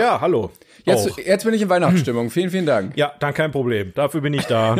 Ja, 0.00 0.14
ja 0.14 0.20
hallo. 0.20 0.50
Jetzt, 0.84 1.18
jetzt 1.18 1.44
bin 1.44 1.54
ich 1.54 1.62
in 1.62 1.68
Weihnachtsstimmung. 1.68 2.30
vielen, 2.30 2.50
vielen 2.50 2.66
Dank. 2.66 2.96
Ja, 2.96 3.12
dann 3.18 3.34
kein 3.34 3.50
Problem. 3.50 3.92
Dafür 3.94 4.20
bin 4.20 4.34
ich 4.34 4.44
da. 4.44 4.76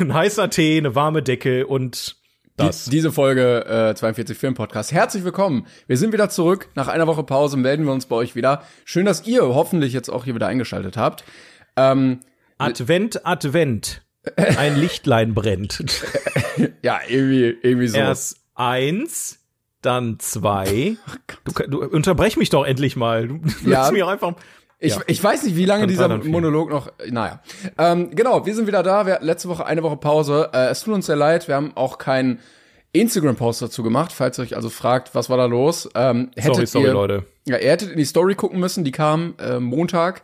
ein 0.00 0.12
heißer 0.12 0.50
Tee, 0.50 0.78
eine 0.78 0.94
warme 0.94 1.22
Decke 1.22 1.66
und 1.66 2.16
das. 2.56 2.84
Die, 2.84 2.90
diese 2.90 3.12
Folge 3.12 3.64
äh, 3.66 3.94
42 3.94 4.36
Film 4.36 4.54
Podcast. 4.54 4.92
Herzlich 4.92 5.24
willkommen. 5.24 5.66
Wir 5.86 5.96
sind 5.96 6.12
wieder 6.12 6.28
zurück. 6.28 6.68
Nach 6.74 6.88
einer 6.88 7.06
Woche 7.06 7.24
Pause 7.24 7.56
melden 7.56 7.84
wir 7.84 7.92
uns 7.92 8.06
bei 8.06 8.16
euch 8.16 8.36
wieder. 8.36 8.62
Schön, 8.84 9.06
dass 9.06 9.26
ihr 9.26 9.42
hoffentlich 9.42 9.92
jetzt 9.92 10.08
auch 10.08 10.24
hier 10.24 10.34
wieder 10.34 10.46
eingeschaltet 10.46 10.96
habt. 10.96 11.24
Ähm, 11.76 12.20
Advent, 12.58 13.26
Advent. 13.26 14.02
Ein 14.36 14.80
Lichtlein 14.80 15.34
brennt. 15.34 15.84
ja, 16.82 17.00
irgendwie, 17.08 17.56
irgendwie 17.62 17.88
so. 17.88 17.98
Erst 17.98 18.40
eins, 18.54 19.43
dann 19.84 20.18
zwei. 20.18 20.96
Oh 21.06 21.32
du, 21.44 21.66
du 21.68 21.84
unterbrech 21.84 22.36
mich 22.36 22.50
doch 22.50 22.64
endlich 22.64 22.96
mal. 22.96 23.28
Du 23.28 23.40
ja. 23.64 23.80
lässt 23.80 23.92
mich 23.92 24.02
auch 24.02 24.08
einfach. 24.08 24.34
Ich, 24.78 24.94
ja. 24.94 25.02
ich 25.06 25.22
weiß 25.22 25.44
nicht, 25.44 25.56
wie 25.56 25.64
lange 25.64 25.86
dieser 25.86 26.08
Monolog 26.08 26.68
noch. 26.68 26.92
Naja. 27.08 27.40
Ähm, 27.78 28.10
genau, 28.14 28.44
wir 28.44 28.54
sind 28.54 28.66
wieder 28.66 28.82
da. 28.82 29.06
Wir 29.06 29.14
hatten 29.14 29.24
letzte 29.24 29.48
Woche 29.48 29.64
eine 29.64 29.82
Woche 29.82 29.96
Pause. 29.96 30.50
Äh, 30.52 30.66
es 30.66 30.82
tut 30.82 30.94
uns 30.94 31.06
sehr 31.06 31.16
leid. 31.16 31.48
Wir 31.48 31.54
haben 31.54 31.72
auch 31.74 31.98
keinen 31.98 32.40
Instagram-Post 32.92 33.62
dazu 33.62 33.82
gemacht. 33.82 34.12
Falls 34.12 34.38
ihr 34.38 34.42
euch 34.42 34.56
also 34.56 34.68
fragt, 34.68 35.14
was 35.14 35.30
war 35.30 35.36
da 35.36 35.46
los? 35.46 35.88
Ähm, 35.94 36.30
sorry, 36.36 36.66
sorry, 36.66 36.86
ihr, 36.86 36.92
Leute. 36.92 37.24
Ja, 37.46 37.56
ihr 37.56 37.70
hättet 37.70 37.90
in 37.90 37.98
die 37.98 38.04
Story 38.04 38.34
gucken 38.34 38.60
müssen. 38.60 38.84
Die 38.84 38.92
kam 38.92 39.34
äh, 39.38 39.58
Montag. 39.58 40.22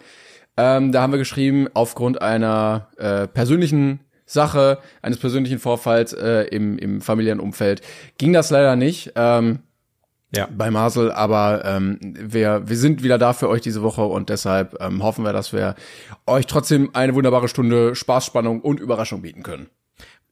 Ähm, 0.56 0.92
da 0.92 1.02
haben 1.02 1.12
wir 1.12 1.18
geschrieben, 1.18 1.68
aufgrund 1.72 2.20
einer 2.20 2.88
äh, 2.98 3.26
persönlichen 3.28 4.00
Sache, 4.32 4.78
eines 5.02 5.18
persönlichen 5.18 5.58
Vorfalls 5.58 6.12
äh, 6.12 6.42
im, 6.50 6.78
im 6.78 7.00
familiären 7.00 7.40
Umfeld, 7.40 7.82
ging 8.18 8.32
das 8.32 8.50
leider 8.50 8.76
nicht. 8.76 9.12
Ähm, 9.16 9.60
ja. 10.34 10.48
bei 10.50 10.70
Marcel, 10.70 11.10
aber 11.10 11.64
ähm, 11.64 11.98
wir, 12.00 12.62
wir 12.68 12.76
sind 12.76 13.02
wieder 13.02 13.18
da 13.18 13.32
für 13.32 13.48
euch 13.48 13.62
diese 13.62 13.82
Woche 13.82 14.04
und 14.04 14.28
deshalb 14.28 14.80
ähm, 14.80 15.02
hoffen 15.02 15.24
wir, 15.24 15.32
dass 15.32 15.52
wir 15.52 15.74
euch 16.26 16.46
trotzdem 16.46 16.90
eine 16.92 17.14
wunderbare 17.16 17.48
Stunde 17.48 17.96
Spaß, 17.96 18.26
Spannung 18.26 18.60
und 18.60 18.78
Überraschung 18.78 19.22
bieten 19.22 19.42
können. 19.42 19.68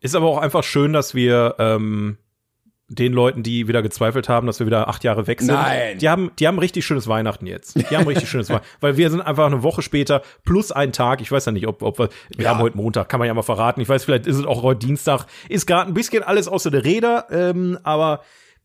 Ist 0.01 0.15
aber 0.15 0.27
auch 0.27 0.39
einfach 0.39 0.63
schön, 0.63 0.93
dass 0.93 1.15
wir 1.17 1.57
ähm, 1.59 2.19
den 2.89 3.13
Leuten, 3.13 3.43
die 3.43 3.69
wieder 3.69 3.83
gezweifelt 3.83 4.31
haben, 4.31 4.47
dass 4.47 4.61
wir 4.61 4.67
wieder 4.67 4.89
acht 4.89 5.05
Jahre 5.05 5.27
weg 5.27 5.41
sind. 5.41 5.55
Nein. 5.55 5.99
Die 5.99 6.09
haben, 6.09 6.31
die 6.39 6.47
haben 6.47 6.59
richtig 6.59 6.87
schönes 6.87 7.07
Weihnachten 7.07 7.47
jetzt. 7.47 7.77
Die 7.91 7.97
haben 7.97 8.07
richtig 8.07 8.31
schönes 8.31 8.49
Weihnachten. 8.49 8.67
Weil 8.81 8.97
wir 8.97 9.11
sind 9.11 9.21
einfach 9.21 9.47
eine 9.47 9.63
Woche 9.63 9.83
später 9.83 10.23
plus 10.45 10.73
einen 10.73 10.93
Tag. 10.93 11.21
Ich 11.21 11.31
weiß 11.31 11.45
ja 11.45 11.53
nicht, 11.53 11.67
ob, 11.67 11.83
ob 11.83 11.99
wir, 11.99 12.09
wir 12.35 12.45
ja. 12.45 12.51
haben 12.51 12.61
heute 12.61 12.79
Montag, 12.79 13.11
kann 13.11 13.19
man 13.19 13.27
ja 13.27 13.35
mal 13.35 13.43
verraten. 13.43 13.83
Ich 13.83 13.89
weiß, 13.89 14.05
vielleicht 14.05 14.27
ist 14.27 14.37
es 14.37 14.47
auch 14.47 14.63
heute 14.63 14.87
Dienstag. 14.87 15.27
Ist 15.51 15.67
gerade 15.67 15.91
ein 15.91 15.95
bisschen 15.95 16.23
alles 16.23 16.49
außer 16.49 16.71
der 16.71 16.85
Räder, 16.85 17.27
ähm, 17.31 17.79
aber 17.83 18.23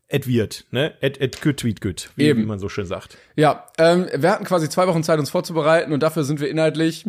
et 0.08 0.26
wird, 0.26 0.64
ne? 0.70 0.94
Et, 1.00 1.20
et 1.20 1.40
good 1.42 1.56
tweet 1.56 1.80
good, 1.80 2.10
wie, 2.16 2.24
Eben. 2.24 2.42
wie 2.42 2.46
man 2.46 2.58
so 2.58 2.68
schön 2.68 2.86
sagt. 2.86 3.16
Ja, 3.36 3.66
ähm, 3.78 4.06
wir 4.14 4.30
hatten 4.30 4.44
quasi 4.44 4.68
zwei 4.68 4.86
Wochen 4.86 5.02
Zeit, 5.02 5.18
uns 5.18 5.30
vorzubereiten 5.30 5.92
und 5.92 6.02
dafür 6.02 6.24
sind 6.24 6.40
wir 6.40 6.48
inhaltlich, 6.48 7.04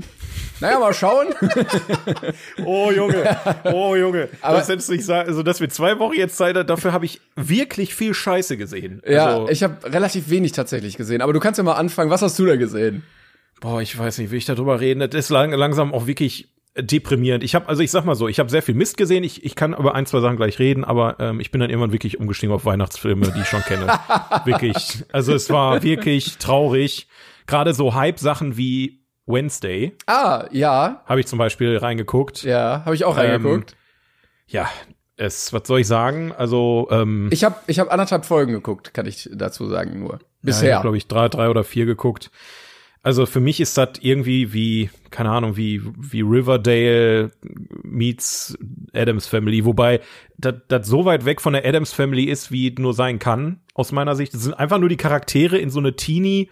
naja, 0.60 0.80
mal 0.80 0.94
schauen. 0.94 1.28
oh 2.66 2.92
Junge, 2.92 3.38
oh 3.66 3.96
Junge. 3.96 4.30
Aber 4.42 4.58
das 4.60 4.68
du 4.68 4.94
nicht 4.94 5.06
sagen, 5.06 5.28
also 5.28 5.44
dass 5.44 5.60
wir 5.60 5.70
zwei 5.70 6.00
Wochen 6.00 6.14
jetzt 6.14 6.38
Zeit 6.38 6.56
haben, 6.56 6.68
dafür 6.68 6.94
habe 6.94 7.06
ich 7.06 7.22
wirklich 7.36 7.96
viel 7.96 8.14
Scheiße 8.14 8.58
gesehen. 8.58 9.02
Ja, 9.08 9.40
also, 9.40 9.50
ich 9.50 9.64
habe 9.64 9.92
relativ 9.92 10.30
wenig 10.30 10.54
tatsächlich 10.54 10.98
gesehen, 10.98 11.22
aber 11.22 11.34
du 11.34 11.40
kannst 11.40 11.58
ja 11.58 11.64
mal 11.64 11.74
anfangen, 11.74 12.10
was 12.10 12.22
hast 12.22 12.38
du 12.40 12.46
da 12.46 12.56
gesehen? 12.56 13.04
Boah, 13.62 13.82
ich 13.82 13.98
weiß 13.98 14.18
nicht, 14.18 14.32
will 14.32 14.38
ich 14.38 14.46
darüber 14.46 14.80
reden. 14.80 15.00
Das 15.00 15.14
ist 15.14 15.30
lang, 15.30 15.52
langsam 15.52 15.94
auch 15.94 16.08
wirklich 16.08 16.50
deprimierend. 16.78 17.44
Ich 17.44 17.56
habe, 17.56 17.68
also 17.70 17.82
ich 17.82 17.92
sag 17.92 18.06
mal 18.06 18.16
so, 18.16 18.28
ich 18.28 18.40
habe 18.40 18.50
sehr 18.50 18.62
viel 18.62 18.76
Mist 18.76 18.98
gesehen. 18.98 19.24
Ich, 19.24 19.46
ich 19.46 19.56
kann 19.56 19.74
über 19.74 19.96
ein, 19.96 20.06
zwei 20.06 20.20
Sachen 20.20 20.36
gleich 20.36 20.60
reden, 20.60 20.84
aber 20.84 21.16
ähm, 21.20 21.40
ich 21.40 21.52
bin 21.52 21.62
dann 21.62 21.70
irgendwann 21.70 21.94
wirklich 21.94 22.20
umgestiegen 22.20 22.54
auf 22.54 22.66
Weihnachtsfilme, 22.66 23.32
die 23.32 23.42
ich 23.42 23.48
schon 23.48 23.62
kenne. 23.62 23.88
wirklich. 24.46 25.04
Also 25.12 25.34
es 25.34 25.50
war 25.50 25.84
wirklich 25.84 26.38
traurig. 26.38 27.08
Gerade 27.48 27.74
so 27.74 27.94
Hype-Sachen 27.94 28.58
wie 28.58 29.05
Wednesday. 29.26 29.94
Ah, 30.06 30.46
ja. 30.52 31.04
Habe 31.06 31.20
ich 31.20 31.28
zum 31.28 31.40
Beispiel 31.40 31.78
reingeguckt. 31.78 32.44
Ja, 32.44 32.84
habe 32.86 32.96
ich 32.96 33.06
auch 33.06 33.18
reingeguckt. 33.18 33.72
Ähm, 33.72 33.78
ja, 34.48 34.70
es, 35.18 35.54
was 35.54 35.68
soll 35.68 35.80
ich 35.80 35.88
sagen? 35.88 36.32
Also 36.32 36.88
ähm, 36.92 37.30
ich 37.32 37.44
habe 37.44 37.56
ich 37.68 37.80
hab 37.80 37.92
anderthalb 37.92 38.26
Folgen 38.26 38.54
geguckt, 38.54 38.94
kann 38.94 39.06
ich 39.06 39.30
dazu 39.34 39.68
sagen 39.68 40.00
nur. 40.00 40.20
Bisher. 40.42 40.70
Ja, 40.70 40.82
glaube 40.82 40.98
ich 40.98 41.08
drei, 41.08 41.30
drei 41.30 41.50
oder 41.50 41.64
vier 41.64 41.86
geguckt. 41.86 42.32
Also 43.02 43.28
für 43.28 43.40
mich 43.40 43.60
ist 43.60 43.78
das 43.78 44.00
irgendwie 44.02 44.52
wie, 44.52 44.90
keine 45.12 45.30
Ahnung, 45.30 45.56
wie, 45.58 45.80
wie 45.96 46.22
Riverdale 46.22 47.32
meets 47.84 48.58
Adams 48.94 49.28
Family, 49.28 49.64
wobei 49.64 50.02
das 50.38 50.88
so 50.88 51.06
weit 51.06 51.24
weg 51.24 51.40
von 51.40 51.54
der 51.54 51.68
Adams 51.68 51.94
Family 51.94 52.24
ist, 52.24 52.52
wie 52.52 52.74
nur 52.80 52.96
sein 52.96 53.20
kann, 53.20 53.62
aus 53.76 53.92
meiner 53.92 54.16
Sicht. 54.16 54.34
Das 54.34 54.42
sind 54.42 54.56
einfach 54.56 54.80
nur 54.80 54.90
die 54.90 54.98
Charaktere 54.98 55.60
in 55.60 55.70
so 55.70 55.78
eine 55.78 55.96
Teenie, 55.96 56.50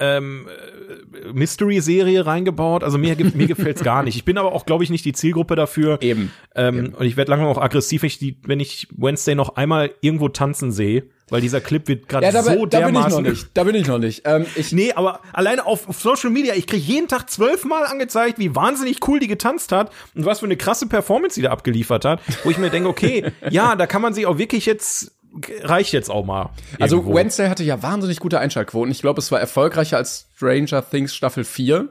ähm, 0.00 0.48
äh, 0.48 1.32
Mystery-Serie 1.32 2.26
reingebaut. 2.26 2.82
Also 2.82 2.98
mir, 2.98 3.16
mir 3.16 3.46
gefällt's 3.46 3.84
gar 3.84 4.02
nicht. 4.02 4.16
Ich 4.16 4.24
bin 4.24 4.38
aber 4.38 4.52
auch, 4.52 4.66
glaube 4.66 4.82
ich, 4.82 4.90
nicht 4.90 5.04
die 5.04 5.12
Zielgruppe 5.12 5.54
dafür. 5.54 5.98
Eben. 6.00 6.32
Ähm, 6.54 6.78
Eben. 6.78 6.94
Und 6.94 7.06
ich 7.06 7.16
werde 7.16 7.30
langsam 7.30 7.48
auch 7.48 7.58
aggressiv, 7.58 8.02
wenn 8.02 8.08
ich, 8.08 8.18
die, 8.18 8.38
wenn 8.44 8.60
ich 8.60 8.88
Wednesday 8.96 9.34
noch 9.34 9.56
einmal 9.56 9.92
irgendwo 10.00 10.28
tanzen 10.28 10.72
sehe. 10.72 11.04
Weil 11.28 11.40
dieser 11.40 11.60
Clip 11.60 11.86
wird 11.86 12.08
gerade 12.08 12.26
ja, 12.26 12.42
so 12.42 12.66
da 12.66 12.80
dermaßen. 12.80 13.22
bin 13.22 13.32
ich 13.32 13.38
noch 13.38 13.44
nicht. 13.44 13.50
Da 13.54 13.64
bin 13.64 13.74
ich 13.76 13.86
noch 13.86 13.98
nicht. 13.98 14.22
Ähm, 14.24 14.46
ich 14.56 14.72
nee, 14.72 14.92
aber 14.92 15.20
alleine 15.32 15.64
auf, 15.64 15.88
auf 15.88 16.00
Social 16.00 16.30
Media, 16.30 16.54
ich 16.54 16.66
krieg 16.66 16.82
jeden 16.82 17.06
Tag 17.06 17.30
zwölfmal 17.30 17.86
angezeigt, 17.86 18.40
wie 18.40 18.56
wahnsinnig 18.56 19.06
cool 19.06 19.20
die 19.20 19.28
getanzt 19.28 19.70
hat 19.70 19.92
und 20.16 20.24
was 20.24 20.40
für 20.40 20.46
eine 20.46 20.56
krasse 20.56 20.88
Performance 20.88 21.36
die 21.36 21.42
da 21.42 21.50
abgeliefert 21.50 22.04
hat, 22.04 22.20
wo 22.42 22.50
ich 22.50 22.58
mir 22.58 22.70
denke, 22.70 22.88
okay, 22.88 23.30
ja, 23.48 23.76
da 23.76 23.86
kann 23.86 24.02
man 24.02 24.12
sich 24.12 24.26
auch 24.26 24.38
wirklich 24.38 24.66
jetzt 24.66 25.12
reicht 25.62 25.92
jetzt 25.92 26.10
auch 26.10 26.24
mal. 26.24 26.50
Also 26.78 26.96
irgendwo. 26.96 27.14
Wednesday 27.14 27.48
hatte 27.48 27.64
ja 27.64 27.82
wahnsinnig 27.82 28.20
gute 28.20 28.38
Einschaltquoten. 28.38 28.90
Ich 28.90 29.00
glaube, 29.00 29.20
es 29.20 29.30
war 29.30 29.40
erfolgreicher 29.40 29.96
als 29.96 30.28
Stranger 30.36 30.88
Things 30.88 31.14
Staffel 31.14 31.44
4. 31.44 31.88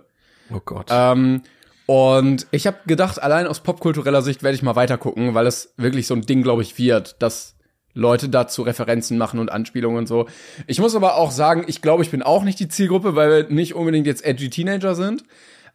Oh 0.54 0.60
Gott. 0.64 0.88
Ähm, 0.90 1.42
und 1.86 2.48
ich 2.52 2.68
habe 2.68 2.78
gedacht, 2.86 3.22
allein 3.22 3.48
aus 3.48 3.62
popkultureller 3.62 4.22
Sicht 4.22 4.44
werde 4.44 4.56
ich 4.56 4.62
mal 4.62 4.76
weiter 4.76 4.98
gucken, 4.98 5.34
weil 5.34 5.48
es 5.48 5.74
wirklich 5.78 6.08
so 6.08 6.14
ein 6.14 6.22
Ding, 6.22 6.44
glaube 6.44 6.62
ich, 6.62 6.78
wird, 6.78 7.22
dass 7.22 7.56
Leute 7.94 8.30
dazu 8.30 8.62
Referenzen 8.62 9.18
machen 9.18 9.40
und 9.40 9.52
Anspielungen 9.52 10.00
und 10.00 10.08
so. 10.08 10.28
Ich 10.68 10.80
muss 10.80 10.96
aber 10.96 11.16
auch 11.16 11.32
sagen, 11.32 11.64
ich 11.68 11.82
glaube, 11.82 12.04
ich 12.04 12.12
bin 12.12 12.22
auch 12.22 12.44
nicht 12.44 12.60
die 12.60 12.68
Zielgruppe, 12.68 13.16
weil 13.16 13.30
wir 13.30 13.50
nicht 13.50 13.74
unbedingt 13.74 14.06
jetzt 14.06 14.24
edgy 14.24 14.50
Teenager 14.50 14.96
sind. 14.96 15.24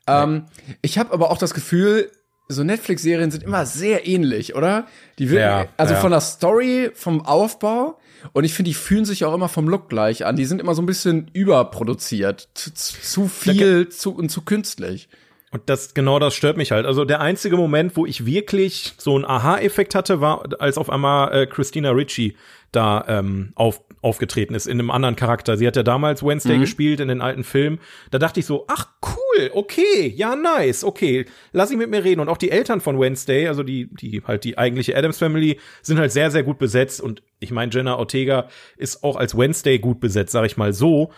Ähm, 0.06 0.44
ich 0.82 0.98
habe 0.98 1.12
aber 1.12 1.30
auch 1.30 1.38
das 1.38 1.54
Gefühl, 1.54 2.10
so 2.48 2.62
Netflix-Serien 2.62 3.30
sind 3.30 3.42
immer 3.42 3.66
sehr 3.66 4.06
ähnlich, 4.06 4.54
oder? 4.54 4.86
Die 5.18 5.30
wirken, 5.30 5.42
ja, 5.42 5.66
also 5.76 5.94
ja. 5.94 6.00
von 6.00 6.10
der 6.10 6.20
Story, 6.20 6.90
vom 6.94 7.24
Aufbau. 7.24 7.98
Und 8.32 8.44
ich 8.44 8.54
finde, 8.54 8.70
die 8.70 8.74
fühlen 8.74 9.04
sich 9.04 9.24
auch 9.24 9.34
immer 9.34 9.48
vom 9.48 9.68
Look 9.68 9.88
gleich 9.88 10.24
an. 10.24 10.36
Die 10.36 10.44
sind 10.44 10.60
immer 10.60 10.74
so 10.74 10.82
ein 10.82 10.86
bisschen 10.86 11.30
überproduziert. 11.32 12.48
Zu, 12.54 12.72
zu 12.74 13.28
viel 13.28 13.88
zu, 13.88 14.14
und 14.14 14.30
zu 14.30 14.42
künstlich. 14.42 15.08
Und 15.54 15.62
das, 15.66 15.94
genau 15.94 16.18
das 16.18 16.34
stört 16.34 16.56
mich 16.56 16.72
halt. 16.72 16.84
Also 16.84 17.04
der 17.04 17.20
einzige 17.20 17.56
Moment, 17.56 17.96
wo 17.96 18.06
ich 18.06 18.26
wirklich 18.26 18.94
so 18.98 19.14
einen 19.14 19.24
Aha-Effekt 19.24 19.94
hatte, 19.94 20.20
war, 20.20 20.48
als 20.58 20.76
auf 20.76 20.90
einmal 20.90 21.32
äh, 21.32 21.46
Christina 21.46 21.92
Ritchie 21.92 22.34
da 22.72 23.04
ähm, 23.06 23.52
auf, 23.54 23.80
aufgetreten 24.02 24.56
ist 24.56 24.66
in 24.66 24.80
einem 24.80 24.90
anderen 24.90 25.14
Charakter. 25.14 25.56
Sie 25.56 25.64
hat 25.64 25.76
ja 25.76 25.84
damals 25.84 26.24
Wednesday 26.24 26.56
mhm. 26.56 26.62
gespielt 26.62 26.98
in 26.98 27.06
den 27.06 27.20
alten 27.20 27.44
Filmen. 27.44 27.78
Da 28.10 28.18
dachte 28.18 28.40
ich 28.40 28.46
so, 28.46 28.64
ach 28.66 28.88
cool, 29.06 29.52
okay, 29.54 30.12
ja 30.16 30.34
nice, 30.34 30.82
okay, 30.82 31.24
lass 31.52 31.70
ich 31.70 31.76
mit 31.76 31.88
mir 31.88 32.02
reden. 32.02 32.20
Und 32.20 32.28
auch 32.28 32.36
die 32.36 32.50
Eltern 32.50 32.80
von 32.80 32.98
Wednesday, 32.98 33.46
also 33.46 33.62
die, 33.62 33.88
die 33.94 34.24
halt 34.26 34.42
die 34.42 34.58
eigentliche 34.58 34.96
Adams 34.96 35.18
Family, 35.18 35.60
sind 35.82 36.00
halt 36.00 36.10
sehr, 36.10 36.32
sehr 36.32 36.42
gut 36.42 36.58
besetzt. 36.58 37.00
Und 37.00 37.22
ich 37.38 37.52
meine, 37.52 37.70
Jenna 37.72 37.96
Ortega 37.96 38.48
ist 38.76 39.04
auch 39.04 39.14
als 39.14 39.38
Wednesday 39.38 39.78
gut 39.78 40.00
besetzt, 40.00 40.32
sag 40.32 40.46
ich 40.46 40.56
mal 40.56 40.72
so. 40.72 41.12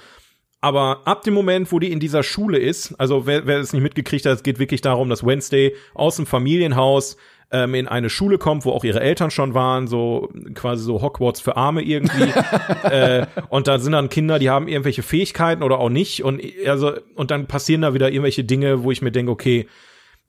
Aber 0.66 1.02
ab 1.04 1.22
dem 1.22 1.32
Moment, 1.32 1.70
wo 1.70 1.78
die 1.78 1.92
in 1.92 2.00
dieser 2.00 2.24
Schule 2.24 2.58
ist, 2.58 2.92
also 2.98 3.24
wer, 3.24 3.46
wer 3.46 3.60
es 3.60 3.72
nicht 3.72 3.84
mitgekriegt 3.84 4.26
hat, 4.26 4.32
es 4.32 4.42
geht 4.42 4.58
wirklich 4.58 4.80
darum, 4.80 5.08
dass 5.08 5.24
Wednesday 5.24 5.76
aus 5.94 6.16
dem 6.16 6.26
Familienhaus 6.26 7.16
ähm, 7.52 7.76
in 7.76 7.86
eine 7.86 8.10
Schule 8.10 8.36
kommt, 8.36 8.64
wo 8.64 8.72
auch 8.72 8.82
ihre 8.82 8.98
Eltern 8.98 9.30
schon 9.30 9.54
waren, 9.54 9.86
so 9.86 10.28
quasi 10.54 10.82
so 10.82 11.02
Hogwarts 11.02 11.40
für 11.40 11.56
Arme 11.56 11.82
irgendwie. 11.82 12.32
äh, 12.82 13.26
und 13.48 13.68
da 13.68 13.78
sind 13.78 13.92
dann 13.92 14.08
Kinder, 14.08 14.40
die 14.40 14.50
haben 14.50 14.66
irgendwelche 14.66 15.04
Fähigkeiten 15.04 15.62
oder 15.62 15.78
auch 15.78 15.88
nicht. 15.88 16.24
Und 16.24 16.42
also, 16.66 16.94
und 17.14 17.30
dann 17.30 17.46
passieren 17.46 17.82
da 17.82 17.94
wieder 17.94 18.10
irgendwelche 18.10 18.42
Dinge, 18.42 18.82
wo 18.82 18.90
ich 18.90 19.02
mir 19.02 19.12
denke, 19.12 19.30
okay, 19.30 19.68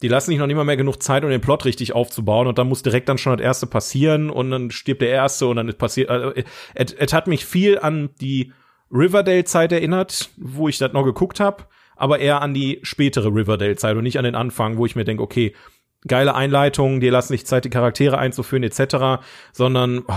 die 0.03 0.07
lassen 0.07 0.29
sich 0.29 0.37
noch 0.37 0.45
nicht 0.45 0.55
mal 0.55 0.65
mehr 0.65 0.77
genug 0.77 1.01
Zeit, 1.01 1.23
um 1.23 1.31
den 1.31 1.41
Plot 1.41 1.65
richtig 1.65 1.93
aufzubauen 1.93 2.45
und 2.45 2.59
dann 2.59 2.69
muss 2.69 2.83
direkt 2.83 3.09
dann 3.09 3.17
schon 3.17 3.35
das 3.35 3.43
erste 3.43 3.65
passieren 3.65 4.29
und 4.29 4.51
dann 4.51 4.69
stirbt 4.69 5.01
der 5.01 5.09
erste 5.09 5.47
und 5.47 5.55
dann 5.55 5.67
ist 5.67 5.79
passiert. 5.79 6.11
Also, 6.11 6.31
es, 6.75 6.93
es 6.93 7.11
hat 7.11 7.25
mich 7.25 7.43
viel 7.43 7.79
an 7.79 8.11
die 8.21 8.53
Riverdale-Zeit 8.91 9.71
erinnert, 9.71 10.29
wo 10.37 10.67
ich 10.69 10.77
das 10.77 10.93
noch 10.93 11.03
geguckt 11.03 11.39
habe, 11.39 11.65
aber 11.95 12.19
eher 12.19 12.41
an 12.41 12.53
die 12.53 12.79
spätere 12.83 13.27
Riverdale-Zeit 13.27 13.95
und 13.95 14.03
nicht 14.03 14.17
an 14.17 14.25
den 14.25 14.35
Anfang, 14.35 14.77
wo 14.77 14.85
ich 14.85 14.95
mir 14.95 15.03
denke, 15.03 15.23
okay, 15.23 15.53
geile 16.07 16.35
Einleitung, 16.35 16.99
die 16.99 17.09
lassen 17.09 17.33
sich 17.33 17.45
Zeit, 17.45 17.65
die 17.65 17.69
Charaktere 17.69 18.17
einzuführen, 18.17 18.63
etc., 18.63 19.23
sondern 19.51 20.03
oh, 20.07 20.13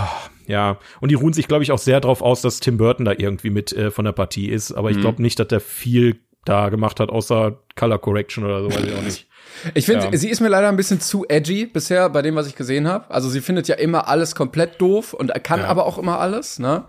ja, 0.47 0.77
und 0.99 1.09
die 1.09 1.15
ruhen 1.15 1.33
sich, 1.33 1.47
glaube 1.47 1.63
ich, 1.63 1.71
auch 1.71 1.79
sehr 1.79 1.99
drauf 1.99 2.21
aus, 2.21 2.41
dass 2.41 2.59
Tim 2.59 2.77
Burton 2.77 3.05
da 3.05 3.13
irgendwie 3.17 3.49
mit 3.49 3.73
äh, 3.73 3.91
von 3.91 4.05
der 4.05 4.11
Partie 4.11 4.47
ist, 4.47 4.71
aber 4.71 4.91
ich 4.91 4.97
mhm. 4.97 5.01
glaube 5.01 5.21
nicht, 5.21 5.39
dass 5.39 5.47
der 5.47 5.59
viel 5.59 6.19
da 6.45 6.69
gemacht 6.69 6.99
hat, 6.99 7.09
außer 7.09 7.59
Color 7.75 7.99
Correction 7.99 8.43
oder 8.45 8.63
so, 8.63 8.69
weiß 8.69 8.83
ich 8.83 8.95
auch 8.95 9.03
nicht. 9.03 9.27
Ich 9.75 9.85
finde, 9.85 10.05
Ja. 10.05 10.17
sie 10.17 10.29
ist 10.29 10.39
mir 10.39 10.47
leider 10.47 10.69
ein 10.69 10.77
bisschen 10.77 11.01
zu 11.01 11.25
edgy 11.27 11.65
bisher 11.65 12.09
bei 12.09 12.21
dem, 12.21 12.35
was 12.35 12.47
ich 12.47 12.55
gesehen 12.55 12.87
habe. 12.87 13.11
Also 13.11 13.29
sie 13.29 13.41
findet 13.41 13.67
ja 13.67 13.75
immer 13.75 14.07
alles 14.07 14.33
komplett 14.33 14.79
doof 14.81 15.13
und 15.13 15.31
kann 15.43 15.59
Ja. 15.59 15.67
aber 15.67 15.85
auch 15.85 15.97
immer 15.97 16.19
alles. 16.19 16.57
Ne? 16.57 16.85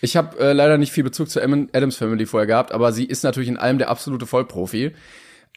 Ich 0.00 0.16
habe 0.16 0.36
äh, 0.38 0.52
leider 0.52 0.76
nicht 0.78 0.92
viel 0.92 1.04
Bezug 1.04 1.28
zur 1.30 1.42
Adams 1.42 1.96
Family 1.96 2.26
vorher 2.26 2.46
gehabt, 2.46 2.72
aber 2.72 2.92
sie 2.92 3.04
ist 3.04 3.22
natürlich 3.22 3.48
in 3.50 3.58
allem 3.58 3.78
der 3.78 3.90
absolute 3.90 4.26
Vollprofi. 4.26 4.92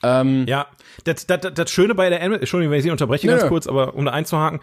Ähm, 0.04 0.46
Ja, 0.48 0.68
das, 1.06 1.26
das, 1.28 1.40
das, 1.54 1.72
Schöne 1.72 1.96
bei 1.96 2.10
der, 2.10 2.22
Entschuldigung, 2.22 2.72
wenn 2.72 2.80
ich 2.80 2.84
Sie 2.84 2.92
unterbreche 2.92 3.26
Nö, 3.28 3.38
ganz 3.38 3.48
kurz, 3.48 3.66
aber 3.66 3.96
um 3.96 4.06
da 4.06 4.12
einzuhaken, 4.12 4.60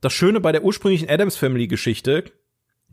das 0.00 0.12
Schöne 0.12 0.40
bei 0.40 0.50
der 0.50 0.64
ursprünglichen 0.64 1.08
Adams 1.08 1.36
Family 1.36 1.66
Geschichte, 1.68 2.24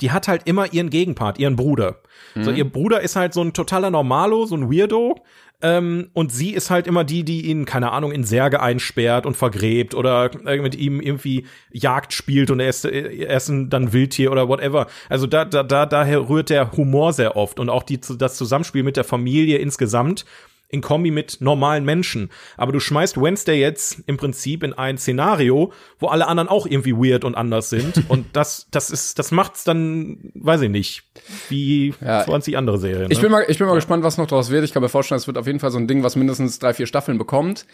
die 0.02 0.12
hat 0.12 0.28
halt 0.28 0.44
immer 0.46 0.74
ihren 0.74 0.90
Gegenpart, 0.90 1.40
ihren 1.40 1.56
Bruder. 1.56 1.98
Mhm. 2.36 2.44
So, 2.44 2.52
ihr 2.52 2.70
Bruder 2.70 3.02
ist 3.02 3.16
halt 3.16 3.34
so 3.34 3.42
ein 3.42 3.54
totaler 3.54 3.90
Normalo, 3.92 4.46
so 4.46 4.56
ein 4.56 4.72
Weirdo. 4.72 5.22
Ähm, 5.64 6.10
und 6.14 6.32
sie 6.32 6.52
ist 6.52 6.72
halt 6.72 6.88
immer 6.88 7.04
die, 7.04 7.24
die 7.24 7.46
ihn, 7.46 7.66
keine 7.66 7.92
Ahnung, 7.92 8.12
in 8.12 8.24
Särge 8.24 8.62
einsperrt 8.62 9.28
und 9.28 9.38
vergräbt 9.38 9.94
oder 9.94 10.32
mit 10.44 10.76
ihm 10.76 11.00
irgendwie 11.00 11.46
Jagd 11.72 12.14
spielt 12.14 12.50
und 12.50 12.60
er 12.60 12.70
ist, 12.70 12.84
er 12.84 13.38
ist 13.38 13.52
dann 13.70 13.94
Wildtier 13.94 14.32
oder 14.32 14.48
whatever. 14.48 14.88
Also 15.08 15.28
da, 15.28 15.46
da, 15.46 15.62
da, 15.62 15.86
daher 15.86 16.30
rührt 16.30 16.50
der 16.50 16.72
Humor 16.72 17.14
sehr 17.14 17.36
oft 17.36 17.60
und 17.60 17.70
auch 17.70 17.84
die, 17.84 18.00
das 18.00 18.38
Zusammenspiel 18.38 18.82
mit 18.82 18.98
der 18.98 19.04
Familie 19.04 19.60
insgesamt 19.60 20.26
in 20.72 20.82
Kombi 20.82 21.12
mit 21.12 21.38
normalen 21.42 21.86
Menschen. 21.86 22.30
Aber 22.58 22.72
du 22.72 22.80
schmeißt 22.80 23.22
Wednesday 23.22 23.60
jetzt 23.60 24.02
im 24.08 24.18
Prinzip 24.18 24.64
in 24.64 24.74
ein 24.74 24.98
Szenario, 24.98 25.74
wo 26.00 26.08
alle 26.08 26.28
anderen 26.28 26.50
auch 26.50 26.66
irgendwie 26.66 26.94
weird 26.94 27.24
und 27.26 27.36
anders 27.36 27.70
sind. 27.70 28.04
und 28.10 28.28
das, 28.34 28.68
das 28.72 28.90
ist, 28.90 29.20
das 29.20 29.32
macht's 29.32 29.64
dann, 29.64 30.32
weiß 30.34 30.62
ich 30.62 30.70
nicht, 30.70 31.04
wie 31.50 31.94
Ja. 32.02 32.24
20 32.24 32.58
andere 32.58 32.78
Serien. 32.78 33.08
Ne? 33.08 33.14
Ich 33.14 33.22
bin 33.22 33.32
mal, 33.32 33.46
ich 33.48 33.58
bin 33.58 33.68
mal 33.68 33.76
gespannt, 33.76 34.04
was 34.04 34.18
noch 34.18 34.28
daraus 34.28 34.50
wird. 34.50 34.64
Ich 34.64 34.74
kann 34.74 34.82
mir 34.82 34.90
vorstellen, 34.90 35.18
es 35.18 35.28
wird 35.28 35.38
auf 35.38 35.48
jeden 35.48 35.60
Fall 35.60 35.72
so 35.72 35.78
ein 35.78 35.88
Ding, 35.88 36.04
was 36.04 36.16
mindestens 36.16 36.60
drei, 36.60 36.74
vier 36.74 36.88
Staffeln 36.88 37.18
bekommt. 37.18 37.66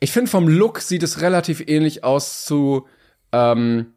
Ich 0.00 0.12
finde, 0.12 0.30
vom 0.30 0.48
Look 0.48 0.80
sieht 0.80 1.02
es 1.02 1.20
relativ 1.20 1.62
ähnlich 1.66 2.04
aus 2.04 2.44
zu 2.44 2.86
ähm, 3.32 3.92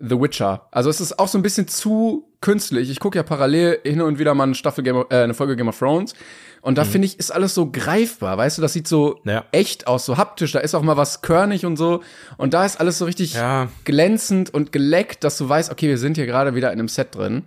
The 0.00 0.18
Witcher. 0.20 0.66
Also 0.70 0.88
es 0.90 1.00
ist 1.00 1.18
auch 1.18 1.28
so 1.28 1.38
ein 1.38 1.42
bisschen 1.42 1.68
zu 1.68 2.26
künstlich. 2.40 2.90
Ich 2.90 3.00
gucke 3.00 3.18
ja 3.18 3.22
parallel 3.22 3.80
hin 3.84 4.00
und 4.00 4.18
wieder 4.18 4.34
mal 4.34 4.44
eine 4.44 4.54
Staffel 4.54 4.82
Game 4.82 4.96
of, 4.96 5.06
äh, 5.10 5.16
eine 5.22 5.34
Folge 5.34 5.56
Game 5.56 5.68
of 5.68 5.78
Thrones. 5.78 6.14
Und 6.62 6.76
da 6.78 6.84
finde 6.84 7.06
ich, 7.06 7.18
ist 7.18 7.30
alles 7.30 7.54
so 7.54 7.70
greifbar, 7.70 8.36
weißt 8.36 8.58
du, 8.58 8.62
das 8.62 8.74
sieht 8.74 8.86
so 8.86 9.20
Ja. 9.24 9.44
echt 9.52 9.86
aus, 9.86 10.04
so 10.04 10.18
haptisch, 10.18 10.52
da 10.52 10.58
ist 10.58 10.74
auch 10.74 10.82
mal 10.82 10.96
was 10.98 11.22
körnig 11.22 11.64
und 11.64 11.76
so. 11.76 12.02
Und 12.36 12.52
da 12.52 12.66
ist 12.66 12.78
alles 12.80 12.98
so 12.98 13.04
richtig 13.06 13.32
Ja. 13.34 13.68
glänzend 13.84 14.52
und 14.52 14.70
geleckt, 14.72 15.24
dass 15.24 15.38
du 15.38 15.48
weißt, 15.48 15.70
okay, 15.70 15.88
wir 15.88 15.96
sind 15.98 16.16
hier 16.16 16.26
gerade 16.26 16.54
wieder 16.54 16.72
in 16.72 16.78
einem 16.78 16.88
Set 16.88 17.14
drin. 17.14 17.44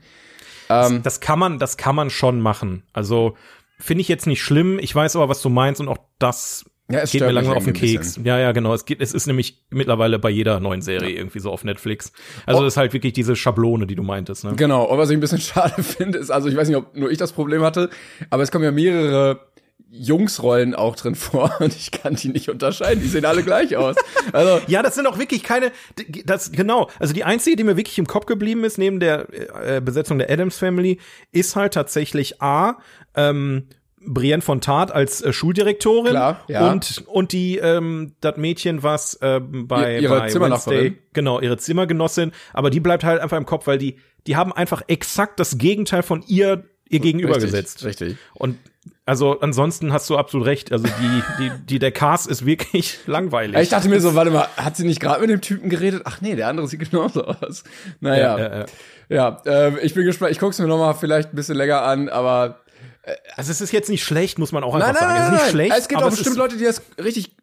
das 0.69 1.19
kann 1.19 1.37
man, 1.37 1.59
das 1.59 1.77
kann 1.77 1.95
man 1.95 2.09
schon 2.09 2.41
machen. 2.41 2.81
Also 2.93 3.35
finde 3.79 4.01
ich 4.01 4.07
jetzt 4.07 4.25
nicht 4.25 4.41
schlimm. 4.41 4.79
Ich 4.79 4.95
weiß 4.95 5.15
aber, 5.15 5.29
was 5.29 5.41
du 5.41 5.49
meinst 5.49 5.79
und 5.81 5.87
auch 5.87 5.99
das 6.17 6.65
Ja, 6.91 6.99
es 6.99 7.11
geht 7.11 7.21
mir 7.21 7.31
langsam 7.31 7.55
auf 7.55 7.63
den 7.63 7.73
Keks. 7.73 8.19
Ja, 8.23 8.37
ja, 8.37 8.51
genau. 8.51 8.73
Es 8.73 8.85
geht, 8.85 9.01
es 9.01 9.13
ist 9.13 9.25
nämlich 9.25 9.63
mittlerweile 9.69 10.19
bei 10.19 10.29
jeder 10.29 10.59
neuen 10.59 10.81
Serie 10.81 11.15
irgendwie 11.15 11.39
so 11.39 11.49
auf 11.51 11.63
Netflix. 11.63 12.11
Also 12.45 12.59
Oh. 12.59 12.63
das 12.65 12.73
ist 12.73 12.77
halt 12.77 12.91
wirklich 12.93 13.13
diese 13.13 13.35
Schablone, 13.35 13.87
die 13.87 13.95
du 13.95 14.03
meintest. 14.03 14.43
Ne? 14.43 14.53
Genau, 14.55 14.83
und 14.83 14.97
was 14.97 15.09
ich 15.09 15.17
ein 15.17 15.21
bisschen 15.21 15.39
schade 15.41 15.81
finde, 15.81 16.17
ist, 16.17 16.29
also 16.29 16.49
ich 16.49 16.55
weiß 16.57 16.67
nicht, 16.67 16.77
ob 16.77 16.95
nur 16.95 17.09
ich 17.09 17.17
das 17.17 17.31
Problem 17.31 17.61
hatte, 17.63 17.89
aber 18.29 18.43
es 18.43 18.51
kommen 18.51 18.65
ja 18.65 18.71
mehrere 18.71 19.39
Jungsrollen 19.95 20.73
auch 20.75 20.95
drin 20.95 21.15
vor 21.15 21.55
und 21.59 21.73
ich 21.75 21.91
kann 21.91 22.15
die 22.15 22.29
nicht 22.29 22.49
unterscheiden. 22.49 23.01
Die 23.01 23.07
sehen 23.07 23.25
alle 23.25 23.43
gleich 23.43 23.77
aus. 23.77 23.95
Also, 24.31 24.59
Ja, 24.67 24.81
das 24.81 24.95
sind 24.95 25.07
auch 25.07 25.19
wirklich 25.19 25.43
keine, 25.43 25.71
das, 26.25 26.51
genau, 26.51 26.89
also 26.99 27.13
die 27.13 27.23
einzige, 27.23 27.55
die 27.55 27.63
mir 27.63 27.77
wirklich 27.77 27.97
im 27.99 28.07
Kopf 28.07 28.25
geblieben 28.25 28.63
ist, 28.63 28.77
neben 28.77 28.99
der 28.99 29.27
äh, 29.63 29.81
Besetzung 29.81 30.17
der 30.17 30.29
Adams 30.29 30.57
Family, 30.57 30.99
ist 31.31 31.55
halt 31.55 31.75
tatsächlich 31.75 32.41
A, 32.41 32.77
ähm, 33.15 33.67
Brienne 34.05 34.41
von 34.41 34.61
Tart 34.61 34.91
als 34.91 35.21
äh, 35.21 35.31
Schuldirektorin 35.33 36.11
Klar, 36.11 36.41
ja. 36.47 36.71
und 36.71 37.03
und 37.07 37.31
die 37.31 37.57
ähm, 37.57 38.13
das 38.21 38.37
Mädchen 38.37 38.83
was 38.83 39.17
ähm, 39.21 39.67
bei, 39.67 39.95
Ihr- 39.95 40.01
ihre 40.01 40.19
bei. 40.19 40.33
Wednesday, 40.33 40.97
genau 41.13 41.39
ihre 41.39 41.57
Zimmergenossin, 41.57 42.31
aber 42.53 42.69
die 42.69 42.79
bleibt 42.79 43.03
halt 43.03 43.21
einfach 43.21 43.37
im 43.37 43.45
Kopf, 43.45 43.67
weil 43.67 43.77
die 43.77 43.97
die 44.27 44.35
haben 44.35 44.53
einfach 44.53 44.81
exakt 44.87 45.39
das 45.39 45.57
Gegenteil 45.57 46.03
von 46.03 46.23
ihr 46.27 46.63
ihr 46.89 46.99
gegenüber 46.99 47.35
richtig, 47.35 47.51
gesetzt. 47.51 47.83
Richtig. 47.85 48.17
Und 48.33 48.57
also 49.05 49.39
ansonsten 49.41 49.91
hast 49.91 50.09
du 50.09 50.17
absolut 50.17 50.45
recht. 50.47 50.71
Also 50.71 50.85
die 50.85 51.23
die 51.43 51.51
die 51.65 51.79
der 51.79 51.91
Cast 51.91 52.27
ist 52.27 52.45
wirklich 52.45 52.99
langweilig. 53.07 53.57
Ich 53.61 53.69
dachte 53.69 53.89
mir 53.89 53.99
so, 53.99 54.15
warte 54.15 54.31
mal, 54.31 54.47
hat 54.57 54.77
sie 54.77 54.85
nicht 54.85 54.99
gerade 54.99 55.19
mit 55.21 55.29
dem 55.29 55.41
Typen 55.41 55.69
geredet? 55.69 56.03
Ach 56.05 56.21
nee, 56.21 56.35
der 56.35 56.47
andere 56.47 56.67
sieht 56.67 56.89
genauso 56.89 57.25
aus. 57.25 57.63
Naja, 57.99 58.37
Ja, 58.37 58.39
ja, 58.39 58.65
ja, 59.09 59.41
ja. 59.45 59.67
äh, 59.67 59.79
ich 59.81 59.93
bin 59.93 60.05
gespannt. 60.05 60.31
Ich 60.31 60.39
guck's 60.39 60.59
mir 60.59 60.67
noch 60.67 60.77
mal 60.77 60.93
vielleicht 60.93 61.33
ein 61.33 61.35
bisschen 61.35 61.55
länger 61.57 61.81
an, 61.81 62.07
aber 62.09 62.59
Also 63.35 63.51
es 63.51 63.59
ist 63.59 63.73
jetzt 63.73 63.89
nicht 63.89 64.01
schlecht, 64.01 64.39
muss 64.39 64.53
man 64.53 64.63
auch 64.63 64.75
einfach 64.75 64.93
Nein, 64.93 64.95
nein, 64.95 65.01
sagen. 65.01 65.13
nein, 65.13 65.21
es 65.21 65.25
ist 65.25 65.29
nein, 65.29 65.33
nicht 65.33 65.41
nein. 65.43 65.51
schlecht. 65.51 65.75
Es 65.77 65.87
gibt 65.89 66.01
auch 66.03 66.07
es 66.07 66.15
bestimmt 66.15 66.37
Leute, 66.37 66.57
die 66.57 66.63
das 66.63 66.81
richtig 67.03 67.35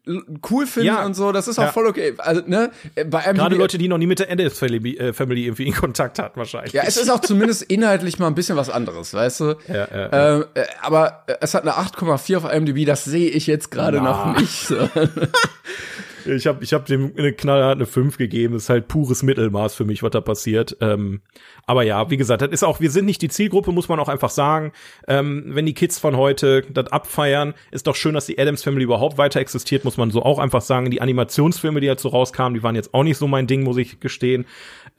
cool 0.49 0.65
finden 0.65 0.87
Ja. 0.87 1.05
und 1.05 1.13
so. 1.13 1.31
Das 1.31 1.47
ist 1.47 1.59
auch 1.59 1.65
Ja. 1.65 1.71
voll 1.71 1.85
okay. 1.85 2.15
Also, 2.17 2.41
ne, 2.47 2.71
bei 3.05 3.19
einem 3.19 3.37
Gerade 3.37 3.55
Leute, 3.55 3.77
die 3.77 3.87
noch 3.87 3.99
nie 3.99 4.07
mit 4.07 4.17
der 4.17 4.27
Family, 4.49 4.97
äh, 4.97 5.13
Family 5.13 5.45
irgendwie 5.45 5.67
in 5.67 5.75
Kontakt 5.75 6.17
hatten, 6.17 6.39
wahrscheinlich. 6.39 6.73
Ja, 6.73 6.81
es 6.83 6.97
ist 6.97 7.11
auch 7.11 7.19
zumindest 7.19 7.61
inhaltlich 7.63 8.17
mal 8.17 8.25
ein 8.25 8.33
bisschen 8.33 8.57
was 8.57 8.71
anderes, 8.71 9.13
weißt 9.13 9.39
du? 9.41 9.55
Ja, 9.67 9.87
ja, 9.93 10.35
Ähm, 10.37 10.45
äh, 10.55 10.63
aber 10.81 11.25
äh, 11.27 11.35
es 11.41 11.53
hat 11.53 11.61
eine 11.61 11.73
8,4 11.77 12.37
auf 12.37 12.51
IMDb, 12.51 12.85
das 12.85 13.03
sehe 13.03 13.29
ich 13.29 13.45
jetzt 13.45 13.69
gerade 13.69 14.01
noch 14.01 14.35
nicht. 14.37 14.67
So. 14.67 14.77
Ich 16.25 16.47
habe 16.47 16.63
ich 16.63 16.73
hab 16.73 16.85
dem 16.85 17.13
eine 17.17 17.33
knallhart 17.33 17.75
eine 17.75 17.85
5 17.85 18.17
gegeben. 18.17 18.53
Das 18.53 18.63
ist 18.63 18.69
halt 18.69 18.87
pures 18.87 19.23
Mittelmaß 19.23 19.75
für 19.75 19.85
mich, 19.85 20.03
was 20.03 20.11
da 20.11 20.21
passiert. 20.21 20.77
Ähm, 20.81 21.21
aber 21.65 21.83
ja, 21.83 22.09
wie 22.09 22.17
gesagt, 22.17 22.41
das 22.41 22.51
ist 22.51 22.63
auch, 22.63 22.79
wir 22.79 22.91
sind 22.91 23.05
nicht 23.05 23.21
die 23.21 23.29
Zielgruppe, 23.29 23.71
muss 23.71 23.89
man 23.89 23.99
auch 23.99 24.09
einfach 24.09 24.29
sagen. 24.29 24.71
Ähm, 25.07 25.45
wenn 25.47 25.65
die 25.65 25.73
Kids 25.73 25.99
von 25.99 26.17
heute 26.17 26.63
das 26.69 26.87
abfeiern, 26.87 27.53
ist 27.71 27.87
doch 27.87 27.95
schön, 27.95 28.13
dass 28.13 28.25
die 28.25 28.39
Adams 28.39 28.63
Family 28.63 28.83
überhaupt 28.83 29.17
weiter 29.17 29.39
existiert, 29.39 29.85
muss 29.85 29.97
man 29.97 30.11
so 30.11 30.23
auch 30.23 30.39
einfach 30.39 30.61
sagen. 30.61 30.91
Die 30.91 31.01
Animationsfilme, 31.01 31.79
die 31.79 31.87
jetzt 31.87 32.03
so 32.03 32.09
rauskamen, 32.09 32.53
die 32.53 32.63
waren 32.63 32.75
jetzt 32.75 32.93
auch 32.93 33.03
nicht 33.03 33.17
so 33.17 33.27
mein 33.27 33.47
Ding, 33.47 33.63
muss 33.63 33.77
ich 33.77 33.99
gestehen. 33.99 34.45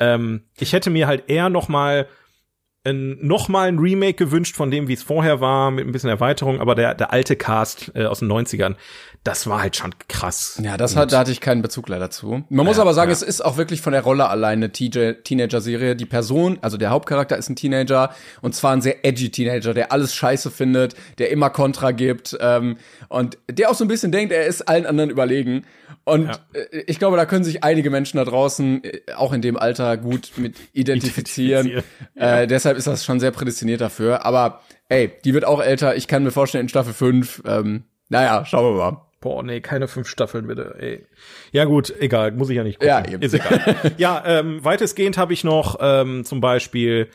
Ähm, 0.01 0.43
ich 0.59 0.73
hätte 0.73 0.91
mir 0.91 1.07
halt 1.07 1.25
eher 1.29 1.49
noch 1.49 1.69
mal 1.69 2.09
ein, 2.85 3.19
noch 3.21 3.49
mal 3.49 3.69
ein 3.69 3.79
Remake 3.79 4.15
gewünscht 4.15 4.57
von 4.57 4.71
dem, 4.71 4.89
wie 4.89 4.95
es 4.95 5.03
vorher 5.03 5.41
war, 5.41 5.71
mit 5.71 5.87
ein 5.87 5.93
bisschen 5.93 6.11
Erweiterung, 6.11 6.61
aber 6.61 6.75
der, 6.75 6.95
der 6.95 7.13
alte 7.13 7.37
Cast 7.37 7.93
äh, 7.95 8.07
aus 8.07 8.21
den 8.21 8.31
90ern, 8.31 8.75
das 9.25 9.47
war 9.47 9.63
halt 9.63 9.77
schon 9.77 9.95
krass. 10.09 10.61
Ja, 10.65 10.77
das 10.77 10.97
hat, 10.97 11.13
da 11.13 11.19
hatte 11.21 11.31
ich 11.31 11.41
keinen 11.41 11.63
Bezug 11.63 11.89
leider 11.89 12.11
zu. 12.11 12.43
Man 12.49 12.67
muss 12.67 12.77
Ja, 12.77 12.83
aber 12.83 12.93
sagen, 12.93 13.11
ja. 13.11 13.13
es 13.13 13.23
ist 13.23 13.45
auch 13.45 13.57
wirklich 13.57 13.81
von 13.81 13.93
der 13.93 14.03
Rolle 14.03 14.29
allein 14.29 14.59
eine 14.59 14.73
TJ 14.73 15.13
Teenager-Serie. 15.23 15.95
Die 15.95 16.07
Person, 16.07 16.59
also 16.61 16.77
der 16.77 16.91
Hauptcharakter 16.91 17.37
ist 17.37 17.49
ein 17.49 17.55
Teenager 17.55 18.13
und 18.41 18.55
zwar 18.55 18.73
ein 18.73 18.83
sehr 18.83 19.05
edgy 19.07 19.31
Teenager, 19.31 19.75
der 19.75 19.93
alles 19.93 20.15
scheiße 20.15 20.51
findet, 20.51 20.97
der 21.19 21.31
immer 21.31 21.51
Kontra 21.51 21.93
gibt 21.93 22.37
ähm, 22.41 22.79
und 23.09 23.39
der 23.49 23.71
auch 23.71 23.75
so 23.75 23.85
ein 23.85 23.89
bisschen 23.89 24.11
denkt, 24.11 24.33
er 24.33 24.47
ist 24.47 24.63
allen 24.69 24.87
anderen 24.87 25.11
überlegen. 25.11 25.65
Und 26.05 26.27
Ja. 26.27 26.39
äh, 26.55 26.79
ich 26.89 26.99
glaube, 26.99 27.17
da 27.17 27.25
können 27.25 27.45
sich 27.45 27.63
einige 27.63 27.91
Menschen 27.91 28.17
da 28.17 28.25
draußen 28.25 28.83
äh, 28.83 29.01
auch 29.15 29.33
in 29.33 29.41
dem 29.41 29.57
Alter 29.57 29.97
gut 29.99 30.33
mit 30.37 30.57
identifizieren. 30.73 31.67
Identifizieren, 31.69 31.85
Äh, 32.17 32.47
deshalb 32.49 32.77
ist 32.77 32.89
das 32.89 33.05
schon 33.05 33.21
sehr 33.21 33.31
prädestiniert 33.31 33.81
dafür. 33.81 34.25
Aber 34.27 34.63
ey, 34.89 35.13
die 35.25 35.33
wird 35.33 35.45
auch 35.45 35.63
älter. 35.63 35.95
Ich 35.95 36.09
kann 36.09 36.25
mir 36.25 36.33
vorstellen, 36.33 36.63
in 36.65 36.69
Staffel 36.69 36.93
5, 36.93 37.43
ähm, 37.47 37.85
naja, 38.09 38.45
schauen 38.45 38.75
wir 38.75 38.79
mal. 38.91 39.07
Boah, 39.23 39.43
nee, 39.43 39.61
keine 39.63 39.89
fünf 39.89 40.07
Staffeln 40.09 40.47
bitte. 40.49 40.75
Ey. 40.79 41.07
Ja 41.53 41.65
gut, 41.65 41.95
egal, 41.99 42.33
muss 42.33 42.51
ich 42.51 42.57
ja 42.57 42.65
nicht 42.65 42.79
gucken. 42.81 42.89
Ja, 42.89 43.09
eben. 43.11 43.23
Ist 43.23 43.33
egal. 43.33 43.93
ja, 43.97 44.23
ähm, 44.27 44.63
weitestgehend 44.63 45.17
habe 45.17 45.33
ich 45.33 45.45
noch 45.45 45.79
ähm, 45.81 46.25
zum 46.27 46.43
Beispiel, 46.43 47.09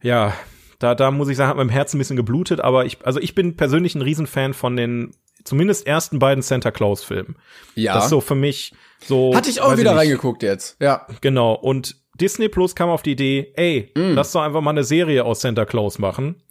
ja, 0.00 0.32
da, 0.78 0.94
da 0.94 1.10
muss 1.10 1.28
ich 1.28 1.36
sagen, 1.36 1.50
hat 1.50 1.56
meinem 1.56 1.68
Herzen 1.68 1.96
ein 1.96 1.98
bisschen 1.98 2.16
geblutet, 2.16 2.60
aber 2.60 2.86
ich, 2.86 3.04
also 3.04 3.20
ich 3.20 3.34
bin 3.34 3.56
persönlich 3.56 3.94
ein 3.94 4.02
Riesenfan 4.02 4.54
von 4.54 4.76
den 4.76 5.10
zumindest 5.44 5.86
ersten 5.86 6.18
beiden 6.18 6.42
Santa 6.42 6.70
Claus 6.70 7.02
Filmen. 7.04 7.36
Ja. 7.74 7.94
Das 7.94 8.04
ist 8.04 8.10
so 8.10 8.20
für 8.20 8.34
mich 8.36 8.72
so. 9.04 9.34
Hatte 9.34 9.50
ich 9.50 9.60
auch 9.60 9.76
wieder 9.76 9.90
nicht, 9.92 10.00
reingeguckt 10.00 10.42
jetzt. 10.42 10.80
Ja. 10.80 11.06
Genau. 11.20 11.54
Und 11.54 11.96
Disney 12.20 12.48
Plus 12.48 12.74
kam 12.76 12.88
auf 12.88 13.02
die 13.02 13.12
Idee, 13.12 13.52
ey, 13.56 13.92
Mm. 13.96 14.14
lass 14.14 14.32
doch 14.32 14.42
einfach 14.42 14.60
mal 14.60 14.70
eine 14.70 14.84
Serie 14.84 15.24
aus 15.24 15.40
Santa 15.40 15.64
Claus 15.64 15.98
machen. 15.98 16.42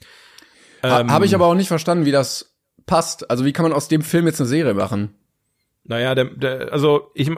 Ha 0.83 0.99
Ähm, 1.01 1.11
Habe 1.11 1.25
ich 1.25 1.33
aber 1.35 1.45
auch 1.47 1.55
nicht 1.55 1.67
verstanden, 1.67 2.05
wie 2.05 2.11
das 2.11 2.56
passt. 2.88 3.29
Also 3.29 3.46
wie 3.46 3.53
kann 3.53 3.63
man 3.63 3.74
aus 3.74 3.88
dem 3.88 4.01
Film 4.01 4.25
jetzt 4.25 4.39
eine 4.41 4.50
Serie 4.50 4.74
machen? 4.74 5.13
Naja, 5.89 6.15
der, 6.15 6.25
der, 6.25 6.74
also 6.74 7.12
ich, 7.13 7.32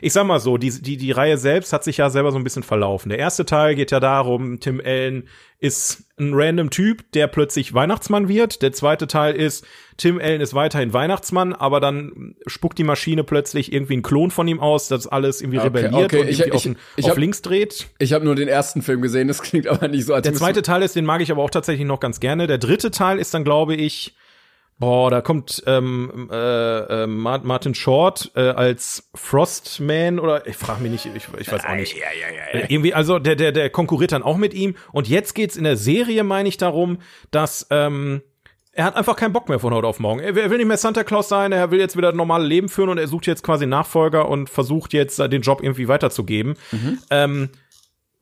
ich 0.00 0.12
sag 0.12 0.26
mal 0.26 0.40
so, 0.40 0.56
die, 0.58 0.70
die, 0.82 0.96
die 0.96 1.12
Reihe 1.12 1.38
selbst 1.38 1.72
hat 1.72 1.84
sich 1.84 1.98
ja 1.98 2.10
selber 2.10 2.32
so 2.32 2.36
ein 2.38 2.42
bisschen 2.42 2.64
verlaufen. 2.64 3.10
Der 3.10 3.18
erste 3.20 3.46
Teil 3.46 3.76
geht 3.76 3.92
ja 3.92 4.00
darum, 4.00 4.58
Tim 4.58 4.82
Allen 4.84 5.28
ist 5.60 6.02
ein 6.18 6.32
random 6.34 6.70
Typ, 6.70 7.12
der 7.12 7.28
plötzlich 7.28 7.74
Weihnachtsmann 7.74 8.26
wird. 8.26 8.60
Der 8.62 8.72
zweite 8.72 9.06
Teil 9.06 9.36
ist, 9.36 9.64
Tim 9.98 10.18
Allen 10.18 10.40
ist 10.40 10.52
weiterhin 10.52 10.92
Weihnachtsmann, 10.92 11.52
aber 11.52 11.78
dann 11.78 12.34
spuckt 12.48 12.76
die 12.78 12.82
Maschine 12.82 13.22
plötzlich 13.22 13.72
irgendwie 13.72 13.92
einen 13.92 14.02
Klon 14.02 14.32
von 14.32 14.48
ihm 14.48 14.58
aus, 14.58 14.88
das 14.88 15.06
alles 15.06 15.40
irgendwie 15.40 15.58
Okay, 15.60 15.66
rebelliert 15.68 15.94
okay, 16.06 16.20
und 16.22 16.28
ich- 16.28 16.40
irgendwie 16.40 16.56
ich- 16.58 16.70
auf, 16.74 16.82
ich 16.96 17.04
auf 17.04 17.10
hab- 17.12 17.18
links 17.18 17.40
dreht. 17.42 17.86
Ich 18.00 18.12
habe 18.14 18.24
nur 18.24 18.34
den 18.34 18.48
ersten 18.48 18.82
Film 18.82 19.00
gesehen, 19.00 19.28
das 19.28 19.42
klingt 19.42 19.68
aber 19.68 19.86
nicht 19.86 20.06
so, 20.06 20.14
als 20.14 20.24
Der 20.24 20.34
zweite 20.34 20.62
Teil 20.62 20.82
ist, 20.82 20.96
den 20.96 21.04
mag 21.04 21.20
ich 21.20 21.30
aber 21.30 21.42
auch 21.44 21.50
tatsächlich 21.50 21.86
noch 21.86 22.00
ganz 22.00 22.18
gerne. 22.18 22.48
Der 22.48 22.58
dritte 22.58 22.90
Teil 22.90 23.20
ist 23.20 23.32
dann, 23.32 23.44
glaube 23.44 23.76
ich, 23.76 24.16
boah, 24.82 25.10
da 25.12 25.20
kommt 25.20 25.62
ähm, 25.68 26.28
äh, 26.32 27.04
äh, 27.04 27.06
Ma- 27.06 27.38
Martin 27.42 27.72
Short 27.74 28.32
äh, 28.34 28.40
als 28.40 29.08
Frostman 29.14 30.18
oder 30.18 30.44
ich 30.48 30.56
frage 30.56 30.82
mich 30.82 30.90
nicht, 30.90 31.06
ich, 31.06 31.28
ich 31.38 31.52
weiß 31.52 31.64
auch 31.64 31.76
nicht. 31.76 31.96
Äh, 32.52 32.66
Irgendwie, 32.68 32.92
also 32.92 33.20
der, 33.20 33.36
der, 33.36 33.52
der 33.52 33.70
konkurriert 33.70 34.10
dann 34.10 34.24
auch 34.24 34.36
mit 34.36 34.54
ihm. 34.54 34.74
Und 34.90 35.08
jetzt 35.08 35.34
geht's 35.34 35.56
in 35.56 35.62
der 35.62 35.76
Serie, 35.76 36.24
meine 36.24 36.48
ich, 36.48 36.56
darum, 36.56 36.98
dass 37.30 37.68
ähm, 37.70 38.22
er 38.72 38.86
hat 38.86 38.96
einfach 38.96 39.14
keinen 39.14 39.32
Bock 39.32 39.48
mehr 39.48 39.60
von 39.60 39.72
heute 39.72 39.86
auf 39.86 40.00
morgen. 40.00 40.18
Er 40.18 40.34
will 40.34 40.56
nicht 40.56 40.66
mehr 40.66 40.76
Santa 40.78 41.04
Claus 41.04 41.28
sein, 41.28 41.52
er 41.52 41.70
will 41.70 41.78
jetzt 41.78 41.96
wieder 41.96 42.08
ein 42.08 42.16
normales 42.16 42.48
Leben 42.48 42.68
führen 42.68 42.88
und 42.88 42.98
er 42.98 43.06
sucht 43.06 43.28
jetzt 43.28 43.44
quasi 43.44 43.66
Nachfolger 43.66 44.28
und 44.28 44.50
versucht 44.50 44.94
jetzt 44.94 45.18
den 45.20 45.42
Job 45.42 45.62
irgendwie 45.62 45.86
weiterzugeben. 45.86 46.54
Mhm. 46.72 46.98
Ähm, 47.10 47.48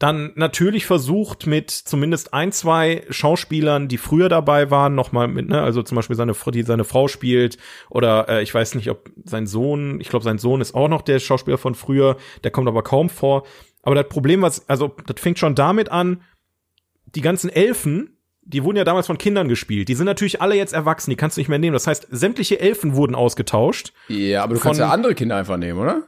dann 0.00 0.32
natürlich 0.34 0.86
versucht 0.86 1.46
mit 1.46 1.70
zumindest 1.70 2.32
ein, 2.32 2.52
zwei 2.52 3.04
Schauspielern, 3.10 3.86
die 3.86 3.98
früher 3.98 4.30
dabei 4.30 4.70
waren, 4.70 4.94
nochmal 4.94 5.28
mit, 5.28 5.50
ne, 5.50 5.60
also 5.60 5.82
zum 5.82 5.96
Beispiel 5.96 6.16
seine, 6.16 6.32
die 6.54 6.62
seine 6.62 6.84
Frau 6.84 7.06
spielt 7.06 7.58
oder 7.90 8.26
äh, 8.30 8.42
ich 8.42 8.52
weiß 8.52 8.76
nicht, 8.76 8.88
ob 8.88 9.10
sein 9.24 9.46
Sohn, 9.46 10.00
ich 10.00 10.08
glaube, 10.08 10.24
sein 10.24 10.38
Sohn 10.38 10.62
ist 10.62 10.74
auch 10.74 10.88
noch 10.88 11.02
der 11.02 11.18
Schauspieler 11.18 11.58
von 11.58 11.74
früher, 11.74 12.16
der 12.44 12.50
kommt 12.50 12.66
aber 12.66 12.82
kaum 12.82 13.10
vor. 13.10 13.44
Aber 13.82 13.94
das 13.94 14.08
Problem, 14.08 14.40
was, 14.40 14.66
also 14.70 14.96
das 15.06 15.20
fängt 15.20 15.38
schon 15.38 15.54
damit 15.54 15.90
an, 15.90 16.22
die 17.14 17.20
ganzen 17.20 17.50
Elfen, 17.50 18.16
die 18.40 18.64
wurden 18.64 18.78
ja 18.78 18.84
damals 18.84 19.06
von 19.06 19.18
Kindern 19.18 19.48
gespielt. 19.48 19.90
Die 19.90 19.94
sind 19.94 20.06
natürlich 20.06 20.40
alle 20.40 20.54
jetzt 20.54 20.72
erwachsen, 20.72 21.10
die 21.10 21.16
kannst 21.16 21.36
du 21.36 21.42
nicht 21.42 21.48
mehr 21.48 21.58
nehmen. 21.58 21.74
Das 21.74 21.86
heißt, 21.86 22.08
sämtliche 22.10 22.58
Elfen 22.58 22.94
wurden 22.94 23.14
ausgetauscht. 23.14 23.92
Ja, 24.08 24.44
aber 24.44 24.54
du 24.54 24.60
kannst 24.60 24.80
ja 24.80 24.88
andere 24.88 25.14
Kinder 25.14 25.36
einfach 25.36 25.58
nehmen, 25.58 25.78
oder? 25.78 26.04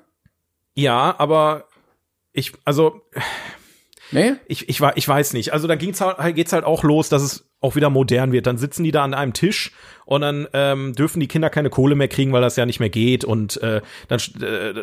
Ja, 0.74 1.14
aber 1.18 1.66
ich, 2.32 2.52
also. 2.64 3.02
Nee? 4.12 4.34
Ich, 4.46 4.68
ich, 4.68 4.80
ich 4.80 5.08
weiß 5.08 5.32
nicht. 5.32 5.52
Also 5.52 5.66
da 5.66 5.74
geht's 5.74 6.00
halt, 6.00 6.34
geht's 6.34 6.52
halt 6.52 6.64
auch 6.64 6.82
los, 6.84 7.08
dass 7.08 7.22
es 7.22 7.48
auch 7.60 7.76
wieder 7.76 7.90
modern 7.90 8.32
wird. 8.32 8.46
Dann 8.46 8.58
sitzen 8.58 8.84
die 8.84 8.92
da 8.92 9.04
an 9.04 9.14
einem 9.14 9.32
Tisch 9.32 9.72
und 10.04 10.20
dann 10.20 10.46
ähm, 10.52 10.92
dürfen 10.94 11.20
die 11.20 11.28
Kinder 11.28 11.50
keine 11.50 11.70
Kohle 11.70 11.94
mehr 11.94 12.08
kriegen, 12.08 12.32
weil 12.32 12.42
das 12.42 12.56
ja 12.56 12.66
nicht 12.66 12.80
mehr 12.80 12.90
geht 12.90 13.24
und 13.24 13.62
äh, 13.62 13.80
dann 14.08 14.20
äh, 14.40 14.74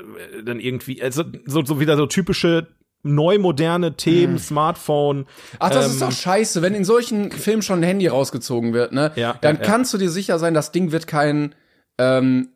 dann 0.43 0.59
irgendwie 0.59 1.01
also 1.01 1.23
so, 1.45 1.63
so 1.63 1.79
wieder 1.79 1.95
so 1.97 2.05
typische 2.05 2.67
neu 3.01 3.37
moderne 3.37 3.95
Themen, 3.95 4.33
hm. 4.33 4.39
Smartphone. 4.39 5.25
Ach, 5.59 5.69
das 5.69 5.85
ähm, 5.85 5.91
ist 5.91 6.01
doch 6.01 6.11
scheiße, 6.11 6.61
wenn 6.61 6.75
in 6.75 6.83
solchen 6.83 7.31
Filmen 7.31 7.61
schon 7.61 7.79
ein 7.79 7.83
Handy 7.83 8.07
rausgezogen 8.07 8.73
wird, 8.73 8.91
ne? 8.91 9.11
Ja, 9.15 9.37
dann 9.39 9.55
ja, 9.57 9.61
kannst 9.61 9.93
ja. 9.93 9.99
du 9.99 10.05
dir 10.05 10.09
sicher 10.09 10.37
sein, 10.37 10.53
das 10.53 10.71
Ding 10.71 10.91
wird 10.91 11.07
kein 11.07 11.55
ähm, 11.97 12.49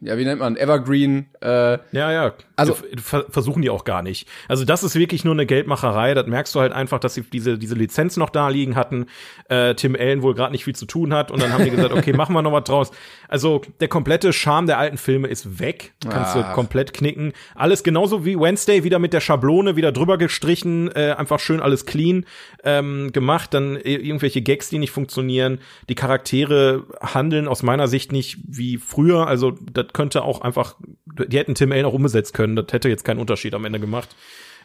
ja, 0.00 0.18
wie 0.18 0.24
nennt 0.24 0.40
man, 0.40 0.56
Evergreen. 0.56 1.26
Äh, 1.40 1.78
ja, 1.92 2.12
ja. 2.12 2.34
Also 2.56 2.76
versuchen 3.02 3.62
die 3.62 3.70
auch 3.70 3.84
gar 3.84 4.02
nicht. 4.02 4.28
Also 4.48 4.64
das 4.64 4.82
ist 4.82 4.94
wirklich 4.94 5.24
nur 5.24 5.32
eine 5.32 5.46
Geldmacherei. 5.46 6.12
Das 6.12 6.26
merkst 6.26 6.54
du 6.54 6.60
halt 6.60 6.72
einfach, 6.72 6.98
dass 6.98 7.14
sie 7.14 7.22
diese 7.22 7.58
diese 7.58 7.74
Lizenz 7.74 8.16
noch 8.16 8.28
da 8.30 8.48
liegen 8.48 8.76
hatten. 8.76 9.06
Äh, 9.48 9.74
Tim 9.74 9.96
Allen 9.98 10.22
wohl 10.22 10.34
gerade 10.34 10.52
nicht 10.52 10.64
viel 10.64 10.74
zu 10.74 10.86
tun 10.86 11.14
hat 11.14 11.30
und 11.30 11.42
dann 11.42 11.52
haben 11.52 11.64
die 11.64 11.70
gesagt, 11.70 11.92
okay, 11.92 12.12
machen 12.16 12.34
wir 12.34 12.42
noch 12.42 12.52
was 12.52 12.64
draus. 12.64 12.90
Also 13.28 13.62
der 13.80 13.88
komplette 13.88 14.32
Charme 14.32 14.66
der 14.66 14.78
alten 14.78 14.98
Filme 14.98 15.28
ist 15.28 15.58
weg. 15.58 15.94
Kannst 16.06 16.36
Ach. 16.36 16.48
du 16.48 16.54
komplett 16.54 16.92
knicken. 16.92 17.32
Alles 17.54 17.82
genauso 17.82 18.26
wie 18.26 18.38
Wednesday 18.38 18.84
wieder 18.84 18.98
mit 18.98 19.12
der 19.12 19.20
Schablone 19.20 19.76
wieder 19.76 19.92
drüber 19.92 20.18
gestrichen, 20.18 20.90
äh, 20.94 21.14
einfach 21.16 21.40
schön 21.40 21.60
alles 21.60 21.86
clean 21.86 22.26
ähm, 22.64 23.12
gemacht. 23.12 23.54
Dann 23.54 23.76
irgendwelche 23.76 24.42
Gags, 24.42 24.68
die 24.68 24.78
nicht 24.78 24.90
funktionieren. 24.90 25.60
Die 25.88 25.94
Charaktere 25.94 26.84
handeln 27.00 27.48
aus 27.48 27.62
meiner 27.62 27.88
Sicht 27.88 28.12
nicht 28.12 28.38
wie 28.46 28.76
früher. 28.76 29.26
Also 29.26 29.52
das 29.72 29.86
könnte 29.92 30.22
auch 30.22 30.42
einfach, 30.42 30.76
die 31.30 31.38
hätten 31.38 31.54
Tim 31.54 31.72
Allen 31.72 31.84
auch 31.84 31.92
umgesetzt 31.92 32.34
können. 32.34 32.56
Das 32.56 32.66
hätte 32.72 32.88
jetzt 32.88 33.04
keinen 33.04 33.18
Unterschied 33.18 33.54
am 33.54 33.64
Ende 33.64 33.80
gemacht. 33.80 34.08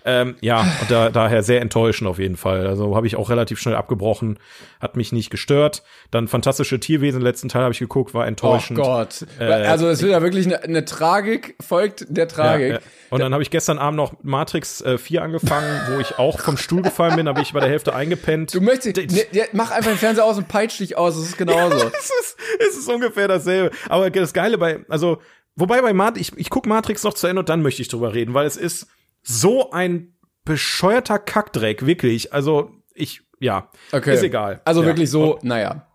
Ähm, 0.07 0.35
ja, 0.39 0.61
und 0.81 0.91
da, 0.91 1.09
daher 1.09 1.41
sehr 1.41 1.61
enttäuschend 1.61 2.07
auf 2.07 2.19
jeden 2.19 2.37
Fall. 2.37 2.67
Also 2.67 2.95
habe 2.95 3.07
ich 3.07 3.15
auch 3.15 3.31
relativ 3.31 3.59
schnell 3.59 3.75
abgebrochen, 3.75 4.37
hat 4.79 4.95
mich 4.95 5.11
nicht 5.11 5.31
gestört. 5.31 5.81
Dann 6.11 6.27
fantastische 6.27 6.79
Tierwesen, 6.79 7.21
letzten 7.21 7.49
Teil 7.49 7.63
habe 7.63 7.71
ich 7.71 7.79
geguckt, 7.79 8.13
war 8.13 8.27
enttäuschend. 8.27 8.77
Oh 8.77 8.83
Gott. 8.83 9.25
Äh, 9.39 9.45
also 9.45 9.87
es 9.87 10.03
wird 10.03 10.11
ja 10.11 10.21
wirklich 10.21 10.45
eine, 10.45 10.61
eine 10.61 10.85
Tragik, 10.85 11.55
folgt 11.59 12.05
der 12.07 12.27
Tragik. 12.27 12.67
Ja, 12.67 12.73
ja. 12.75 12.81
Und 13.09 13.19
dann 13.19 13.33
habe 13.33 13.41
ich 13.41 13.49
gestern 13.49 13.79
Abend 13.79 13.97
noch 13.97 14.13
Matrix 14.21 14.81
äh, 14.81 14.99
4 14.99 15.23
angefangen, 15.23 15.81
wo 15.89 15.99
ich 15.99 16.19
auch 16.19 16.39
vom 16.39 16.57
Stuhl 16.57 16.83
gefallen 16.83 17.15
bin, 17.15 17.27
habe 17.27 17.41
ich 17.41 17.53
bei 17.53 17.59
der 17.59 17.69
Hälfte 17.69 17.95
eingepennt. 17.95 18.53
Du 18.53 18.61
möchtest, 18.61 18.97
ne, 18.97 19.45
mach 19.53 19.71
einfach 19.71 19.89
den 19.89 19.97
Fernseher 19.97 20.25
aus 20.25 20.37
und 20.37 20.47
peitsch 20.47 20.79
dich 20.79 20.97
aus, 20.97 21.15
es 21.15 21.29
ist 21.29 21.37
genauso. 21.39 21.77
Ja, 21.79 21.87
es, 21.87 22.11
ist, 22.21 22.37
es 22.59 22.77
ist 22.77 22.89
ungefähr 22.89 23.27
dasselbe. 23.27 23.75
Aber 23.89 24.11
das 24.11 24.33
Geile 24.33 24.59
bei, 24.59 24.85
also, 24.87 25.19
wobei 25.55 25.81
bei 25.81 25.93
Matrix, 25.93 26.29
ich, 26.29 26.37
ich 26.37 26.49
guck 26.49 26.65
Matrix 26.65 27.03
noch 27.03 27.13
zu 27.13 27.27
Ende 27.27 27.41
und 27.41 27.49
dann 27.49 27.61
möchte 27.61 27.81
ich 27.81 27.87
drüber 27.87 28.13
reden, 28.13 28.33
weil 28.33 28.45
es 28.45 28.57
ist 28.57 28.87
so 29.23 29.71
ein 29.71 30.15
bescheuerter 30.43 31.19
Kackdreck, 31.19 31.85
wirklich. 31.85 32.33
Also, 32.33 32.71
ich, 32.93 33.21
ja, 33.39 33.69
okay. 33.91 34.13
ist 34.13 34.23
egal. 34.23 34.61
Also 34.63 34.81
ja. 34.81 34.87
wirklich 34.87 35.09
so, 35.09 35.39
naja. 35.41 35.87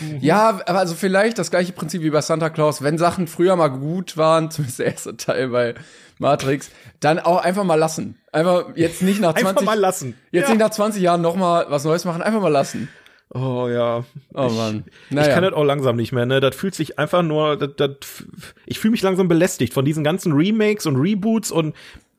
Mhm. 0.00 0.18
Ja, 0.20 0.60
aber 0.66 0.78
also 0.78 0.94
vielleicht 0.94 1.38
das 1.38 1.50
gleiche 1.50 1.72
Prinzip 1.72 2.02
wie 2.02 2.10
bei 2.10 2.20
Santa 2.20 2.50
Claus, 2.50 2.82
wenn 2.82 2.98
Sachen 2.98 3.26
früher 3.26 3.56
mal 3.56 3.68
gut 3.68 4.16
waren, 4.16 4.50
zumindest 4.50 4.78
der 4.78 4.86
erste 4.86 5.16
Teil 5.16 5.48
bei 5.48 5.74
Matrix, 6.18 6.70
dann 7.00 7.18
auch 7.18 7.42
einfach 7.42 7.64
mal 7.64 7.76
lassen. 7.76 8.18
Einfach 8.32 8.66
jetzt 8.74 9.02
nicht 9.02 9.20
nach 9.20 9.34
20 9.34 9.48
Einfach 9.48 9.62
mal 9.62 9.78
lassen. 9.78 10.18
Jetzt 10.30 10.44
ja. 10.44 10.50
nicht 10.50 10.60
nach 10.60 10.70
20 10.70 11.00
Jahren 11.00 11.20
noch 11.20 11.36
mal 11.36 11.66
was 11.68 11.84
Neues 11.84 12.04
machen, 12.04 12.22
einfach 12.22 12.40
mal 12.40 12.48
lassen. 12.48 12.88
Oh 13.34 13.68
ja. 13.68 14.04
Oh 14.34 14.48
Mann. 14.48 14.84
Naja. 15.10 15.28
Ich 15.28 15.34
kann 15.34 15.44
das 15.44 15.52
auch 15.52 15.64
langsam 15.64 15.96
nicht 15.96 16.12
mehr, 16.12 16.24
ne? 16.24 16.40
Das 16.40 16.56
fühlt 16.56 16.74
sich 16.74 16.98
einfach 16.98 17.22
nur 17.22 17.56
das, 17.56 17.70
das, 17.76 18.24
ich 18.64 18.78
fühle 18.78 18.92
mich 18.92 19.02
langsam 19.02 19.28
belästigt 19.28 19.74
von 19.74 19.84
diesen 19.84 20.02
ganzen 20.02 20.32
Remakes 20.32 20.86
und 20.86 20.96
Reboots 20.96 21.50
und 21.50 21.74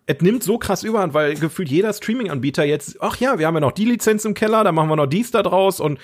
es 0.06 0.22
nimmt 0.22 0.44
so 0.44 0.58
krass 0.58 0.84
überhand, 0.84 1.14
weil 1.14 1.36
gefühlt 1.36 1.70
jeder 1.70 1.94
Streaming-Anbieter 1.94 2.64
jetzt, 2.64 2.98
ach 3.00 3.18
ja, 3.18 3.38
wir 3.38 3.46
haben 3.46 3.54
ja 3.54 3.60
noch 3.60 3.72
die 3.72 3.86
Lizenz 3.86 4.26
im 4.26 4.34
Keller, 4.34 4.64
da 4.64 4.72
machen 4.72 4.90
wir 4.90 4.96
noch 4.96 5.06
dies 5.06 5.30
da 5.30 5.44
draus 5.44 5.80
und 5.80 6.00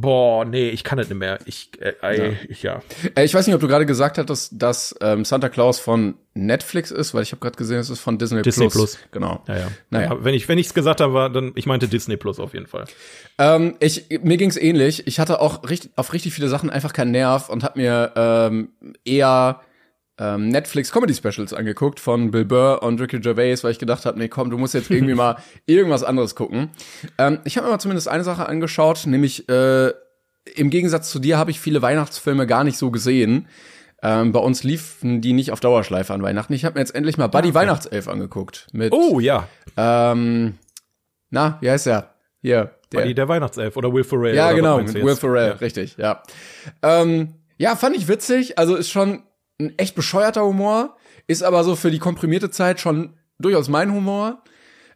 Boah, 0.00 0.44
nee, 0.44 0.70
ich 0.70 0.82
kann 0.82 0.98
das 0.98 1.08
nicht 1.08 1.18
mehr. 1.18 1.38
Ich, 1.44 1.70
äh, 1.80 1.92
ja. 2.02 2.32
Ich, 2.48 2.62
ja. 2.62 2.82
Äh, 3.14 3.24
ich 3.24 3.34
weiß 3.34 3.46
nicht, 3.46 3.54
ob 3.54 3.60
du 3.60 3.68
gerade 3.68 3.84
gesagt 3.86 4.18
hattest, 4.18 4.52
dass 4.56 4.94
ähm, 5.00 5.24
Santa 5.24 5.48
Claus 5.48 5.78
von 5.78 6.14
Netflix 6.32 6.90
ist, 6.90 7.12
weil 7.12 7.22
ich 7.22 7.32
habe 7.32 7.40
gerade 7.40 7.56
gesehen, 7.56 7.78
es 7.78 7.90
ist 7.90 8.00
von 8.00 8.16
Disney, 8.16 8.42
Disney 8.42 8.68
Plus. 8.68 8.96
Plus. 8.96 8.98
Genau. 9.12 9.42
Ja, 9.46 9.58
ja. 9.58 9.68
Naja. 9.90 10.14
Ja, 10.14 10.24
wenn 10.24 10.34
ich 10.34 10.48
wenn 10.48 10.58
ich's 10.58 10.74
gesagt 10.74 11.00
habe, 11.00 11.12
war, 11.12 11.28
dann 11.28 11.52
ich 11.54 11.66
meinte 11.66 11.88
Disney 11.88 12.16
Plus 12.16 12.40
auf 12.40 12.54
jeden 12.54 12.66
Fall. 12.66 12.84
Ähm, 13.38 13.76
ich 13.80 14.06
mir 14.22 14.36
ging's 14.36 14.56
ähnlich. 14.56 15.06
Ich 15.06 15.18
hatte 15.20 15.40
auch 15.40 15.68
richtig, 15.68 15.90
auf 15.96 16.12
richtig 16.12 16.32
viele 16.32 16.48
Sachen 16.48 16.70
einfach 16.70 16.92
keinen 16.92 17.10
Nerv 17.10 17.48
und 17.48 17.62
habe 17.62 17.78
mir 17.78 18.12
ähm, 18.16 18.70
eher 19.04 19.60
ähm, 20.20 20.48
Netflix 20.48 20.92
Comedy 20.92 21.14
Specials 21.14 21.54
angeguckt 21.54 21.98
von 21.98 22.30
Bill 22.30 22.44
Burr 22.44 22.82
und 22.82 23.00
Ricky 23.00 23.18
Gervais, 23.20 23.64
weil 23.64 23.72
ich 23.72 23.78
gedacht 23.78 24.04
habe, 24.04 24.18
nee, 24.18 24.28
komm, 24.28 24.50
du 24.50 24.58
musst 24.58 24.74
jetzt 24.74 24.90
irgendwie 24.90 25.14
mal 25.14 25.36
irgendwas 25.66 26.04
anderes 26.04 26.34
gucken. 26.34 26.68
Ähm, 27.16 27.38
ich 27.44 27.56
habe 27.56 27.66
mir 27.66 27.72
mal 27.72 27.78
zumindest 27.78 28.06
eine 28.06 28.22
Sache 28.22 28.46
angeschaut, 28.46 29.06
nämlich 29.06 29.48
äh, 29.48 29.92
im 30.54 30.68
Gegensatz 30.70 31.10
zu 31.10 31.18
dir 31.18 31.38
habe 31.38 31.50
ich 31.50 31.58
viele 31.58 31.80
Weihnachtsfilme 31.80 32.46
gar 32.46 32.64
nicht 32.64 32.76
so 32.76 32.90
gesehen. 32.90 33.48
Ähm, 34.02 34.32
bei 34.32 34.40
uns 34.40 34.62
liefen 34.62 35.20
die 35.20 35.32
nicht 35.32 35.52
auf 35.52 35.60
Dauerschleife 35.60 36.12
an 36.12 36.22
Weihnachten. 36.22 36.52
Ich 36.52 36.64
habe 36.64 36.74
mir 36.74 36.80
jetzt 36.80 36.94
endlich 36.94 37.16
mal 37.16 37.26
Buddy 37.26 37.48
ja, 37.48 37.54
okay. 37.54 37.60
Weihnachtself 37.60 38.08
angeguckt. 38.08 38.66
Mit, 38.72 38.92
oh 38.92 39.20
ja. 39.20 39.48
Ähm, 39.76 40.54
na, 41.30 41.58
wie 41.60 41.70
heißt 41.70 41.86
der? 41.86 42.14
Hier. 42.42 42.70
Der, 42.92 43.00
Buddy 43.00 43.14
der 43.14 43.28
Weihnachtself 43.28 43.76
oder 43.76 43.92
Will 43.92 44.04
Ferrell. 44.04 44.34
Ja, 44.34 44.52
genau, 44.52 44.78
Will 44.78 45.16
Ferrell, 45.16 45.50
ja. 45.50 45.54
richtig, 45.54 45.96
ja. 45.96 46.22
Ähm, 46.82 47.34
ja, 47.56 47.76
fand 47.76 47.96
ich 47.96 48.08
witzig. 48.08 48.58
Also 48.58 48.74
ist 48.74 48.90
schon 48.90 49.22
ein 49.60 49.78
echt 49.78 49.94
bescheuerter 49.94 50.44
Humor, 50.44 50.96
ist 51.26 51.42
aber 51.42 51.62
so 51.64 51.76
für 51.76 51.90
die 51.90 51.98
komprimierte 51.98 52.50
Zeit 52.50 52.80
schon 52.80 53.14
durchaus 53.38 53.68
mein 53.68 53.92
Humor. 53.92 54.42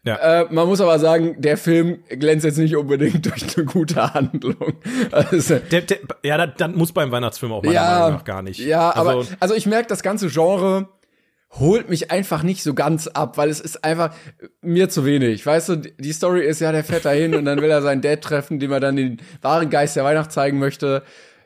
Ja. 0.05 0.43
Äh, 0.43 0.47
man 0.51 0.67
muss 0.67 0.83
aber 0.83 0.99
sagen, 0.99 1.37
der 1.39 1.57
Film 1.57 2.05
glänzt 2.09 2.45
jetzt 2.45 2.59
nicht 2.59 2.77
unbedingt 2.77 3.25
durch 3.31 3.57
eine 3.57 3.65
gute 3.65 4.13
Handlung. 4.13 4.75
Also, 5.13 5.59
der, 5.59 5.81
der, 5.83 5.99
ja, 6.23 6.47
das, 6.47 6.57
das 6.59 6.77
muss 6.77 6.93
beim 6.93 7.11
Weihnachtsfilm 7.11 7.53
auch 7.53 7.63
meiner 7.63 7.75
ja, 7.75 7.99
Meinung 8.01 8.19
nach 8.19 8.25
gar 8.25 8.43
nicht. 8.43 8.61
Ja, 8.61 8.91
also, 8.91 9.11
aber 9.11 9.27
also 9.41 9.55
ich 9.55 9.67
merke, 9.67 9.89
das 9.89 10.03
ganze 10.03 10.29
Genre 10.29 10.89
holt 11.59 11.89
mich 11.89 12.11
einfach 12.11 12.43
nicht 12.43 12.63
so 12.63 12.75
ganz 12.75 13.07
ab, 13.07 13.39
weil 13.39 13.49
es 13.49 13.61
ist 13.61 13.85
einfach 13.85 14.15
mir 14.61 14.89
zu 14.89 15.07
wenig. 15.07 15.47
Weißt 15.47 15.69
du, 15.69 15.77
die 15.77 16.13
Story 16.13 16.45
ist 16.45 16.61
ja, 16.61 16.73
der 16.73 16.85
fährt 16.85 17.05
dahin 17.05 17.35
und 17.35 17.45
dann 17.45 17.63
will 17.63 17.71
er 17.71 17.81
seinen 17.81 18.03
Dad 18.03 18.21
treffen, 18.23 18.59
dem 18.59 18.73
er 18.73 18.81
dann 18.81 18.97
den 18.97 19.23
wahren 19.41 19.71
Geist 19.71 19.97
der 19.97 20.05
Weihnacht 20.05 20.33
zeigen 20.33 20.59
möchte. 20.59 21.03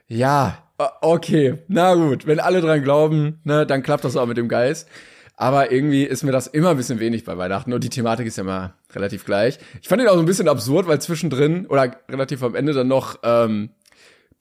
Ja, 0.07 0.68
okay, 0.79 1.59
na 1.69 1.95
gut, 1.95 2.27
wenn 2.27 2.41
alle 2.41 2.61
dran 2.61 2.83
glauben, 2.83 3.41
ne, 3.45 3.67
dann 3.67 3.83
klappt 3.83 4.05
das 4.05 4.17
auch 4.17 4.27
mit 4.27 4.37
dem 4.37 4.49
Geist. 4.49 4.89
Aber 5.37 5.71
irgendwie 5.71 6.03
ist 6.03 6.25
mir 6.25 6.33
das 6.33 6.49
immer 6.49 6.71
ein 6.71 6.77
bisschen 6.77 6.99
wenig 6.99 7.25
bei 7.25 7.39
Weihnachten 7.39 7.73
und 7.73 7.85
die 7.85 7.91
Thematik 7.91 8.27
ist 8.27 8.39
ja 8.39 8.43
immer 8.43 8.75
relativ 8.93 9.25
gleich. 9.25 9.59
Ich 9.81 9.89
fand 9.89 10.03
ihn 10.03 10.09
auch 10.09 10.15
so 10.15 10.21
ein 10.21 10.27
bisschen 10.27 10.49
absurd, 10.49 10.89
weil 10.89 11.01
zwischendrin 11.01 11.67
oder 11.67 11.97
relativ 12.09 12.43
am 12.43 12.57
Ende 12.57 12.73
dann 12.73 12.89
noch 12.89 13.21
ähm, 13.23 13.71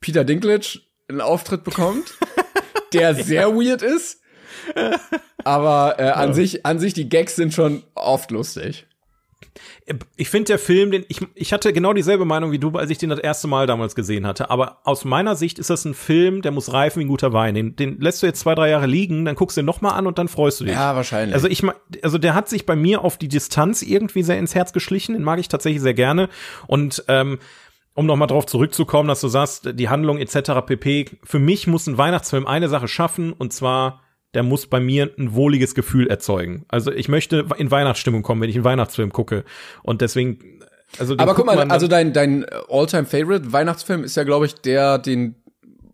Peter 0.00 0.24
Dinklage 0.24 0.80
einen 1.08 1.20
Auftritt 1.20 1.62
bekommt, 1.62 2.14
der 2.92 3.14
sehr 3.14 3.54
weird 3.54 3.82
ist. 3.82 4.20
Aber 5.44 6.00
äh, 6.00 6.10
an 6.10 6.30
ja. 6.30 6.34
sich, 6.34 6.66
an 6.66 6.80
sich 6.80 6.94
die 6.94 7.08
Gags 7.08 7.36
sind 7.36 7.54
schon 7.54 7.84
oft 7.94 8.32
lustig 8.32 8.87
ich 10.16 10.28
finde 10.28 10.46
der 10.46 10.58
Film, 10.58 10.90
den 10.90 11.04
ich, 11.08 11.20
ich 11.34 11.52
hatte 11.52 11.72
genau 11.72 11.92
dieselbe 11.92 12.24
Meinung 12.24 12.52
wie 12.52 12.58
du, 12.58 12.70
als 12.72 12.90
ich 12.90 12.98
den 12.98 13.10
das 13.10 13.18
erste 13.18 13.48
Mal 13.48 13.66
damals 13.66 13.94
gesehen 13.94 14.26
hatte. 14.26 14.50
Aber 14.50 14.78
aus 14.84 15.04
meiner 15.04 15.34
Sicht 15.36 15.58
ist 15.58 15.70
das 15.70 15.84
ein 15.84 15.94
Film, 15.94 16.42
der 16.42 16.52
muss 16.52 16.72
reifen 16.72 17.00
wie 17.00 17.04
ein 17.04 17.08
guter 17.08 17.32
Wein. 17.32 17.54
Den, 17.54 17.74
den 17.74 18.00
lässt 18.00 18.22
du 18.22 18.26
jetzt 18.26 18.40
zwei, 18.40 18.54
drei 18.54 18.68
Jahre 18.68 18.86
liegen, 18.86 19.24
dann 19.24 19.34
guckst 19.34 19.56
du 19.56 19.62
ihn 19.62 19.66
noch 19.66 19.80
mal 19.80 19.92
an 19.92 20.06
und 20.06 20.18
dann 20.18 20.28
freust 20.28 20.60
du 20.60 20.64
dich. 20.64 20.74
Ja, 20.74 20.94
wahrscheinlich. 20.94 21.34
Also 21.34 21.48
ich, 21.48 21.62
also 22.02 22.18
der 22.18 22.34
hat 22.34 22.48
sich 22.48 22.66
bei 22.66 22.76
mir 22.76 23.02
auf 23.02 23.16
die 23.16 23.28
Distanz 23.28 23.82
irgendwie 23.82 24.22
sehr 24.22 24.38
ins 24.38 24.54
Herz 24.54 24.72
geschlichen. 24.72 25.14
Den 25.14 25.22
mag 25.22 25.38
ich 25.38 25.48
tatsächlich 25.48 25.82
sehr 25.82 25.94
gerne. 25.94 26.28
Und 26.66 27.04
ähm, 27.08 27.38
um 27.94 28.06
noch 28.06 28.16
mal 28.16 28.26
drauf 28.26 28.46
zurückzukommen, 28.46 29.08
dass 29.08 29.20
du 29.20 29.28
sagst, 29.28 29.70
die 29.74 29.88
Handlung 29.88 30.18
etc. 30.18 30.52
pp. 30.66 31.18
Für 31.24 31.38
mich 31.38 31.66
muss 31.66 31.86
ein 31.86 31.98
Weihnachtsfilm 31.98 32.46
eine 32.46 32.68
Sache 32.68 32.88
schaffen 32.88 33.32
und 33.32 33.52
zwar 33.52 34.02
der 34.34 34.42
muss 34.42 34.66
bei 34.66 34.78
mir 34.80 35.10
ein 35.18 35.34
wohliges 35.34 35.74
Gefühl 35.74 36.06
erzeugen. 36.08 36.64
Also 36.68 36.92
ich 36.92 37.08
möchte 37.08 37.46
in 37.56 37.70
Weihnachtsstimmung 37.70 38.22
kommen, 38.22 38.42
wenn 38.42 38.50
ich 38.50 38.56
einen 38.56 38.64
Weihnachtsfilm 38.64 39.10
gucke. 39.12 39.44
Und 39.82 40.00
deswegen 40.02 40.60
Also 40.98 41.14
Aber 41.16 41.34
guck 41.34 41.46
mal, 41.46 41.58
also 41.70 41.88
dein, 41.88 42.12
dein 42.12 42.44
All-Time-Favorite 42.68 43.52
Weihnachtsfilm 43.52 44.04
ist 44.04 44.16
ja, 44.16 44.24
glaube 44.24 44.44
ich, 44.46 44.54
der, 44.54 44.98
den, 44.98 45.34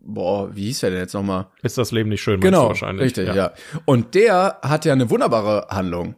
boah, 0.01 0.53
wie 0.53 0.65
hieß 0.65 0.81
der 0.81 0.89
denn 0.91 0.99
jetzt 0.99 1.13
nochmal? 1.13 1.47
ist 1.63 1.77
das 1.77 1.91
Leben 1.91 2.09
nicht 2.09 2.21
schön, 2.21 2.41
Genau, 2.41 2.67
wahrscheinlich. 2.67 3.05
richtig, 3.05 3.33
ja. 3.33 3.53
Und 3.85 4.15
der 4.15 4.59
hat 4.61 4.83
ja 4.83 4.91
eine 4.93 5.09
wunderbare 5.09 5.67
Handlung. 5.69 6.15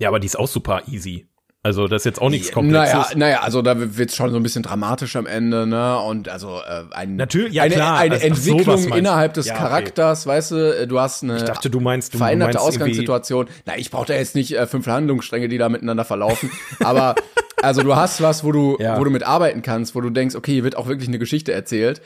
Ja, 0.00 0.08
aber 0.08 0.18
die 0.20 0.26
ist 0.26 0.38
auch 0.38 0.48
super 0.48 0.82
easy. 0.88 1.27
Also 1.68 1.86
das 1.86 2.00
ist 2.00 2.04
jetzt 2.06 2.20
auch 2.22 2.30
nichts 2.30 2.50
Komplexes. 2.50 2.94
Naja, 2.94 3.06
naja, 3.16 3.40
also 3.42 3.60
da 3.62 3.74
wird's 3.76 4.16
schon 4.16 4.30
so 4.30 4.36
ein 4.38 4.42
bisschen 4.42 4.62
dramatisch 4.62 5.14
am 5.16 5.26
Ende, 5.26 5.66
ne? 5.66 5.98
Und 6.00 6.28
also 6.30 6.60
äh, 6.66 6.84
ein, 6.94 7.16
Natürlich, 7.16 7.52
ja, 7.52 7.64
eine, 7.64 7.74
klar. 7.74 7.98
eine 7.98 8.14
Also, 8.14 8.26
Entwicklung 8.26 8.66
meinst 8.66 8.90
du. 8.90 8.94
innerhalb 8.96 9.34
des 9.34 9.46
Ja, 9.46 9.54
okay. 9.54 9.62
Charakters, 9.62 10.26
weißt 10.26 10.50
du, 10.52 10.86
du 10.86 10.98
hast 11.00 11.22
eine 11.22 11.36
Ich 11.36 11.42
dachte, 11.42 11.68
du 11.68 11.80
meinst, 11.80 12.14
du, 12.14 12.18
du 12.18 12.24
veränderte 12.24 12.54
meinst 12.54 12.66
irgendwie- 12.66 12.82
Ausgangssituation. 12.84 13.46
Na, 13.66 13.76
ich 13.76 13.90
brauche 13.90 14.06
da 14.06 14.14
jetzt 14.14 14.34
nicht 14.34 14.56
äh, 14.56 14.66
fünf 14.66 14.86
Handlungsstränge, 14.86 15.48
die 15.48 15.58
da 15.58 15.68
miteinander 15.68 16.04
verlaufen, 16.06 16.50
aber 16.82 17.14
also 17.62 17.82
du 17.82 17.94
hast 17.94 18.22
was, 18.22 18.44
wo 18.44 18.52
du 18.52 18.76
Ja. 18.80 18.98
wo 18.98 19.04
du 19.04 19.10
mitarbeiten 19.10 19.60
kannst, 19.62 19.94
wo 19.94 20.00
du 20.00 20.08
denkst, 20.10 20.34
okay, 20.36 20.52
hier 20.54 20.64
wird 20.64 20.76
auch 20.76 20.86
wirklich 20.88 21.08
eine 21.08 21.18
Geschichte 21.18 21.52
erzählt. 21.52 22.00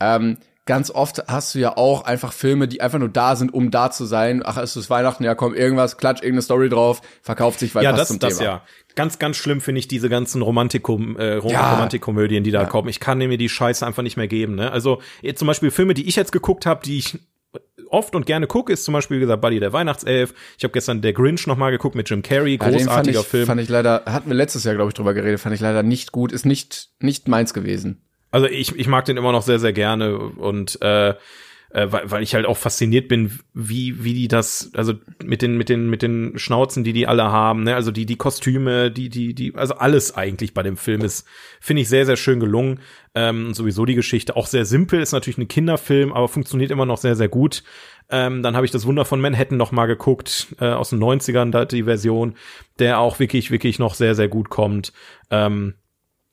Ähm, 0.00 0.38
ganz 0.66 0.90
oft 0.90 1.24
hast 1.28 1.54
du 1.54 1.58
ja 1.58 1.76
auch 1.76 2.04
einfach 2.04 2.32
Filme, 2.32 2.68
die 2.68 2.80
einfach 2.80 2.98
nur 2.98 3.08
da 3.10 3.36
sind, 3.36 3.52
um 3.52 3.70
da 3.70 3.90
zu 3.90 4.04
sein. 4.06 4.42
Ach, 4.44 4.56
es 4.56 4.76
ist 4.76 4.88
Weihnachten, 4.90 5.22
ja 5.24 5.34
komm, 5.34 5.54
irgendwas, 5.54 5.96
klatsch 5.98 6.20
irgendeine 6.22 6.42
Story 6.42 6.68
drauf, 6.68 7.02
verkauft 7.22 7.58
sich, 7.60 7.74
weil 7.74 7.84
Ja, 7.84 7.90
passt 7.90 8.00
das, 8.02 8.08
zum 8.08 8.18
das 8.18 8.38
Thema. 8.38 8.44
ja. 8.50 8.62
Ganz, 8.94 9.18
ganz 9.18 9.36
schlimm 9.36 9.60
finde 9.60 9.80
ich 9.80 9.88
diese 9.88 10.08
ganzen 10.08 10.40
Romantikum, 10.40 11.16
äh, 11.16 11.34
Rom 11.34 11.50
Ja. 11.52 11.72
Romantikkomödien, 11.74 12.44
die 12.44 12.50
da 12.52 12.64
kommen. 12.64 12.88
Ich 12.88 13.00
kann 13.00 13.18
mir 13.18 13.36
die 13.36 13.48
Scheiße 13.48 13.84
einfach 13.84 14.02
nicht 14.04 14.16
mehr 14.16 14.28
geben. 14.28 14.54
Ne? 14.54 14.70
Also 14.70 15.00
jetzt 15.20 15.40
zum 15.40 15.46
Beispiel 15.48 15.70
Filme, 15.70 15.94
die 15.94 16.08
ich 16.08 16.16
jetzt 16.16 16.30
geguckt 16.32 16.64
habe, 16.64 16.80
die 16.84 16.98
ich 16.98 17.18
oft 17.90 18.14
und 18.14 18.24
gerne 18.26 18.46
gucke, 18.46 18.72
ist 18.72 18.84
zum 18.84 18.94
Beispiel 18.94 19.18
wie 19.18 19.20
gesagt 19.20 19.40
Buddy 19.42 19.60
der 19.60 19.72
Weihnachtself. 19.72 20.32
Ich 20.58 20.64
habe 20.64 20.72
gestern 20.72 21.02
der 21.02 21.12
Grinch 21.12 21.46
noch 21.46 21.56
mal 21.56 21.70
geguckt 21.70 21.94
mit 21.94 22.08
Jim 22.08 22.22
Carrey, 22.22 22.52
Ja, 22.60 22.70
den 22.70 22.72
fand 22.72 22.86
großartiger 22.86 23.20
ich, 23.20 23.26
Film. 23.26 23.46
fand 23.46 23.60
ich 23.60 23.68
leider, 23.68 24.02
hatten 24.06 24.28
wir 24.30 24.34
letztes 24.36 24.64
Jahr, 24.64 24.74
glaube 24.76 24.88
ich, 24.90 24.94
drüber 24.94 25.12
geredet, 25.14 25.40
fand 25.40 25.54
ich 25.54 25.60
leider 25.60 25.82
nicht 25.82 26.10
gut, 26.12 26.32
ist 26.32 26.46
nicht, 26.46 26.88
nicht 27.00 27.28
meins 27.28 27.52
gewesen. 27.54 28.00
Also 28.34 28.48
ich, 28.48 28.74
ich 28.74 28.88
mag 28.88 29.04
den 29.04 29.16
immer 29.16 29.30
noch 29.30 29.42
sehr, 29.42 29.60
sehr 29.60 29.72
gerne 29.72 30.18
und 30.18 30.82
äh, 30.82 31.10
äh, 31.70 31.86
weil, 31.92 32.10
weil 32.10 32.22
ich 32.24 32.34
halt 32.34 32.46
auch 32.46 32.56
fasziniert 32.56 33.06
bin, 33.06 33.38
wie, 33.52 34.02
wie 34.02 34.12
die 34.12 34.26
das, 34.26 34.72
also 34.74 34.94
mit 35.22 35.40
den, 35.40 35.56
mit 35.56 35.68
den, 35.68 35.88
mit 35.88 36.02
den 36.02 36.36
Schnauzen, 36.36 36.82
die 36.82 36.92
die 36.92 37.06
alle 37.06 37.30
haben, 37.30 37.62
ne, 37.62 37.76
also 37.76 37.92
die, 37.92 38.06
die 38.06 38.16
Kostüme, 38.16 38.90
die, 38.90 39.08
die, 39.08 39.34
die, 39.34 39.54
also 39.54 39.74
alles 39.74 40.16
eigentlich 40.16 40.52
bei 40.52 40.64
dem 40.64 40.76
Film 40.76 41.02
ist, 41.02 41.28
finde 41.60 41.82
ich 41.82 41.88
sehr, 41.88 42.06
sehr 42.06 42.16
schön 42.16 42.40
gelungen. 42.40 42.80
Ähm, 43.14 43.54
sowieso 43.54 43.84
die 43.84 43.94
Geschichte 43.94 44.34
auch 44.34 44.48
sehr 44.48 44.64
simpel, 44.64 45.00
ist 45.00 45.12
natürlich 45.12 45.38
ein 45.38 45.46
Kinderfilm, 45.46 46.12
aber 46.12 46.26
funktioniert 46.26 46.72
immer 46.72 46.86
noch 46.86 46.98
sehr, 46.98 47.14
sehr 47.14 47.28
gut. 47.28 47.62
Ähm, 48.10 48.42
dann 48.42 48.56
habe 48.56 48.66
ich 48.66 48.72
das 48.72 48.84
Wunder 48.84 49.04
von 49.04 49.20
Manhattan 49.20 49.58
noch 49.58 49.70
mal 49.70 49.86
geguckt, 49.86 50.56
äh, 50.58 50.70
aus 50.70 50.90
den 50.90 50.98
90ern, 50.98 51.52
da 51.52 51.66
die 51.66 51.84
Version, 51.84 52.34
der 52.80 52.98
auch 52.98 53.20
wirklich, 53.20 53.52
wirklich 53.52 53.78
noch 53.78 53.94
sehr, 53.94 54.16
sehr 54.16 54.26
gut 54.26 54.50
kommt. 54.50 54.92
Ähm, 55.30 55.74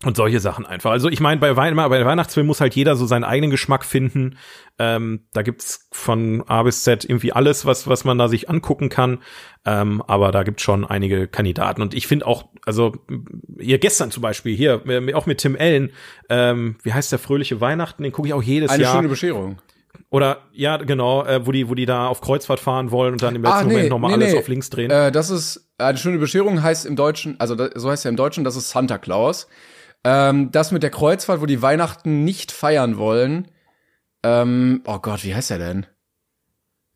und 0.05 0.15
solche 0.17 0.39
Sachen 0.39 0.65
einfach. 0.65 0.91
Also 0.91 1.09
ich 1.09 1.19
meine, 1.19 1.39
bei, 1.39 1.55
Wein 1.55 1.75
bei 1.75 2.05
Weihnachtsfilmen 2.05 2.47
muss 2.47 2.61
halt 2.61 2.75
jeder 2.75 2.95
so 2.95 3.05
seinen 3.05 3.23
eigenen 3.23 3.51
Geschmack 3.51 3.85
finden. 3.85 4.37
Ähm, 4.79 5.27
da 5.33 5.41
gibt's 5.41 5.87
von 5.91 6.43
A 6.47 6.63
bis 6.63 6.83
Z 6.83 7.05
irgendwie 7.05 7.33
alles, 7.33 7.65
was, 7.65 7.87
was 7.87 8.03
man 8.03 8.17
da 8.17 8.27
sich 8.27 8.49
angucken 8.49 8.89
kann. 8.89 9.19
Ähm, 9.65 10.01
aber 10.07 10.31
da 10.31 10.43
gibt's 10.43 10.63
schon 10.63 10.85
einige 10.85 11.27
Kandidaten. 11.27 11.81
Und 11.81 11.93
ich 11.93 12.07
finde 12.07 12.25
auch, 12.25 12.45
also 12.65 12.95
hier 13.59 13.77
gestern 13.77 14.11
zum 14.11 14.21
Beispiel, 14.21 14.55
hier, 14.55 14.81
äh, 14.87 15.13
auch 15.13 15.25
mit 15.25 15.39
Tim 15.39 15.55
Allen, 15.59 15.91
ähm, 16.29 16.77
wie 16.83 16.93
heißt 16.93 17.11
der 17.11 17.19
Fröhliche 17.19 17.61
Weihnachten, 17.61 18.03
den 18.03 18.11
gucke 18.11 18.27
ich 18.27 18.33
auch 18.33 18.43
jedes 18.43 18.71
Eine 18.71 18.83
Jahr. 18.83 18.95
schöne 18.95 19.07
Bescherung. 19.07 19.61
Oder 20.09 20.39
ja, 20.51 20.77
genau, 20.77 21.23
äh, 21.25 21.45
wo 21.45 21.51
die, 21.51 21.69
wo 21.69 21.75
die 21.75 21.85
da 21.85 22.07
auf 22.07 22.21
Kreuzfahrt 22.21 22.59
fahren 22.59 22.91
wollen 22.91 23.13
und 23.13 23.21
dann 23.21 23.35
im 23.35 23.43
letzten 23.43 23.57
Ah, 23.57 23.63
nee, 23.63 23.73
Moment 23.73 23.89
nochmal 23.89 24.09
nee, 24.09 24.23
alles 24.23 24.33
nee. 24.33 24.39
auf 24.39 24.47
links 24.47 24.69
drehen. 24.69 24.91
Äh, 24.91 25.11
das 25.11 25.29
ist, 25.29 25.69
eine 25.77 25.97
schöne 25.97 26.17
Bescherung 26.17 26.61
heißt 26.61 26.85
im 26.85 26.95
Deutschen, 26.95 27.39
also 27.39 27.55
da, 27.55 27.69
so 27.75 27.89
heißt 27.89 28.03
ja 28.03 28.09
im 28.09 28.17
Deutschen, 28.17 28.43
das 28.43 28.55
ist 28.55 28.69
Santa 28.69 28.97
Claus. 28.97 29.47
Ähm, 30.03 30.51
das 30.51 30.71
mit 30.71 30.83
der 30.83 30.89
Kreuzfahrt, 30.89 31.41
wo 31.41 31.45
die 31.45 31.61
Weihnachten 31.61 32.23
nicht 32.23 32.51
feiern 32.51 32.97
wollen. 32.97 33.47
Ähm, 34.23 34.81
oh 34.85 34.99
Gott, 34.99 35.23
wie 35.23 35.35
heißt 35.35 35.49
der 35.51 35.59
denn? 35.59 35.85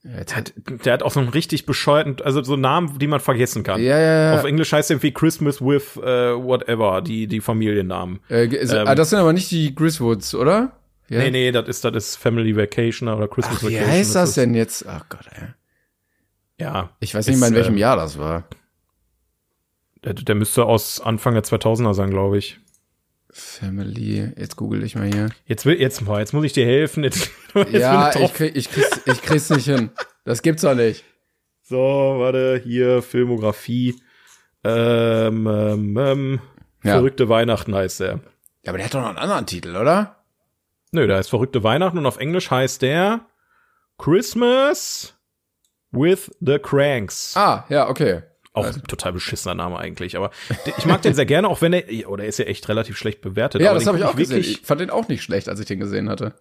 Jetzt 0.03 0.35
hat, 0.35 0.53
der 0.85 0.93
hat 0.93 1.01
auch 1.03 1.11
so 1.11 1.19
einen 1.19 1.29
richtig 1.29 1.65
bescheuerten, 1.65 2.17
also 2.23 2.43
so 2.43 2.55
Namen, 2.55 2.99
die 2.99 3.07
man 3.07 3.19
vergessen 3.19 3.63
kann. 3.63 3.81
ja, 3.81 3.97
ja, 3.97 4.31
ja. 4.33 4.39
Auf 4.39 4.45
Englisch 4.45 4.71
heißt 4.71 4.91
er 4.91 4.95
irgendwie 4.95 5.11
Christmas 5.13 5.61
with 5.61 5.97
äh, 5.97 6.35
whatever, 6.35 7.01
die, 7.01 7.25
die 7.25 7.41
Familiennamen. 7.41 8.19
Äh, 8.29 8.43
ähm, 8.45 8.87
ah, 8.87 8.93
das 8.93 9.09
sind 9.09 9.17
aber 9.19 9.33
nicht 9.33 9.49
die 9.49 9.73
Griswoods, 9.73 10.35
oder? 10.35 10.73
Ja. 11.09 11.19
Nee, 11.19 11.31
nee, 11.31 11.51
das 11.51 11.67
ist, 11.67 11.83
das 11.85 11.95
ist 11.95 12.15
Family 12.17 12.55
Vacation 12.55 13.09
oder 13.09 13.27
Christmas 13.27 13.57
Ach, 13.57 13.61
wie 13.63 13.73
Vacation. 13.75 13.91
heißt 13.91 14.15
das 14.15 14.29
ist- 14.29 14.37
denn 14.37 14.53
jetzt? 14.53 14.87
Ach 14.87 15.05
Gott, 15.09 15.25
ey. 15.31 15.47
Ja. 16.59 16.91
Ich 16.99 17.13
weiß 17.15 17.27
nicht 17.27 17.39
mal, 17.39 17.47
in 17.47 17.55
welchem 17.55 17.73
ähm, 17.73 17.79
Jahr 17.79 17.95
das 17.95 18.17
war. 18.19 18.43
Der, 20.03 20.13
der 20.13 20.35
müsste 20.35 20.65
aus 20.65 21.01
Anfang 21.01 21.33
der 21.33 21.43
2000er 21.43 21.93
sein, 21.95 22.11
glaube 22.11 22.37
ich. 22.37 22.59
Family, 23.37 24.31
jetzt 24.37 24.55
google 24.55 24.81
ich 24.81 24.95
mal 24.95 25.07
hier. 25.11 25.27
Jetzt 25.45 25.65
will, 25.65 25.77
jetzt, 25.77 26.05
boah, 26.05 26.19
jetzt 26.19 26.31
muss 26.31 26.45
ich 26.45 26.53
dir 26.53 26.65
helfen. 26.65 27.03
Jetzt, 27.03 27.29
jetzt 27.53 27.73
ja, 27.73 28.09
ich 28.15 28.21
ich, 28.21 28.33
krieg, 28.33 28.55
ich, 28.55 28.69
krieg's, 28.71 29.01
ich 29.05 29.21
krieg's 29.21 29.49
nicht 29.49 29.65
hin. 29.65 29.89
Das 30.23 30.41
gibt's 30.41 30.61
doch 30.61 30.73
nicht. 30.73 31.03
So, 31.61 31.77
warte, 31.77 32.61
hier, 32.63 33.01
Filmografie. 33.01 33.99
Ähm, 34.63 35.45
ähm, 35.47 35.97
ähm, 35.97 36.39
Ja. 36.83 36.93
Verrückte 36.93 37.27
Weihnachten 37.27 37.75
heißt 37.75 37.99
der. 37.99 38.21
Ja, 38.63 38.69
aber 38.69 38.77
der 38.77 38.85
hat 38.85 38.93
doch 38.93 39.01
noch 39.01 39.09
einen 39.09 39.17
anderen 39.17 39.45
Titel, 39.45 39.75
oder? 39.75 40.15
Nö, 40.91 41.05
da 41.05 41.19
ist 41.19 41.27
Verrückte 41.29 41.61
Weihnachten 41.61 41.97
und 41.97 42.05
auf 42.05 42.17
Englisch 42.17 42.49
heißt 42.49 42.83
der 42.83 43.25
Christmas 43.97 45.13
with 45.91 46.31
the 46.39 46.57
Cranks. 46.57 47.35
Ah, 47.35 47.65
ja, 47.67 47.89
okay. 47.89 48.21
Auch 48.55 48.65
ein 48.65 48.83
total 48.87 49.13
beschissener 49.13 49.55
Name 49.55 49.77
eigentlich, 49.77 50.15
aber 50.17 50.31
ich 50.77 50.85
mag 50.85 51.01
den 51.01 51.13
sehr 51.13 51.25
gerne, 51.25 51.47
auch 51.47 51.61
wenn 51.61 51.73
er, 51.73 52.09
oder 52.09 52.23
er 52.23 52.29
ist 52.29 52.39
ja 52.39 52.45
echt 52.45 52.67
relativ 52.69 52.97
schlecht 52.97 53.21
bewertet. 53.21 53.61
Ja, 53.61 53.73
das 53.73 53.85
habe 53.87 53.97
ich 53.97 54.03
auch 54.03 54.15
gesehen. 54.15 54.37
wirklich- 54.37 54.61
Ich 54.61 54.65
fand 54.65 54.81
den 54.81 54.89
auch 54.89 55.07
nicht 55.07 55.23
schlecht, 55.23 55.49
als 55.49 55.59
ich 55.59 55.65
den 55.65 55.79
gesehen 55.79 56.09
hatte. 56.09 56.33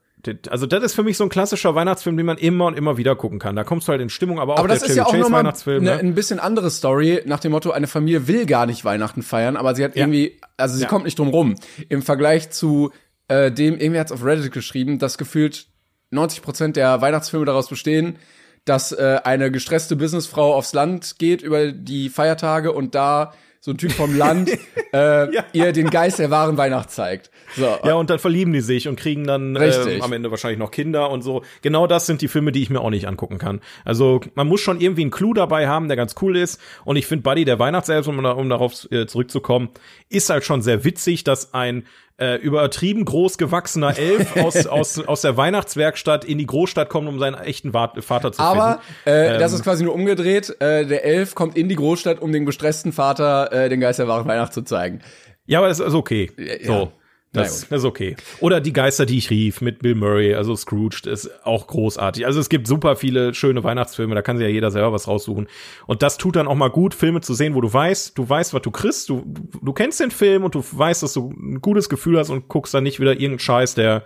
Also 0.49 0.65
das 0.67 0.83
ist 0.83 0.95
für 0.95 1.03
mich 1.03 1.19
so 1.19 1.25
ein 1.25 1.29
klassischer 1.29 1.75
Weihnachtsfilm, 1.75 2.17
den 2.17 2.25
man 2.25 2.39
immer 2.39 2.65
und 2.67 2.79
immer 2.79 2.97
wieder 2.97 3.15
gucken 3.15 3.39
kann. 3.39 3.57
Da 3.57 3.65
kommst 3.65 3.89
du 3.89 3.93
halt 3.93 4.01
in 4.01 4.09
Stimmung, 4.09 4.41
aber 4.41 4.55
auch 4.55 4.59
Aber 4.61 4.69
das 4.69 4.79
der 4.79 4.87
ist 4.89 4.95
Chevy 4.95 4.99
ja 4.99 5.07
auch 5.07 5.13
Chase 5.13 5.33
Weihnachtsfilm. 5.33 5.83
eine 5.87 5.97
Ne? 5.97 5.99
ein 6.01 6.15
bisschen 6.15 6.41
andere 6.41 6.71
Story, 6.71 7.21
nach 7.27 7.41
dem 7.41 7.53
Motto, 7.53 7.73
eine 7.73 7.87
Familie 7.87 8.27
will 8.27 8.47
gar 8.47 8.65
nicht 8.65 8.87
Weihnachten 8.87 9.23
feiern, 9.23 9.57
aber 9.59 9.75
sie 9.75 9.85
hat 9.85 9.97
Ja. 9.97 10.03
irgendwie, 10.05 10.39
also 10.57 10.77
sie 10.77 10.83
Ja. 10.85 10.89
kommt 10.89 11.05
nicht 11.05 11.19
drum 11.19 11.29
rum. 11.29 11.57
Im 11.91 12.01
Vergleich 12.01 12.51
zu 12.51 12.91
äh, 13.29 13.51
dem, 13.51 13.79
irgendwie 13.79 13.99
hat's 14.01 14.13
auf 14.13 14.23
Reddit 14.25 14.53
geschrieben, 14.53 14.99
dass 14.99 15.17
gefühlt 15.19 15.67
90% 16.11 16.77
der 16.77 17.01
Weihnachtsfilme 17.01 17.47
daraus 17.47 17.69
bestehen, 17.69 18.17
dass 18.65 18.93
äh, 18.93 19.21
eine 19.25 19.51
gestresste 19.51 19.97
Businessfrau 19.97 20.55
aufs 20.55 20.73
Land 20.73 21.17
geht 21.19 21.43
über 21.43 21.73
die 21.73 22.09
Feiertage 22.09 22.73
und 22.73 22.95
da 22.95 23.33
so 23.61 23.71
ein 23.71 23.79
Typ 23.79 23.93
vom 23.93 24.15
Land 24.15 24.51
äh, 24.93 25.35
Ja. 25.35 25.45
ihr 25.55 25.73
den 25.73 25.89
Geist 25.89 26.19
der 26.19 26.31
wahren 26.31 26.59
Weihnacht 26.59 26.91
zeigt. 26.91 27.31
So, 27.57 27.79
Ja, 27.83 27.95
und 27.95 28.11
dann 28.11 28.19
verlieben 28.19 28.53
die 28.53 28.61
sich 28.61 28.89
und 28.89 28.97
kriegen 28.97 29.27
dann 29.27 29.57
ähm, 29.57 30.03
am 30.03 30.13
Ende 30.13 30.31
wahrscheinlich 30.31 30.59
noch 30.59 30.71
Kinder 30.71 31.09
und 31.11 31.23
so. 31.23 31.43
Genau 31.63 31.87
das 31.87 32.05
sind 32.05 32.21
die 32.21 32.29
Filme, 32.29 32.53
die 32.53 32.63
ich 32.63 32.69
mir 32.69 32.81
auch 32.81 32.91
nicht 32.91 33.09
angucken 33.09 33.39
kann. 33.39 33.63
Also 33.87 34.21
man 34.35 34.49
muss 34.49 34.61
schon 34.61 34.81
irgendwie 34.83 35.01
einen 35.03 35.11
Clou 35.11 35.33
dabei 35.33 35.67
haben, 35.67 35.89
der 35.89 35.97
ganz 35.97 36.15
cool 36.21 36.37
ist. 36.37 36.61
Und 36.85 36.97
ich 36.97 37.07
finde 37.07 37.23
Buddy, 37.23 37.47
der 37.47 37.59
Weihnachtself, 37.59 38.07
um, 38.07 38.23
um 38.23 38.49
darauf 38.51 38.87
äh, 38.91 39.07
zurückzukommen, 39.07 39.71
ist 40.11 40.29
halt 40.29 40.45
schon 40.45 40.61
sehr 40.61 40.85
witzig, 40.85 41.25
dass 41.25 41.55
ein 41.55 41.87
äh, 42.19 42.37
übertrieben 42.37 43.05
groß 43.05 43.39
gewachsener 43.39 43.99
Elf 43.99 44.37
aus, 44.43 44.67
aus, 44.67 44.99
aus 45.01 45.21
der 45.23 45.37
Weihnachtswerkstatt 45.37 46.25
in 46.25 46.39
die 46.39 46.47
Großstadt 46.47 46.89
kommt, 46.89 47.09
um 47.09 47.19
seinen 47.19 47.35
echten 47.35 47.73
Vater 47.73 48.33
zu 48.33 48.41
Aber 48.41 48.81
finden. 49.05 49.19
äh, 49.35 49.39
das 49.39 49.53
Ähm, 49.53 49.57
ist 49.57 49.65
quasi 49.65 49.85
nur 49.85 49.95
umgedreht. 49.95 50.57
Äh, 50.61 50.87
der 50.87 51.05
Elf 51.05 51.35
kommt 51.35 51.57
in 51.57 51.69
die 51.69 51.75
Großstadt, 51.77 52.21
um 52.23 52.33
dem 52.33 52.47
gestressten 52.47 52.93
Vater 52.93 53.53
äh, 53.53 53.69
den 53.69 53.81
Geist 53.81 53.99
der 53.99 54.07
wahren 54.09 54.29
Weihnacht 54.29 54.53
zu 54.53 54.63
zeigen. 54.63 55.01
Ja, 55.47 55.59
aber 55.59 55.69
das 55.69 55.81
ist 55.81 55.95
okay. 55.95 56.31
Ja. 56.39 56.67
So. 56.67 56.93
Das, 57.35 57.69
das 57.69 57.81
ist 57.81 57.85
okay. 57.85 58.17
Oder 58.41 58.61
die 58.61 58.73
Geister, 58.73 59.07
die 59.07 59.19
ich 59.19 59.31
rief, 59.31 59.61
mit 59.61 59.81
Bill 59.81 59.95
Murray, 59.95 60.35
also 60.35 60.55
Scrooge, 60.55 61.09
ist 61.09 61.45
auch 61.45 61.67
großartig. 61.67 62.27
Also 62.27 62.41
es 62.41 62.49
gibt 62.49 62.67
super 62.67 62.97
viele 62.97 63.35
schöne 63.35 63.65
Weihnachtsfilme, 63.65 64.15
da 64.15 64.23
kann 64.23 64.39
sich 64.39 64.47
ja 64.47 64.53
jeder 64.53 64.71
selber 64.71 64.93
was 64.93 65.09
raussuchen. 65.09 65.49
Und 65.87 66.03
das 66.03 66.17
tut 66.17 66.37
dann 66.37 66.47
auch 66.47 66.55
mal 66.55 66.71
gut, 66.71 66.95
Filme 66.95 67.21
zu 67.21 67.35
sehen, 67.35 67.55
wo 67.55 67.61
du 67.61 67.73
weißt, 67.73 68.17
du 68.17 68.29
weißt, 68.29 68.55
was 68.55 68.63
du 68.63 68.71
kriegst, 68.71 69.09
du, 69.09 69.25
du 69.61 69.73
kennst 69.73 70.01
den 70.01 70.11
Film 70.11 70.45
und 70.45 70.55
du 70.55 70.65
weißt, 70.71 71.03
dass 71.03 71.13
du 71.13 71.31
ein 71.31 71.61
gutes 71.61 71.89
Gefühl 71.89 72.19
hast 72.19 72.31
und 72.31 72.49
guckst 72.49 72.73
dann 72.73 72.85
nicht 72.85 73.01
wieder 73.01 73.13
irgendeinen 73.13 73.41
Scheiß, 73.41 73.75
der 73.75 74.05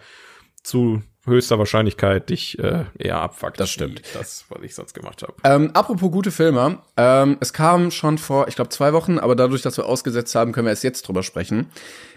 zu 0.62 1.02
höchster 1.28 1.58
Wahrscheinlichkeit 1.58 2.30
dich 2.30 2.58
äh, 2.58 2.84
eher 2.98 3.20
abfuckt. 3.20 3.60
Das 3.60 3.70
stimmt. 3.70 4.02
Das, 4.14 4.44
was 4.48 4.62
ich 4.62 4.74
sonst 4.74 4.94
gemacht 4.94 5.22
habe. 5.22 5.34
Ähm, 5.44 5.70
apropos 5.74 6.10
gute 6.10 6.30
Filme, 6.30 6.78
ähm, 6.96 7.36
es 7.40 7.52
kam 7.52 7.90
schon 7.90 8.18
vor, 8.18 8.48
ich 8.48 8.56
glaube, 8.56 8.70
zwei 8.70 8.92
Wochen, 8.92 9.18
aber 9.18 9.36
dadurch, 9.36 9.62
dass 9.62 9.76
wir 9.76 9.86
ausgesetzt 9.86 10.34
haben, 10.34 10.52
können 10.52 10.66
wir 10.66 10.70
erst 10.70 10.84
jetzt 10.84 11.02
drüber 11.02 11.22
sprechen. 11.22 11.66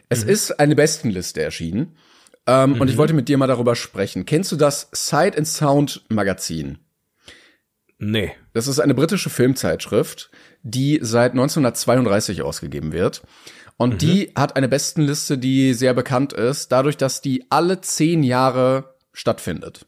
Es 0.09 0.23
ist 0.23 0.59
eine 0.59 0.75
Bestenliste 0.75 1.41
erschienen. 1.41 1.95
Ähm, 2.47 2.79
Und 2.81 2.89
ich 2.89 2.97
wollte 2.97 3.13
mit 3.13 3.29
dir 3.29 3.37
mal 3.37 3.47
darüber 3.47 3.75
sprechen. 3.75 4.25
Kennst 4.25 4.51
du 4.51 4.55
das 4.55 4.89
Sight 4.91 5.37
and 5.37 5.47
Sound 5.47 6.03
Magazin? 6.09 6.79
Nee. 7.97 8.33
Das 8.53 8.67
ist 8.67 8.79
eine 8.79 8.95
britische 8.95 9.29
Filmzeitschrift, 9.29 10.31
die 10.63 10.99
seit 11.01 11.31
1932 11.31 12.41
ausgegeben 12.41 12.91
wird. 12.91 13.21
Und 13.77 14.01
die 14.01 14.31
hat 14.35 14.55
eine 14.57 14.67
Bestenliste, 14.67 15.37
die 15.37 15.73
sehr 15.73 15.93
bekannt 15.93 16.33
ist, 16.33 16.71
dadurch, 16.71 16.97
dass 16.97 17.21
die 17.21 17.45
alle 17.49 17.81
zehn 17.81 18.21
Jahre 18.21 18.90
stattfindet. 19.13 19.85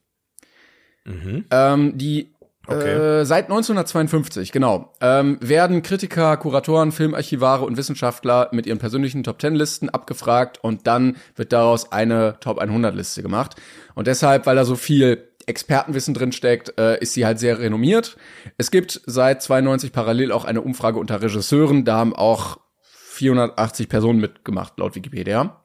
Ähm, 1.51 1.97
die 1.97 2.33
Okay. 2.65 3.19
Äh, 3.21 3.25
seit 3.25 3.45
1952, 3.49 4.53
genau, 4.53 4.93
ähm, 5.01 5.37
werden 5.41 5.81
Kritiker, 5.81 6.37
Kuratoren, 6.37 6.93
Filmarchivare 6.93 7.65
und 7.65 7.75
Wissenschaftler 7.75 8.47
mit 8.53 8.65
ihren 8.65 8.79
persönlichen 8.79 9.23
Top 9.23 9.41
10 9.41 9.55
Listen 9.55 9.89
abgefragt 9.89 10.63
und 10.63 10.87
dann 10.87 11.17
wird 11.35 11.51
daraus 11.51 11.91
eine 11.91 12.37
Top 12.39 12.59
100 12.59 12.95
Liste 12.95 13.21
gemacht. 13.21 13.57
Und 13.95 14.07
deshalb, 14.07 14.45
weil 14.45 14.55
da 14.55 14.63
so 14.63 14.75
viel 14.75 15.27
Expertenwissen 15.45 16.13
drin 16.13 16.31
steckt, 16.31 16.79
äh, 16.79 16.97
ist 16.99 17.13
sie 17.13 17.25
halt 17.25 17.37
sehr 17.37 17.59
renommiert. 17.59 18.15
Es 18.57 18.71
gibt 18.71 19.01
seit 19.05 19.41
92 19.41 19.91
parallel 19.91 20.31
auch 20.31 20.45
eine 20.45 20.61
Umfrage 20.61 20.99
unter 20.99 21.21
Regisseuren, 21.21 21.83
da 21.83 21.97
haben 21.97 22.15
auch 22.15 22.59
480 22.83 23.89
Personen 23.89 24.21
mitgemacht, 24.21 24.79
laut 24.79 24.95
Wikipedia. 24.95 25.61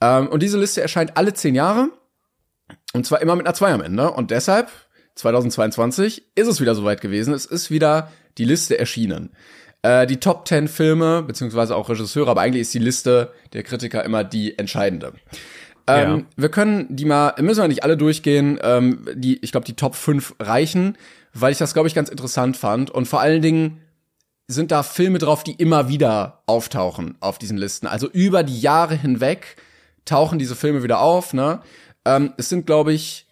Ähm, 0.00 0.26
und 0.26 0.42
diese 0.42 0.58
Liste 0.58 0.82
erscheint 0.82 1.16
alle 1.16 1.34
zehn 1.34 1.54
Jahre. 1.54 1.90
Und 2.92 3.06
zwar 3.06 3.20
immer 3.20 3.36
mit 3.36 3.46
einer 3.46 3.54
2 3.54 3.72
am 3.72 3.82
Ende. 3.82 4.10
Und 4.10 4.30
deshalb 4.30 4.70
2022 5.16 6.24
ist 6.34 6.46
es 6.46 6.60
wieder 6.60 6.74
soweit 6.74 7.00
gewesen. 7.00 7.34
Es 7.34 7.46
ist 7.46 7.70
wieder 7.70 8.10
die 8.38 8.44
Liste 8.44 8.78
erschienen. 8.78 9.30
Äh, 9.82 10.06
die 10.06 10.18
Top 10.18 10.46
10 10.46 10.68
Filme, 10.68 11.22
beziehungsweise 11.22 11.76
auch 11.76 11.88
Regisseure, 11.88 12.30
aber 12.30 12.40
eigentlich 12.40 12.62
ist 12.62 12.74
die 12.74 12.78
Liste 12.78 13.32
der 13.52 13.62
Kritiker 13.62 14.04
immer 14.04 14.24
die 14.24 14.58
entscheidende. 14.58 15.12
Ähm, 15.86 16.18
Ja. 16.18 16.22
Wir 16.36 16.48
können 16.48 16.86
die 16.90 17.04
mal, 17.04 17.34
müssen 17.40 17.62
wir 17.62 17.68
nicht 17.68 17.84
alle 17.84 17.96
durchgehen, 17.96 18.58
ähm, 18.62 19.06
die, 19.14 19.38
ich 19.42 19.52
glaube, 19.52 19.66
die 19.66 19.76
Top 19.76 19.94
5 19.94 20.36
reichen, 20.40 20.96
weil 21.32 21.52
ich 21.52 21.58
das, 21.58 21.72
glaube 21.72 21.88
ich, 21.88 21.94
ganz 21.94 22.08
interessant 22.08 22.56
fand. 22.56 22.90
Und 22.90 23.06
vor 23.06 23.20
allen 23.20 23.42
Dingen 23.42 23.80
sind 24.48 24.70
da 24.70 24.82
Filme 24.82 25.18
drauf, 25.18 25.44
die 25.44 25.52
immer 25.52 25.88
wieder 25.88 26.42
auftauchen 26.46 27.16
auf 27.20 27.38
diesen 27.38 27.56
Listen. 27.56 27.86
Also 27.86 28.08
über 28.08 28.42
die 28.42 28.60
Jahre 28.60 28.94
hinweg 28.94 29.56
tauchen 30.04 30.38
diese 30.38 30.54
Filme 30.54 30.82
wieder 30.82 31.00
auf. 31.00 31.34
Ne? 31.34 31.60
Ähm, 32.06 32.32
es 32.36 32.48
sind, 32.48 32.66
glaube 32.66 32.92
ich, 32.92 33.26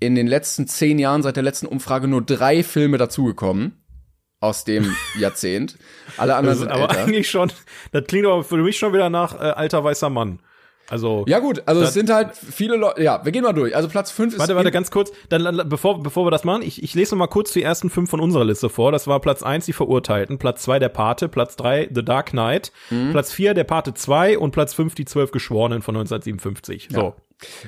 in 0.00 0.14
den 0.14 0.26
letzten 0.26 0.66
zehn 0.66 0.98
Jahren 0.98 1.22
seit 1.22 1.36
der 1.36 1.42
letzten 1.42 1.66
Umfrage 1.66 2.06
nur 2.06 2.22
drei 2.22 2.62
Filme 2.62 2.98
dazugekommen 2.98 3.80
aus 4.40 4.64
dem 4.64 4.94
Jahrzehnt. 5.18 5.76
Alle 6.18 6.36
anderen 6.36 6.58
sind 6.58 6.70
aber 6.70 6.90
älter. 6.90 7.00
eigentlich 7.04 7.30
schon, 7.30 7.50
das 7.92 8.04
klingt 8.04 8.26
aber 8.26 8.44
für 8.44 8.56
mich 8.58 8.78
schon 8.78 8.92
wieder 8.92 9.08
nach 9.08 9.34
äh, 9.34 9.38
alter 9.38 9.82
weißer 9.82 10.10
Mann. 10.10 10.40
Also 10.90 11.24
Ja 11.26 11.38
gut, 11.38 11.62
also 11.64 11.80
es 11.80 11.94
sind 11.94 12.10
halt 12.10 12.36
viele 12.36 12.76
Leute. 12.76 13.02
Ja, 13.02 13.24
wir 13.24 13.32
gehen 13.32 13.42
mal 13.42 13.54
durch. 13.54 13.74
Also 13.74 13.88
Platz 13.88 14.10
5 14.10 14.34
ist 14.34 14.38
Warte, 14.38 14.54
warte, 14.54 14.70
ganz 14.70 14.90
kurz. 14.90 15.12
Dann, 15.30 15.66
bevor, 15.66 16.02
bevor 16.02 16.26
wir 16.26 16.30
das 16.30 16.44
machen, 16.44 16.60
ich, 16.60 16.82
ich 16.82 16.92
lese 16.94 17.14
noch 17.14 17.20
mal 17.20 17.26
kurz 17.26 17.54
die 17.54 17.62
ersten 17.62 17.88
fünf 17.88 18.10
von 18.10 18.20
unserer 18.20 18.44
Liste 18.44 18.68
vor. 18.68 18.92
Das 18.92 19.06
war 19.06 19.18
Platz 19.20 19.42
eins 19.42 19.64
die 19.64 19.72
Verurteilten, 19.72 20.36
Platz 20.36 20.62
zwei 20.62 20.78
der 20.78 20.90
Pate, 20.90 21.30
Platz 21.30 21.56
drei 21.56 21.88
The 21.90 22.04
Dark 22.04 22.30
Knight, 22.32 22.70
Mhm. 22.90 23.12
Platz 23.12 23.32
vier 23.32 23.54
der 23.54 23.64
Pate 23.64 23.94
2 23.94 24.36
und 24.36 24.50
Platz 24.50 24.74
fünf 24.74 24.94
die 24.94 25.06
zwölf 25.06 25.30
Geschworenen 25.30 25.80
von 25.80 25.96
1957. 25.96 26.88
So, 26.92 27.14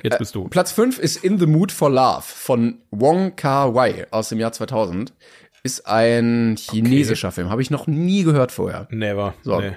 jetzt 0.03 0.17
bist 0.19 0.35
du. 0.35 0.47
Platz 0.47 0.71
5 0.71 0.99
ist 0.99 1.23
In 1.23 1.39
the 1.39 1.45
Mood 1.45 1.71
for 1.71 1.89
Love 1.89 2.23
von 2.25 2.79
Wong 2.91 3.35
Kar-wai 3.35 4.07
aus 4.11 4.29
dem 4.29 4.39
Jahr 4.39 4.51
2000. 4.51 5.13
Ist 5.63 5.87
ein 5.87 6.55
chinesischer 6.57 7.31
Film, 7.31 7.49
habe 7.49 7.61
ich 7.61 7.71
noch 7.71 7.87
nie 7.87 8.23
gehört 8.23 8.51
vorher. 8.51 8.87
Never. 8.91 9.33
So. 9.43 9.59
Nee. 9.59 9.73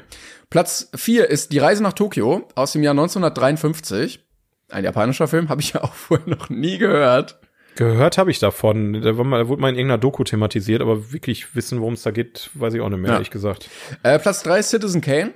Platz 0.50 0.90
4 0.94 1.28
ist 1.30 1.52
Die 1.52 1.58
Reise 1.58 1.82
nach 1.82 1.94
Tokio 1.94 2.46
aus 2.54 2.72
dem 2.72 2.82
Jahr 2.82 2.92
1953. 2.92 4.20
Ein 4.68 4.84
japanischer 4.84 5.26
Film, 5.26 5.48
habe 5.48 5.60
ich 5.62 5.72
ja 5.72 5.82
auch 5.82 5.94
vorher 5.94 6.28
noch 6.28 6.48
nie 6.50 6.78
gehört. 6.78 7.38
Gehört 7.76 8.18
habe 8.18 8.30
ich 8.30 8.38
davon. 8.38 9.00
Da 9.00 9.16
wurde 9.16 9.30
mal 9.30 9.40
in 9.70 9.76
irgendeiner 9.76 9.98
Doku 9.98 10.22
thematisiert, 10.24 10.82
aber 10.82 11.12
wirklich 11.12 11.54
wissen, 11.54 11.80
worum 11.80 11.94
es 11.94 12.02
da 12.02 12.10
geht, 12.10 12.50
weiß 12.54 12.74
ich 12.74 12.80
auch 12.80 12.88
nicht 12.88 12.98
mehr, 12.98 13.10
Ja. 13.10 13.14
ehrlich 13.16 13.30
gesagt. 13.30 13.70
Äh, 14.02 14.18
Platz 14.18 14.42
3 14.42 14.58
ist 14.58 14.70
Citizen 14.70 15.00
Kane 15.00 15.32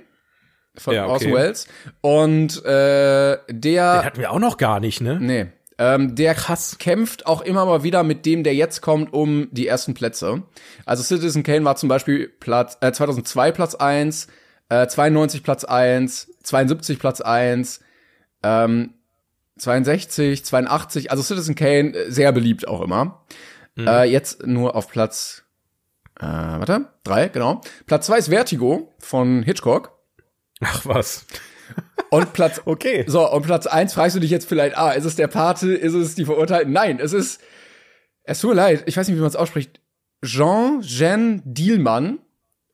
von 0.77 0.93
Ja, 0.93 1.05
aus 1.05 1.21
okay. 1.21 1.33
Wales. 1.33 1.67
Und 2.01 2.63
äh, 2.65 3.37
der 3.49 4.05
Hatten 4.05 4.19
wir 4.19 4.31
auch 4.31 4.39
noch 4.39 4.57
gar 4.57 4.79
nicht, 4.79 5.01
ne? 5.01 5.17
Nee. 5.19 5.47
Ähm, 5.77 6.15
der 6.15 6.35
Krass. 6.35 6.77
kämpft 6.77 7.25
auch 7.25 7.41
immer 7.41 7.65
mal 7.65 7.83
wieder 7.83 8.03
mit 8.03 8.25
dem, 8.25 8.43
der 8.43 8.55
jetzt 8.55 8.81
kommt, 8.81 9.11
um 9.13 9.49
die 9.51 9.67
ersten 9.67 9.93
Plätze. 9.93 10.43
Also 10.85 11.03
Citizen 11.03 11.43
Kane 11.43 11.65
war 11.65 11.75
zum 11.75 11.89
Beispiel 11.89 12.29
Platz, 12.39 12.77
äh, 12.79 12.91
2002 12.93 13.51
Platz 13.51 13.75
1, 13.75 14.27
äh, 14.69 14.87
92 14.87 15.43
Platz 15.43 15.65
1, 15.65 16.31
72 16.43 16.97
Platz 16.97 17.19
1, 17.19 17.81
ähm, 18.43 18.93
62, 19.57 20.45
82. 20.45 21.11
Also 21.11 21.23
Citizen 21.23 21.55
Kane 21.55 21.93
äh, 21.93 22.09
sehr 22.11 22.31
beliebt 22.31 22.67
auch 22.67 22.81
immer. 22.81 23.25
Äh, 23.77 24.09
jetzt 24.09 24.47
nur 24.47 24.75
auf 24.75 24.87
Platz, 24.89 25.43
äh, 26.17 26.23
warte, 26.25 26.87
drei, 27.03 27.27
genau. 27.27 27.59
Platz 27.85 28.05
zwei 28.05 28.17
ist 28.17 28.29
Vertigo 28.29 28.93
von 28.99 29.43
Hitchcock. 29.43 29.94
Ach 30.61 30.85
was. 30.85 31.25
Und 32.09 32.33
Platz 32.33 32.61
Okay. 32.65 33.05
so, 33.07 33.29
und 33.31 33.43
Platz 33.43 33.67
eins 33.67 33.93
fragst 33.93 34.15
du 34.15 34.19
dich 34.19 34.31
jetzt 34.31 34.47
vielleicht, 34.47 34.77
ah, 34.77 34.91
ist 34.91 35.05
es 35.05 35.15
der 35.15 35.27
Pate, 35.27 35.73
ist 35.73 35.93
es 35.93 36.15
die 36.15 36.25
Verurteilten? 36.25 36.71
Nein, 36.71 36.99
es 36.99 37.13
ist, 37.13 37.41
es 38.23 38.39
tut 38.39 38.51
mir 38.51 38.55
leid, 38.57 38.83
ich 38.85 38.97
weiß 38.97 39.07
nicht, 39.07 39.17
wie 39.17 39.21
man 39.21 39.29
es 39.29 39.35
ausspricht, 39.35 39.79
Jean-Jean 40.23 41.41
Dielmann 41.45 42.19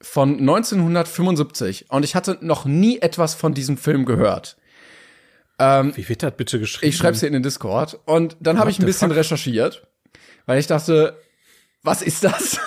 von 0.02 0.40
1975. 0.40 1.90
Und 1.90 2.04
ich 2.04 2.16
hatte 2.16 2.38
noch 2.42 2.66
nie 2.66 3.00
etwas 3.00 3.36
von 3.36 3.54
diesem 3.54 3.78
Film 3.78 4.06
gehört. 4.06 4.58
Wie 5.60 6.10
wird 6.10 6.24
das 6.24 6.36
bitte 6.36 6.58
geschrieben? 6.60 6.90
Ich 6.90 6.98
schreibe 6.98 7.14
es 7.14 7.20
dir 7.20 7.28
in 7.28 7.34
den 7.34 7.44
Discord. 7.44 8.00
Und 8.06 8.36
dann 8.40 8.58
habe 8.58 8.72
ich 8.72 8.80
ein 8.80 8.86
bisschen 8.86 9.10
fuck? 9.10 9.18
recherchiert, 9.18 9.86
weil 10.48 10.60
ich 10.60 10.66
dachte, 10.66 11.16
was 11.84 12.02
ist 12.02 12.24
das? 12.24 12.60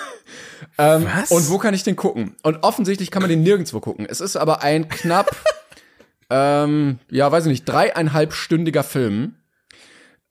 Ähm, 0.77 1.05
Was? 1.05 1.31
Und 1.31 1.49
wo 1.49 1.57
kann 1.57 1.73
ich 1.73 1.83
den 1.83 1.95
gucken? 1.95 2.35
Und 2.43 2.63
offensichtlich 2.63 3.11
kann 3.11 3.21
man 3.21 3.29
den 3.29 3.43
nirgendwo 3.43 3.79
gucken. 3.79 4.05
Es 4.07 4.21
ist 4.21 4.35
aber 4.35 4.61
ein 4.63 4.89
knapp, 4.89 5.35
ähm, 6.29 6.99
ja, 7.09 7.31
weiß 7.31 7.45
ich 7.45 7.51
nicht, 7.51 7.65
dreieinhalbstündiger 7.65 8.83
Film, 8.83 9.35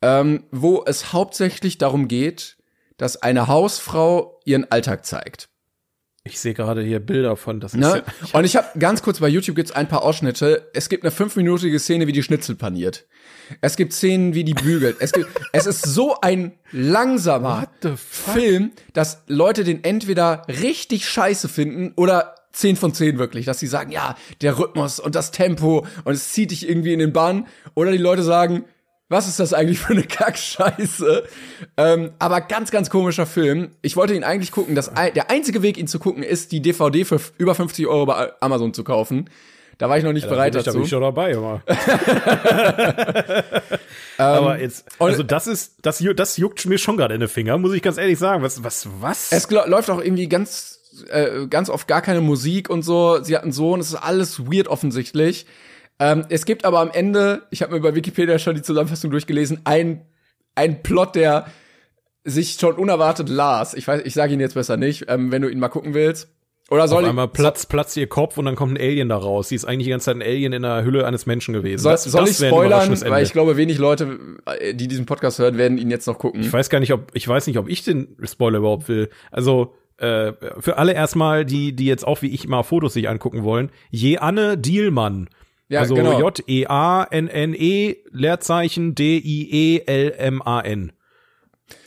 ähm, 0.02 0.44
wo 0.50 0.84
es 0.84 1.12
hauptsächlich 1.12 1.78
darum 1.78 2.08
geht, 2.08 2.56
dass 2.96 3.22
eine 3.22 3.48
Hausfrau 3.48 4.40
ihren 4.44 4.70
Alltag 4.70 5.04
zeigt. 5.04 5.48
Ich 6.26 6.40
sehe 6.40 6.54
gerade 6.54 6.82
hier 6.82 7.00
Bilder 7.00 7.36
von, 7.36 7.60
das 7.60 7.74
ist 7.74 7.80
Ne? 7.80 8.02
ja, 8.32 8.38
Und 8.38 8.46
ich 8.46 8.56
habe 8.56 8.78
ganz 8.78 9.02
kurz 9.02 9.20
bei 9.20 9.28
YouTube 9.28 9.56
gibt's 9.56 9.72
ein 9.72 9.88
paar 9.88 10.02
Ausschnitte. 10.02 10.70
Es 10.72 10.88
gibt 10.88 11.04
eine 11.04 11.10
fünfminütige 11.10 11.78
Szene, 11.78 12.06
wie 12.06 12.12
die 12.12 12.22
Schnitzel 12.22 12.54
paniert. 12.54 13.04
Es 13.60 13.76
gibt 13.76 13.92
Szenen, 13.92 14.32
wie 14.32 14.42
die 14.42 14.54
bügelt. 14.54 14.96
Es 15.00 15.12
gibt, 15.12 15.28
es 15.52 15.66
ist 15.66 15.82
so 15.84 16.18
ein 16.22 16.52
langsamer? 16.72 17.68
Film, 17.96 18.72
dass 18.94 19.22
Leute 19.26 19.64
den 19.64 19.84
entweder 19.84 20.46
richtig 20.48 21.06
scheiße 21.06 21.46
finden 21.46 21.92
oder 21.94 22.36
10 22.52 22.76
von 22.76 22.94
10 22.94 23.18
wirklich, 23.18 23.44
dass 23.44 23.58
sie 23.58 23.66
sagen, 23.66 23.92
ja, 23.92 24.16
der 24.40 24.58
Rhythmus 24.58 25.00
und 25.00 25.14
das 25.16 25.30
Tempo 25.30 25.86
und 26.04 26.14
es 26.14 26.32
zieht 26.32 26.52
dich 26.52 26.66
irgendwie 26.66 26.94
in 26.94 27.00
den 27.00 27.12
Bann. 27.12 27.48
Oder 27.74 27.92
die 27.92 27.98
Leute 27.98 28.22
sagen, 28.22 28.64
was 29.14 29.28
ist 29.28 29.38
das 29.38 29.54
eigentlich 29.54 29.78
für 29.78 29.92
eine 29.92 30.02
Kackscheiße? 30.08 31.22
Ähm, 31.76 32.10
aber 32.18 32.40
ganz, 32.40 32.72
ganz 32.72 32.90
komischer 32.90 33.26
Film. 33.26 33.70
Ich 33.80 33.94
wollte 33.96 34.12
ihn 34.14 34.24
eigentlich 34.24 34.50
gucken. 34.50 34.74
Das, 34.74 34.90
der 34.92 35.30
einzige 35.30 35.62
Weg, 35.62 35.78
ihn 35.78 35.86
zu 35.86 36.00
gucken, 36.00 36.24
ist, 36.24 36.50
die 36.50 36.60
DVD 36.60 37.04
für 37.04 37.20
über 37.38 37.54
50 37.54 37.86
Euro 37.86 38.06
bei 38.06 38.32
Amazon 38.40 38.74
zu 38.74 38.82
kaufen. 38.82 39.30
Da 39.78 39.88
war 39.88 39.98
ich 39.98 40.04
noch 40.04 40.12
nicht 40.12 40.28
bereit 40.28 40.54
da 40.54 40.58
bin 40.58 40.60
ich, 40.60 40.64
da 40.64 40.70
dazu. 40.70 40.78
bin 40.78 40.84
ich 40.84 40.90
schon 40.90 41.00
dabei, 41.00 41.30
immer. 41.30 41.62
Aber 44.18 44.60
jetzt, 44.60 44.86
und- 44.98 45.10
also 45.10 45.22
das 45.22 45.46
ist, 45.46 45.74
das, 45.82 46.04
das 46.16 46.36
juckt 46.36 46.66
mir 46.66 46.78
schon 46.78 46.96
gerade 46.96 47.14
in 47.14 47.20
den 47.20 47.28
Finger, 47.28 47.56
muss 47.58 47.72
ich 47.72 47.82
ganz 47.82 47.98
ehrlich 47.98 48.18
sagen. 48.18 48.42
Was, 48.42 48.62
was, 48.64 48.88
was? 49.00 49.30
Es 49.32 49.48
läuft 49.50 49.90
auch 49.90 50.00
irgendwie 50.00 50.28
ganz, 50.28 50.80
äh, 51.10 51.46
ganz 51.48 51.70
oft 51.70 51.86
gar 51.88 52.02
keine 52.02 52.20
Musik 52.20 52.68
und 52.68 52.82
so. 52.82 53.22
Sie 53.22 53.36
hat 53.36 53.42
einen 53.42 53.52
Sohn, 53.52 53.80
es 53.80 53.88
ist 53.88 53.94
alles 53.96 54.46
weird 54.50 54.66
offensichtlich. 54.68 55.46
Ähm, 56.00 56.24
es 56.28 56.44
gibt 56.44 56.64
aber 56.64 56.80
am 56.80 56.90
Ende, 56.90 57.42
ich 57.50 57.62
habe 57.62 57.72
mir 57.74 57.80
bei 57.80 57.94
Wikipedia 57.94 58.38
schon 58.38 58.54
die 58.56 58.62
Zusammenfassung 58.62 59.10
durchgelesen, 59.10 59.60
ein, 59.64 60.02
ein 60.54 60.82
Plot, 60.82 61.14
der 61.14 61.46
sich 62.24 62.54
schon 62.58 62.74
unerwartet 62.76 63.28
las. 63.28 63.74
Ich 63.74 63.86
weiß, 63.86 64.02
ich 64.04 64.14
sage 64.14 64.32
ihn 64.34 64.40
jetzt 64.40 64.54
besser 64.54 64.76
nicht, 64.76 65.06
ähm, 65.08 65.30
wenn 65.30 65.42
du 65.42 65.48
ihn 65.48 65.58
mal 65.60 65.68
gucken 65.68 65.94
willst. 65.94 66.28
Oder 66.70 66.84
Auf 66.84 66.90
soll 66.90 67.02
ich, 67.02 67.08
einmal 67.10 67.28
platzt, 67.28 67.68
platzt 67.68 67.94
ihr 67.98 68.06
Kopf 68.06 68.38
und 68.38 68.46
dann 68.46 68.56
kommt 68.56 68.72
ein 68.72 68.80
Alien 68.82 69.10
da 69.10 69.18
raus. 69.18 69.50
Sie 69.50 69.54
ist 69.54 69.66
eigentlich 69.66 69.84
die 69.84 69.90
ganze 69.90 70.06
Zeit 70.06 70.16
ein 70.16 70.22
Alien 70.22 70.54
in 70.54 70.62
der 70.62 70.82
Hülle 70.82 71.06
eines 71.06 71.26
Menschen 71.26 71.52
gewesen. 71.52 71.82
soll, 71.82 71.92
Das- 71.92 72.04
soll 72.04 72.22
das 72.24 72.40
ich 72.40 72.46
spoilern? 72.46 72.90
Weil 73.10 73.22
ich 73.22 73.32
glaube, 73.32 73.58
wenig 73.58 73.76
Leute, 73.76 74.18
äh, 74.46 74.72
die 74.74 74.88
diesen 74.88 75.04
Podcast 75.04 75.38
hören, 75.38 75.58
werden 75.58 75.76
ihn 75.76 75.90
jetzt 75.90 76.06
noch 76.06 76.18
gucken. 76.18 76.40
Ich 76.40 76.50
weiß 76.50 76.70
gar 76.70 76.80
nicht, 76.80 76.94
ob 76.94 77.10
ich 77.12 77.28
weiß 77.28 77.46
nicht, 77.48 77.58
ob 77.58 77.68
ich 77.68 77.84
den 77.84 78.16
Spoiler 78.24 78.58
überhaupt 78.58 78.88
will. 78.88 79.10
Also 79.30 79.74
äh, 79.98 80.32
für 80.58 80.78
alle 80.78 80.94
erstmal, 80.94 81.44
die 81.44 81.76
die 81.76 81.84
jetzt 81.84 82.06
auch 82.06 82.22
wie 82.22 82.28
ich 82.34 82.46
immer 82.46 82.64
Fotos 82.64 82.94
sich 82.94 83.10
angucken 83.10 83.44
wollen. 83.44 83.70
Je 83.90 84.16
Anne 84.18 84.56
Dielmann. 84.56 85.28
Ja, 85.68 85.80
also 85.80 85.94
genau. 85.94 86.20
J 86.20 86.42
E 86.46 86.66
A 86.66 87.04
N 87.04 87.28
N 87.28 87.54
E 87.54 87.96
Leerzeichen 88.10 88.94
D 88.94 89.18
I 89.18 89.48
E 89.50 89.82
L 89.86 90.14
M 90.16 90.42
A 90.42 90.60
N. 90.60 90.92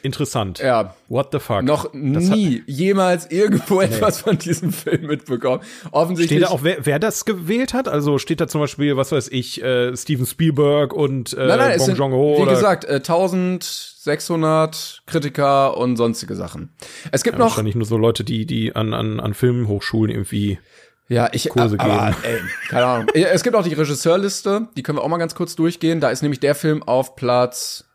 Interessant. 0.01 0.59
Ja, 0.59 0.95
What 1.07 1.29
the 1.31 1.39
fuck? 1.39 1.63
noch 1.63 1.93
nie 1.93 2.63
jemals 2.65 3.29
irgendwo 3.29 3.81
etwas 3.81 4.21
von 4.21 4.37
diesem 4.37 4.71
Film 4.71 5.07
mitbekommen. 5.07 5.61
Offensichtlich. 5.91 6.39
Steht 6.39 6.49
da 6.49 6.53
auch, 6.53 6.63
wer, 6.63 6.85
wer 6.85 6.99
das 6.99 7.25
gewählt 7.25 7.73
hat? 7.73 7.87
Also 7.87 8.17
steht 8.17 8.41
da 8.41 8.47
zum 8.47 8.61
Beispiel, 8.61 8.97
was 8.97 9.11
weiß 9.11 9.29
ich, 9.29 9.61
äh, 9.61 9.95
Steven 9.95 10.25
Spielberg 10.25 10.93
und 10.93 11.33
äh, 11.33 11.47
Nein, 11.47 11.59
nein, 11.59 11.77
Bong 11.77 11.95
Joon-ho 11.95 12.37
wie 12.37 12.41
oder 12.41 12.53
gesagt, 12.53 12.85
äh, 12.85 12.95
1600 12.95 15.03
Kritiker 15.05 15.77
und 15.77 15.97
sonstige 15.97 16.35
Sachen. 16.35 16.69
Es 17.11 17.23
gibt 17.23 17.35
ja, 17.35 17.39
noch, 17.39 17.51
wahrscheinlich 17.51 17.75
nur 17.75 17.85
so 17.85 17.97
Leute, 17.97 18.23
die 18.23 18.45
die 18.45 18.75
an 18.75 18.93
an 18.93 19.19
an 19.19 19.33
Filmhochschulen 19.33 20.11
irgendwie. 20.11 20.59
Ja, 21.09 21.29
ich, 21.31 21.49
Kurse 21.49 21.79
aber, 21.79 22.11
geben. 22.11 22.17
ey, 22.23 22.39
keine 22.69 22.85
Ahnung. 22.85 23.07
Es 23.13 23.43
gibt 23.43 23.55
auch 23.55 23.63
die 23.63 23.73
Regisseurliste, 23.73 24.67
die 24.75 24.83
können 24.83 24.97
wir 24.97 25.03
auch 25.03 25.07
mal 25.07 25.17
ganz 25.17 25.35
kurz 25.35 25.55
durchgehen. 25.55 26.01
Da 26.01 26.09
ist 26.09 26.21
nämlich 26.21 26.39
der 26.39 26.55
Film 26.55 26.83
auf 26.83 27.15
Platz, 27.15 27.85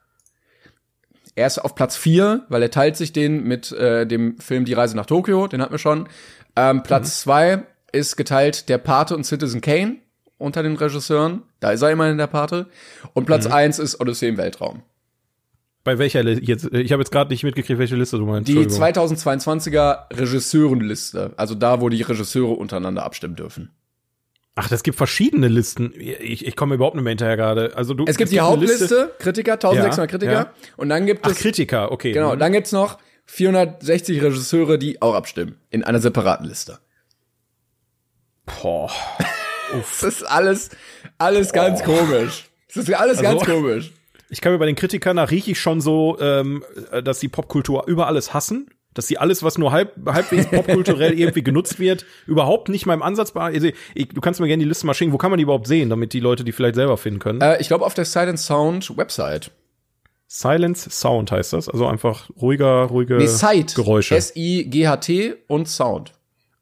er 1.35 1.46
ist 1.46 1.59
auf 1.59 1.75
Platz 1.75 1.96
vier, 1.96 2.44
weil 2.48 2.62
er 2.62 2.70
teilt 2.70 2.96
sich 2.96 3.12
den 3.12 3.44
mit 3.44 3.70
äh, 3.72 4.07
dem 4.07 4.38
Film 4.38 4.64
Die 4.64 4.72
Reise 4.72 4.96
nach 4.96 5.07
Tokio, 5.07 5.46
den 5.46 5.61
hatten 5.61 5.72
wir 5.72 5.79
schon. 5.79 6.09
Ähm, 6.57 6.83
Platz 6.83 7.09
mhm. 7.09 7.22
zwei 7.22 7.62
ist 7.92 8.16
geteilt 8.16 8.68
der 8.68 8.79
Pate 8.79 9.14
und 9.14 9.25
Citizen 9.25 9.61
Kane 9.61 9.96
unter 10.38 10.62
den 10.62 10.77
Regisseuren. 10.77 11.42
Da 11.61 11.70
ist 11.70 11.83
er 11.83 11.90
immerhin 11.90 12.18
der 12.18 12.27
Pate. 12.27 12.66
Und 13.12 13.27
Platz 13.27 13.46
mhm. 13.46 13.53
eins 13.53 13.79
ist 13.79 14.01
Odyssee 14.01 14.29
im 14.29 14.38
Weltraum. 14.38 14.83
Bei 15.85 15.99
welcher 15.99 16.23
jetzt? 16.23 16.73
Ich 16.73 16.92
habe 16.92 17.03
jetzt 17.03 17.11
gerade 17.11 17.31
nicht 17.31 17.42
mitgekriegt, 17.42 17.79
welche 17.79 17.97
Liste 17.97 18.18
du 18.18 18.27
meinst. 18.27 18.49
Die 18.49 18.57
2022er 18.57 20.16
Regisseurenliste, 20.16 21.33
also 21.37 21.55
da, 21.55 21.81
wo 21.81 21.88
die 21.88 22.03
Regisseure 22.03 22.53
untereinander 22.53 23.05
abstimmen 23.05 23.35
dürfen. 23.35 23.71
Ach, 24.55 24.68
das 24.68 24.83
gibt 24.83 24.99
verschiedene 24.99 25.49
Listen. 25.49 25.95
Ich, 25.97 26.47
ich 26.47 26.57
komme 26.57 26.75
überhaupt 26.75 26.95
nicht 26.95 27.05
mehr 27.05 27.12
hinterher 27.12 27.37
gerade. 27.37 27.75
Also 27.75 27.95
du, 27.95 28.05
es 28.07 28.16
gibt 28.16 28.27
es 28.27 28.31
die 28.31 28.37
gibt 28.37 28.47
Hauptliste, 28.47 29.11
Kritiker, 29.18 29.55
1600 29.55 29.97
ja, 29.97 30.07
Kritiker. 30.07 30.33
Ja. 30.33 30.53
Und 30.77 30.90
dann 30.90 31.07
gibt 31.07 31.27
es. 31.27 31.33
Ach, 31.33 31.38
Kritiker, 31.38 31.90
okay. 31.90 32.12
Genau, 32.12 32.35
mhm. 32.35 32.38
dann 32.38 32.53
gibt's 32.53 32.71
noch 32.71 32.99
460 33.27 34.23
Regisseure, 34.23 34.79
die 34.79 35.01
auch 35.01 35.14
abstimmen. 35.14 35.57
In 35.71 35.85
einer 35.85 36.01
separaten 36.01 36.47
Liste. 36.47 36.79
Boah. 38.45 38.90
das 39.73 40.03
ist 40.03 40.23
alles, 40.23 40.71
alles 41.16 41.49
Boah. 41.49 41.55
ganz 41.55 41.83
komisch. 41.83 42.51
Das 42.68 42.88
ist 42.88 42.95
alles 42.95 43.18
also, 43.18 43.38
ganz 43.38 43.45
komisch. 43.45 43.92
Ich 44.33 44.40
kann 44.40 44.53
mir 44.53 44.59
bei 44.59 44.66
den 44.66 44.77
Kritikern, 44.77 45.18
da 45.18 45.25
rieche 45.25 45.51
ich 45.51 45.61
schon 45.61 45.81
so, 45.81 46.18
ähm, 46.18 46.64
dass 47.05 47.21
die 47.21 47.29
Popkultur 47.29 47.87
über 47.87 48.07
alles 48.07 48.35
hassen 48.35 48.68
dass 48.95 49.07
sie 49.07 49.18
alles, 49.18 49.42
was 49.42 49.59
nur 49.59 49.73
halb, 49.73 49.95
halbwegs 50.07 50.47
popkulturell 50.51 51.18
irgendwie 51.18 51.42
genutzt 51.42 51.79
wird, 51.79 52.05
überhaupt 52.27 52.68
nicht 52.68 52.87
mal 52.87 52.95
im 52.95 53.03
Ansatz 53.03 53.35
also, 53.35 53.68
ich, 53.95 54.09
Du 54.09 54.21
kannst 54.21 54.40
mir 54.40 54.49
gerne 54.49 54.62
die 54.62 54.68
Liste 54.68 54.87
mal 54.87 54.95
schicken. 54.95 55.12
Wo 55.12 55.18
kann 55.18 55.31
man 55.31 55.38
die 55.38 55.45
überhaupt 55.45 55.66
sehen, 55.66 55.88
damit 55.88 56.12
die 56.12 56.21
Leute 56.21 56.45
die 56.45 56.53
vielleicht 56.53 56.75
selber 56.75 56.97
finden 56.97 57.18
können? 57.18 57.40
Äh, 57.40 57.61
ich 57.61 57.68
glaube 57.68 57.87
auf 57.87 57.95
der 57.95 58.05
Silent 58.05 58.38
Sound 58.38 58.97
Website. 58.97 59.51
Silence 60.27 60.90
Sound 60.90 61.31
heißt 61.31 61.53
das, 61.53 61.68
also 61.68 61.87
einfach 61.87 62.31
ruhiger, 62.40 62.85
ruhige 62.85 63.16
nee, 63.16 63.27
Sight. 63.27 63.75
Geräusche. 63.75 64.16
S-I-G-H-T 64.16 65.35
und 65.47 65.68
Sound. 65.68 66.12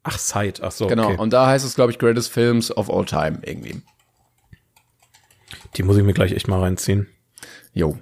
Ach, 0.03 0.19
Sight, 0.19 0.61
ach 0.63 0.73
so. 0.73 0.87
Genau, 0.87 1.09
okay. 1.09 1.19
und 1.19 1.33
da 1.33 1.47
heißt 1.47 1.65
es, 1.65 1.75
glaube 1.75 1.93
ich, 1.93 1.99
Greatest 1.99 2.33
Films 2.33 2.77
of 2.77 2.91
All 2.91 3.05
Time 3.05 3.41
irgendwie. 3.43 3.83
Die 5.77 5.83
muss 5.83 5.97
ich 5.97 6.03
mir 6.03 6.15
gleich 6.15 6.33
echt 6.33 6.49
mal 6.49 6.61
reinziehen. 6.61 7.07
Jo. 7.73 7.99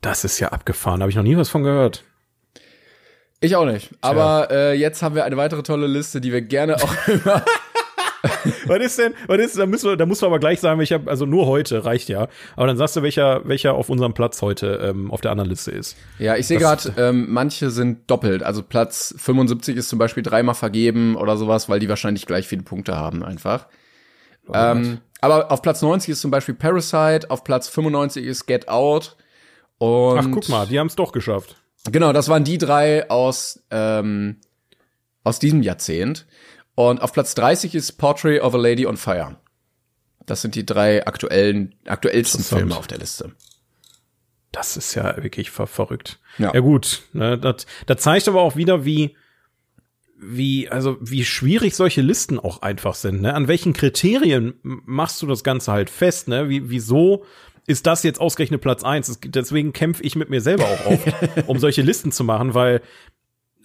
Das 0.00 0.24
ist 0.24 0.38
ja 0.38 0.48
abgefahren, 0.48 1.00
habe 1.00 1.10
ich 1.10 1.16
noch 1.16 1.22
nie 1.22 1.36
was 1.36 1.48
von 1.48 1.62
gehört. 1.62 2.04
Ich 3.40 3.56
auch 3.56 3.64
nicht. 3.66 3.90
Aber 4.00 4.48
äh, 4.50 4.74
jetzt 4.74 5.02
haben 5.02 5.14
wir 5.14 5.24
eine 5.24 5.36
weitere 5.36 5.62
tolle 5.62 5.86
Liste, 5.86 6.20
die 6.20 6.32
wir 6.32 6.42
gerne 6.42 6.76
auch 6.76 7.08
immer. 7.08 7.44
was 8.66 8.78
ist 8.80 8.98
denn, 8.98 9.14
was 9.26 9.38
ist, 9.38 9.58
da 9.58 9.66
müssen 9.66 9.90
wir, 9.90 9.96
da 9.96 10.06
musst 10.06 10.22
du 10.22 10.26
aber 10.26 10.38
gleich 10.38 10.60
sagen, 10.60 10.78
welcher, 10.78 11.00
also 11.06 11.26
nur 11.26 11.46
heute 11.46 11.84
reicht 11.84 12.08
ja. 12.08 12.28
Aber 12.56 12.66
dann 12.66 12.76
sagst 12.76 12.96
du, 12.96 13.02
welcher, 13.02 13.46
welcher 13.46 13.74
auf 13.74 13.90
unserem 13.90 14.14
Platz 14.14 14.40
heute 14.42 14.80
ähm, 14.82 15.10
auf 15.10 15.20
der 15.20 15.30
anderen 15.30 15.50
Liste 15.50 15.70
ist. 15.70 15.96
Ja, 16.18 16.36
ich 16.36 16.46
sehe 16.46 16.58
gerade, 16.58 16.94
ähm, 16.96 17.26
manche 17.28 17.70
sind 17.70 18.10
doppelt. 18.10 18.42
Also 18.42 18.62
Platz 18.62 19.14
75 19.18 19.76
ist 19.76 19.88
zum 19.88 19.98
Beispiel 19.98 20.22
dreimal 20.22 20.54
vergeben 20.54 21.16
oder 21.16 21.36
sowas, 21.36 21.68
weil 21.68 21.80
die 21.80 21.88
wahrscheinlich 21.88 22.26
gleich 22.26 22.46
viele 22.46 22.62
Punkte 22.62 22.96
haben 22.96 23.22
einfach. 23.22 23.66
Oh, 24.46 24.52
ähm, 24.54 24.98
aber 25.24 25.50
auf 25.50 25.62
Platz 25.62 25.82
90 25.82 26.10
ist 26.10 26.20
zum 26.20 26.30
Beispiel 26.30 26.54
Parasite, 26.54 27.30
auf 27.30 27.44
Platz 27.44 27.68
95 27.68 28.24
ist 28.24 28.46
Get 28.46 28.68
Out. 28.68 29.16
Und 29.78 30.18
Ach, 30.18 30.26
guck 30.30 30.48
mal, 30.48 30.66
die 30.66 30.78
haben 30.78 30.86
es 30.86 30.96
doch 30.96 31.12
geschafft. 31.12 31.56
Genau, 31.90 32.12
das 32.12 32.28
waren 32.28 32.44
die 32.44 32.58
drei 32.58 33.10
aus, 33.10 33.62
ähm, 33.70 34.40
aus 35.22 35.38
diesem 35.38 35.62
Jahrzehnt. 35.62 36.26
Und 36.74 37.02
auf 37.02 37.12
Platz 37.12 37.34
30 37.34 37.74
ist 37.74 37.92
Portrait 37.92 38.42
of 38.42 38.54
a 38.54 38.58
Lady 38.58 38.86
on 38.86 38.96
Fire. 38.96 39.36
Das 40.26 40.42
sind 40.42 40.54
die 40.54 40.64
drei 40.64 41.06
aktuellen, 41.06 41.74
aktuellsten 41.86 42.42
Filme 42.42 42.76
auf 42.76 42.86
der 42.86 42.98
Liste. 42.98 43.32
Das 44.52 44.76
ist 44.76 44.94
ja 44.94 45.22
wirklich 45.22 45.50
ver 45.50 45.66
verrückt. 45.66 46.20
Ja, 46.38 46.54
ja 46.54 46.60
gut. 46.60 47.02
Ne, 47.12 47.38
das, 47.38 47.66
das 47.86 48.02
zeigt 48.02 48.28
aber 48.28 48.40
auch 48.40 48.56
wieder, 48.56 48.84
wie, 48.84 49.16
wie, 50.24 50.68
also 50.68 50.96
wie 51.00 51.24
schwierig 51.24 51.74
solche 51.74 52.00
Listen 52.00 52.38
auch 52.38 52.62
einfach 52.62 52.94
sind. 52.94 53.22
Ne? 53.22 53.34
An 53.34 53.48
welchen 53.48 53.72
Kriterien 53.72 54.54
machst 54.62 55.22
du 55.22 55.26
das 55.26 55.44
Ganze 55.44 55.72
halt 55.72 55.90
fest? 55.90 56.28
Ne? 56.28 56.48
Wie, 56.48 56.70
wieso 56.70 57.24
ist 57.66 57.86
das 57.86 58.02
jetzt 58.02 58.20
ausgerechnet 58.20 58.60
Platz 58.60 58.84
eins. 58.84 59.18
Deswegen 59.24 59.72
kämpfe 59.72 60.02
ich 60.02 60.16
mit 60.16 60.30
mir 60.30 60.40
selber 60.40 60.64
auch 60.64 60.86
oft, 60.86 61.06
um 61.46 61.58
solche 61.58 61.82
Listen 61.82 62.12
zu 62.12 62.24
machen, 62.24 62.54
weil 62.54 62.82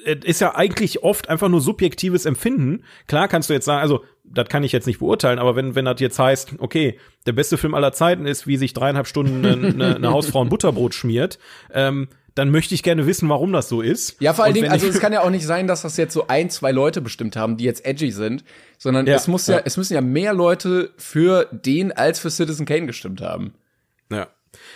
es 0.06 0.24
ist 0.24 0.41
ja 0.41 0.56
eigentlich 0.56 1.04
oft 1.04 1.28
einfach 1.28 1.50
nur 1.50 1.60
subjektives 1.60 2.26
Empfinden. 2.26 2.84
Klar 3.08 3.28
kannst 3.28 3.50
du 3.50 3.54
jetzt 3.54 3.65
sagen, 3.65 3.82
also 3.82 4.06
das 4.24 4.48
kann 4.48 4.63
ich 4.63 4.72
jetzt 4.72 4.88
nicht 4.88 5.00
beurteilen, 5.00 5.39
aber 5.39 5.58
wenn 5.58 5.76
wenn 5.76 5.86
das 5.86 6.00
jetzt 6.00 6.17
heißt, 6.17 6.56
okay, 6.60 6.98
der 7.26 7.34
beste 7.34 7.58
Film 7.58 7.74
aller 7.74 7.91
Zeiten 7.91 8.26
ist, 8.26 8.48
wie 8.48 8.56
sich 8.56 8.74
dreieinhalb 8.74 9.08
Stunden 9.08 9.45
eine, 9.45 9.95
eine 9.95 10.12
Hausfrau 10.12 10.41
ein 10.41 10.50
Butterbrot 10.50 10.93
schmiert, 10.93 11.38
ähm, 11.74 12.08
dann 12.36 12.52
möchte 12.52 12.74
ich 12.76 12.84
gerne 12.84 13.06
wissen, 13.06 13.30
warum 13.30 13.52
das 13.52 13.70
so 13.70 13.82
ist. 13.82 14.22
Ja, 14.22 14.34
vor 14.34 14.46
allen 14.46 14.54
Dingen, 14.54 14.72
also 14.72 14.88
es 14.88 15.00
kann 15.00 15.13
ja 15.13 15.22
auch 15.22 15.30
nicht 15.30 15.46
sein, 15.46 15.68
dass 15.68 15.82
das 15.82 15.98
jetzt 15.98 16.13
so 16.13 16.28
ein, 16.28 16.50
zwei 16.50 16.72
Leute 16.72 17.02
bestimmt 17.02 17.36
haben, 17.36 17.58
die 17.58 17.63
jetzt 17.63 17.86
edgy 17.86 18.12
sind, 18.12 18.44
sondern 18.78 19.08
ja, 19.08 19.15
es 19.15 19.28
muss 19.28 19.48
ja, 19.48 19.58
ja, 19.58 19.62
es 19.65 19.78
müssen 19.78 19.94
ja 19.94 20.02
mehr 20.02 20.34
Leute 20.34 20.92
für 20.98 21.48
den 21.52 21.92
als 21.92 22.20
für 22.20 22.30
Citizen 22.30 22.65
Kane 22.65 22.86
gestimmt 22.86 23.22
haben. 23.22 23.54
Ja. 24.12 24.28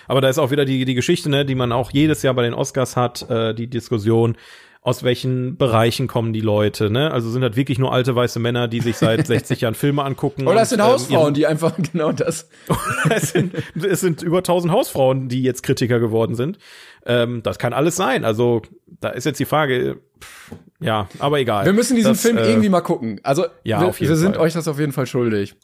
Aber 0.08 0.22
da 0.22 0.30
ist 0.30 0.38
auch 0.38 0.52
wieder 0.52 0.66
die, 0.66 0.86
die 0.86 0.94
Geschichte, 0.94 1.30
ne, 1.30 1.46
die 1.46 1.56
man 1.56 1.72
auch 1.72 1.92
jedes 1.92 2.22
Jahr 2.22 2.34
bei 2.34 2.44
den 2.44 2.54
Oscars 2.54 2.96
hat, 2.96 3.30
äh, 3.30 3.54
die 3.54 3.68
Diskussion, 3.68 4.38
aus 4.84 5.02
welchen 5.04 5.56
Bereichen 5.56 6.08
kommen 6.08 6.34
die 6.34 6.42
Leute, 6.42 6.90
ne? 6.90 7.12
Also 7.12 7.30
sind 7.30 7.42
das 7.42 7.56
wirklich 7.56 7.80
nur 7.80 7.94
alte 7.94 8.16
weiße 8.16 8.40
Männer, 8.40 8.68
die 8.68 8.82
sich 8.82 8.98
seit 8.98 9.26
60 9.28 9.62
Jahren 9.62 9.76
Filme 9.76 10.04
angucken. 10.04 10.46
Oder 10.46 10.62
es 10.62 10.70
sind 10.70 10.80
ähm, 10.80 10.88
Hausfrauen, 10.88 11.34
die 11.34 11.48
einfach 11.48 11.74
genau 11.92 12.12
das. 12.12 12.50
es, 13.10 13.32
sind, 13.32 13.54
es 13.82 14.02
sind 14.02 14.22
über 14.22 14.40
1000 14.40 14.74
Hausfrauen, 14.74 15.30
die 15.30 15.42
jetzt 15.42 15.64
Kritiker 15.64 16.00
geworden 16.00 16.36
sind. 16.36 16.58
Ähm, 17.06 17.42
das 17.44 17.60
kann 17.60 17.72
alles 17.72 17.96
sein. 17.96 18.26
Also 18.26 18.62
da 19.00 19.10
ist 19.10 19.26
jetzt 19.26 19.40
die 19.40 19.46
Frage, 19.46 20.02
pff, 20.20 20.52
ja, 20.82 21.08
aber 21.20 21.40
egal. 21.40 21.66
Wir 21.66 21.74
müssen 21.74 21.96
diesen 21.96 22.12
das, 22.12 22.22
Film 22.22 22.38
äh, 22.38 22.46
irgendwie 22.46 22.70
mal 22.70 22.82
gucken. 22.82 23.22
Also 23.24 23.46
ja, 23.64 23.80
wir, 23.80 23.98
wir 23.98 24.16
sind 24.18 24.38
euch 24.38 24.52
das 24.52 24.68
auf 24.68 24.80
jeden 24.80 24.92
Fall 24.92 25.08
schuldig 25.08 25.56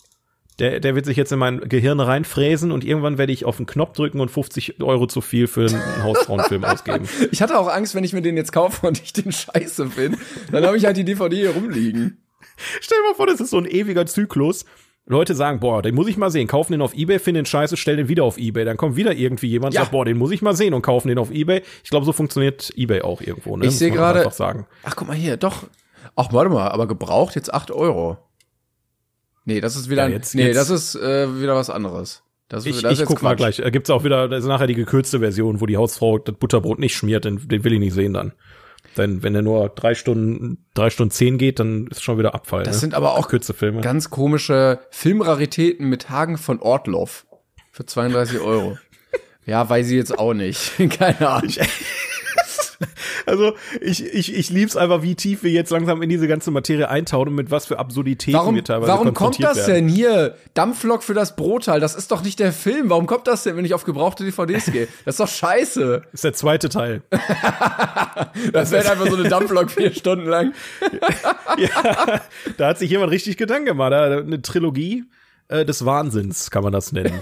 der, 0.59 0.79
der 0.79 0.95
wird 0.95 1.05
sich 1.05 1.17
jetzt 1.17 1.31
in 1.31 1.39
mein 1.39 1.61
Gehirn 1.67 1.99
reinfräsen 1.99 2.71
und 2.71 2.83
irgendwann 2.83 3.17
werde 3.17 3.31
ich 3.31 3.45
auf 3.45 3.57
den 3.57 3.65
Knopf 3.65 3.93
drücken 3.93 4.19
und 4.19 4.29
50 4.29 4.81
Euro 4.81 5.07
zu 5.07 5.21
viel 5.21 5.47
für 5.47 5.67
einen 5.67 6.03
Hausfrauenfilm 6.03 6.63
ausgeben. 6.63 7.07
Ich 7.31 7.41
hatte 7.41 7.57
auch 7.57 7.67
Angst, 7.67 7.95
wenn 7.95 8.03
ich 8.03 8.13
mir 8.13 8.21
den 8.21 8.37
jetzt 8.37 8.51
kaufe 8.51 8.87
und 8.87 9.01
ich 9.01 9.13
den 9.13 9.31
scheiße 9.31 9.87
finde, 9.87 10.17
dann 10.51 10.65
habe 10.65 10.77
ich 10.77 10.85
halt 10.85 10.97
die 10.97 11.05
DVD 11.05 11.35
hier 11.35 11.51
rumliegen. 11.51 12.17
Stell 12.81 12.97
dir 12.97 13.09
mal 13.09 13.15
vor, 13.15 13.27
das 13.27 13.39
ist 13.39 13.51
so 13.51 13.57
ein 13.57 13.65
ewiger 13.65 14.05
Zyklus. 14.05 14.65
Leute 15.05 15.33
sagen, 15.33 15.59
boah, 15.59 15.81
den 15.81 15.95
muss 15.95 16.07
ich 16.07 16.17
mal 16.17 16.29
sehen, 16.29 16.47
kaufen 16.47 16.71
den 16.71 16.81
auf 16.81 16.93
Ebay, 16.93 17.19
finden 17.19 17.39
den 17.39 17.45
scheiße, 17.45 17.77
stellen 17.77 17.97
den 17.97 18.07
wieder 18.09 18.23
auf 18.23 18.37
Ebay. 18.37 18.63
Dann 18.63 18.77
kommt 18.77 18.95
wieder 18.95 19.13
irgendwie 19.13 19.47
jemand, 19.47 19.73
ja. 19.73 19.81
sagt, 19.81 19.91
boah, 19.91 20.05
den 20.05 20.17
muss 20.17 20.31
ich 20.31 20.41
mal 20.41 20.55
sehen 20.55 20.73
und 20.73 20.81
kaufen 20.81 21.07
den 21.07 21.17
auf 21.17 21.31
Ebay. 21.31 21.63
Ich 21.83 21.89
glaube, 21.89 22.05
so 22.05 22.13
funktioniert 22.13 22.71
Ebay 22.75 23.01
auch 23.01 23.21
irgendwo, 23.21 23.57
ne? 23.57 23.65
Ich 23.65 23.77
sehe 23.77 23.91
gerade, 23.91 24.29
ach 24.83 24.95
guck 24.95 25.07
mal 25.07 25.17
hier, 25.17 25.37
doch, 25.37 25.63
ach 26.15 26.31
warte 26.31 26.51
mal, 26.51 26.69
aber 26.69 26.87
gebraucht 26.87 27.35
jetzt 27.35 27.51
acht 27.53 27.71
Euro. 27.71 28.17
Nee, 29.49 29.61
das 29.61 29.75
ist 29.75 29.89
wieder, 29.89 30.07
ja, 30.07 30.13
jetzt, 30.13 30.35
nee, 30.35 30.45
jetzt. 30.45 30.57
das 30.57 30.69
ist 30.69 30.95
äh, 30.95 31.41
wieder 31.41 31.55
was 31.55 31.71
anderes. 31.71 32.21
Das 32.49 32.67
ist, 32.67 32.75
ich 32.75 32.81
das 32.83 32.99
ich 32.99 33.05
guck 33.05 33.17
Quatsch. 33.17 33.23
mal 33.23 33.35
gleich. 33.35 33.57
Da 33.57 33.71
gibt's 33.71 33.89
auch 33.89 34.03
wieder, 34.03 34.27
das 34.27 34.43
ist 34.43 34.47
nachher 34.47 34.67
die 34.67 34.75
gekürzte 34.75 35.19
Version, 35.19 35.59
wo 35.59 35.65
die 35.65 35.75
Hausfrau 35.75 36.19
das 36.19 36.35
Butterbrot 36.35 36.77
nicht 36.77 36.95
schmiert, 36.95 37.25
den, 37.25 37.47
den 37.47 37.63
will 37.63 37.73
ich 37.73 37.79
nicht 37.79 37.93
sehen 37.93 38.13
dann. 38.13 38.33
Denn 38.95 39.23
wenn 39.23 39.33
der 39.33 39.41
nur 39.41 39.69
drei 39.69 39.95
Stunden, 39.95 40.65
drei 40.75 40.91
Stunden 40.91 41.09
zehn 41.09 41.39
geht, 41.39 41.59
dann 41.59 41.87
ist 41.87 42.03
schon 42.03 42.19
wieder 42.19 42.35
Abfall. 42.35 42.61
Das 42.61 42.75
ne? 42.75 42.79
sind 42.81 42.93
aber 42.93 43.17
auch 43.17 43.27
kürze 43.27 43.55
Filme. 43.55 43.81
ganz 43.81 44.11
komische 44.11 44.81
Filmraritäten 44.91 45.89
mit 45.89 46.11
Hagen 46.11 46.37
von 46.37 46.59
Ortloff 46.59 47.25
für 47.71 47.87
32 47.87 48.39
Euro. 48.39 48.77
ja, 49.47 49.67
weiß 49.67 49.87
ich 49.87 49.93
jetzt 49.93 50.19
auch 50.19 50.35
nicht. 50.35 50.73
Keine 50.91 51.27
Ahnung. 51.27 51.53
Also 53.25 53.53
ich, 53.81 54.05
ich, 54.05 54.33
ich 54.33 54.49
lieb's 54.49 54.75
einfach, 54.75 55.01
wie 55.01 55.15
tief 55.15 55.43
wir 55.43 55.51
jetzt 55.51 55.69
langsam 55.69 56.01
in 56.01 56.09
diese 56.09 56.27
ganze 56.27 56.51
Materie 56.51 56.89
eintauchen 56.89 57.29
und 57.29 57.35
mit 57.35 57.51
was 57.51 57.65
für 57.65 57.79
Absurditäten 57.79 58.37
warum, 58.37 58.55
wir 58.55 58.63
teilweise 58.63 58.91
Warum 58.91 59.13
kommt 59.13 59.43
das 59.43 59.57
werden. 59.57 59.87
denn 59.87 59.87
hier? 59.89 60.35
Dampflok 60.53 61.03
für 61.03 61.13
das 61.13 61.35
Brotteil, 61.35 61.79
das 61.79 61.95
ist 61.95 62.11
doch 62.11 62.23
nicht 62.23 62.39
der 62.39 62.53
Film. 62.53 62.89
Warum 62.89 63.05
kommt 63.05 63.27
das 63.27 63.43
denn, 63.43 63.57
wenn 63.57 63.65
ich 63.65 63.73
auf 63.73 63.83
gebrauchte 63.83 64.23
DVDs 64.23 64.71
gehe? 64.71 64.87
Das 65.05 65.15
ist 65.15 65.19
doch 65.19 65.27
scheiße. 65.27 66.03
Das 66.03 66.13
ist 66.13 66.23
der 66.23 66.33
zweite 66.33 66.69
Teil. 66.69 67.01
das 68.53 68.71
wäre 68.71 68.89
einfach 68.91 69.07
so 69.07 69.15
eine 69.15 69.29
Dampflok 69.29 69.71
vier 69.71 69.93
Stunden 69.93 70.25
lang. 70.25 70.53
ja, 71.57 72.21
da 72.57 72.67
hat 72.67 72.79
sich 72.79 72.89
jemand 72.89 73.11
richtig 73.11 73.37
Gedanken 73.37 73.65
gemacht. 73.65 73.93
Eine 73.93 74.41
Trilogie 74.41 75.05
äh, 75.47 75.65
des 75.65 75.85
Wahnsinns 75.85 76.49
kann 76.51 76.63
man 76.63 76.73
das 76.73 76.91
nennen. 76.91 77.21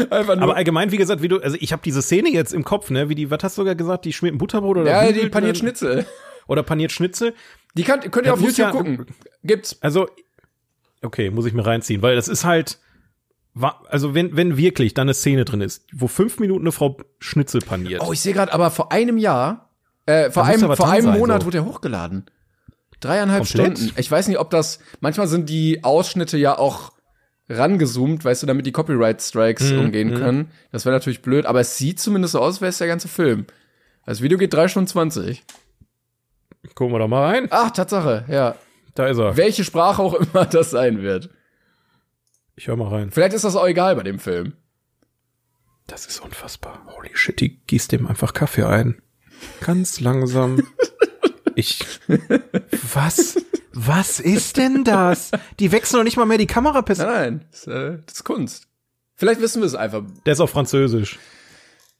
Einfach 0.10 0.34
nur. 0.34 0.44
Aber 0.44 0.56
allgemein, 0.56 0.90
wie 0.92 0.96
gesagt, 0.96 1.22
wie 1.22 1.28
du, 1.28 1.38
also 1.38 1.56
ich 1.60 1.72
habe 1.72 1.82
diese 1.84 2.02
Szene 2.02 2.30
jetzt 2.30 2.52
im 2.52 2.64
Kopf, 2.64 2.90
ne, 2.90 3.08
wie 3.08 3.14
die, 3.14 3.30
was 3.30 3.42
hast 3.42 3.56
du 3.56 3.62
sogar 3.62 3.74
gesagt, 3.74 4.04
die 4.04 4.12
schmiert 4.12 4.34
ein 4.34 4.38
Butterbrot 4.38 4.78
oder 4.78 4.90
Ja, 4.90 5.12
die 5.12 5.28
paniert 5.28 5.58
Schnitzel. 5.58 6.06
Oder 6.46 6.62
paniert 6.62 6.92
Schnitzel. 6.92 7.34
Die 7.76 7.84
kann, 7.84 8.00
könnt 8.10 8.26
ihr 8.26 8.32
auf 8.34 8.40
YouTube 8.40 8.58
ja, 8.58 8.70
gucken. 8.70 9.06
Gibt's. 9.44 9.76
Also, 9.80 10.08
okay, 11.02 11.30
muss 11.30 11.46
ich 11.46 11.52
mir 11.52 11.64
reinziehen, 11.64 12.02
weil 12.02 12.16
das 12.16 12.28
ist 12.28 12.44
halt, 12.44 12.78
also 13.88 14.14
wenn, 14.14 14.36
wenn 14.36 14.56
wirklich 14.56 14.94
da 14.94 15.02
eine 15.02 15.14
Szene 15.14 15.44
drin 15.44 15.60
ist, 15.60 15.84
wo 15.92 16.08
fünf 16.08 16.38
Minuten 16.38 16.62
eine 16.62 16.72
Frau 16.72 16.98
Schnitzel 17.18 17.60
paniert. 17.60 18.02
Oh, 18.04 18.12
ich 18.12 18.20
sehe 18.20 18.32
gerade, 18.32 18.52
aber 18.52 18.70
vor 18.70 18.90
einem 18.90 19.18
Jahr, 19.18 19.70
äh, 20.06 20.30
vor 20.30 20.44
einem, 20.44 20.74
vor 20.74 20.90
einem 20.90 21.12
Monat 21.12 21.42
so. 21.42 21.46
wurde 21.46 21.58
er 21.58 21.64
hochgeladen. 21.64 22.26
Dreieinhalb 23.00 23.44
Komplett? 23.44 23.78
Stunden. 23.78 23.94
Ich 23.98 24.10
weiß 24.10 24.28
nicht, 24.28 24.38
ob 24.38 24.50
das, 24.50 24.80
manchmal 25.00 25.26
sind 25.26 25.48
die 25.48 25.84
Ausschnitte 25.84 26.36
ja 26.36 26.58
auch 26.58 26.92
rangezoomt, 27.50 28.24
weißt 28.24 28.42
du, 28.42 28.46
damit 28.46 28.66
die 28.66 28.72
Copyright 28.72 29.20
Strikes 29.20 29.72
umgehen 29.72 30.14
können. 30.14 30.50
Das 30.72 30.84
wäre 30.84 30.94
natürlich 30.94 31.22
blöd, 31.22 31.46
aber 31.46 31.60
es 31.60 31.76
sieht 31.76 32.00
zumindest 32.00 32.32
so 32.32 32.38
aus, 32.40 32.54
als 32.54 32.60
wäre 32.60 32.68
es 32.70 32.78
der 32.78 32.86
ganze 32.86 33.08
Film. 33.08 33.46
Das 34.06 34.22
Video 34.22 34.38
geht 34.38 34.54
drei 34.54 34.68
Stunden 34.68 34.88
20. 34.88 35.44
Gucken 36.74 36.94
wir 36.94 36.98
doch 36.98 37.08
mal 37.08 37.26
rein. 37.30 37.48
Ach, 37.50 37.70
Tatsache, 37.70 38.24
ja. 38.28 38.56
Da 38.94 39.06
ist 39.06 39.18
er. 39.18 39.36
Welche 39.36 39.64
Sprache 39.64 40.02
auch 40.02 40.14
immer 40.34 40.46
das 40.46 40.70
sein 40.70 41.02
wird. 41.02 41.30
Ich 42.56 42.68
höre 42.68 42.76
mal 42.76 42.88
rein. 42.88 43.10
Vielleicht 43.10 43.34
ist 43.34 43.44
das 43.44 43.56
auch 43.56 43.66
egal 43.66 43.96
bei 43.96 44.02
dem 44.02 44.18
Film. 44.18 44.54
Das 45.86 46.06
ist 46.06 46.20
unfassbar. 46.20 46.86
Holy 46.86 47.10
shit, 47.14 47.40
die 47.40 47.60
gießt 47.66 47.92
dem 47.92 48.06
einfach 48.06 48.32
Kaffee 48.32 48.64
ein. 48.66 49.00
Ganz 49.60 50.00
langsam. 50.00 50.62
Ich. 51.60 51.80
Was? 52.94 53.36
Was 53.72 54.18
ist 54.20 54.56
denn 54.56 54.84
das? 54.84 55.30
Die 55.58 55.70
wechseln 55.72 55.98
doch 55.98 56.04
nicht 56.04 56.16
mal 56.16 56.26
mehr 56.26 56.38
die 56.38 56.46
Kameraperson. 56.46 57.06
Nein, 57.06 57.20
nein, 57.20 57.44
das, 57.50 57.66
äh, 57.66 57.98
das 58.06 58.14
ist 58.16 58.24
Kunst. 58.24 58.66
Vielleicht 59.16 59.40
wissen 59.40 59.60
wir 59.62 59.66
es 59.66 59.74
einfach. 59.74 60.02
Der 60.26 60.32
ist 60.32 60.40
auf 60.40 60.50
Französisch. 60.50 61.18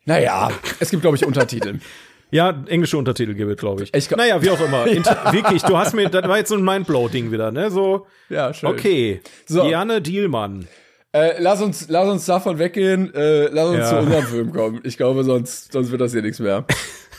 Naja, 0.06 0.50
es 0.80 0.90
gibt, 0.90 1.02
glaube 1.02 1.16
ich, 1.16 1.24
Untertitel. 1.26 1.78
Ja, 2.32 2.62
englische 2.68 2.96
Untertitel 2.96 3.34
gibt 3.34 3.50
es, 3.50 3.56
glaube 3.56 3.82
ich. 3.82 3.92
Ich 3.92 4.06
glaub- 4.06 4.18
naja, 4.18 4.40
wie 4.40 4.50
auch 4.50 4.60
immer. 4.60 4.86
Inter 4.86 5.32
wirklich, 5.32 5.62
du 5.64 5.76
hast 5.76 5.94
mir, 5.96 6.08
das 6.08 6.28
war 6.28 6.38
jetzt 6.38 6.50
so 6.50 6.54
ein 6.54 6.62
Mindblow-Ding 6.62 7.32
wieder, 7.32 7.50
ne? 7.50 7.72
So, 7.72 8.06
Ja, 8.28 8.54
schön. 8.54 8.68
okay. 8.70 9.20
So. 9.46 9.64
Diane 9.64 10.00
Dielmann. 10.00 10.68
Äh, 11.12 11.42
lass 11.42 11.60
uns, 11.60 11.86
lass 11.88 12.08
uns 12.08 12.26
davon 12.26 12.60
weggehen. 12.60 13.12
Äh, 13.14 13.46
lass 13.48 13.68
uns 13.70 13.78
Ja. 13.78 13.88
zu 13.88 13.96
unserem 13.98 14.26
Film 14.26 14.52
kommen. 14.52 14.80
Ich 14.84 14.96
glaube, 14.96 15.24
sonst, 15.24 15.72
sonst 15.72 15.90
wird 15.90 16.00
das 16.00 16.12
hier 16.12 16.22
nichts 16.22 16.38
mehr. 16.38 16.64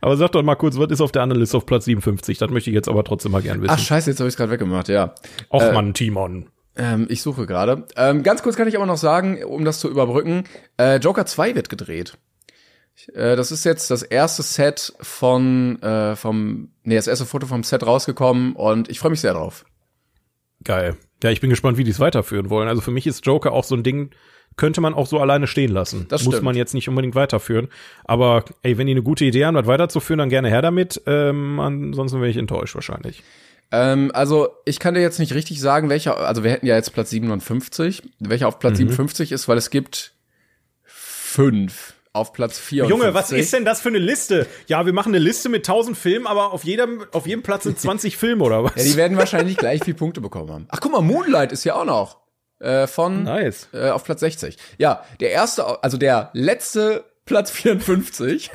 Aber 0.00 0.16
sag 0.16 0.32
doch 0.32 0.42
mal 0.42 0.56
kurz, 0.56 0.78
was 0.78 0.90
ist 0.90 1.00
auf 1.00 1.12
der 1.12 1.22
anderen 1.22 1.40
Liste 1.40 1.56
auf 1.56 1.66
Platz 1.66 1.84
57? 1.84 2.38
Das 2.38 2.50
möchte 2.50 2.70
ich 2.70 2.74
jetzt 2.74 2.88
aber 2.88 3.04
trotzdem 3.04 3.32
mal 3.32 3.42
gern 3.42 3.60
wissen. 3.60 3.72
Ach 3.72 3.78
scheiße, 3.78 4.10
jetzt 4.10 4.20
habe 4.20 4.28
ich 4.28 4.34
es 4.34 4.36
gerade 4.36 4.50
weggemacht. 4.50 4.88
Ja. 4.88 5.14
Och 5.50 5.72
Mann, 5.72 5.94
Timon. 5.94 6.46
Ähm, 6.76 7.06
ich 7.08 7.22
suche 7.22 7.46
gerade. 7.46 7.86
Ähm, 7.96 8.22
ganz 8.22 8.42
kurz 8.42 8.56
kann 8.56 8.68
ich 8.68 8.76
aber 8.76 8.86
noch 8.86 8.96
sagen, 8.96 9.42
um 9.44 9.64
das 9.64 9.80
zu 9.80 9.88
überbrücken, 9.90 10.44
äh, 10.78 10.96
Joker 10.96 11.26
2 11.26 11.54
wird 11.54 11.68
gedreht. 11.68 12.16
Äh, 13.14 13.36
das 13.36 13.50
ist 13.50 13.64
jetzt 13.64 13.90
das 13.90 14.02
erste 14.02 14.42
Set 14.42 14.92
von 15.00 15.80
äh, 15.82 16.16
vom 16.16 16.70
nee, 16.82 16.96
das 16.96 17.06
erste 17.06 17.26
Foto 17.26 17.46
vom 17.46 17.62
Set 17.62 17.84
rausgekommen 17.84 18.54
und 18.54 18.88
ich 18.88 18.98
freue 18.98 19.10
mich 19.10 19.20
sehr 19.20 19.34
drauf. 19.34 19.64
Geil. 20.64 20.96
Ja, 21.22 21.30
ich 21.30 21.40
bin 21.40 21.50
gespannt, 21.50 21.78
wie 21.78 21.84
die 21.84 21.90
es 21.90 22.00
weiterführen 22.00 22.50
wollen. 22.50 22.68
Also 22.68 22.80
für 22.80 22.90
mich 22.90 23.06
ist 23.06 23.26
Joker 23.26 23.52
auch 23.52 23.64
so 23.64 23.74
ein 23.74 23.82
Ding, 23.82 24.10
könnte 24.56 24.80
man 24.80 24.94
auch 24.94 25.06
so 25.06 25.18
alleine 25.20 25.46
stehen 25.46 25.70
lassen. 25.72 26.06
Das 26.08 26.24
Muss 26.24 26.34
stimmt. 26.34 26.44
man 26.44 26.56
jetzt 26.56 26.74
nicht 26.74 26.88
unbedingt 26.88 27.14
weiterführen. 27.14 27.68
Aber 28.04 28.44
ey, 28.62 28.76
wenn 28.78 28.86
die 28.86 28.92
eine 28.92 29.02
gute 29.02 29.24
Idee 29.24 29.46
haben, 29.46 29.54
das 29.54 29.66
weiterzuführen, 29.66 30.18
dann 30.18 30.28
gerne 30.28 30.48
her 30.50 30.60
damit. 30.62 31.00
Ähm, 31.06 31.58
ansonsten 31.60 32.18
wäre 32.20 32.30
ich 32.30 32.36
enttäuscht 32.36 32.74
wahrscheinlich. 32.74 33.22
Ähm, 33.72 34.10
also 34.12 34.48
ich 34.64 34.78
kann 34.80 34.94
dir 34.94 35.00
jetzt 35.00 35.18
nicht 35.20 35.32
richtig 35.34 35.60
sagen, 35.60 35.88
welcher, 35.88 36.18
also 36.18 36.42
wir 36.44 36.50
hätten 36.50 36.66
ja 36.66 36.74
jetzt 36.74 36.92
Platz 36.92 37.10
57, 37.10 38.02
welcher 38.18 38.48
auf 38.48 38.56
Mhm. 38.56 38.60
Platz 38.60 38.76
57 38.78 39.32
ist, 39.32 39.48
weil 39.48 39.56
es 39.58 39.70
gibt 39.70 40.12
fünf 40.84 41.94
auf 42.12 42.32
Platz 42.32 42.58
54. 42.58 42.90
Junge, 42.90 43.14
was 43.14 43.30
ist 43.30 43.52
denn 43.52 43.64
das 43.64 43.80
für 43.80 43.88
eine 43.88 43.98
Liste? 43.98 44.46
Ja, 44.66 44.84
wir 44.84 44.92
machen 44.92 45.10
eine 45.14 45.20
Liste 45.22 45.48
mit 45.48 45.60
1000 45.68 45.96
Filmen, 45.96 46.26
aber 46.26 46.52
auf 46.52 46.64
jedem, 46.64 47.04
auf 47.12 47.26
jedem 47.26 47.42
Platz 47.42 47.62
sind 47.62 47.78
20 47.78 48.16
Filme 48.18 48.42
oder 48.42 48.64
was? 48.64 48.74
Ja, 48.74 48.82
die 48.82 48.96
werden 48.96 49.16
wahrscheinlich 49.16 49.56
gleich 49.56 49.84
viel 49.84 49.94
Punkte 49.94 50.20
bekommen 50.20 50.50
haben. 50.50 50.66
Ach 50.70 50.80
guck 50.80 50.90
mal, 50.92 51.02
Moonlight 51.02 51.52
ist 51.52 51.62
ja 51.64 51.76
auch 51.76 51.84
noch 51.84 52.19
äh, 52.60 52.86
von 52.86 53.24
nice. 53.24 53.68
äh, 53.72 53.90
auf 53.90 54.04
Platz 54.04 54.20
60. 54.20 54.56
Ja, 54.78 55.04
der 55.18 55.30
erste, 55.30 55.82
also 55.82 55.96
der 55.96 56.30
letzte 56.32 57.04
Platz 57.24 57.50
54. 57.50 58.50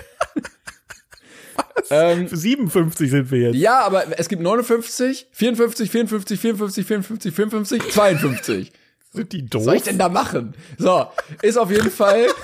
ähm, 1.89 2.27
Für 2.27 2.37
57 2.37 3.09
sind 3.11 3.31
wir 3.31 3.39
jetzt. 3.39 3.55
ja, 3.55 3.79
aber 3.79 4.05
es 4.17 4.29
gibt 4.29 4.41
59, 4.41 5.27
54, 5.31 5.91
54, 5.91 6.39
54, 6.39 6.85
54, 6.85 7.33
55, 7.33 7.91
52. 7.91 8.71
Sind 9.13 9.31
die 9.31 9.45
doof? 9.45 9.61
Was 9.61 9.65
soll 9.65 9.75
ich 9.75 9.83
denn 9.83 9.97
da 9.97 10.09
machen? 10.09 10.55
So, 10.77 11.07
ist 11.41 11.57
auf 11.57 11.71
jeden 11.71 11.91
Fall. 11.91 12.27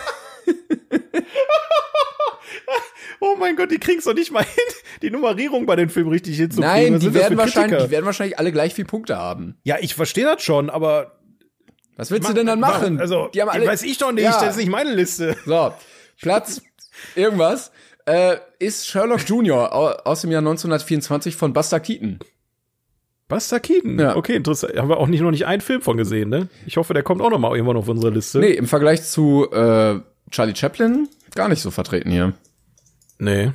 Oh 3.24 3.36
mein 3.40 3.56
Gott, 3.56 3.70
die 3.70 3.78
kriegen's 3.78 4.06
doch 4.06 4.16
nicht 4.16 4.32
mal 4.32 4.44
hin, 4.44 4.64
die 5.04 5.12
Nummerierung 5.12 5.68
bei 5.68 5.76
den 5.76 5.90
Filmen 5.90 6.10
richtig 6.10 6.38
hinzukriegen. 6.38 6.94
Nein, 6.94 7.00
die 7.00 7.14
werden, 7.14 7.38
wahrscheinlich, 7.38 7.84
die 7.84 7.92
werden 7.92 8.06
wahrscheinlich 8.06 8.40
alle 8.40 8.52
gleich 8.52 8.74
viel 8.74 8.86
Punkte 8.86 9.16
haben. 9.16 9.58
Ja, 9.64 9.78
ich 9.80 9.94
verstehe 9.94 10.24
das 10.26 10.42
schon, 10.42 10.72
aber 10.72 11.21
Was 12.02 12.10
willst 12.12 12.28
du 12.28 12.34
denn 12.34 12.48
dann 12.48 12.60
machen? 12.60 13.00
Also, 13.00 13.28
die 13.34 13.42
haben 13.42 13.50
alle, 13.50 13.68
weiß 13.68 13.84
ich 13.84 13.98
doch 14.00 14.12
nicht, 14.12 14.24
Ja. 14.24 14.32
das 14.40 14.52
ist 14.52 14.58
nicht 14.58 14.72
meine 14.72 14.94
Liste. 14.96 15.36
So, 15.46 15.72
Platz 16.20 16.62
irgendwas 17.16 17.72
äh, 18.06 18.38
ist 18.58 18.88
Sherlock 18.88 19.28
Jr. 19.30 19.74
au- 19.74 19.92
aus 20.04 20.22
dem 20.22 20.32
Jahr 20.32 20.40
1924 20.42 21.36
von 21.36 21.54
Buster 21.54 21.80
Keaton. 21.80 22.18
Buster 23.28 23.60
Keaton. 23.60 24.00
Ja. 24.00 24.16
Okay, 24.16 24.36
interessant. 24.36 24.76
Haben 24.78 24.90
wir 24.90 24.98
auch 24.98 25.08
nicht 25.08 25.22
noch 25.22 25.32
nicht 25.32 25.46
einen 25.46 25.62
Film 25.62 25.82
von 25.82 25.96
gesehen, 25.96 26.30
ne? 26.30 26.50
Ich 26.66 26.78
hoffe, 26.78 26.94
der 26.94 27.04
kommt 27.04 27.22
auch 27.22 27.30
noch 27.30 27.38
mal 27.40 27.56
irgendwann 27.56 27.78
auf 27.78 27.88
unsere 27.88 28.12
Liste. 28.12 28.40
Nee, 28.40 28.52
im 28.52 28.68
Vergleich 28.68 29.04
zu 29.04 29.50
äh, 29.52 30.00
Charlie 30.32 30.56
Chaplin 30.56 31.08
gar 31.36 31.48
nicht 31.50 31.62
so 31.62 31.70
vertreten 31.72 32.10
hier. 32.12 32.34
Nee. 33.20 33.52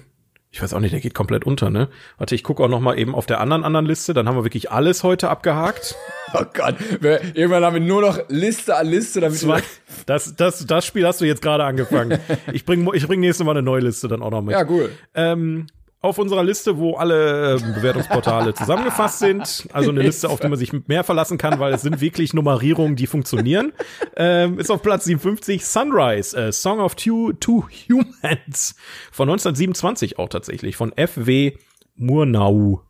Ich 0.50 0.62
weiß 0.62 0.72
auch 0.72 0.80
nicht, 0.80 0.92
der 0.92 1.00
geht 1.00 1.12
komplett 1.14 1.44
unter, 1.44 1.68
ne? 1.68 1.88
Warte, 2.16 2.34
ich 2.34 2.42
gucke 2.44 2.62
auch 2.64 2.68
noch 2.68 2.80
mal 2.80 2.98
eben 2.98 3.14
auf 3.14 3.26
der 3.26 3.40
anderen 3.40 3.64
anderen 3.64 3.84
Liste, 3.84 4.14
dann 4.14 4.26
haben 4.28 4.36
wir 4.36 4.44
wirklich 4.44 4.70
alles 4.70 5.02
heute 5.02 5.28
abgehakt. 5.28 5.94
Oh 6.34 6.44
Gott, 6.54 6.74
wir, 7.00 7.20
irgendwann 7.36 7.64
haben 7.64 7.74
wir 7.74 7.80
nur 7.80 8.00
noch 8.02 8.18
Liste 8.28 8.76
an 8.76 8.86
Liste, 8.88 9.20
damit 9.20 9.38
Zwei- 9.38 9.62
Das, 10.06 10.34
das, 10.36 10.66
das 10.66 10.84
Spiel 10.84 11.06
hast 11.06 11.20
du 11.20 11.24
jetzt 11.24 11.42
gerade 11.42 11.64
angefangen. 11.64 12.18
Ich 12.52 12.64
bring, 12.64 12.88
ich 12.94 13.06
bring 13.06 13.20
nächste 13.20 13.44
Mal 13.44 13.52
eine 13.52 13.62
neue 13.62 13.80
Liste 13.82 14.08
dann 14.08 14.22
auch 14.22 14.30
noch 14.30 14.42
mit. 14.42 14.52
Ja, 14.52 14.64
cool. 14.68 14.90
ähm, 15.14 15.66
auf 16.00 16.18
unserer 16.18 16.44
Liste, 16.44 16.78
wo 16.78 16.94
alle 16.94 17.54
ähm, 17.56 17.74
Bewertungsportale 17.74 18.54
zusammengefasst 18.54 19.18
sind. 19.18 19.66
Also 19.72 19.90
eine 19.90 20.02
Liste, 20.02 20.28
auf 20.28 20.38
die 20.40 20.48
man 20.48 20.58
sich 20.58 20.72
mehr 20.86 21.02
verlassen 21.04 21.36
kann, 21.38 21.58
weil 21.58 21.72
es 21.74 21.82
sind 21.82 22.00
wirklich 22.00 22.32
Nummerierungen, 22.34 22.94
die 22.96 23.06
funktionieren. 23.08 23.72
Ähm, 24.16 24.58
ist 24.60 24.70
auf 24.70 24.82
Platz 24.82 25.04
57 25.04 25.64
Sunrise, 25.64 26.36
äh, 26.36 26.52
Song 26.52 26.78
of 26.80 26.94
Two, 26.94 27.32
Two 27.40 27.64
Humans 27.88 28.76
von 29.10 29.28
1927 29.28 30.18
auch 30.18 30.28
tatsächlich, 30.28 30.76
von 30.76 30.92
F.W. 30.96 31.56
Murnau. 31.96 32.82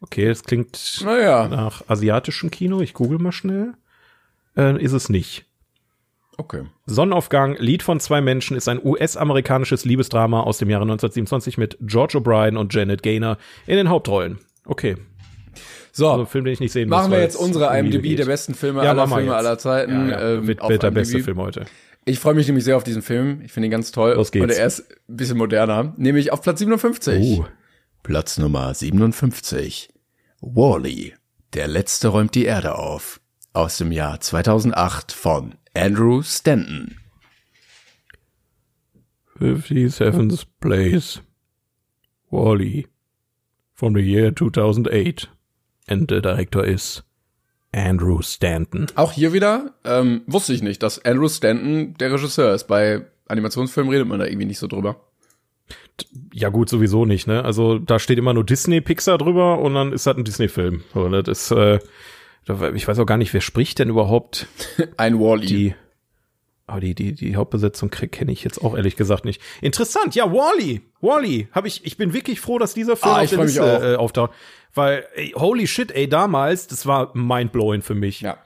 Okay, 0.00 0.28
das 0.28 0.44
klingt 0.44 1.02
Naja, 1.04 1.46
nach 1.48 1.82
asiatischem 1.88 2.50
Kino. 2.50 2.80
Ich 2.80 2.94
google 2.94 3.18
mal 3.18 3.32
schnell. 3.32 3.74
Äh, 4.56 4.82
ist 4.82 4.92
es 4.92 5.08
nicht. 5.08 5.44
okay. 6.38 6.62
Sonnenaufgang, 6.86 7.56
Lied 7.58 7.82
von 7.82 8.00
zwei 8.00 8.20
Menschen 8.20 8.56
ist 8.56 8.68
ein 8.68 8.80
US-amerikanisches 8.84 9.84
Liebesdrama 9.84 10.40
aus 10.40 10.58
dem 10.58 10.70
Jahre 10.70 10.82
1927 10.82 11.58
mit 11.58 11.76
George 11.82 12.18
O'Brien 12.18 12.56
und 12.56 12.74
Janet 12.74 13.02
Gaynor 13.02 13.36
in 13.66 13.76
den 13.76 13.88
Hauptrollen. 13.90 14.38
Okay, 14.64 14.96
So, 15.92 16.08
also 16.08 16.22
ein 16.22 16.26
Film, 16.26 16.44
den 16.46 16.54
ich 16.54 16.60
nicht 16.60 16.72
sehen 16.72 16.88
muss. 16.88 16.98
machen 16.98 17.12
wir 17.12 17.20
jetzt 17.20 17.36
unsere 17.36 17.76
IMDb 17.78 18.02
geht. 18.02 18.18
der 18.20 18.24
besten 18.26 18.54
Filme 18.54 18.82
Ja, 18.84 18.90
aller 18.90 19.06
Filme 19.06 19.22
jetzt. 19.24 19.32
aller 19.34 19.58
Zeiten. 19.58 20.08
Ja, 20.10 20.20
ja. 20.20 20.30
ähm, 20.34 20.46
wird 20.46 20.82
der 20.82 20.90
beste 20.90 21.20
Film 21.20 21.38
heute. 21.38 21.66
Ich 22.06 22.18
freue 22.18 22.34
mich 22.34 22.46
nämlich 22.46 22.64
sehr 22.64 22.76
auf 22.78 22.84
diesen 22.84 23.02
Film. 23.02 23.42
Ich 23.44 23.52
finde 23.52 23.66
ihn 23.68 23.70
ganz 23.70 23.92
toll. 23.92 24.14
Los 24.14 24.32
geht's. 24.32 24.42
Und 24.44 24.50
er 24.50 24.66
ist 24.66 24.90
ein 25.08 25.16
bisschen 25.16 25.36
moderner. 25.36 25.92
Nämlich 25.98 26.32
auf 26.32 26.40
Platz 26.42 26.58
57. 26.60 27.20
Uh. 27.38 27.44
Platz 28.02 28.38
Nummer 28.38 28.72
57. 28.72 29.90
Wally. 30.40 31.14
Der 31.52 31.68
Letzte 31.68 32.08
räumt 32.08 32.34
die 32.34 32.44
Erde 32.44 32.76
auf. 32.76 33.20
Aus 33.52 33.78
dem 33.78 33.92
Jahr 33.92 34.20
2008 34.20 35.12
von 35.12 35.54
Andrew 35.74 36.22
Stanton. 36.22 36.96
57th 39.38 40.46
place. 40.60 41.20
Wally. 42.30 42.88
From 43.74 43.94
the 43.94 44.00
year 44.00 44.34
2008. 44.34 45.28
And 45.86 46.10
the 46.10 46.22
director 46.22 46.64
is 46.64 47.02
Andrew 47.72 48.22
Stanton. 48.22 48.86
Auch 48.94 49.12
hier 49.12 49.32
wieder, 49.32 49.74
ähm, 49.84 50.22
wusste 50.26 50.52
ich 50.52 50.62
nicht, 50.62 50.82
dass 50.82 51.04
Andrew 51.04 51.28
Stanton 51.28 51.94
der 51.98 52.12
Regisseur 52.12 52.54
ist. 52.54 52.64
Bei 52.64 53.06
Animationsfilmen 53.28 53.92
redet 53.92 54.08
man 54.08 54.18
da 54.18 54.26
irgendwie 54.26 54.46
nicht 54.46 54.58
so 54.58 54.66
drüber. 54.66 55.09
Ja 56.32 56.48
gut, 56.48 56.68
sowieso 56.68 57.04
nicht, 57.04 57.26
ne? 57.26 57.44
Also 57.44 57.78
da 57.78 57.98
steht 57.98 58.18
immer 58.18 58.32
nur 58.34 58.44
Disney, 58.44 58.80
Pixar 58.80 59.18
drüber 59.18 59.58
und 59.58 59.74
dann 59.74 59.92
ist 59.92 60.06
das 60.06 60.16
ein 60.16 60.24
Disney-Film. 60.24 60.82
So, 60.94 61.08
das 61.08 61.28
ist, 61.28 61.50
äh, 61.52 61.78
ich 62.74 62.88
weiß 62.88 62.98
auch 62.98 63.06
gar 63.06 63.16
nicht, 63.18 63.32
wer 63.34 63.40
spricht 63.40 63.78
denn 63.78 63.88
überhaupt 63.88 64.46
Ein 64.96 65.18
Wally. 65.20 65.46
die, 65.46 65.74
aber 66.66 66.80
die, 66.80 66.94
die, 66.94 67.14
die 67.14 67.36
Hauptbesetzung 67.36 67.90
kenne 67.90 68.30
ich 68.32 68.44
jetzt 68.44 68.62
auch 68.62 68.76
ehrlich 68.76 68.96
gesagt 68.96 69.24
nicht. 69.24 69.42
Interessant, 69.60 70.14
ja, 70.14 70.32
Wally, 70.32 70.82
Wally, 71.00 71.48
habe 71.52 71.66
ich, 71.68 71.84
ich 71.84 71.96
bin 71.96 72.12
wirklich 72.12 72.40
froh, 72.40 72.58
dass 72.58 72.74
dieser 72.74 72.96
Film 72.96 73.14
Ah, 73.14 73.22
auf 73.22 73.30
der 73.30 73.38
Liste 73.44 73.92
äh, 73.92 73.96
auftaucht. 73.96 74.30
Weil, 74.72 75.04
ey, 75.16 75.32
holy 75.36 75.66
shit, 75.66 75.90
ey, 75.90 76.08
damals, 76.08 76.68
das 76.68 76.86
war 76.86 77.10
mindblowing 77.16 77.82
für 77.82 77.96
mich. 77.96 78.20
Ja. 78.20 78.38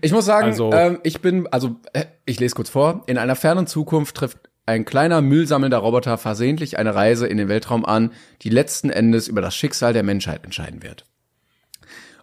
Ich 0.00 0.12
muss 0.12 0.26
sagen, 0.26 0.46
Also- 0.46 0.70
ähm, 0.72 1.00
ich 1.02 1.20
bin, 1.20 1.48
also, 1.48 1.74
äh, 1.92 2.04
ich 2.24 2.38
lese 2.38 2.54
kurz 2.54 2.70
vor. 2.70 3.02
In 3.06 3.18
einer 3.18 3.34
fernen 3.34 3.66
Zukunft 3.66 4.16
trifft 4.16 4.38
ein 4.66 4.84
kleiner 4.84 5.20
müllsammelnder 5.20 5.78
Roboter 5.78 6.18
versehentlich 6.18 6.78
eine 6.78 6.94
Reise 6.94 7.26
in 7.26 7.36
den 7.36 7.48
Weltraum 7.48 7.84
an, 7.84 8.12
die 8.42 8.48
letzten 8.48 8.90
Endes 8.90 9.28
über 9.28 9.40
das 9.40 9.54
Schicksal 9.56 9.92
der 9.92 10.02
Menschheit 10.02 10.44
entscheiden 10.44 10.82
wird. 10.82 11.04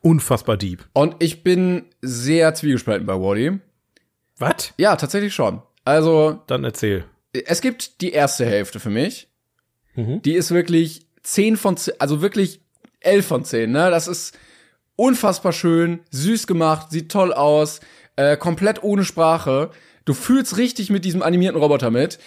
Unfassbar 0.01 0.55
deep. 0.57 0.87
Und 0.93 1.15
ich 1.19 1.43
bin 1.43 1.85
sehr 2.01 2.53
zwiegespalten 2.53 3.05
bei 3.05 3.15
Wally. 3.15 3.59
Was? 4.37 4.73
Ja, 4.77 4.95
tatsächlich 4.95 5.33
schon. 5.33 5.61
Also, 5.83 6.41
Dann 6.47 6.63
erzähl. 6.63 7.03
es 7.33 7.59
gibt 7.61 7.99
die 8.01 8.11
erste 8.13 8.45
Hälfte 8.45 8.79
für 8.79 8.89
mich. 8.89 9.27
Mhm. 9.95 10.21
Die 10.21 10.33
ist 10.33 10.51
wirklich 10.51 11.07
10 11.23 11.57
von 11.57 11.75
10, 11.75 11.95
also 11.99 12.21
wirklich 12.21 12.61
11 13.01 13.25
von 13.27 13.43
10, 13.43 13.71
ne? 13.71 13.89
Das 13.91 14.07
ist 14.07 14.37
unfassbar 14.95 15.51
schön, 15.51 15.99
süß 16.11 16.47
gemacht, 16.47 16.91
sieht 16.91 17.11
toll 17.11 17.33
aus. 17.33 17.81
äh, 18.15 18.35
komplett 18.37 18.83
ohne 18.83 19.03
Sprache. 19.05 19.71
Du 20.09 20.15
fühlst 20.15 20.57
richtig 20.57 20.89
mit 20.89 21.05
diesem 21.05 21.21
animierten 21.21 21.61
Roboter 21.61 21.91
mit. 21.91 22.17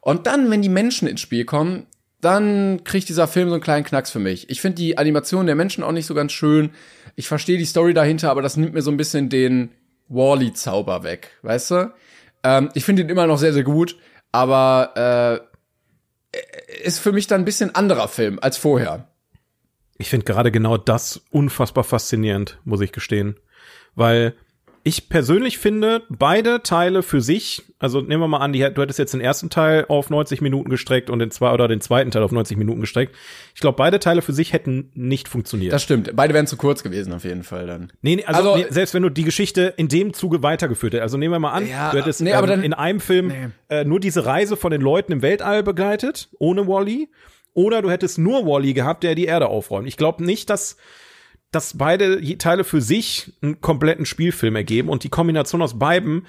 Und 0.00 0.26
dann, 0.26 0.50
wenn 0.50 0.60
die 0.60 0.68
Menschen 0.68 1.06
ins 1.06 1.20
Spiel 1.20 1.44
kommen, 1.44 1.86
dann 2.20 2.82
kriegt 2.82 3.08
dieser 3.08 3.28
Film 3.28 3.48
so 3.48 3.54
einen 3.54 3.62
kleinen 3.62 3.84
Knacks 3.84 4.10
für 4.10 4.18
mich. 4.18 4.50
Ich 4.50 4.60
finde 4.60 4.74
die 4.74 4.98
Animation 4.98 5.46
der 5.46 5.54
Menschen 5.54 5.84
auch 5.84 5.92
nicht 5.92 6.06
so 6.06 6.14
ganz 6.14 6.32
schön. 6.32 6.70
Ich 7.14 7.28
verstehe 7.28 7.56
die 7.56 7.64
Story 7.64 7.94
dahinter, 7.94 8.32
aber 8.32 8.42
das 8.42 8.56
nimmt 8.56 8.74
mir 8.74 8.82
so 8.82 8.90
ein 8.90 8.96
bisschen 8.96 9.28
den 9.28 9.70
Wally-Zauber 10.08 11.04
weg, 11.04 11.30
weißt 11.42 11.70
du? 11.70 11.94
Ähm, 12.42 12.70
ich 12.74 12.84
finde 12.84 13.02
ihn 13.02 13.08
immer 13.08 13.28
noch 13.28 13.38
sehr, 13.38 13.52
sehr 13.52 13.62
gut, 13.62 13.96
aber 14.32 15.40
äh, 16.34 16.82
ist 16.82 16.98
für 16.98 17.12
mich 17.12 17.28
dann 17.28 17.42
ein 17.42 17.44
bisschen 17.44 17.72
anderer 17.72 18.08
Film 18.08 18.40
als 18.42 18.56
vorher. 18.56 19.12
Ich 19.96 20.10
finde 20.10 20.24
gerade 20.24 20.50
genau 20.50 20.76
das 20.76 21.22
unfassbar 21.30 21.84
faszinierend, 21.84 22.58
muss 22.64 22.80
ich 22.80 22.90
gestehen. 22.90 23.38
Weil 23.94 24.34
ich 24.88 25.10
persönlich 25.10 25.58
finde, 25.58 26.02
beide 26.08 26.62
Teile 26.62 27.02
für 27.02 27.20
sich, 27.20 27.62
also 27.78 28.00
nehmen 28.00 28.22
wir 28.22 28.28
mal 28.28 28.38
an, 28.38 28.54
die, 28.54 28.60
du 28.60 28.80
hättest 28.80 28.98
jetzt 28.98 29.12
den 29.12 29.20
ersten 29.20 29.50
Teil 29.50 29.84
auf 29.88 30.08
90 30.08 30.40
Minuten 30.40 30.70
gestreckt 30.70 31.10
und 31.10 31.18
den 31.18 31.30
zwei 31.30 31.52
oder 31.52 31.68
den 31.68 31.82
zweiten 31.82 32.10
Teil 32.10 32.22
auf 32.22 32.32
90 32.32 32.56
Minuten 32.56 32.80
gestreckt. 32.80 33.14
Ich 33.54 33.60
glaube, 33.60 33.76
beide 33.76 34.00
Teile 34.00 34.22
für 34.22 34.32
sich 34.32 34.54
hätten 34.54 34.90
nicht 34.94 35.28
funktioniert. 35.28 35.74
Das 35.74 35.82
stimmt. 35.82 36.16
Beide 36.16 36.32
wären 36.32 36.46
zu 36.46 36.56
kurz 36.56 36.82
gewesen, 36.82 37.12
auf 37.12 37.24
jeden 37.24 37.42
Fall 37.42 37.66
dann. 37.66 37.92
Nee, 38.00 38.16
nee 38.16 38.24
also, 38.24 38.52
also 38.52 38.64
nee, 38.64 38.66
selbst 38.70 38.94
wenn 38.94 39.02
du 39.02 39.10
die 39.10 39.24
Geschichte 39.24 39.74
in 39.76 39.88
dem 39.88 40.14
Zuge 40.14 40.42
weitergeführt 40.42 40.94
hättest. 40.94 41.02
Also 41.02 41.18
nehmen 41.18 41.34
wir 41.34 41.38
mal 41.38 41.52
an, 41.52 41.68
ja, 41.68 41.90
du 41.90 41.98
hättest 41.98 42.22
nee, 42.22 42.32
ähm, 42.32 42.46
dann, 42.46 42.64
in 42.64 42.72
einem 42.72 43.00
Film 43.00 43.52
äh, 43.68 43.84
nur 43.84 44.00
diese 44.00 44.24
Reise 44.24 44.56
von 44.56 44.70
den 44.70 44.80
Leuten 44.80 45.12
im 45.12 45.20
Weltall 45.20 45.62
begleitet, 45.62 46.30
ohne 46.38 46.66
Wally. 46.66 47.10
Oder 47.52 47.82
du 47.82 47.90
hättest 47.90 48.18
nur 48.18 48.46
Wally 48.46 48.72
gehabt, 48.72 49.02
der 49.02 49.14
die 49.14 49.26
Erde 49.26 49.48
aufräumt. 49.48 49.86
Ich 49.86 49.98
glaube 49.98 50.24
nicht, 50.24 50.48
dass 50.48 50.76
dass 51.50 51.78
beide 51.78 52.20
Teile 52.38 52.64
für 52.64 52.80
sich 52.80 53.32
einen 53.40 53.60
kompletten 53.60 54.06
Spielfilm 54.06 54.56
ergeben 54.56 54.88
und 54.88 55.04
die 55.04 55.08
Kombination 55.08 55.62
aus 55.62 55.78
beiden 55.78 56.26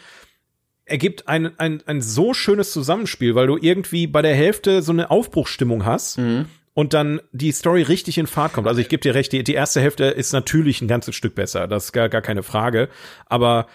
ergibt 0.85 1.27
ein, 1.27 1.57
ein, 1.59 1.83
ein 1.85 2.01
so 2.01 2.33
schönes 2.33 2.71
Zusammenspiel, 2.71 3.35
weil 3.35 3.47
du 3.47 3.57
irgendwie 3.57 4.07
bei 4.07 4.21
der 4.21 4.35
Hälfte 4.35 4.81
so 4.81 4.91
eine 4.91 5.11
Aufbruchstimmung 5.11 5.85
hast. 5.85 6.17
Mhm. 6.17 6.45
Und 6.73 6.93
dann 6.93 7.19
die 7.33 7.51
Story 7.51 7.81
richtig 7.81 8.17
in 8.17 8.27
Fahrt 8.27 8.53
kommt. 8.53 8.67
Also 8.67 8.79
ich 8.79 8.87
gebe 8.87 9.01
dir 9.01 9.13
recht, 9.13 9.33
die, 9.33 9.43
die 9.43 9.53
erste 9.53 9.81
Hälfte 9.81 10.05
ist 10.05 10.31
natürlich 10.31 10.81
ein 10.81 10.87
ganzes 10.87 11.13
Stück 11.13 11.35
besser, 11.35 11.67
das 11.67 11.85
ist 11.85 11.91
gar, 11.91 12.07
gar 12.07 12.21
keine 12.21 12.41
Frage. 12.41 12.87
Aber 13.25 13.67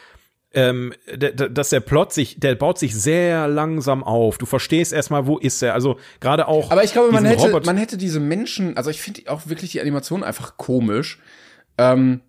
ähm, 0.54 0.94
dass 1.16 1.70
der 1.70 1.80
Plot 1.80 2.12
sich, 2.12 2.38
der 2.38 2.54
baut 2.54 2.78
sich 2.78 2.94
sehr 2.94 3.48
langsam 3.48 4.04
auf. 4.04 4.38
Du 4.38 4.46
verstehst 4.46 4.92
erstmal, 4.92 5.26
wo 5.26 5.38
ist 5.38 5.62
er. 5.62 5.74
Also 5.74 5.98
gerade 6.20 6.48
auch. 6.48 6.70
Aber 6.70 6.84
ich 6.84 6.92
glaube, 6.92 7.12
man 7.12 7.24
hätte, 7.24 7.42
Robot 7.42 7.66
man 7.66 7.76
hätte 7.76 7.96
diese 7.96 8.20
Menschen, 8.20 8.76
also 8.76 8.90
ich 8.90 9.00
finde 9.00 9.22
auch 9.28 9.48
wirklich 9.48 9.72
die 9.72 9.80
Animation 9.80 10.22
einfach 10.22 10.56
komisch. 10.56 11.18
Ähm, 11.76 12.20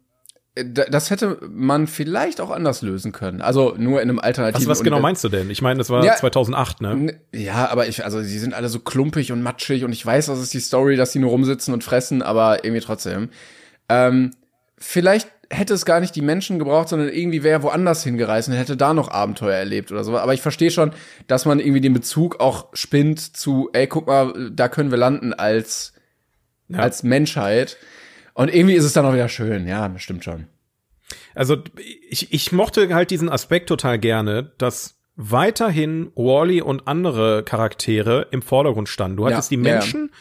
das 0.56 1.10
hätte 1.10 1.38
man 1.50 1.86
vielleicht 1.86 2.40
auch 2.40 2.50
anders 2.50 2.82
lösen 2.82 3.12
können. 3.12 3.42
Also 3.42 3.76
nur 3.78 4.02
in 4.02 4.10
einem 4.10 4.20
alternativen. 4.20 4.68
Was, 4.68 4.80
was 4.80 4.84
genau 4.84 5.02
meinst 5.02 5.22
du 5.24 5.30
denn? 5.30 5.50
Ich 5.50 5.62
meine, 5.62 5.78
das 5.78 5.90
war 5.90 6.04
ja, 6.04 6.16
2008, 6.16 6.80
ne? 6.80 7.20
Ja, 7.34 7.70
aber 7.70 7.88
ich, 7.88 8.06
also 8.06 8.22
sie 8.22 8.40
sind 8.40 8.54
alle 8.54 8.70
so 8.70 8.80
klumpig 8.80 9.34
und 9.34 9.44
matschig 9.44 9.84
und 9.84 9.92
ich 9.92 10.06
weiß, 10.06 10.28
das 10.28 10.40
ist 10.40 10.54
die 10.54 10.62
Story, 10.62 10.96
dass 10.96 11.12
sie 11.12 11.20
nur 11.20 11.32
rumsitzen 11.32 11.74
und 11.74 11.84
fressen, 11.84 12.22
aber 12.22 12.64
irgendwie 12.64 12.82
trotzdem. 12.82 13.30
Ähm, 13.90 14.32
vielleicht 14.78 15.35
hätte 15.50 15.74
es 15.74 15.86
gar 15.86 16.00
nicht 16.00 16.16
die 16.16 16.22
Menschen 16.22 16.60
gebraucht, 16.60 16.89
sondern 16.89 17.10
irgendwie 17.10 17.43
wäre 17.43 17.64
woanders 17.64 18.04
hingereist 18.04 18.50
und 18.50 18.56
hätte 18.56 18.78
da 18.78 18.93
noch 18.93 19.10
Abenteuer 19.10 19.56
erlebt 19.56 19.91
oder 19.91 20.04
so. 20.04 20.18
Aber 20.18 20.34
ich 20.34 20.41
verstehe 20.41 20.72
schon, 20.72 20.91
dass 21.28 21.46
man 21.46 21.60
irgendwie 21.60 21.82
den 21.82 21.93
Bezug 21.93 22.39
auch 22.39 22.68
spinnt 22.74 23.20
zu, 23.38 23.70
ey, 23.74 23.88
guck 23.88 24.08
mal, 24.08 24.52
da 24.52 24.68
können 24.68 24.91
wir 24.91 24.98
landen 24.98 25.34
als, 25.34 25.93
ja. 26.68 26.80
als 26.80 27.04
Menschheit. 27.04 27.78
Und 28.34 28.54
irgendwie 28.54 28.76
ist 28.76 28.84
es 28.84 28.93
dann 28.93 29.06
auch 29.06 29.14
wieder 29.14 29.30
schön, 29.30 29.68
ja, 29.68 29.91
stimmt 29.98 30.24
schon. 30.24 30.48
Also 31.36 31.58
ich, 32.10 32.34
ich 32.34 32.52
mochte 32.52 32.93
halt 32.93 33.12
diesen 33.12 33.30
Aspekt 33.30 33.70
total 33.70 34.00
gerne, 34.00 34.52
dass 34.58 34.96
weiterhin 35.16 36.12
Wally 36.16 36.62
und 36.62 36.88
andere 36.88 37.43
Charaktere 37.43 38.28
im 38.32 38.41
Vordergrund 38.41 38.89
standen. 38.89 39.18
Du 39.18 39.26
hattest 39.26 39.52
ja, 39.52 39.58
die 39.58 39.64
Menschen 39.64 40.10
ja. 40.12 40.18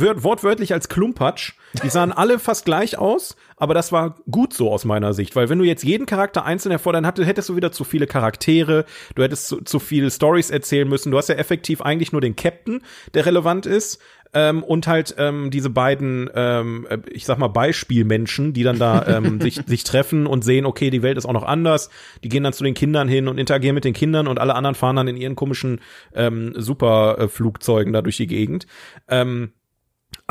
Wortwörtlich 0.00 0.72
als 0.72 0.88
Klumpatsch. 0.88 1.52
Die 1.82 1.88
sahen 1.88 2.12
alle 2.12 2.38
fast 2.38 2.64
gleich 2.64 2.98
aus, 2.98 3.36
aber 3.56 3.72
das 3.72 3.92
war 3.92 4.16
gut 4.30 4.52
so 4.52 4.70
aus 4.70 4.84
meiner 4.84 5.14
Sicht, 5.14 5.36
weil 5.36 5.48
wenn 5.48 5.58
du 5.58 5.64
jetzt 5.64 5.84
jeden 5.84 6.06
Charakter 6.06 6.44
einzeln 6.44 6.70
hervordern 6.70 7.06
hattest, 7.06 7.26
hättest 7.26 7.48
du 7.48 7.56
wieder 7.56 7.72
zu 7.72 7.84
viele 7.84 8.06
Charaktere, 8.06 8.84
du 9.14 9.22
hättest 9.22 9.48
zu, 9.48 9.62
zu 9.62 9.78
viele 9.78 10.10
Stories 10.10 10.50
erzählen 10.50 10.88
müssen. 10.88 11.10
Du 11.10 11.18
hast 11.18 11.28
ja 11.28 11.36
effektiv 11.36 11.80
eigentlich 11.80 12.12
nur 12.12 12.20
den 12.20 12.36
Captain, 12.36 12.82
der 13.14 13.24
relevant 13.24 13.64
ist 13.64 14.00
ähm, 14.34 14.62
und 14.62 14.86
halt 14.86 15.14
ähm, 15.18 15.50
diese 15.50 15.70
beiden, 15.70 16.30
ähm, 16.34 16.86
äh, 16.88 16.98
ich 17.10 17.24
sag 17.24 17.38
mal, 17.38 17.48
Beispielmenschen, 17.48 18.52
die 18.52 18.62
dann 18.62 18.78
da 18.78 19.06
ähm, 19.06 19.40
sich, 19.42 19.60
sich 19.66 19.84
treffen 19.84 20.26
und 20.26 20.42
sehen, 20.42 20.66
okay, 20.66 20.90
die 20.90 21.02
Welt 21.02 21.18
ist 21.18 21.26
auch 21.26 21.32
noch 21.32 21.44
anders. 21.44 21.90
Die 22.24 22.28
gehen 22.28 22.44
dann 22.44 22.52
zu 22.52 22.64
den 22.64 22.74
Kindern 22.74 23.08
hin 23.08 23.28
und 23.28 23.38
interagieren 23.38 23.74
mit 23.74 23.84
den 23.84 23.94
Kindern 23.94 24.26
und 24.26 24.38
alle 24.38 24.54
anderen 24.54 24.74
fahren 24.74 24.96
dann 24.96 25.08
in 25.08 25.16
ihren 25.16 25.36
komischen 25.36 25.80
ähm, 26.14 26.54
Superflugzeugen 26.56 27.92
da 27.92 28.02
durch 28.02 28.16
die 28.16 28.26
Gegend. 28.26 28.66
Ähm, 29.08 29.52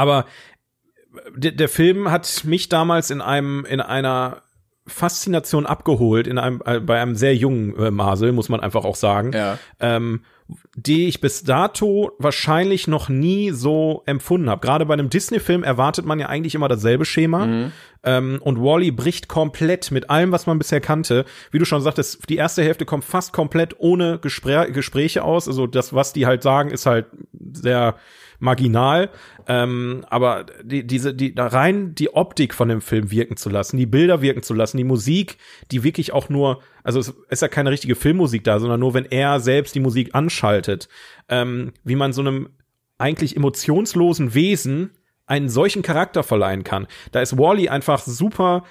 aber 0.02 0.26
der, 1.36 1.52
der 1.52 1.70
Film 1.70 2.10
hat 2.10 2.44
mich 2.44 2.70
damals 2.70 3.12
in 3.12 3.22
einem, 3.22 3.66
in 3.66 3.82
einer 3.82 4.42
Faszination 4.88 5.68
abgeholt 5.68 6.26
in 6.26 6.40
einem 6.40 6.62
äh, 6.66 6.80
bei 6.80 7.00
einem 7.00 7.16
sehr 7.16 7.36
jungen 7.36 7.78
äh, 7.78 7.92
Masel 7.92 8.32
muss 8.32 8.50
man 8.50 8.60
einfach 8.62 8.84
auch 8.84 8.96
sagen 8.96 9.32
ja. 9.32 9.60
ähm, 9.80 10.22
die 10.76 11.08
ich 11.08 11.22
bis 11.22 11.44
dato 11.44 12.12
wahrscheinlich 12.18 12.88
noch 12.88 13.08
nie 13.08 13.52
so 13.52 14.04
empfunden 14.06 14.50
habe. 14.50 14.66
Gerade 14.66 14.86
bei 14.86 14.94
einem 14.94 15.10
Disney-Film 15.10 15.64
erwartet 15.64 16.06
man 16.06 16.20
ja 16.20 16.28
eigentlich 16.28 16.56
immer 16.56 16.68
dasselbe 16.68 17.06
Schema. 17.06 17.46
Mhm. 17.46 17.72
Ähm, 18.04 18.40
und 18.42 18.60
Wally 18.62 18.92
bricht 18.92 19.30
komplett 19.30 19.92
mit 19.92 20.10
allem, 20.10 20.34
was 20.34 20.48
man 20.48 20.58
bisher 20.58 20.82
kannte. 20.82 21.24
Wie 21.52 21.60
du 21.60 21.64
schon 21.64 21.82
sagtest, 21.82 22.30
die 22.30 22.36
erste 22.36 22.64
Hälfte 22.64 22.86
kommt 22.86 23.06
fast 23.06 23.32
komplett 23.32 23.76
ohne 23.80 24.20
Gespr 24.20 24.72
Gespräche 24.72 25.24
aus. 25.24 25.48
Also 25.48 25.68
das, 25.68 25.94
was 25.94 26.12
die 26.12 26.26
halt 26.26 26.44
sagen, 26.44 26.72
ist 26.72 26.86
halt 26.86 27.06
sehr 27.54 27.96
marginal. 28.42 29.10
Ähm, 29.48 30.04
aber 30.10 30.46
die, 30.64 30.86
diese, 30.86 31.14
die, 31.14 31.34
da 31.34 31.48
rein 31.48 31.96
die 31.96 32.14
Optik 32.14 32.54
von 32.54 32.68
dem 32.68 32.82
Film 32.82 33.12
wirken 33.12 33.38
zu 33.38 33.50
lassen, 33.50 33.78
die 33.78 33.86
Bilder 33.86 34.22
wirken 34.22 34.44
zu 34.44 34.54
lassen, 34.54 34.78
die 34.78 34.84
Musik, 34.84 35.38
die 35.72 35.84
wirklich 35.84 36.12
auch 36.12 36.30
nur, 36.30 36.62
also 36.84 37.00
es 37.00 37.14
ist 37.30 37.42
ja 37.42 37.48
keine 37.48 37.72
richtige 37.72 37.96
Filmmusik 37.96 38.44
da, 38.44 38.60
sondern 38.60 38.80
nur, 38.80 38.94
wenn 38.94 39.06
er 39.06 39.40
selbst 39.40 39.76
die 39.76 39.80
Musik 39.80 40.14
anschaltet, 40.14 40.90
ähm, 41.30 41.72
wie 41.84 41.96
man 41.96 42.14
so 42.14 42.22
einem 42.22 42.50
eigentlich 42.98 43.36
emotionslosen 43.36 44.34
Wesen 44.34 44.92
einen 45.26 45.50
solchen 45.50 45.82
Charakter 45.82 46.24
verleihen 46.24 46.64
kann. 46.64 46.88
Da 47.12 47.22
ist 47.22 47.38
Wally 47.38 47.70
einfach 47.70 48.02
super 48.02 48.64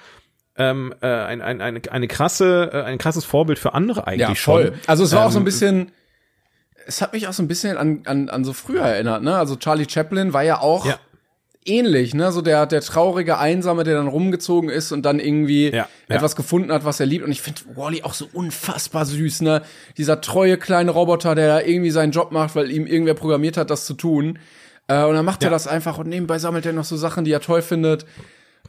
ähm, 0.57 0.93
äh, 1.01 1.07
ein, 1.07 1.41
ein, 1.41 1.61
eine, 1.61 1.81
eine 1.89 2.07
krasse, 2.07 2.69
äh, 2.73 2.83
ein 2.83 2.97
krasses 2.97 3.25
Vorbild 3.25 3.57
für 3.57 3.73
andere 3.73 4.05
eigentlich 4.05 4.27
ja, 4.27 4.35
voll. 4.35 4.67
schon. 4.67 4.75
Also 4.85 5.03
es 5.03 5.13
war 5.13 5.21
ähm, 5.21 5.27
auch 5.27 5.31
so 5.31 5.39
ein 5.39 5.41
ähm, 5.41 5.45
bisschen 5.45 5.91
es 6.91 7.01
hat 7.01 7.13
mich 7.13 7.27
auch 7.27 7.33
so 7.33 7.41
ein 7.41 7.47
bisschen 7.47 7.77
an, 7.77 8.01
an, 8.05 8.29
an 8.29 8.43
so 8.43 8.51
früher 8.51 8.81
erinnert, 8.81 9.23
ne? 9.23 9.37
Also 9.37 9.55
Charlie 9.55 9.87
Chaplin 9.89 10.33
war 10.33 10.43
ja 10.43 10.59
auch 10.59 10.85
ja. 10.85 10.99
ähnlich, 11.65 12.13
ne? 12.13 12.33
So 12.33 12.41
der, 12.41 12.65
der 12.65 12.81
traurige 12.81 13.37
Einsame, 13.37 13.85
der 13.85 13.95
dann 13.95 14.09
rumgezogen 14.09 14.69
ist 14.69 14.91
und 14.91 15.03
dann 15.03 15.19
irgendwie 15.19 15.69
ja, 15.69 15.87
etwas 16.09 16.35
gefunden 16.35 16.71
hat, 16.71 16.83
was 16.83 16.99
er 16.99 17.05
liebt. 17.05 17.23
Und 17.23 17.31
ich 17.31 17.41
finde 17.41 17.61
Wally 17.75 18.03
auch 18.03 18.13
so 18.13 18.27
unfassbar 18.33 19.05
süß, 19.05 19.41
ne? 19.41 19.61
Dieser 19.97 20.19
treue 20.19 20.57
kleine 20.57 20.91
Roboter, 20.91 21.33
der 21.33 21.65
irgendwie 21.65 21.91
seinen 21.91 22.11
Job 22.11 22.33
macht, 22.33 22.55
weil 22.55 22.69
ihm 22.69 22.85
irgendwer 22.85 23.13
programmiert 23.13 23.55
hat, 23.55 23.69
das 23.69 23.85
zu 23.85 23.93
tun. 23.93 24.37
Äh, 24.87 25.05
und 25.05 25.15
dann 25.15 25.25
macht 25.25 25.43
er 25.43 25.49
das 25.49 25.67
einfach 25.67 25.97
und 25.97 26.09
nebenbei 26.09 26.39
sammelt 26.39 26.65
er 26.65 26.73
noch 26.73 26.83
so 26.83 26.97
Sachen, 26.97 27.23
die 27.23 27.31
er 27.31 27.39
toll 27.39 27.61
findet. 27.61 28.05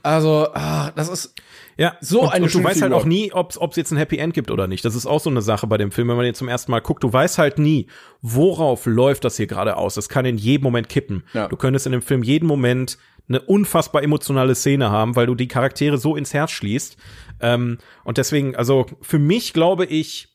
Also, 0.02 0.48
ah, 0.52 0.90
das 0.96 1.08
ist 1.08 1.34
ja, 1.76 1.96
so 2.00 2.22
und, 2.22 2.28
eine 2.32 2.44
und 2.44 2.54
du 2.54 2.62
weißt 2.62 2.82
halt 2.82 2.92
auch 2.92 3.04
nie, 3.04 3.32
ob 3.32 3.52
es 3.52 3.76
jetzt 3.76 3.92
ein 3.92 3.96
Happy 3.96 4.18
End 4.18 4.34
gibt 4.34 4.50
oder 4.50 4.66
nicht. 4.66 4.84
Das 4.84 4.94
ist 4.94 5.06
auch 5.06 5.20
so 5.20 5.30
eine 5.30 5.42
Sache 5.42 5.66
bei 5.66 5.78
dem 5.78 5.90
Film, 5.90 6.08
wenn 6.08 6.16
man 6.16 6.24
den 6.24 6.34
zum 6.34 6.48
ersten 6.48 6.70
Mal 6.70 6.80
guckt. 6.80 7.02
Du 7.02 7.12
weißt 7.12 7.38
halt 7.38 7.58
nie, 7.58 7.86
worauf 8.20 8.86
läuft 8.86 9.24
das 9.24 9.36
hier 9.36 9.46
gerade 9.46 9.76
aus. 9.76 9.94
Das 9.94 10.08
kann 10.08 10.24
in 10.24 10.36
jedem 10.36 10.64
Moment 10.64 10.88
kippen. 10.88 11.24
Ja. 11.32 11.48
Du 11.48 11.56
könntest 11.56 11.86
in 11.86 11.92
dem 11.92 12.02
Film 12.02 12.22
jeden 12.22 12.46
Moment 12.46 12.98
eine 13.28 13.40
unfassbar 13.40 14.02
emotionale 14.02 14.54
Szene 14.54 14.90
haben, 14.90 15.16
weil 15.16 15.26
du 15.26 15.34
die 15.34 15.48
Charaktere 15.48 15.96
so 15.96 16.16
ins 16.16 16.34
Herz 16.34 16.50
schließt. 16.50 16.96
Ähm, 17.40 17.78
und 18.04 18.18
deswegen, 18.18 18.54
also 18.56 18.86
für 19.00 19.18
mich 19.18 19.52
glaube 19.52 19.86
ich, 19.86 20.31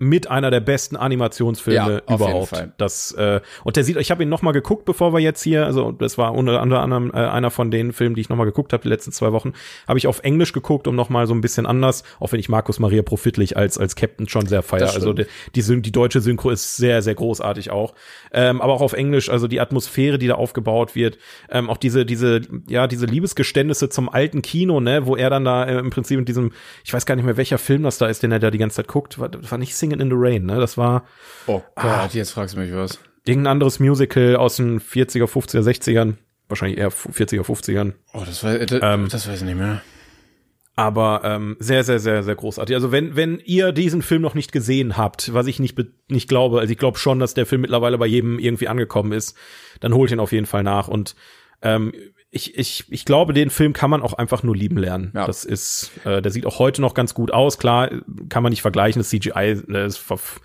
mit 0.00 0.30
einer 0.30 0.52
der 0.52 0.60
besten 0.60 0.96
Animationsfilme 0.96 2.02
ja, 2.08 2.14
überhaupt. 2.14 2.68
Das 2.76 3.10
äh, 3.12 3.40
und 3.64 3.76
der 3.76 3.82
sieht, 3.82 3.96
ich 3.96 4.12
habe 4.12 4.22
ihn 4.22 4.28
noch 4.28 4.42
mal 4.42 4.52
geguckt, 4.52 4.84
bevor 4.84 5.12
wir 5.12 5.18
jetzt 5.18 5.42
hier, 5.42 5.66
also 5.66 5.90
das 5.90 6.16
war 6.18 6.34
unter 6.34 6.60
anderem 6.60 7.10
äh, 7.12 7.16
einer 7.16 7.50
von 7.50 7.72
den 7.72 7.92
Filmen, 7.92 8.14
die 8.14 8.20
ich 8.20 8.28
noch 8.28 8.36
mal 8.36 8.44
geguckt 8.44 8.72
habe 8.72 8.82
die 8.84 8.88
letzten 8.88 9.10
zwei 9.10 9.32
Wochen, 9.32 9.54
habe 9.88 9.98
ich 9.98 10.06
auf 10.06 10.20
Englisch 10.20 10.52
geguckt, 10.52 10.86
um 10.86 10.94
noch 10.94 11.08
mal 11.08 11.26
so 11.26 11.34
ein 11.34 11.40
bisschen 11.40 11.66
anders, 11.66 12.04
auch 12.20 12.30
wenn 12.30 12.38
ich 12.38 12.48
Markus 12.48 12.78
Maria 12.78 13.02
Profitlich 13.02 13.56
als 13.56 13.76
als 13.76 13.96
Captain 13.96 14.28
schon 14.28 14.46
sehr 14.46 14.62
feier. 14.62 14.94
Also 14.94 15.12
die, 15.12 15.26
die, 15.56 15.82
die 15.82 15.92
deutsche 15.92 16.20
Synchro 16.20 16.50
ist 16.50 16.76
sehr 16.76 17.02
sehr 17.02 17.16
großartig 17.16 17.72
auch, 17.72 17.94
ähm, 18.32 18.60
aber 18.60 18.74
auch 18.74 18.82
auf 18.82 18.92
Englisch, 18.92 19.28
also 19.28 19.48
die 19.48 19.60
Atmosphäre, 19.60 20.18
die 20.18 20.28
da 20.28 20.34
aufgebaut 20.34 20.94
wird, 20.94 21.18
ähm, 21.50 21.68
auch 21.68 21.76
diese 21.76 22.06
diese 22.06 22.42
ja 22.68 22.86
diese 22.86 23.06
Liebesgeständnisse 23.06 23.88
zum 23.88 24.08
alten 24.08 24.42
Kino, 24.42 24.78
ne, 24.78 25.06
wo 25.06 25.16
er 25.16 25.28
dann 25.28 25.44
da 25.44 25.64
äh, 25.64 25.78
im 25.78 25.90
Prinzip 25.90 26.20
in 26.20 26.24
diesem, 26.24 26.52
ich 26.84 26.92
weiß 26.92 27.04
gar 27.04 27.16
nicht 27.16 27.24
mehr 27.24 27.36
welcher 27.36 27.58
Film 27.58 27.82
das 27.82 27.98
da 27.98 28.06
ist, 28.06 28.22
den 28.22 28.30
er 28.30 28.38
da 28.38 28.52
die 28.52 28.58
ganze 28.58 28.76
Zeit 28.76 28.86
guckt, 28.86 29.18
war, 29.18 29.30
war 29.50 29.58
nicht 29.58 29.74
Singing 29.88 30.00
in 30.00 30.10
the 30.10 30.16
Rain, 30.16 30.46
ne? 30.46 30.58
Das 30.58 30.76
war. 30.76 31.04
Oh 31.46 31.62
Gott, 31.74 31.84
ah, 31.84 32.08
jetzt 32.12 32.32
fragst 32.32 32.54
du 32.54 32.60
mich 32.60 32.74
was. 32.74 32.98
Irgendein 33.24 33.52
anderes 33.52 33.80
Musical 33.80 34.36
aus 34.36 34.56
den 34.56 34.80
40er, 34.80 35.24
50er, 35.24 35.60
60ern. 35.60 36.14
Wahrscheinlich 36.48 36.78
eher 36.78 36.90
40er, 36.90 37.42
50ern. 37.42 37.92
Oh, 38.14 38.22
das, 38.24 38.42
war, 38.42 38.58
das, 38.58 38.80
ähm, 38.82 39.08
das 39.10 39.28
weiß 39.28 39.40
ich 39.40 39.46
nicht 39.46 39.58
mehr. 39.58 39.82
Aber 40.76 41.22
ähm, 41.24 41.56
sehr, 41.58 41.82
sehr, 41.82 41.98
sehr, 41.98 42.22
sehr 42.22 42.36
großartig. 42.36 42.74
Also 42.74 42.92
wenn, 42.92 43.16
wenn 43.16 43.40
ihr 43.44 43.72
diesen 43.72 44.00
Film 44.00 44.22
noch 44.22 44.34
nicht 44.34 44.52
gesehen 44.52 44.96
habt, 44.96 45.34
was 45.34 45.46
ich 45.46 45.58
nicht, 45.58 45.76
nicht 46.08 46.28
glaube, 46.28 46.60
also 46.60 46.70
ich 46.70 46.78
glaube 46.78 46.98
schon, 46.98 47.18
dass 47.18 47.34
der 47.34 47.46
Film 47.46 47.62
mittlerweile 47.62 47.98
bei 47.98 48.06
jedem 48.06 48.38
irgendwie 48.38 48.68
angekommen 48.68 49.12
ist, 49.12 49.36
dann 49.80 49.92
holt 49.92 50.10
ihn 50.10 50.20
auf 50.20 50.32
jeden 50.32 50.46
Fall 50.46 50.62
nach. 50.62 50.88
Und 50.88 51.16
ähm, 51.62 51.92
ich, 52.30 52.58
ich, 52.58 52.84
ich 52.90 53.04
glaube, 53.04 53.32
den 53.32 53.50
Film 53.50 53.72
kann 53.72 53.90
man 53.90 54.02
auch 54.02 54.12
einfach 54.12 54.42
nur 54.42 54.54
lieben 54.54 54.76
lernen. 54.76 55.12
Ja. 55.14 55.26
Das 55.26 55.44
ist, 55.44 55.90
äh, 56.04 56.20
der 56.20 56.30
sieht 56.30 56.44
auch 56.44 56.58
heute 56.58 56.82
noch 56.82 56.94
ganz 56.94 57.14
gut 57.14 57.32
aus. 57.32 57.58
Klar, 57.58 57.90
kann 58.28 58.42
man 58.42 58.50
nicht 58.50 58.62
vergleichen. 58.62 59.00
Das 59.00 59.08
CGI, 59.08 59.62
das 59.66 59.96
ist 59.96 60.40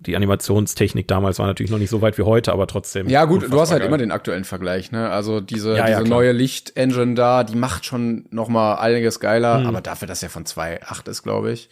die 0.00 0.16
Animationstechnik 0.16 1.06
damals 1.06 1.38
war 1.38 1.46
natürlich 1.46 1.70
noch 1.70 1.78
nicht 1.78 1.90
so 1.90 2.00
weit 2.00 2.16
wie 2.16 2.22
heute, 2.22 2.52
aber 2.52 2.66
trotzdem. 2.66 3.08
Ja, 3.08 3.26
gut, 3.26 3.42
du 3.42 3.60
hast 3.60 3.70
halt 3.70 3.80
geil. 3.80 3.88
immer 3.88 3.98
den 3.98 4.12
aktuellen 4.12 4.44
Vergleich, 4.44 4.92
ne? 4.92 5.10
Also 5.10 5.40
diese, 5.40 5.76
ja, 5.76 5.86
diese 5.86 6.02
ja, 6.02 6.08
neue 6.08 6.32
Licht-Engine 6.32 7.14
da, 7.14 7.44
die 7.44 7.54
macht 7.54 7.84
schon 7.84 8.24
noch 8.30 8.48
mal 8.48 8.76
einiges 8.76 9.20
geiler, 9.20 9.58
hm. 9.58 9.66
aber 9.66 9.82
dafür, 9.82 10.08
dass 10.08 10.22
er 10.22 10.30
von 10.30 10.44
2.8 10.44 11.08
ist, 11.10 11.22
glaube 11.22 11.52
ich. 11.52 11.68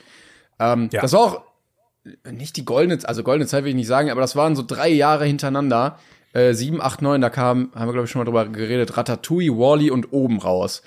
Ähm, 0.60 0.90
ja. 0.92 1.00
Das 1.00 1.14
war 1.14 1.20
auch 1.20 1.42
nicht 2.30 2.56
die 2.58 2.66
goldene, 2.66 2.98
also 3.08 3.22
goldene 3.22 3.46
Zeit 3.46 3.64
will 3.64 3.70
ich 3.70 3.76
nicht 3.76 3.86
sagen, 3.86 4.10
aber 4.10 4.20
das 4.20 4.36
waren 4.36 4.56
so 4.56 4.62
drei 4.62 4.90
Jahre 4.90 5.24
hintereinander. 5.24 5.98
Äh, 6.32 6.52
7, 6.52 6.80
8, 6.80 7.02
9, 7.02 7.20
da 7.20 7.30
kam, 7.30 7.70
haben 7.74 7.88
wir, 7.88 7.92
glaube 7.92 8.04
ich, 8.04 8.10
schon 8.10 8.20
mal 8.20 8.24
drüber 8.24 8.46
geredet, 8.46 8.96
Ratatouille, 8.96 9.50
Wally 9.56 9.90
und 9.90 10.12
oben 10.12 10.38
raus. 10.38 10.82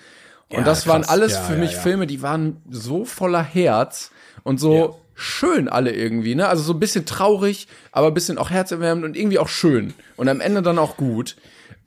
Und 0.50 0.60
ja, 0.60 0.64
das 0.64 0.84
krass. 0.84 0.94
waren 0.94 1.04
alles 1.06 1.38
für 1.38 1.56
mich 1.56 1.76
Filme, 1.76 2.08
die 2.08 2.22
waren 2.22 2.62
so 2.70 3.06
voller 3.06 3.42
Herz 3.44 4.12
und 4.44 4.60
so 4.60 5.00
schön 5.14 5.70
alle 5.70 5.92
irgendwie, 5.94 6.36
ne? 6.36 6.48
Also 6.48 6.64
so 6.64 6.74
ein 6.74 6.80
bisschen 6.80 7.06
traurig, 7.06 7.68
aber 7.92 8.08
ein 8.08 8.14
bisschen 8.14 8.38
auch 8.38 8.50
herzerwärmend 8.50 9.06
und 9.06 9.16
irgendwie 9.16 9.40
auch 9.40 9.48
schön. 9.48 9.94
Und 10.18 10.28
am 10.28 10.42
Ende 10.42 10.62
dann 10.62 10.80
auch 10.80 10.98
gut. 10.98 11.36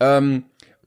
Ähm, 0.01 0.45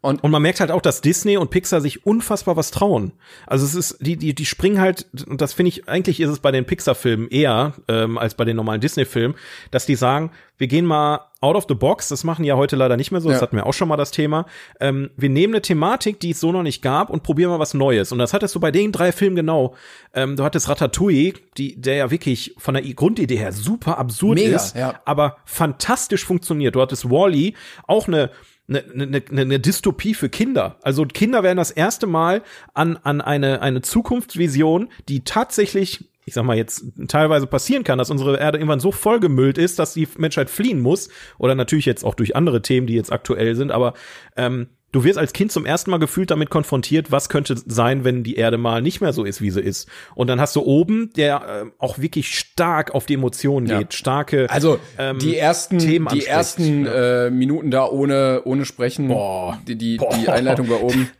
und, 0.07 0.23
und 0.23 0.31
man 0.31 0.41
merkt 0.41 0.61
halt 0.61 0.71
auch, 0.71 0.81
dass 0.81 1.01
Disney 1.01 1.35
und 1.35 1.49
Pixar 1.49 1.81
sich 1.81 2.05
unfassbar 2.05 2.55
was 2.55 2.71
trauen. 2.71 3.11
Also 3.45 3.65
es 3.65 3.75
ist, 3.75 3.97
die, 3.99 4.15
die, 4.15 4.33
die 4.33 4.45
springen 4.45 4.79
halt, 4.79 5.05
und 5.27 5.41
das 5.41 5.51
finde 5.51 5.67
ich, 5.67 5.89
eigentlich 5.89 6.21
ist 6.21 6.29
es 6.29 6.39
bei 6.39 6.51
den 6.51 6.63
Pixar-Filmen 6.63 7.27
eher 7.27 7.73
ähm, 7.89 8.17
als 8.17 8.35
bei 8.35 8.45
den 8.45 8.55
normalen 8.55 8.79
Disney-Filmen, 8.79 9.35
dass 9.69 9.85
die 9.85 9.95
sagen, 9.95 10.31
wir 10.57 10.67
gehen 10.67 10.85
mal 10.85 11.27
out 11.41 11.57
of 11.57 11.65
the 11.67 11.75
box, 11.75 12.07
das 12.07 12.23
machen 12.23 12.45
ja 12.45 12.55
heute 12.55 12.77
leider 12.77 12.95
nicht 12.95 13.11
mehr 13.11 13.19
so, 13.19 13.29
das 13.29 13.41
hatten 13.41 13.57
wir 13.57 13.65
auch 13.65 13.73
schon 13.73 13.89
mal 13.89 13.97
das 13.97 14.11
Thema. 14.11 14.45
Ähm, 14.79 15.11
wir 15.17 15.29
nehmen 15.29 15.53
eine 15.53 15.61
Thematik, 15.61 16.21
die 16.21 16.31
es 16.31 16.39
so 16.39 16.53
noch 16.53 16.63
nicht 16.63 16.81
gab 16.81 17.09
und 17.09 17.23
probieren 17.23 17.51
mal 17.51 17.59
was 17.59 17.73
Neues. 17.73 18.13
Und 18.13 18.19
das 18.19 18.33
hattest 18.33 18.55
du 18.55 18.61
bei 18.61 18.71
den 18.71 18.93
drei 18.93 19.11
Filmen 19.11 19.35
genau. 19.35 19.75
Ähm, 20.13 20.37
du 20.37 20.43
hattest 20.45 20.69
Ratatouille, 20.69 21.33
die, 21.57 21.79
der 21.79 21.95
ja 21.95 22.11
wirklich 22.11 22.55
von 22.57 22.75
der 22.75 22.83
Grundidee 22.83 23.37
her 23.37 23.51
super 23.51 23.97
absurd 23.97 24.39
Mega, 24.39 24.55
ist, 24.55 24.75
ja. 24.75 25.01
aber 25.03 25.37
fantastisch 25.43 26.23
funktioniert. 26.23 26.75
Du 26.75 26.81
hattest 26.81 27.09
Wally, 27.09 27.49
-E, 27.49 27.55
auch 27.85 28.07
eine 28.07 28.31
eine, 28.67 28.83
eine, 28.93 29.23
eine 29.29 29.59
Dystopie 29.59 30.13
für 30.13 30.29
Kinder. 30.29 30.77
Also 30.81 31.05
Kinder 31.05 31.43
werden 31.43 31.57
das 31.57 31.71
erste 31.71 32.07
Mal 32.07 32.43
an, 32.73 32.97
an 33.03 33.21
eine, 33.21 33.61
eine 33.61 33.81
Zukunftsvision, 33.81 34.89
die 35.07 35.23
tatsächlich 35.23 36.09
ich 36.27 36.33
sag 36.33 36.43
mal 36.43 36.57
jetzt 36.57 36.83
teilweise 37.07 37.47
passieren 37.47 37.85
kann, 37.85 37.97
dass 37.97 38.11
unsere 38.11 38.37
Erde 38.37 38.57
irgendwann 38.57 38.81
so 38.81 38.91
vollgemüllt 38.91 39.57
ist, 39.57 39.79
dass 39.79 39.93
die 39.93 40.07
Menschheit 40.17 40.49
fliehen 40.49 40.81
muss 40.81 41.07
oder 41.37 41.55
natürlich 41.55 41.85
jetzt 41.85 42.03
auch 42.03 42.15
durch 42.15 42.35
andere 42.35 42.61
Themen, 42.61 42.85
die 42.85 42.95
jetzt 42.95 43.13
aktuell 43.13 43.55
sind, 43.55 43.71
aber 43.71 43.93
ähm, 44.35 44.67
du 44.91 45.05
wirst 45.05 45.17
als 45.17 45.31
Kind 45.31 45.53
zum 45.53 45.65
ersten 45.65 45.89
Mal 45.89 45.99
gefühlt 45.99 46.29
damit 46.29 46.49
konfrontiert, 46.49 47.13
was 47.13 47.29
könnte 47.29 47.55
sein, 47.65 48.03
wenn 48.03 48.23
die 48.23 48.35
Erde 48.35 48.57
mal 48.57 48.81
nicht 48.81 48.99
mehr 48.99 49.13
so 49.13 49.23
ist, 49.23 49.41
wie 49.41 49.51
sie 49.51 49.61
ist. 49.61 49.87
Und 50.15 50.27
dann 50.27 50.41
hast 50.41 50.55
du 50.57 50.61
oben, 50.61 51.11
der 51.15 51.63
äh, 51.65 51.71
auch 51.77 51.97
wirklich 51.97 52.37
stark 52.37 52.93
auf 52.93 53.05
die 53.05 53.13
Emotionen 53.13 53.67
ja. 53.67 53.79
geht, 53.79 53.93
starke 53.93 54.49
Also 54.49 54.79
ähm, 54.97 55.19
die 55.19 55.37
ersten, 55.37 55.79
Themen 55.79 56.07
die 56.09 56.25
ersten 56.25 56.85
ja. 56.85 57.27
äh, 57.27 57.31
Minuten 57.31 57.71
da 57.71 57.85
ohne 57.85 58.41
ohne 58.43 58.65
sprechen, 58.65 59.07
Boah. 59.07 59.59
die 59.65 59.77
die, 59.77 59.97
die 59.97 60.27
Einleitung 60.27 60.69
war 60.69 60.83
oben. 60.83 61.09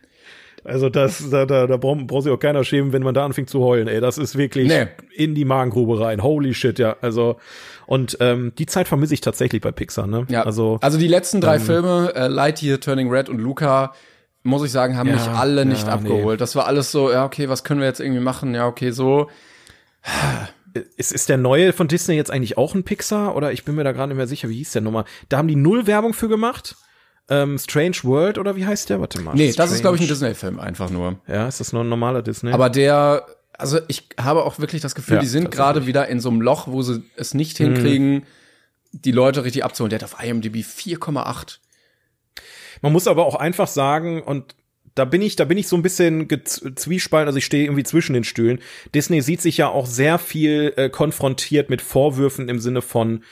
Also 0.68 0.88
das, 0.90 1.30
da, 1.30 1.46
da, 1.46 1.66
da 1.66 1.76
braucht 1.76 2.22
sich 2.22 2.32
auch 2.32 2.38
keiner 2.38 2.62
schämen, 2.62 2.92
wenn 2.92 3.02
man 3.02 3.14
da 3.14 3.24
anfängt 3.24 3.48
zu 3.48 3.60
heulen. 3.60 3.88
Ey, 3.88 4.00
das 4.00 4.18
ist 4.18 4.36
wirklich 4.36 4.68
nee. 4.68 4.86
in 5.14 5.34
die 5.34 5.44
Magengrube 5.44 6.00
rein. 6.00 6.22
Holy 6.22 6.54
shit, 6.54 6.78
ja. 6.78 6.96
Also 7.00 7.36
und 7.86 8.18
ähm, 8.20 8.52
die 8.58 8.66
Zeit 8.66 8.86
vermisse 8.86 9.14
ich 9.14 9.20
tatsächlich 9.20 9.62
bei 9.62 9.72
Pixar. 9.72 10.06
Ne? 10.06 10.26
Ja. 10.28 10.42
Also 10.42 10.78
also 10.80 10.98
die 10.98 11.08
letzten 11.08 11.40
drei 11.40 11.56
ähm, 11.56 11.62
Filme, 11.62 12.12
äh, 12.14 12.28
Lightyear, 12.28 12.80
Turning 12.80 13.10
Red 13.10 13.28
und 13.28 13.38
Luca, 13.38 13.94
muss 14.42 14.62
ich 14.64 14.70
sagen, 14.70 14.96
haben 14.96 15.08
ja, 15.08 15.14
mich 15.14 15.28
alle 15.28 15.64
nicht 15.64 15.86
ja, 15.86 15.94
abgeholt. 15.94 16.38
Nee. 16.38 16.40
Das 16.40 16.54
war 16.54 16.66
alles 16.66 16.92
so, 16.92 17.10
ja 17.10 17.24
okay, 17.24 17.48
was 17.48 17.64
können 17.64 17.80
wir 17.80 17.86
jetzt 17.86 18.00
irgendwie 18.00 18.20
machen? 18.20 18.54
Ja 18.54 18.66
okay, 18.66 18.90
so. 18.90 19.28
Ist, 20.96 21.12
ist 21.12 21.28
der 21.28 21.38
neue 21.38 21.72
von 21.72 21.88
Disney 21.88 22.14
jetzt 22.14 22.30
eigentlich 22.30 22.58
auch 22.58 22.74
ein 22.74 22.84
Pixar? 22.84 23.34
Oder 23.34 23.52
ich 23.52 23.64
bin 23.64 23.74
mir 23.74 23.84
da 23.84 23.92
gerade 23.92 24.08
nicht 24.08 24.18
mehr 24.18 24.26
sicher, 24.26 24.48
wie 24.48 24.56
hieß 24.56 24.72
der 24.72 24.82
nochmal? 24.82 25.04
Da 25.28 25.38
haben 25.38 25.48
die 25.48 25.56
null 25.56 25.86
Werbung 25.86 26.12
für 26.12 26.28
gemacht 26.28 26.76
ähm, 27.28 27.58
Strange 27.58 27.98
World 28.02 28.38
oder 28.38 28.56
wie 28.56 28.66
heißt 28.66 28.90
der? 28.90 29.00
Warte 29.00 29.20
mal. 29.20 29.34
Nee, 29.34 29.52
Strange. 29.52 29.68
das 29.68 29.76
ist, 29.76 29.80
glaube 29.82 29.96
ich, 29.96 30.02
ein 30.02 30.08
Disney-Film 30.08 30.58
einfach 30.58 30.90
nur. 30.90 31.20
Ja, 31.26 31.46
ist 31.46 31.60
das 31.60 31.72
nur 31.72 31.84
ein 31.84 31.88
normaler 31.88 32.22
Disney? 32.22 32.52
Aber 32.52 32.70
der, 32.70 33.26
also 33.56 33.78
ich 33.88 34.08
habe 34.18 34.44
auch 34.44 34.58
wirklich 34.58 34.80
das 34.80 34.94
Gefühl, 34.94 35.16
ja, 35.16 35.20
die 35.20 35.26
sind 35.26 35.50
gerade 35.50 35.86
wieder 35.86 36.08
in 36.08 36.20
so 36.20 36.30
einem 36.30 36.40
Loch, 36.40 36.68
wo 36.68 36.82
sie 36.82 37.02
es 37.16 37.34
nicht 37.34 37.58
hinkriegen, 37.58 38.14
mhm. 38.14 38.22
die 38.92 39.12
Leute 39.12 39.44
richtig 39.44 39.64
abzuholen. 39.64 39.90
Der 39.90 40.00
hat 40.00 40.04
auf 40.04 40.22
IMDb 40.22 40.56
4,8. 40.56 41.58
Man 42.80 42.92
muss 42.92 43.06
aber 43.06 43.26
auch 43.26 43.34
einfach 43.34 43.68
sagen, 43.68 44.22
und 44.22 44.54
da 44.94 45.04
bin 45.04 45.20
ich, 45.20 45.36
da 45.36 45.44
bin 45.44 45.58
ich 45.58 45.68
so 45.68 45.76
ein 45.76 45.82
bisschen 45.82 46.28
zwiespalten, 46.46 47.28
also 47.28 47.38
ich 47.38 47.44
stehe 47.44 47.64
irgendwie 47.64 47.84
zwischen 47.84 48.14
den 48.14 48.24
Stühlen. 48.24 48.60
Disney 48.94 49.20
sieht 49.20 49.42
sich 49.42 49.58
ja 49.58 49.68
auch 49.68 49.86
sehr 49.86 50.18
viel 50.18 50.72
äh, 50.76 50.88
konfrontiert 50.88 51.68
mit 51.70 51.82
Vorwürfen 51.82 52.48
im 52.48 52.58
Sinne 52.58 52.82
von, 52.82 53.22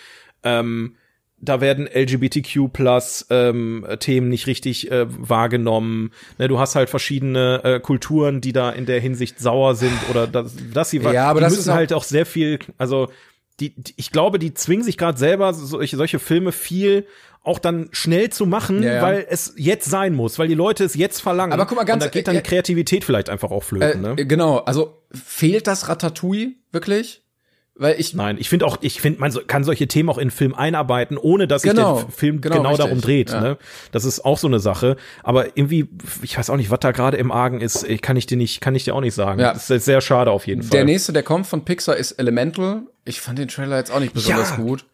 ähm, 0.43 0.97
da 1.39 1.61
werden 1.61 1.87
LGBTQ 1.87 2.73
plus 2.73 3.27
ähm, 3.31 3.87
Themen 4.01 4.29
nicht 4.29 4.47
richtig 4.47 4.91
äh, 4.91 5.07
wahrgenommen. 5.09 6.13
Ne, 6.39 6.49
du 6.49 6.59
hast 6.59 6.75
halt 6.75 6.89
verschiedene 6.89 7.63
äh, 7.63 7.81
Kulturen, 7.81 8.41
die 8.41 8.53
da 8.53 8.71
in 8.71 8.87
der 8.87 9.01
Hinsicht 9.01 9.39
sauer 9.39 9.75
sind 9.75 9.99
oder 10.11 10.27
dass, 10.27 10.55
dass 10.73 10.91
sie 10.91 10.99
ja, 10.99 11.29
aber 11.29 11.41
die 11.41 11.45
das 11.45 11.53
müssen 11.53 11.69
ist 11.69 11.75
halt 11.75 11.93
auch 11.93 12.05
sehr 12.05 12.27
viel, 12.27 12.59
also 12.79 13.09
die, 13.61 13.75
die 13.77 13.95
ich 13.97 14.13
glaube, 14.13 14.39
die 14.39 14.55
zwingen 14.55 14.85
sich 14.85 14.97
gerade 14.97 15.19
selber 15.19 15.53
solche 15.53 15.97
solche 15.97 16.19
Filme 16.19 16.53
viel 16.53 17.07
auch 17.43 17.59
dann 17.61 17.89
schnell 17.93 18.31
zu 18.31 18.45
machen, 18.45 18.83
ja, 18.83 18.95
ja. 18.95 19.03
weil 19.03 19.27
es 19.31 19.55
jetzt 19.57 19.89
sein 19.89 20.15
muss, 20.15 20.39
weil 20.39 20.49
die 20.49 20.55
Leute 20.55 20.85
es 20.85 20.95
jetzt 20.95 21.21
verlangen. 21.21 21.53
Aber 21.53 21.67
guck 21.67 21.77
mal, 21.77 21.85
ganz 21.85 22.03
Und 22.03 22.09
da 22.09 22.11
geht 22.11 22.27
dann 22.27 22.37
äh, 22.37 22.43
Kreativität 22.43 23.05
vielleicht 23.05 23.31
einfach 23.31 23.53
auch 23.53 23.63
flöten. 23.63 24.05
Äh, 24.05 24.15
ne? 24.15 24.27
Genau, 24.27 24.59
also 24.59 25.01
fehlt 25.13 25.69
das 25.69 25.89
Ratatouille 25.89 26.55
wirklich? 26.73 27.23
Weil 27.79 28.01
ich 28.01 28.15
Nein, 28.15 28.39
ich 28.39 28.49
finde 28.49 28.65
auch, 28.65 28.79
ich 28.81 29.03
finde, 29.03 29.21
man 29.21 29.33
kann 29.47 29.63
solche 29.63 29.87
Themen 29.87 30.09
auch 30.09 30.17
in 30.17 30.31
Film 30.31 30.55
einarbeiten, 30.55 31.19
ohne 31.19 31.47
dass 31.47 31.63
genau, 31.63 31.97
sich 31.97 32.05
der 32.07 32.13
Film 32.13 32.41
genau, 32.41 32.57
genau 32.57 32.77
darum 32.77 33.03
dreht. 33.03 33.31
Ja. 33.31 33.41
Ne? 33.41 33.59
Das 33.93 34.07
ist 34.07 34.25
auch 34.25 34.39
so 34.39 34.47
eine 34.47 34.61
Sache. 34.61 34.97
Aber 35.23 35.59
irgendwie, 35.59 35.89
ich 36.23 36.39
weiß 36.39 36.49
auch 36.49 36.57
nicht, 36.57 36.71
was 36.71 36.81
da 36.81 36.93
gerade 36.93 37.19
im 37.19 37.31
Argen 37.31 37.61
ist, 37.61 37.87
kann 38.01 38.17
ich 38.17 38.25
dir 38.25 38.39
nicht, 38.39 38.63
kann 38.63 38.75
ich 38.75 38.85
dir 38.85 38.95
auch 38.95 39.03
nicht 39.03 39.15
sagen. 39.15 39.41
Ja. 39.41 39.53
Das 39.53 39.69
ist 39.69 39.85
sehr 39.85 40.01
schade 40.01 40.31
auf 40.31 40.47
jeden 40.47 40.63
Fall. 40.63 40.71
Der 40.71 40.85
nächste, 40.87 41.13
der 41.13 41.23
kommt 41.23 41.47
von 41.47 41.67
Pixar, 41.67 41.97
ist 41.97 42.13
Elemental. 42.13 42.83
Ich 43.05 43.21
fand 43.21 43.39
den 43.39 43.49
Trailer 43.49 43.77
jetzt 43.77 43.93
auch 43.93 44.01
nicht 44.01 44.15
besonders 44.15 44.51
ja. 44.51 44.57
gut. 44.57 44.87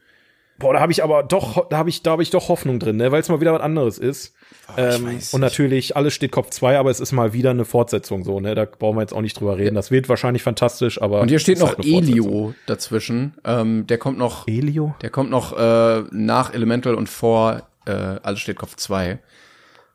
Boah, 0.59 0.75
da 0.75 0.81
habe 0.81 0.91
ich 0.91 1.05
aber 1.05 1.23
doch, 1.23 1.69
da 1.69 1.77
habe 1.77 1.89
ich, 1.89 2.03
da 2.03 2.13
habe 2.13 2.23
ich 2.23 2.31
doch 2.31 2.49
Hoffnung 2.49 2.81
drin, 2.81 2.97
ne? 2.97 3.13
weil 3.13 3.21
es 3.21 3.29
mal 3.29 3.41
wieder 3.41 3.53
was 3.53 3.63
anderes 3.63 3.99
ist. 3.99 4.35
Oh, 4.77 4.81
ähm, 4.81 5.19
und 5.33 5.41
natürlich, 5.41 5.97
alles 5.97 6.15
steht 6.15 6.33
Kopf 6.33 6.51
2, 6.51 6.79
aber 6.79 6.91
es 6.91 7.01
ist 7.01 7.13
mal 7.13 7.33
wieder 7.33 7.51
eine 7.51 7.65
Fortsetzung 7.65 8.25
so, 8.25 8.41
ne? 8.41 8.55
Da 8.55 8.65
brauchen 8.65 8.97
wir 8.97 9.03
jetzt 9.03 9.13
auch 9.13 9.21
nicht 9.21 9.39
drüber 9.39 9.59
reden. 9.59 9.75
Das 9.75 9.91
wird 9.91 10.09
wahrscheinlich 10.09 10.43
fantastisch, 10.43 11.01
aber. 11.01 11.21
Und 11.21 11.29
hier 11.29 11.39
steht 11.39 11.59
noch 11.59 11.77
halt 11.77 11.85
Elio 11.85 12.55
dazwischen. 12.67 13.35
Ähm, 13.45 13.87
der 13.87 13.99
kommt 13.99 14.19
noch. 14.19 14.49
Elio? 14.49 14.95
Der 15.03 15.11
kommt 15.11 15.31
noch 15.31 15.57
äh, 15.59 16.03
nach 16.11 16.55
Elemental 16.55 16.95
und 16.95 17.09
vor 17.09 17.63
äh, 17.87 17.93
Alles 17.93 18.41
steht 18.41 18.57
Kopf 18.57 18.77
2. 18.77 19.19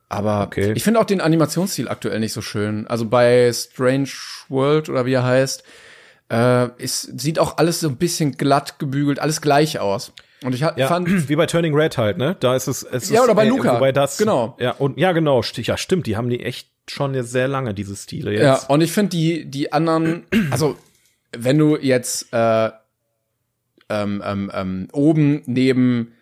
Aber 0.09 0.43
okay. 0.43 0.73
ich 0.75 0.83
finde 0.83 0.99
auch 0.99 1.05
den 1.05 1.19
Animationsstil 1.19 1.89
aktuell 1.89 2.19
nicht 2.19 2.33
so 2.33 2.41
schön. 2.41 2.87
Also 2.87 3.05
bei 3.05 3.51
Strange 3.53 4.09
World 4.47 4.89
oder 4.89 5.05
wie 5.05 5.13
er 5.13 5.23
heißt, 5.23 5.63
äh, 6.31 6.69
ist, 6.77 7.19
sieht 7.19 7.39
auch 7.39 7.57
alles 7.57 7.81
so 7.81 7.89
ein 7.89 7.97
bisschen 7.97 8.33
glatt 8.33 8.79
gebügelt, 8.79 9.19
alles 9.19 9.41
gleich 9.41 9.79
aus. 9.79 10.13
Und 10.43 10.53
ich 10.53 10.61
ja, 10.61 10.87
fand 10.87 11.29
wie 11.29 11.35
bei 11.35 11.47
Turning 11.47 11.73
Red 11.73 11.97
halt, 11.97 12.17
ne? 12.17 12.35
Da 12.39 12.55
ist 12.55 12.67
es, 12.67 12.83
es 12.83 13.09
ja 13.09 13.19
ist, 13.19 13.23
oder 13.23 13.35
bei 13.35 13.45
äh, 13.45 13.49
Luca, 13.49 13.75
wobei 13.75 13.91
das 13.91 14.17
genau 14.17 14.55
ja 14.59 14.71
und 14.71 14.97
ja 14.97 15.11
genau 15.11 15.41
ja 15.41 15.77
stimmt, 15.77 16.05
die 16.05 16.15
haben 16.15 16.29
die 16.29 16.43
echt 16.43 16.69
schon 16.87 17.15
jetzt 17.15 17.31
sehr 17.31 17.47
lange 17.47 17.73
diese 17.73 17.95
Stile 17.95 18.31
jetzt. 18.31 18.41
Ja 18.43 18.67
und 18.67 18.81
ich 18.81 18.91
finde 18.91 19.09
die 19.09 19.45
die 19.45 19.73
anderen, 19.73 20.25
also 20.51 20.77
wenn 21.35 21.57
du 21.57 21.77
jetzt 21.77 22.31
äh, 22.33 22.69
ähm, 23.89 24.21
ähm, 24.25 24.51
ähm, 24.53 24.87
oben 24.91 25.41
neben 25.45 26.13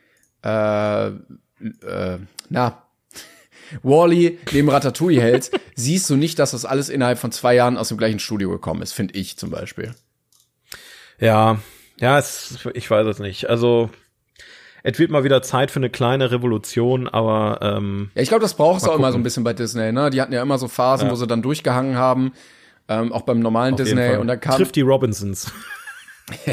äh, 0.44 1.08
äh, 1.08 2.20
na 2.50 2.84
Wally 3.84 4.40
neben 4.54 4.70
Ratatouille 4.70 5.22
hältst, 5.22 5.60
siehst 5.76 6.10
du 6.10 6.16
nicht, 6.16 6.40
dass 6.40 6.52
das 6.52 6.64
alles 6.64 6.88
innerhalb 6.88 7.20
von 7.20 7.34
zwei 7.34 7.54
Jahren 7.54 7.78
aus 7.78 7.90
dem 7.90 7.98
gleichen 7.98 8.20
Studio 8.20 8.50
gekommen 8.50 8.82
ist, 8.82 8.94
finde 8.94 9.16
ich 9.16 9.38
zum 9.38 9.50
Beispiel. 9.50 9.94
Ja, 11.20 11.60
ja, 11.98 12.18
es, 12.20 12.68
ich 12.74 12.90
weiß 12.90 13.08
es 13.08 13.20
nicht. 13.20 13.50
Also 13.50 13.90
es 14.88 15.00
wird 15.00 15.10
mal 15.10 15.24
wieder 15.24 15.42
Zeit 15.42 15.72
für 15.72 15.80
eine 15.80 15.90
kleine 15.90 16.32
Revolution, 16.32 17.08
aber 17.08 17.60
ähm, 17.62 18.12
ja, 18.14 18.22
ich 18.22 18.30
glaube, 18.30 18.44
das 18.44 18.54
braucht 18.54 18.84
es 18.84 18.88
auch 18.88 18.96
immer 18.96 19.12
so 19.12 19.18
ein 19.18 19.24
bisschen 19.24 19.44
bei 19.44 19.54
Disney. 19.54 19.92
Ne, 19.92 20.12
die 20.12 20.22
hatten 20.22 20.32
ja 20.32 20.44
immer 20.44 20.60
so 20.60 20.68
Phasen, 20.68 21.08
ja. 21.08 21.12
wo 21.12 21.16
sie 21.16 21.26
dann 21.26 21.42
durchgehangen 21.42 21.98
haben, 21.98 22.34
ähm, 22.88 23.12
auch 23.12 23.24
beim 23.24 23.40
normalen 23.40 23.74
Auf 23.74 23.82
Disney. 23.82 24.16
Und 24.18 24.28
dann 24.28 24.40
kam 24.40 24.58
trifft 24.58 24.76
die 24.76 24.82
Robinsons. 24.82 25.52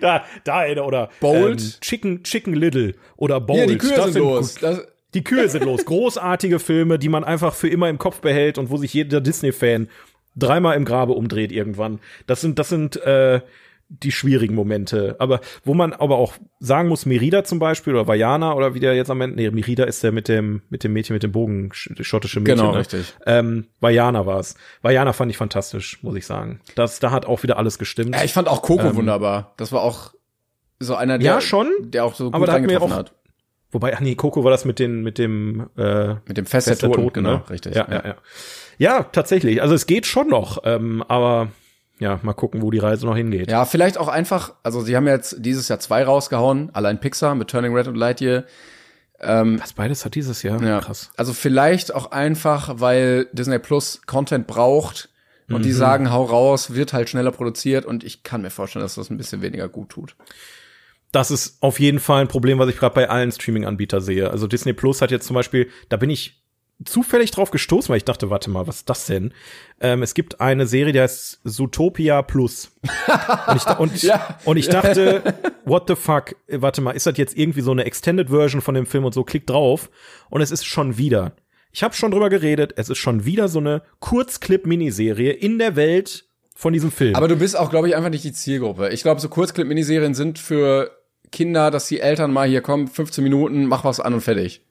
da, 0.00 0.24
da 0.42 0.64
oder 0.82 1.08
Bold, 1.20 1.60
ähm, 1.60 1.72
Chicken, 1.80 2.24
Chicken 2.24 2.54
Little 2.54 2.94
oder 3.16 3.40
Bold. 3.40 3.60
Ja, 3.60 3.66
die 3.66 3.78
Kühe 3.78 3.94
das 3.94 4.12
sind 4.12 4.16
los. 4.16 4.54
Das, 4.56 4.84
die 5.14 5.22
Kühe 5.22 5.48
sind 5.48 5.64
los. 5.64 5.84
Großartige 5.84 6.58
Filme, 6.58 6.98
die 6.98 7.08
man 7.08 7.22
einfach 7.22 7.54
für 7.54 7.68
immer 7.68 7.88
im 7.88 7.98
Kopf 7.98 8.20
behält 8.22 8.58
und 8.58 8.70
wo 8.70 8.76
sich 8.76 8.92
jeder 8.92 9.20
Disney-Fan 9.20 9.88
dreimal 10.34 10.76
im 10.76 10.84
Grabe 10.84 11.12
umdreht 11.12 11.52
irgendwann. 11.52 12.00
Das 12.26 12.40
sind, 12.40 12.58
das 12.58 12.70
sind 12.70 12.96
äh, 12.96 13.40
die 14.02 14.12
schwierigen 14.12 14.54
Momente. 14.54 15.16
Aber 15.18 15.40
wo 15.64 15.74
man 15.74 15.92
aber 15.92 16.16
auch 16.16 16.34
sagen 16.60 16.88
muss, 16.88 17.06
Merida 17.06 17.44
zum 17.44 17.58
Beispiel 17.58 17.94
oder 17.94 18.06
Vajana 18.08 18.54
oder 18.54 18.74
wie 18.74 18.80
der 18.80 18.94
jetzt 18.94 19.10
am 19.10 19.20
Ende, 19.20 19.36
nee, 19.36 19.50
Merida 19.50 19.84
ist 19.84 20.02
der 20.02 20.12
mit 20.12 20.28
dem, 20.28 20.62
mit 20.70 20.84
dem 20.84 20.92
Mädchen 20.92 21.14
mit 21.14 21.22
dem 21.22 21.32
Bogen, 21.32 21.70
schottische 21.72 22.40
Mädchen. 22.40 22.56
Genau, 22.58 22.72
ne? 22.72 22.78
richtig. 22.78 23.14
Ähm, 23.26 23.66
Vajana 23.80 24.26
war 24.26 24.40
es. 24.40 24.56
Vajana 24.82 25.12
fand 25.12 25.30
ich 25.30 25.36
fantastisch, 25.36 26.02
muss 26.02 26.16
ich 26.16 26.26
sagen. 26.26 26.60
Das, 26.74 26.98
da 27.00 27.10
hat 27.10 27.26
auch 27.26 27.42
wieder 27.42 27.56
alles 27.58 27.78
gestimmt. 27.78 28.14
Ja, 28.14 28.24
ich 28.24 28.32
fand 28.32 28.48
auch 28.48 28.62
Coco 28.62 28.88
Ähm, 28.88 28.96
wunderbar. 28.96 29.54
Das 29.56 29.72
war 29.72 29.82
auch 29.82 30.12
so 30.80 30.94
einer, 30.96 31.18
der, 31.18 31.26
Ja, 31.34 31.40
schon. 31.40 31.68
der 31.80 32.04
auch 32.04 32.14
so 32.14 32.24
gut 32.26 32.34
Aber 32.34 32.46
da 32.46 32.52
hat 32.54 32.60
mir 32.62 32.68
reingetroffen 32.68 32.92
auch- 32.94 32.98
hat. 32.98 33.14
Wobei, 33.70 33.92
ach 33.96 34.00
nee, 34.00 34.14
Coco 34.14 34.44
war 34.44 34.52
das 34.52 34.64
mit 34.64 34.78
den, 34.78 35.02
mit 35.02 35.18
dem, 35.18 35.68
äh, 35.76 36.14
Mit 36.26 36.36
dem 36.36 36.46
Fest, 36.46 36.68
der 36.68 36.78
Toten, 36.78 37.12
genau, 37.12 37.30
ne? 37.38 37.50
richtig. 37.50 37.74
Ja, 37.74 37.86
ja, 37.90 38.02
ja. 38.06 38.14
Ja, 38.78 39.02
tatsächlich. 39.02 39.62
Also 39.62 39.74
es 39.74 39.86
geht 39.86 40.06
schon 40.06 40.28
noch, 40.28 40.58
ähm, 40.64 41.02
aber 41.08 41.48
ja, 42.04 42.20
mal 42.22 42.34
gucken, 42.34 42.60
wo 42.60 42.70
die 42.70 42.78
Reise 42.78 43.06
noch 43.06 43.16
hingeht. 43.16 43.50
Ja, 43.50 43.64
vielleicht 43.64 43.96
auch 43.96 44.08
einfach, 44.08 44.52
also 44.62 44.82
sie 44.82 44.94
haben 44.94 45.06
jetzt 45.06 45.36
dieses 45.38 45.68
Jahr 45.68 45.80
zwei 45.80 46.04
rausgehauen, 46.04 46.68
allein 46.74 47.00
Pixar 47.00 47.34
mit 47.34 47.48
Turning 47.48 47.74
Red 47.74 47.88
und 47.88 47.94
Lightyear. 47.94 48.44
Ähm, 49.20 49.58
Was 49.58 49.72
beides 49.72 50.04
hat 50.04 50.14
dieses 50.14 50.42
Jahr? 50.42 50.62
ja, 50.62 50.80
Krass. 50.80 51.10
Also 51.16 51.32
vielleicht 51.32 51.94
auch 51.94 52.12
einfach, 52.12 52.74
weil 52.78 53.26
Disney 53.32 53.58
Plus 53.58 54.02
Content 54.04 54.46
braucht 54.46 55.08
und 55.48 55.64
die 55.64 55.72
sagen, 55.72 56.10
hau 56.10 56.24
raus, 56.24 56.74
wird 56.74 56.92
halt 56.92 57.08
schneller 57.08 57.30
produziert 57.30 57.86
und 57.86 58.04
ich 58.04 58.22
kann 58.22 58.42
mir 58.42 58.50
vorstellen, 58.50 58.82
dass 58.82 58.96
das 58.96 59.08
ein 59.08 59.16
bisschen 59.16 59.40
weniger 59.40 59.68
gut 59.70 59.88
tut. 59.88 60.14
Das 61.10 61.30
ist 61.30 61.62
auf 61.62 61.80
jeden 61.80 62.00
Fall 62.00 62.20
ein 62.20 62.28
Problem, 62.28 62.58
was 62.58 62.68
ich 62.68 62.76
gerade 62.76 62.94
bei 62.94 63.08
allen 63.08 63.32
Streaming-Anbietern 63.32 64.02
sehe. 64.02 64.30
Also 64.30 64.46
Disney 64.46 64.74
Plus 64.74 65.00
hat 65.00 65.10
jetzt 65.10 65.26
zum 65.26 65.34
Beispiel, 65.34 65.70
da 65.88 65.96
bin 65.96 66.10
ich 66.10 66.43
zufällig 66.84 67.30
drauf 67.30 67.50
gestoßen, 67.50 67.88
weil 67.90 67.96
ich 67.98 68.04
dachte, 68.04 68.30
warte 68.30 68.50
mal, 68.50 68.66
was 68.66 68.76
ist 68.76 68.90
das 68.90 69.06
denn? 69.06 69.32
Ähm, 69.80 70.02
es 70.02 70.14
gibt 70.14 70.40
eine 70.40 70.66
Serie, 70.66 70.92
die 70.92 71.00
heißt 71.00 71.40
Zootopia 71.44 72.22
Plus. 72.22 72.70
und 73.48 73.56
ich, 73.56 73.78
und, 73.78 74.02
Ja. 74.02 74.38
und 74.44 74.56
ich 74.56 74.68
dachte, 74.68 75.22
what 75.64 75.84
the 75.88 75.96
fuck? 75.96 76.36
Warte 76.48 76.80
mal, 76.80 76.92
ist 76.92 77.06
das 77.06 77.16
jetzt 77.18 77.36
irgendwie 77.36 77.60
so 77.62 77.70
eine 77.72 77.84
Extended 77.84 78.28
Version 78.30 78.60
von 78.60 78.74
dem 78.74 78.86
Film 78.86 79.04
und 79.04 79.14
so? 79.14 79.24
Klick 79.24 79.46
drauf. 79.46 79.90
Und 80.30 80.40
es 80.40 80.50
ist 80.50 80.64
schon 80.64 80.98
wieder. 80.98 81.32
Ich 81.72 81.82
habe 81.82 81.94
schon 81.94 82.10
drüber 82.12 82.30
geredet. 82.30 82.74
Es 82.76 82.88
ist 82.88 82.98
schon 82.98 83.24
wieder 83.24 83.48
so 83.48 83.58
eine 83.58 83.82
Kurzclip-Miniserie 84.00 85.32
in 85.32 85.58
der 85.58 85.76
Welt 85.76 86.26
von 86.54 86.72
diesem 86.72 86.90
Film. 86.92 87.14
Aber 87.16 87.28
du 87.28 87.36
bist 87.36 87.56
auch, 87.58 87.70
glaube 87.70 87.88
ich, 87.88 87.96
einfach 87.96 88.10
nicht 88.10 88.24
die 88.24 88.32
Zielgruppe. 88.32 88.90
Ich 88.90 89.02
glaube, 89.02 89.20
so 89.20 89.28
Kurzclip-Miniserien 89.28 90.14
sind 90.14 90.38
für 90.38 90.90
Kinder, 91.32 91.70
dass 91.72 91.88
die 91.88 91.98
Eltern 92.00 92.32
mal 92.32 92.48
hier 92.48 92.60
kommen, 92.60 92.86
15 92.86 93.24
Minuten, 93.24 93.66
mach 93.66 93.82
was 93.84 93.98
an 93.98 94.14
und 94.14 94.20
fertig. 94.20 94.64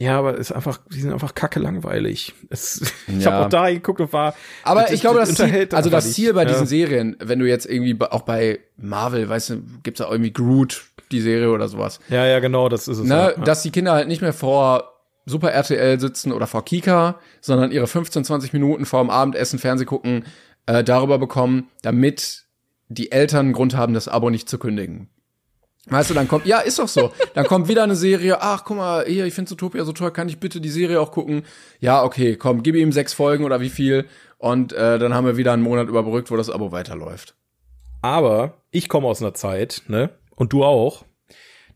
Ja, 0.00 0.18
aber 0.18 0.34
es 0.34 0.50
ist 0.50 0.52
einfach, 0.52 0.78
die 0.92 1.00
sind 1.00 1.12
einfach 1.12 1.34
kacke 1.34 1.58
langweilig. 1.60 2.34
Es, 2.50 2.80
ich 3.08 3.24
Ja. 3.24 3.32
habe 3.32 3.46
auch 3.46 3.48
da 3.48 3.68
geguckt 3.70 4.00
und 4.00 4.12
war. 4.12 4.34
Aber 4.62 4.82
das- 4.82 4.92
ich 4.92 5.00
glaube, 5.00 5.18
das 5.18 5.30
Ziel, 5.34 5.44
unterhält 5.46 5.74
also 5.74 5.90
das. 5.90 6.12
Ziel 6.12 6.32
bei 6.34 6.42
Ja. 6.42 6.48
diesen 6.48 6.66
Serien, 6.66 7.16
wenn 7.20 7.38
du 7.40 7.46
jetzt 7.48 7.66
irgendwie 7.66 7.96
auch 8.00 8.22
bei 8.22 8.60
Marvel, 8.76 9.28
weißt 9.28 9.50
du, 9.50 9.62
gibt's 9.82 9.98
da 9.98 10.10
irgendwie 10.10 10.32
Groot, 10.32 10.84
die 11.10 11.20
Serie 11.20 11.50
oder 11.50 11.68
sowas, 11.68 11.98
Ja, 12.10 12.26
ja, 12.26 12.38
genau, 12.38 12.68
das 12.68 12.86
ist 12.86 12.98
es. 12.98 13.04
ne, 13.04 13.14
ja. 13.14 13.30
Ja. 13.30 13.36
dass 13.44 13.62
die 13.62 13.70
Kinder 13.70 13.92
halt 13.92 14.08
nicht 14.08 14.20
mehr 14.22 14.32
vor 14.32 14.94
Super 15.26 15.50
RTL 15.52 15.98
sitzen 16.00 16.32
oder 16.32 16.46
vor 16.46 16.64
Kika, 16.64 17.16
sondern 17.40 17.70
ihre 17.70 17.86
15, 17.86 18.24
20 18.24 18.52
Minuten 18.52 18.86
vor 18.86 19.00
dem 19.02 19.10
Abendessen 19.10 19.58
Fernseh 19.58 19.84
gucken, 19.84 20.24
äh, 20.66 20.82
darüber 20.84 21.18
bekommen, 21.18 21.68
damit 21.82 22.44
die 22.88 23.10
Eltern 23.12 23.46
einen 23.46 23.52
Grund 23.52 23.76
haben, 23.76 23.92
das 23.94 24.08
Abo 24.08 24.30
nicht 24.30 24.48
zu 24.48 24.58
kündigen. 24.58 25.10
Weißt 25.90 26.10
du, 26.10 26.14
dann 26.14 26.28
kommt, 26.28 26.46
ja, 26.46 26.58
ist 26.60 26.78
doch 26.78 26.88
so. 26.88 27.12
Dann 27.34 27.46
kommt 27.46 27.68
wieder 27.68 27.82
eine 27.82 27.96
Serie, 27.96 28.40
ach, 28.40 28.64
guck 28.64 28.76
mal, 28.76 29.04
hier, 29.06 29.24
ich 29.24 29.34
finde 29.34 29.48
Zootopia 29.48 29.84
so 29.84 29.92
toll, 29.92 30.10
kann 30.10 30.28
ich 30.28 30.38
bitte 30.38 30.60
die 30.60 30.68
Serie 30.68 31.00
auch 31.00 31.12
gucken? 31.12 31.44
Ja, 31.80 32.02
okay, 32.02 32.36
komm, 32.36 32.62
gib 32.62 32.74
ihm 32.74 32.92
sechs 32.92 33.12
Folgen 33.14 33.44
oder 33.44 33.60
wie 33.60 33.70
viel 33.70 34.06
und 34.38 34.72
äh, 34.72 34.98
dann 34.98 35.14
haben 35.14 35.26
wir 35.26 35.36
wieder 35.36 35.52
einen 35.52 35.62
Monat 35.62 35.88
überbrückt, 35.88 36.30
wo 36.30 36.36
das 36.36 36.50
Abo 36.50 36.72
weiterläuft. 36.72 37.34
Aber 38.02 38.62
ich 38.70 38.88
komme 38.88 39.08
aus 39.08 39.20
einer 39.20 39.34
Zeit, 39.34 39.82
ne? 39.88 40.10
Und 40.36 40.52
du 40.52 40.64
auch. 40.64 41.04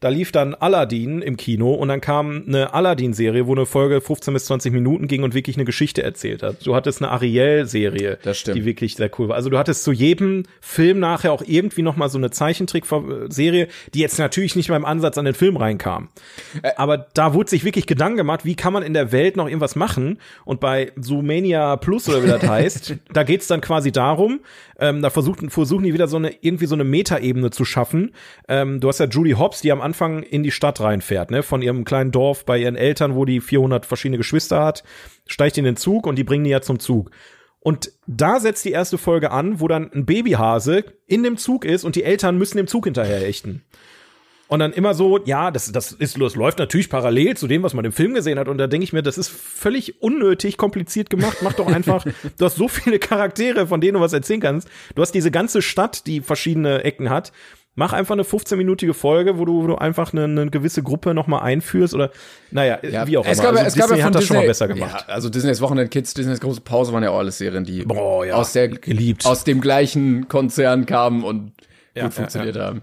Da 0.03 0.09
lief 0.09 0.33
dann 0.33 0.55
Aladdin 0.55 1.23
im 1.23 1.37
Kino 1.37 1.75
und 1.75 1.87
dann 1.87 2.01
kam 2.01 2.43
eine 2.49 2.75
Aladdin-Serie, 2.75 3.47
wo 3.47 3.53
eine 3.53 3.67
Folge 3.67 4.01
15 4.01 4.35
bis 4.35 4.47
20 4.47 4.73
Minuten 4.73 5.07
ging 5.07 5.23
und 5.23 5.33
wirklich 5.33 5.57
eine 5.57 5.65
Geschichte 5.65 6.03
erzählt 6.03 6.43
hat. 6.43 6.67
Du 6.67 6.75
hattest 6.75 7.01
eine 7.01 7.13
Ariel-Serie, 7.13 8.19
die 8.53 8.65
wirklich 8.65 8.97
sehr 8.97 9.09
cool 9.21 9.29
war. 9.29 9.37
Also 9.37 9.49
du 9.49 9.59
hattest 9.59 9.85
zu 9.85 9.93
jedem 9.93 10.43
Film 10.61 10.99
nachher 10.99 11.31
auch 11.31 11.45
irgendwie 11.47 11.83
noch 11.83 11.95
mal 11.95 12.09
so 12.09 12.19
eine 12.19 12.33
Zeichentrick-Serie, 12.33 13.69
die 13.95 14.01
jetzt 14.01 14.19
natürlich 14.19 14.57
nicht 14.57 14.69
mal 14.71 14.77
im 14.77 14.85
Ansatz 14.85 15.19
an 15.19 15.25
den 15.25 15.35
Film 15.35 15.57
reinkam. 15.57 16.09
Aber 16.75 16.99
da 17.15 17.33
wurde 17.33 17.51
sich 17.51 17.63
wirklich 17.65 17.87
Gedanken 17.87 18.17
gemacht, 18.17 18.45
wie 18.45 18.57
kann 18.57 18.73
man 18.73 18.83
in 18.83 18.95
der 18.95 19.13
Welt 19.13 19.37
noch 19.37 19.47
irgendwas 19.47 19.77
machen? 19.77 20.19
Und 20.45 20.59
bei 20.59 20.91
Zoomania 21.01 21.77
Plus 21.77 22.09
oder 22.09 22.25
wie 22.25 22.29
das 22.29 22.43
heißt, 22.49 22.97
da 23.13 23.23
geht's 23.23 23.47
dann 23.47 23.61
quasi 23.61 23.93
darum, 23.93 24.41
ähm, 24.83 25.01
da 25.01 25.11
versuchen, 25.11 25.49
versuchen 25.49 25.85
die 25.85 25.95
wieder 25.95 26.09
so 26.09 26.17
eine, 26.17 26.35
irgendwie 26.41 26.67
so 26.67 26.75
eine 26.75 26.83
Metaebene 26.83 27.51
zu 27.51 27.65
schaffen. 27.65 28.15
Ähm, 28.49 28.81
du 28.81 28.89
hast 28.89 28.99
ja 28.99 29.07
Julie 29.07 29.39
Hobbs, 29.39 29.61
die 29.61 29.71
am 29.71 29.81
Anfang 29.81 30.25
in 30.25 30.43
die 30.43 30.51
Stadt 30.51 30.81
reinfährt, 30.81 31.31
ne, 31.31 31.45
von 31.45 31.63
ihrem 31.63 31.85
kleinen 31.85 32.11
Dorf 32.11 32.45
bei 32.45 32.59
ihren 32.59 32.75
Eltern, 32.75 33.15
wo 33.15 33.25
die 33.25 33.41
400 33.41 33.87
verschiedene 33.87 34.19
Geschwister 34.19 34.65
hat, 34.65 34.83
steigt 35.29 35.57
in 35.57 35.65
den 35.65 35.77
Zug 35.77 36.05
und 36.05 36.17
die 36.17 36.25
bringen 36.25 36.43
die 36.43 36.51
ja 36.51 36.63
zum 36.63 36.81
Zug. 36.81 37.13
Und 37.61 37.93
da 38.09 38.41
setzt 38.41 38.65
die 38.65 38.73
erste 38.73 38.99
Folge 38.99 39.31
an, 39.31 39.61
wo 39.61 39.69
dann 39.69 39.89
ein 39.93 40.05
Babyhase 40.05 40.85
in 41.07 41.23
dem 41.23 41.37
Zug 41.37 41.65
ist 41.65 41.85
und 41.85 41.95
die 41.95 42.03
Eltern 42.03 42.37
müssen 42.37 42.57
dem 42.57 42.67
Zug 42.67 42.87
hinterher 42.87 43.25
ächten. 43.25 43.63
Und 44.53 44.59
dann 44.59 44.75
immer 44.75 44.93
so, 44.93 45.19
ja, 45.25 45.51
das, 45.51 45.73
das, 45.73 45.93
ist, 45.93 46.21
das 46.21 46.37
läuft 46.37 46.59
natürlich 46.59 46.91
parallel 46.91 47.39
zu 47.39 47.49
dem, 47.49 47.63
was 47.63 47.73
man 47.73 47.87
im 47.87 47.93
Film 47.93 48.13
gesehen 48.13 48.39
hat. 48.39 48.49
Und 48.49 48.59
da 48.59 48.67
denke 48.67 48.85
ich 48.85 48.93
mir, 48.93 49.03
das 49.03 49.17
ist 49.17 49.31
völlig 49.31 50.03
unnötig 50.03 50.59
kompliziert 50.59 51.09
gemacht. 51.09 51.39
Mach 51.41 51.55
doch 51.55 51.69
einfach, 51.69 52.05
du 52.37 52.45
hast 52.45 52.57
so 52.57 52.69
viele 52.69 52.99
Charaktere, 52.99 53.67
von 53.67 53.81
denen 53.81 53.95
du 53.95 54.01
was 54.01 54.13
erzählen 54.13 54.41
kannst. 54.41 54.69
Du 54.95 55.01
hast 55.01 55.13
diese 55.13 55.31
ganze 55.31 55.63
Stadt, 55.63 56.07
die 56.07 56.21
verschiedene 56.21 56.85
Ecken 56.85 57.09
hat. 57.09 57.33
Mach 57.77 57.95
einfach 57.95 58.13
eine 58.13 58.25
15-minütige 58.25 58.93
Folge, 58.93 59.39
wo 59.39 59.47
du, 59.47 59.63
wo 59.63 59.69
du 59.69 59.77
einfach 59.77 60.13
eine, 60.13 60.25
eine 60.25 60.51
gewisse 60.51 60.83
Gruppe 60.83 61.15
noch 61.15 61.29
mal 61.29 61.39
einführst 61.39 61.95
oder, 61.95 62.11
naja, 62.51 62.79
wie 62.83 63.17
auch 63.17 63.25
es 63.25 63.39
immer. 63.39 63.53
Gab, 63.53 63.57
also 63.57 63.69
es 63.69 63.75
gab 63.75 63.87
Disney 63.87 64.01
ja 64.01 64.05
von 64.05 64.05
hat 64.05 64.15
das 64.17 64.21
Disney, 64.21 64.27
schon 64.27 64.37
mal 64.37 64.47
besser 64.47 64.69
gemacht. 64.69 65.05
Ja, 65.09 65.15
also 65.15 65.31
Disneys 65.31 65.63
Wochenend 65.63 65.91
Kids, 65.91 66.13
Disneys 66.13 66.41
große 66.41 66.61
Pause 66.61 66.93
waren 66.93 67.03
ja 67.03 67.09
auch 67.09 67.21
alles 67.21 67.39
Serien, 67.39 67.65
die 67.65 67.85
Boah, 67.87 68.27
ja. 68.27 68.35
aus 68.35 68.53
der 68.53 68.69
Geliebt. 68.69 69.25
aus 69.25 69.45
dem 69.45 69.63
gleichen 69.63 70.29
Konzern 70.29 70.85
kamen 70.85 71.25
und 71.25 71.53
Ja, 71.95 72.03
gut 72.03 72.11
ja, 72.11 72.11
funktioniert 72.11 72.59
haben. 72.59 72.83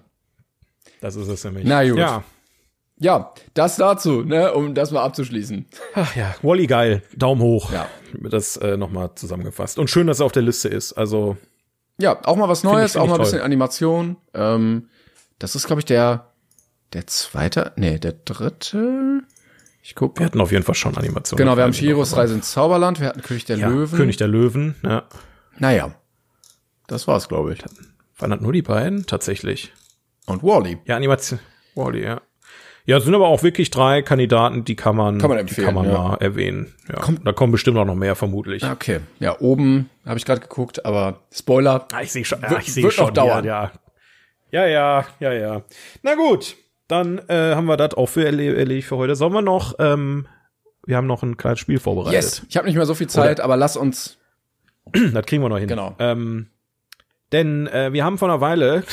Das 1.02 1.16
ist 1.16 1.28
es 1.28 1.44
nämlich. 1.44 1.66
Na 1.66 1.88
gut. 1.88 1.98
Ja. 1.98 2.24
Ja, 3.02 3.34
das 3.54 3.78
dazu, 3.78 4.24
ne, 4.24 4.54
um 4.54 4.76
das 4.76 4.92
mal 4.92 5.02
abzuschließen. 5.04 5.66
Ach 5.96 6.16
ja, 6.18 6.36
Wally 6.42 6.68
geil. 6.68 7.02
Daumen 7.16 7.42
hoch. 7.42 7.72
Ja. 7.72 7.88
Das 8.30 8.58
äh, 8.58 8.76
nochmal 8.76 9.16
zusammengefasst. 9.16 9.80
Und 9.80 9.90
schön, 9.90 10.06
dass 10.08 10.20
er 10.20 10.26
auf 10.26 10.34
der 10.34 10.42
Liste 10.42 10.68
ist. 10.68 10.92
Also, 10.94 11.38
Ja, 11.98 12.20
auch 12.26 12.36
mal 12.36 12.50
was 12.50 12.66
Neues, 12.66 12.92
find 12.92 13.02
auch 13.02 13.06
ich 13.06 13.10
mal 13.12 13.16
ein 13.16 13.22
bisschen 13.22 13.42
Animation. 13.42 14.18
Ähm, 14.34 14.90
das 15.38 15.56
ist, 15.56 15.66
glaube 15.66 15.80
ich, 15.80 15.86
der 15.86 16.30
der 16.94 17.06
zweite, 17.06 17.72
nee, 17.76 18.00
der 18.00 18.14
dritte. 18.14 19.22
Ich 19.84 19.92
wir 19.92 19.96
gucke. 19.96 20.24
hatten 20.24 20.42
auf 20.42 20.52
jeden 20.52 20.64
Fall 20.64 20.76
schon 20.76 20.98
Animationen. 20.98 21.38
Genau, 21.46 21.56
wir 21.56 21.64
haben 21.64 21.72
Chihiros 21.72 22.16
Reise 22.18 22.34
ins 22.34 22.52
Zauberland, 22.52 23.00
wir 23.00 23.08
hatten 23.08 23.22
König 23.22 23.46
der 23.46 23.58
ja, 23.58 23.70
Löwen. 23.70 23.98
König 23.98 24.18
der 24.18 24.28
Löwen. 24.28 24.76
Ja. 24.84 25.04
Naja, 25.58 25.96
das 26.88 27.08
war's, 27.08 27.28
glaube 27.30 27.54
ich. 27.54 27.60
Waren 28.18 28.32
das 28.32 28.42
nur 28.42 28.54
die 28.54 28.62
beiden? 28.62 29.06
Tatsächlich. 29.06 29.72
Und 30.30 30.44
Wally. 30.44 30.78
Ja, 30.86 30.96
Animation. 30.96 31.40
Wally, 31.76 32.04
ja. 32.04 32.22
Ja, 32.86 32.98
es 32.98 33.04
sind 33.04 33.14
aber 33.14 33.28
auch 33.28 33.44
wirklich 33.44 33.70
drei 33.70 34.02
Kandidaten, 34.02 34.64
die 34.66 34.76
kann 34.76 34.96
man, 34.96 35.20
Kann 35.20 35.30
man 35.30 35.38
empfehlen, 35.38 35.66
kann 35.68 35.76
man 35.76 35.86
ja. 35.90 35.98
mal 35.98 36.16
erwähnen. 36.16 36.74
Ja, 36.92 37.08
da 37.24 37.34
kommen 37.34 37.52
bestimmt 37.52 37.78
auch 37.78 37.86
noch 37.86 37.94
mehr, 37.96 38.16
vermutlich. 38.16 38.64
Okay, 38.64 39.02
ja, 39.20 39.40
oben 39.40 39.90
habe 40.08 40.18
ich 40.18 40.26
gerade 40.26 40.42
geguckt, 40.42 40.86
aber 40.86 41.20
Spoiler. 41.32 41.88
Ah, 41.94 42.02
ich 42.02 42.12
sehe 42.12 42.26
schon. 42.26 42.42
Ja, 42.42 42.50
Wird- 42.50 42.62
ich 42.64 42.74
sehe 42.74 42.90
schon. 42.90 43.06
noch 43.06 43.14
dauern. 43.14 43.46
Ja, 43.46 43.72
ja, 44.52 44.66
ja, 44.66 45.06
ja, 45.20 45.34
ja. 45.34 45.62
Na 46.02 46.16
gut, 46.16 46.56
dann 46.88 47.20
äh, 47.28 47.54
haben 47.54 47.66
wir 47.68 47.78
das 47.78 47.94
auch 47.94 48.08
für 48.08 48.26
erle 48.26 48.56
erledigt 48.58 48.88
für 48.88 48.98
heute. 48.98 49.16
Sollen 49.16 49.34
wir 49.34 49.44
noch? 49.44 49.76
Ähm, 49.78 50.26
wir 50.86 50.98
haben 50.98 51.06
noch 51.06 51.22
ein 51.22 51.38
kleines 51.38 51.60
Spiel 51.60 51.78
vorbereitet. 51.78 52.14
Yes. 52.14 52.42
Ich 52.50 52.58
habe 52.58 52.66
nicht 52.66 52.76
mehr 52.78 52.88
so 52.88 52.96
viel 52.96 53.08
Zeit, 53.08 53.40
aber 53.40 53.56
lass 53.58 53.78
uns. 53.78 54.18
Das 55.14 55.24
kriegen 55.28 55.44
wir 55.44 55.50
noch 55.50 55.60
hin. 55.60 55.68
Genau. 55.68 55.96
Ähm, 56.00 56.48
denn 57.32 57.68
äh, 57.68 57.94
wir 57.94 58.04
haben 58.04 58.18
vor 58.18 58.28
einer 58.28 58.42
Weile, 58.42 58.84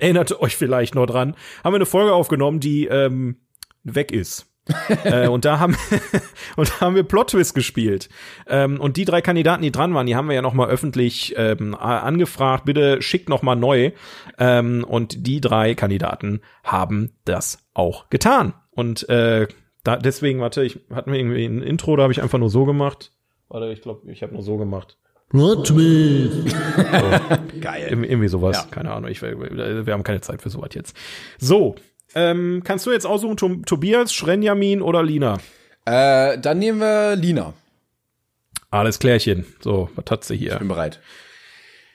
erinnert 0.00 0.40
euch 0.40 0.56
vielleicht 0.56 0.94
noch 0.94 1.06
dran, 1.06 1.34
haben 1.64 1.72
wir 1.72 1.76
eine 1.76 1.86
Folge 1.86 2.12
aufgenommen, 2.12 2.60
die 2.60 2.86
ähm, 2.86 3.36
weg 3.84 4.12
ist. 4.12 4.46
äh, 5.04 5.28
und 5.28 5.44
da 5.44 5.60
haben 5.60 5.76
und 6.56 6.68
da 6.68 6.80
haben 6.80 6.96
wir 6.96 7.04
Plot 7.04 7.30
Twist 7.30 7.54
gespielt. 7.54 8.08
Ähm, 8.48 8.80
und 8.80 8.96
die 8.96 9.04
drei 9.04 9.20
Kandidaten, 9.20 9.62
die 9.62 9.70
dran 9.70 9.94
waren, 9.94 10.06
die 10.06 10.16
haben 10.16 10.28
wir 10.28 10.34
ja 10.34 10.42
noch 10.42 10.54
mal 10.54 10.68
öffentlich 10.68 11.34
ähm, 11.36 11.74
angefragt. 11.74 12.64
Bitte 12.64 13.00
schickt 13.00 13.28
noch 13.28 13.42
mal 13.42 13.54
neu. 13.54 13.92
Ähm, 14.38 14.84
und 14.84 15.26
die 15.26 15.40
drei 15.40 15.74
Kandidaten 15.74 16.40
haben 16.64 17.12
das 17.24 17.64
auch 17.74 18.10
getan. 18.10 18.54
Und 18.72 19.08
äh, 19.08 19.46
da, 19.84 19.96
deswegen, 19.96 20.40
warte, 20.40 20.64
ich 20.64 20.80
hatten 20.92 21.12
wir 21.12 21.18
irgendwie 21.18 21.44
ein 21.44 21.62
Intro, 21.62 21.94
da 21.94 22.02
habe 22.02 22.12
ich 22.12 22.22
einfach 22.22 22.38
nur 22.38 22.50
so 22.50 22.64
gemacht. 22.64 23.12
Warte, 23.48 23.70
ich 23.70 23.82
glaube, 23.82 24.10
ich 24.10 24.22
habe 24.22 24.32
nur 24.32 24.42
so 24.42 24.56
gemacht. 24.56 24.98
Plot 25.30 25.66
Twist. 25.66 26.56
Geil. 27.60 27.88
Ir- 27.90 28.08
Irgendwie 28.10 28.28
sowas. 28.28 28.56
Ja. 28.56 28.64
Keine 28.70 28.92
Ahnung. 28.92 29.10
Ich, 29.10 29.22
wir 29.22 29.92
haben 29.92 30.02
keine 30.04 30.20
Zeit 30.20 30.42
für 30.42 30.50
sowas 30.50 30.70
jetzt. 30.74 30.96
So. 31.38 31.76
Ähm, 32.14 32.62
kannst 32.64 32.86
du 32.86 32.92
jetzt 32.92 33.06
aussuchen, 33.06 33.36
Tom, 33.36 33.64
Tobias, 33.66 34.12
Schrenjamin 34.14 34.80
oder 34.80 35.02
Lina? 35.02 35.38
Äh, 35.84 36.38
dann 36.38 36.58
nehmen 36.58 36.80
wir 36.80 37.16
Lina. 37.16 37.52
Alles 38.70 38.98
klärchen. 38.98 39.44
So, 39.60 39.90
was 39.96 40.04
hat 40.10 40.24
sie 40.24 40.34
Ich 40.34 40.40
hier? 40.40 40.56
bin 40.56 40.68
bereit. 40.68 41.00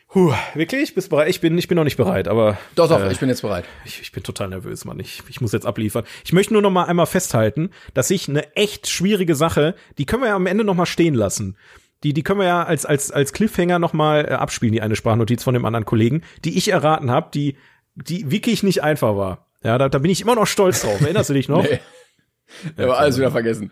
Puh, 0.10 0.34
wirklich? 0.54 0.94
Bist 0.94 1.10
bereit? 1.10 1.30
Ich 1.30 1.40
bin, 1.40 1.58
ich 1.58 1.68
bin 1.70 1.78
noch 1.78 1.86
nicht 1.86 1.96
bereit, 1.98 2.28
aber 2.28 2.58
Doch, 2.76 2.90
doch, 2.90 3.00
äh, 3.00 3.12
ich 3.12 3.20
bin 3.20 3.30
jetzt 3.30 3.42
bereit. 3.42 3.64
ich, 3.86 4.02
ich 4.02 4.12
bin 4.12 4.24
total 4.24 4.50
nervös, 4.50 4.84
Mann. 4.84 5.00
Ich, 5.00 5.24
ich 5.30 5.40
muss 5.42 5.54
jetzt 5.54 5.66
abliefern. 5.66 6.04
Ich 6.26 6.34
möchte 6.34 6.52
nur 6.54 6.62
noch 6.62 6.70
mal 6.70 6.84
einmal 6.84 7.06
festhalten, 7.06 7.70
dass 7.94 8.12
ich 8.12 8.28
eine 8.28 8.56
echt 8.58 8.90
schwierige 8.90 9.36
Sache, 9.36 9.74
die 9.98 10.06
können 10.06 10.22
wir 10.24 10.30
ja 10.30 10.36
am 10.36 10.48
Ende 10.48 10.66
noch 10.66 10.76
mal 10.76 10.86
stehen 10.86 11.14
lassen. 11.16 11.56
Die, 12.04 12.14
die 12.14 12.24
können 12.24 12.40
wir 12.40 12.48
ja 12.48 12.64
als, 12.64 12.86
als, 12.86 13.12
als 13.12 13.34
Cliffhanger 13.34 13.80
noch 13.80 13.94
mal 13.94 14.26
äh, 14.26 14.34
abspielen, 14.34 14.74
die 14.74 14.82
eine 14.82 14.96
Sprachnotiz 14.96 15.44
von 15.44 15.54
dem 15.54 15.66
anderen 15.66 15.86
Kollegen, 15.86 16.24
die 16.44 16.58
ich 16.58 16.70
erraten 16.70 17.12
habe, 17.12 17.30
die, 17.34 17.58
die 17.96 18.32
wirklich 18.32 18.64
nicht 18.64 18.84
einfach 18.84 19.16
war. 19.16 19.48
Ja, 19.64 19.78
da, 19.78 19.90
da 19.90 20.00
bin 20.00 20.10
ich 20.10 20.22
immer 20.22 20.36
noch 20.36 20.48
stolz 20.48 20.82
drauf. 20.82 21.00
Erinnerst 21.02 21.30
du 21.30 21.34
dich 21.34 21.50
noch? 21.50 21.66
Nee. 22.76 22.84
Aber 22.84 23.00
alles 23.00 23.18
wieder 23.18 23.32
vergessen. 23.32 23.72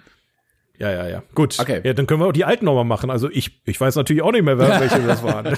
Ja, 0.78 0.90
ja, 0.90 1.08
ja. 1.08 1.24
Gut. 1.36 1.60
Okay. 1.60 1.82
Ja, 1.84 1.94
dann 1.94 2.08
können 2.08 2.22
wir 2.22 2.28
auch 2.28 2.32
die 2.34 2.46
alten 2.46 2.64
nochmal 2.64 2.86
machen. 2.86 3.10
Also 3.10 3.30
ich, 3.30 3.62
ich 3.66 3.80
weiß 3.80 3.96
natürlich 3.96 4.24
auch 4.24 4.32
nicht 4.32 4.44
mehr, 4.44 4.58
wer, 4.58 4.80
welche 4.80 5.02
das 5.02 5.22
waren. 5.22 5.58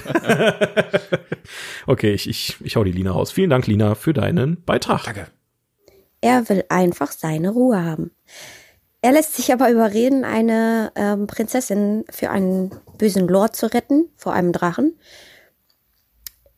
okay, 1.86 2.12
ich, 2.12 2.28
ich, 2.28 2.56
ich 2.60 2.74
hau 2.74 2.82
die 2.82 2.90
Lina 2.90 3.12
raus. 3.12 3.30
Vielen 3.30 3.48
Dank, 3.48 3.68
Lina, 3.68 3.94
für 3.94 4.12
deinen 4.12 4.64
Beitrag. 4.64 5.04
Danke. 5.04 5.28
Er 6.20 6.48
will 6.48 6.64
einfach 6.68 7.12
seine 7.12 7.50
Ruhe 7.50 7.84
haben. 7.84 8.10
Er 9.02 9.10
lässt 9.10 9.34
sich 9.34 9.52
aber 9.52 9.68
überreden, 9.68 10.24
eine 10.24 10.92
ähm, 10.94 11.26
Prinzessin 11.26 12.04
für 12.08 12.30
einen 12.30 12.70
bösen 12.98 13.26
Lord 13.26 13.56
zu 13.56 13.66
retten, 13.66 14.08
vor 14.16 14.32
einem 14.32 14.52
Drachen. 14.52 14.96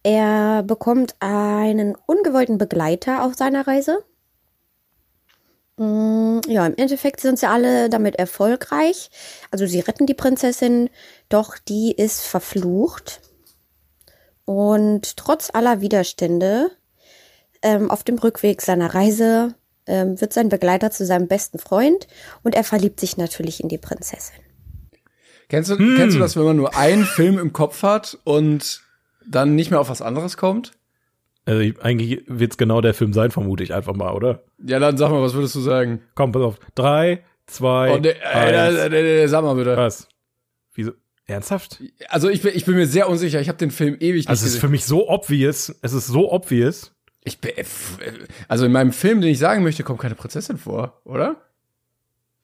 Er 0.03 0.63
bekommt 0.63 1.17
einen 1.21 1.97
ungewollten 2.07 2.59
Begleiter 2.59 3.25
auf 3.25 3.35
seiner 3.35 3.67
Reise. 3.67 4.05
Mm, 5.79 6.41
Ja, 6.47 6.67
im 6.67 6.77
Endeffekt 6.77 7.21
sind 7.21 7.39
sie 7.39 7.49
alle 7.49 7.89
damit 7.89 8.17
erfolgreich. 8.17 9.11
Also 9.51 9.65
sie 9.65 9.81
retten 9.81 10.05
die 10.05 10.13
Prinzessin, 10.13 10.91
doch 11.31 11.57
die 11.57 11.93
ist 11.93 12.21
verflucht. 12.21 13.23
Und 14.45 15.17
trotz 15.17 15.49
aller 15.55 15.81
Widerstände 15.81 16.71
ähm, 17.63 17.91
auf 17.91 18.05
dem 18.05 18.19
Rückweg 18.19 18.61
seiner 18.61 18.95
Reise 18.95 19.55
ähm, 19.87 20.21
wird 20.21 20.33
sein 20.33 20.49
Begleiter 20.49 20.91
zu 20.91 21.05
seinem 21.05 21.29
besten 21.29 21.59
Freund 21.59 22.07
und 22.43 22.55
er 22.55 22.65
verliebt 22.65 23.01
sich 23.01 23.17
natürlich 23.17 23.63
in 23.63 23.69
die 23.69 23.79
Prinzessin. 23.79 24.37
Kennst 25.49 25.71
du, 25.71 25.77
kennst 25.77 26.17
du 26.17 26.21
das, 26.21 26.37
wenn 26.37 26.45
man 26.45 26.57
nur 26.57 26.75
einen 26.77 27.05
Film 27.05 27.39
im 27.39 27.53
Kopf 27.53 27.83
hat 27.83 28.19
und 28.25 28.83
dann 29.29 29.55
nicht 29.55 29.71
mehr 29.71 29.81
auf 29.81 29.91
was 29.91 30.03
anderes 30.03 30.37
kommt? 30.37 30.73
Also 31.47 31.61
ich, 31.61 31.81
eigentlich 31.83 32.23
wird's 32.27 32.57
genau 32.57 32.81
der 32.81 32.95
Film 32.95 33.13
sein, 33.13 33.31
vermute 33.31 33.63
ich 33.63 33.75
einfach 33.75 33.95
mal, 33.95 34.13
oder? 34.15 34.43
Ja, 34.65 34.79
dann 34.79 34.97
sag 34.97 35.11
mal, 35.11 35.21
was 35.23 35.35
würdest 35.35 35.55
du 35.55 35.61
sagen? 35.61 36.01
Komm, 36.15 36.33
pass 36.33 36.43
auf. 36.43 36.59
Drei, 36.75 37.23
zwei, 37.47 37.93
Oh, 37.95 37.99
nee, 37.99 38.09
äh, 38.09 38.23
eins. 38.25 38.77
äh, 38.79 38.87
äh, 38.89 39.23
äh, 39.25 39.27
sag 39.29 39.45
mal 39.45 39.55
bitte. 39.55 39.77
Was? 39.77 40.09
Wieso? 40.73 40.93
Ernsthaft? 41.27 41.83
Also 42.09 42.29
ich 42.31 42.43
bin, 42.43 42.53
ich 42.55 42.65
bin 42.65 42.75
mir 42.75 42.87
sehr 42.87 43.09
unsicher. 43.09 43.41
Ich 43.41 43.49
habe 43.49 43.59
den 43.59 43.71
Film 43.71 43.97
ewig 44.01 44.15
nicht 44.23 44.29
Also 44.29 44.47
es 44.47 44.55
ist 44.55 44.61
für 44.61 44.69
mich 44.69 44.85
so 44.87 45.09
obvious. 45.09 45.75
Es 45.83 45.93
ist 45.93 46.07
so 46.07 46.33
obvious. 46.33 46.95
Ich 47.25 47.41
bin, 47.41 47.57
äh, 47.57 47.63
äh, 47.63 47.65
also 48.49 48.67
in 48.67 48.73
meinem 48.73 48.93
Film, 48.93 49.21
den 49.21 49.31
ich 49.31 49.39
sagen 49.39 49.63
möchte, 49.63 49.83
kommt 49.83 50.01
keine 50.01 50.15
Prinzessin 50.15 50.59
vor, 50.59 51.01
oder? 51.05 51.37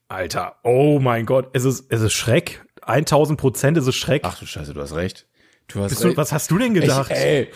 Alter, 0.08 0.56
oh 0.64 0.98
mein 0.98 1.26
Gott. 1.26 1.50
Es 1.52 1.64
ist, 1.64 1.84
es 1.90 2.00
ist 2.00 2.12
Schreck. 2.14 2.64
1000 2.82 3.38
Prozent 3.38 3.78
ist 3.78 3.86
es 3.86 3.94
Schreck. 3.94 4.22
Ach 4.24 4.38
du 4.38 4.46
Scheiße, 4.46 4.74
du 4.74 4.80
hast 4.80 4.94
recht. 4.94 5.26
Du 5.68 5.82
hast 5.82 5.90
Bist 5.90 6.02
du, 6.02 6.16
was 6.16 6.32
hast 6.32 6.50
du 6.50 6.58
denn 6.58 6.74
gedacht? 6.74 7.12
Ich, 7.12 7.16
ey, 7.16 7.50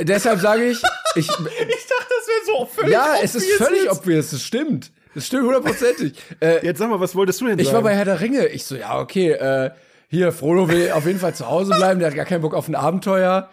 deshalb 0.00 0.40
sage 0.40 0.64
ich, 0.64 0.82
ich, 1.14 1.28
ich 1.30 1.34
dachte, 1.34 1.46
das 1.48 2.28
wäre 2.28 2.58
so 2.58 2.66
völlig 2.66 2.92
ja, 2.92 3.14
es 3.22 3.34
ist 3.34 3.50
völlig 3.52 3.90
obvious, 3.90 4.30
das 4.30 4.42
stimmt. 4.42 4.92
Das 5.14 5.26
stimmt 5.26 5.44
hundertprozentig. 5.44 6.14
Äh, 6.40 6.64
Jetzt 6.64 6.78
sag 6.78 6.90
mal, 6.90 7.00
was 7.00 7.14
wolltest 7.14 7.40
du 7.40 7.46
denn 7.46 7.58
ich 7.58 7.66
sagen? 7.66 7.76
war 7.76 7.82
bei 7.82 7.94
Herr 7.94 8.04
der 8.04 8.20
Ringe. 8.20 8.46
Ich 8.48 8.64
so, 8.64 8.76
ja, 8.76 8.98
okay, 8.98 9.30
äh, 9.30 9.70
hier, 10.08 10.32
Frodo 10.32 10.68
will 10.68 10.90
auf 10.92 11.06
jeden 11.06 11.20
Fall 11.20 11.34
zu 11.34 11.48
Hause 11.48 11.74
bleiben, 11.74 12.00
der 12.00 12.08
hat 12.08 12.16
gar 12.16 12.24
keinen 12.24 12.42
Bock 12.42 12.54
auf 12.54 12.68
ein 12.68 12.74
Abenteuer. 12.74 13.48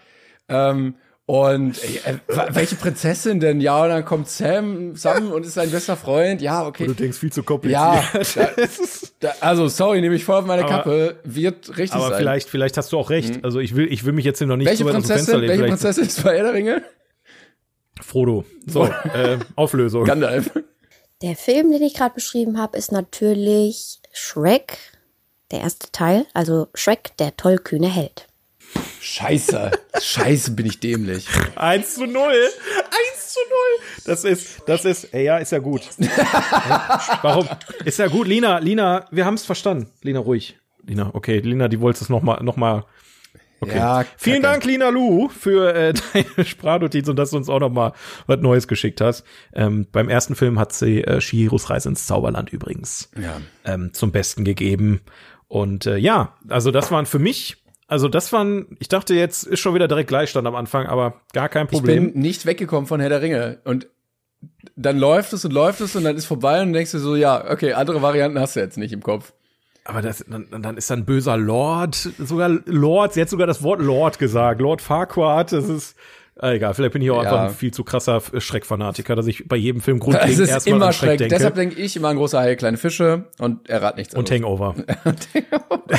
Ähm, 0.50 0.96
und 1.30 1.78
äh, 1.84 2.16
wa- 2.28 2.48
welche 2.54 2.76
Prinzessin 2.76 3.40
denn? 3.40 3.62
Ja, 3.62 3.84
und 3.84 3.90
dann 3.90 4.04
kommt 4.04 4.28
Sam, 4.30 4.96
Sam 4.96 5.32
und 5.32 5.46
ist 5.46 5.54
sein 5.54 5.70
bester 5.70 5.96
Freund. 5.96 6.42
Ja, 6.42 6.66
okay. 6.66 6.88
Du 6.88 6.94
denkst 6.96 7.20
viel 7.20 7.32
zu 7.32 7.44
kompliziert. 7.44 7.80
Ja, 7.80 8.04
da, 8.36 8.50
da, 9.20 9.34
also 9.40 9.68
sorry, 9.68 10.02
nehme 10.02 10.16
ich 10.16 10.26
voll 10.26 10.38
auf 10.38 10.46
meine 10.46 10.64
Aber- 10.64 10.72
Kappe. 10.72 11.20
Wird 11.24 11.78
richtig 11.78 11.94
Aber 11.94 12.10
sein. 12.10 12.18
vielleicht, 12.18 12.50
vielleicht 12.50 12.78
hast 12.78 12.92
du 12.92 12.98
auch 12.98 13.12
recht. 13.12 13.44
Also 13.46 13.60
ich 13.60 13.76
will, 13.76 13.94
ich 13.94 14.06
will 14.06 14.14
mich 14.14 14.26
jetzt 14.26 14.40
hier 14.40 14.48
noch 14.48 14.58
nicht 14.58 14.66
welche 14.68 14.84
zu 14.84 14.90
weit 14.90 14.96
aus 14.96 15.04
dem 15.04 15.08
Fenster 15.18 15.34
Prinzessin? 15.34 15.40
lehnen. 15.42 15.50
Welche 15.70 15.78
Vielleicht 15.78 15.98
Prinzessin 15.98 16.04
ist 16.08 16.24
bei 16.24 16.36
der 16.42 16.54
Ringe? 16.54 16.82
Frodo. 18.02 18.46
So, 18.66 18.86
äh, 19.14 19.38
Auflösung. 19.56 20.06
Gandalf. 20.06 20.50
Der 21.22 21.36
Film, 21.36 21.72
den 21.72 21.84
ich 21.84 21.94
gerade 21.94 22.16
beschrieben 22.16 22.58
habe, 22.60 22.76
ist 22.76 22.92
natürlich 22.92 24.00
Shrek, 24.14 24.78
der 25.52 25.60
erste 25.62 25.92
Teil, 25.92 26.26
also 26.34 26.70
Shrek, 26.74 27.16
der 27.18 27.38
tollkühne 27.38 27.88
Held. 27.94 28.26
Scheiße. 29.02 29.72
Scheiße, 30.02 30.52
bin 30.52 30.66
ich 30.66 30.80
dämlich. 30.80 31.26
1 31.56 31.96
zu 31.96 32.06
0. 32.06 32.14
1 32.32 33.34
zu 33.34 33.40
0. 33.50 33.58
Das 34.06 34.24
ist, 34.24 34.62
das 34.68 34.86
ist, 34.86 35.14
ey, 35.14 35.26
ja, 35.26 35.38
ist 35.38 35.52
ja 35.52 35.60
gut. 35.60 35.82
Warum? 37.22 37.48
Ist 37.86 38.00
ja 38.00 38.08
gut, 38.08 38.28
Lina, 38.28 38.60
Lina, 38.60 39.06
wir 39.12 39.26
haben 39.26 39.36
es 39.36 39.46
verstanden. 39.46 39.90
Lina, 40.02 40.20
ruhig. 40.20 40.58
Lina, 40.86 41.12
okay, 41.14 41.40
Lina, 41.40 41.68
die 41.68 41.80
wollte 41.80 42.04
es 42.04 42.10
noch 42.10 42.22
mal, 42.22 42.42
noch 42.44 42.56
mal. 42.58 42.86
Okay. 43.62 43.78
Ja, 43.78 44.06
Vielen. 44.18 44.42
Dank, 44.42 44.64
Lina 44.64 44.88
Lu, 44.90 45.28
für 45.30 45.74
äh, 45.76 45.94
deine 46.14 46.46
Sprachnotiz 46.46 47.10
und 47.10 47.18
dass 47.18 47.32
du 47.32 47.38
uns 47.38 47.50
auch 47.50 47.60
noch 47.60 47.70
mal 47.70 47.92
was 48.26 48.40
Neues 48.40 48.68
geschickt 48.70 49.02
hast. 49.02 49.26
Ähm, 49.54 49.86
beim 49.92 50.08
ersten 50.08 50.36
Film 50.36 50.58
hat 50.60 50.72
sie 50.72 51.04
äh, 51.04 51.20
Shihiros 51.20 51.70
Reise 51.70 51.90
ins 51.90 52.08
Zauberland 52.08 52.52
übrigens 52.52 53.12
Ja. 53.22 53.42
ähm, 53.66 53.94
zum 53.94 54.12
Besten 54.14 54.46
gegeben. 54.46 55.02
Und 55.50 55.88
äh, 55.88 55.98
ja, 55.98 56.38
also 56.48 56.72
das 56.72 56.90
waren 56.92 57.06
für 57.06 57.20
mich, 57.20 57.58
also 57.90 58.08
das 58.08 58.32
waren, 58.32 58.78
ich 58.80 58.88
dachte 58.88 59.16
jetzt 59.16 59.44
ist 59.44 59.60
schon 59.60 59.74
wieder 59.74 59.88
direkt 59.88 60.08
Gleichstand 60.08 60.48
am 60.48 60.56
Anfang, 60.56 60.86
aber 60.86 61.22
gar 61.34 61.50
kein 61.50 61.66
Ich 61.66 61.72
Problem. 61.72 62.14
bin 62.14 62.22
nicht 62.22 62.46
weggekommen 62.46 62.88
von 62.88 63.00
Herr 63.00 63.10
der 63.10 63.22
Ringe. 63.22 63.60
Und 63.66 63.88
dann 64.76 64.98
läuft 64.98 65.34
es 65.34 65.44
und 65.44 65.52
läuft 65.52 65.82
es 65.82 65.96
und 65.96 66.04
dann 66.04 66.16
ist 66.16 66.26
vorbei 66.26 66.62
und 66.62 66.72
denkst 66.72 66.92
du 66.92 67.00
so, 67.00 67.16
ja, 67.16 67.50
okay, 67.50 67.74
andere 67.74 68.02
Varianten 68.02 68.40
hast 68.40 68.56
du 68.56 68.60
jetzt 68.60 68.78
nicht 68.78 68.94
im 68.94 69.02
Kopf. 69.02 69.34
Aber 69.86 70.04
das, 70.04 70.24
dann, 70.28 70.48
dann 70.62 70.78
ist 70.78 70.90
da 70.92 70.94
ein 70.94 71.06
böser 71.06 71.36
Lord, 71.36 71.96
sogar 71.96 72.50
Lord, 72.66 73.14
sie 73.14 73.22
hat 73.22 73.30
sogar 73.30 73.48
das 73.48 73.64
Wort 73.64 73.82
Lord 73.82 74.20
gesagt, 74.20 74.62
Lord 74.62 74.82
Farquaad, 74.82 75.52
das 75.52 75.68
ist, 75.68 75.96
äh, 76.42 76.56
egal, 76.56 76.74
vielleicht 76.74 76.94
bin 76.94 77.02
ich 77.02 77.12
auch 77.12 77.24
Ja. 77.24 77.30
einfach 77.30 77.44
ein 77.50 77.54
viel 77.56 77.72
zu 77.74 77.84
krasser 77.84 78.22
Schreckfanatiker, 78.38 79.16
dass 79.16 79.28
ich 79.28 79.48
bei 79.48 79.56
jedem 79.56 79.82
Film 79.82 80.00
grundlegend 80.02 80.48
erstmal 80.48 80.76
immer 80.76 80.86
an 80.88 80.94
Schreck 80.94 81.10
Schreck. 81.10 81.18
denke. 81.20 81.36
Deshalb 81.36 81.56
denke 81.56 81.80
ich 81.80 81.96
immer 81.96 82.10
an 82.10 82.18
großer 82.18 82.40
Hai, 82.40 82.56
kleine 82.56 82.78
Fische 82.78 83.26
und 83.40 83.70
er 83.70 83.82
rat 83.82 83.98
nichts 83.98 84.16
und 84.16 84.30
Hangover. 84.32 84.76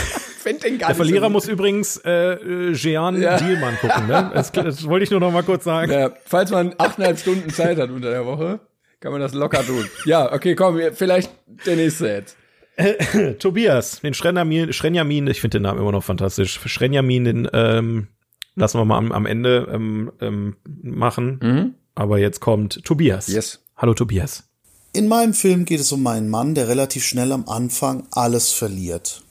Find 0.43 0.64
den 0.64 0.78
gar 0.78 0.88
Der 0.88 0.97
Verlierer 0.97 1.26
so- 1.26 1.30
muss 1.30 1.49
übrigens 1.49 1.99
äh, 2.05 2.32
äh, 2.34 2.72
Jean 2.74 3.20
Ja. 3.20 3.36
Dielmann 3.36 3.76
gucken, 3.80 4.07
ne? 4.07 4.30
Das, 4.34 4.53
das 4.53 4.86
wollte 4.86 5.05
ich 5.05 5.11
nur 5.11 5.20
noch 5.20 5.30
mal 5.32 5.43
kurz 5.43 5.64
sagen. 5.64 5.93
Ja, 5.93 6.11
falls 6.24 6.51
man 6.51 6.74
achteinhalb 6.78 7.18
Stunden 7.18 7.51
Zeit 7.51 7.78
hat 7.78 7.91
unter 7.91 8.11
der 8.11 8.24
Woche, 8.24 8.61
kann 9.01 9.12
man 9.12 9.20
das 9.20 9.34
locker 9.34 9.64
tun. 9.66 9.84
Ja, 10.07 10.32
okay, 10.32 10.55
komm, 10.55 10.80
vielleicht 10.95 11.30
der 11.66 11.76
nächste 11.76 12.09
jetzt. 12.09 12.36
Tobias, 13.38 14.01
den 14.01 14.14
Schrenjamin, 14.14 14.72
Schrenjamin, 14.72 15.26
ich 15.26 15.41
finde 15.43 15.59
den 15.59 15.62
Namen 15.64 15.80
immer 15.80 15.93
noch 15.93 16.05
fantastisch. 16.05 16.59
Schrenjamin, 16.64 17.24
den 17.24 17.49
ähm, 17.53 18.09
lassen 18.55 18.78
wir 18.78 18.84
mal 18.84 18.98
am, 18.98 19.12
am 19.12 19.26
Ende 19.26 19.68
ähm, 19.72 20.12
ähm, 20.20 20.57
machen. 20.82 21.74
Aber 21.94 22.18
jetzt 22.18 22.40
kommt 22.40 22.84
Tobias. 22.84 23.28
Yes. 23.28 23.61
Hallo 23.76 23.94
Tobias. 23.94 24.44
In 24.92 25.07
meinem 25.07 25.34
Film 25.34 25.64
geht 25.64 25.80
es 25.80 25.92
um 25.92 26.07
einen 26.07 26.28
Mann, 26.28 26.55
der 26.55 26.68
relativ 26.68 27.05
schnell 27.05 27.30
am 27.32 27.48
Anfang 27.48 28.07
alles 28.11 28.51
verliert. 28.53 29.22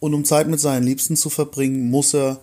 Und 0.00 0.14
um 0.14 0.24
Zeit 0.24 0.48
mit 0.48 0.60
seinen 0.60 0.84
Liebsten 0.84 1.16
zu 1.16 1.30
verbringen, 1.30 1.90
muss 1.90 2.14
er 2.14 2.40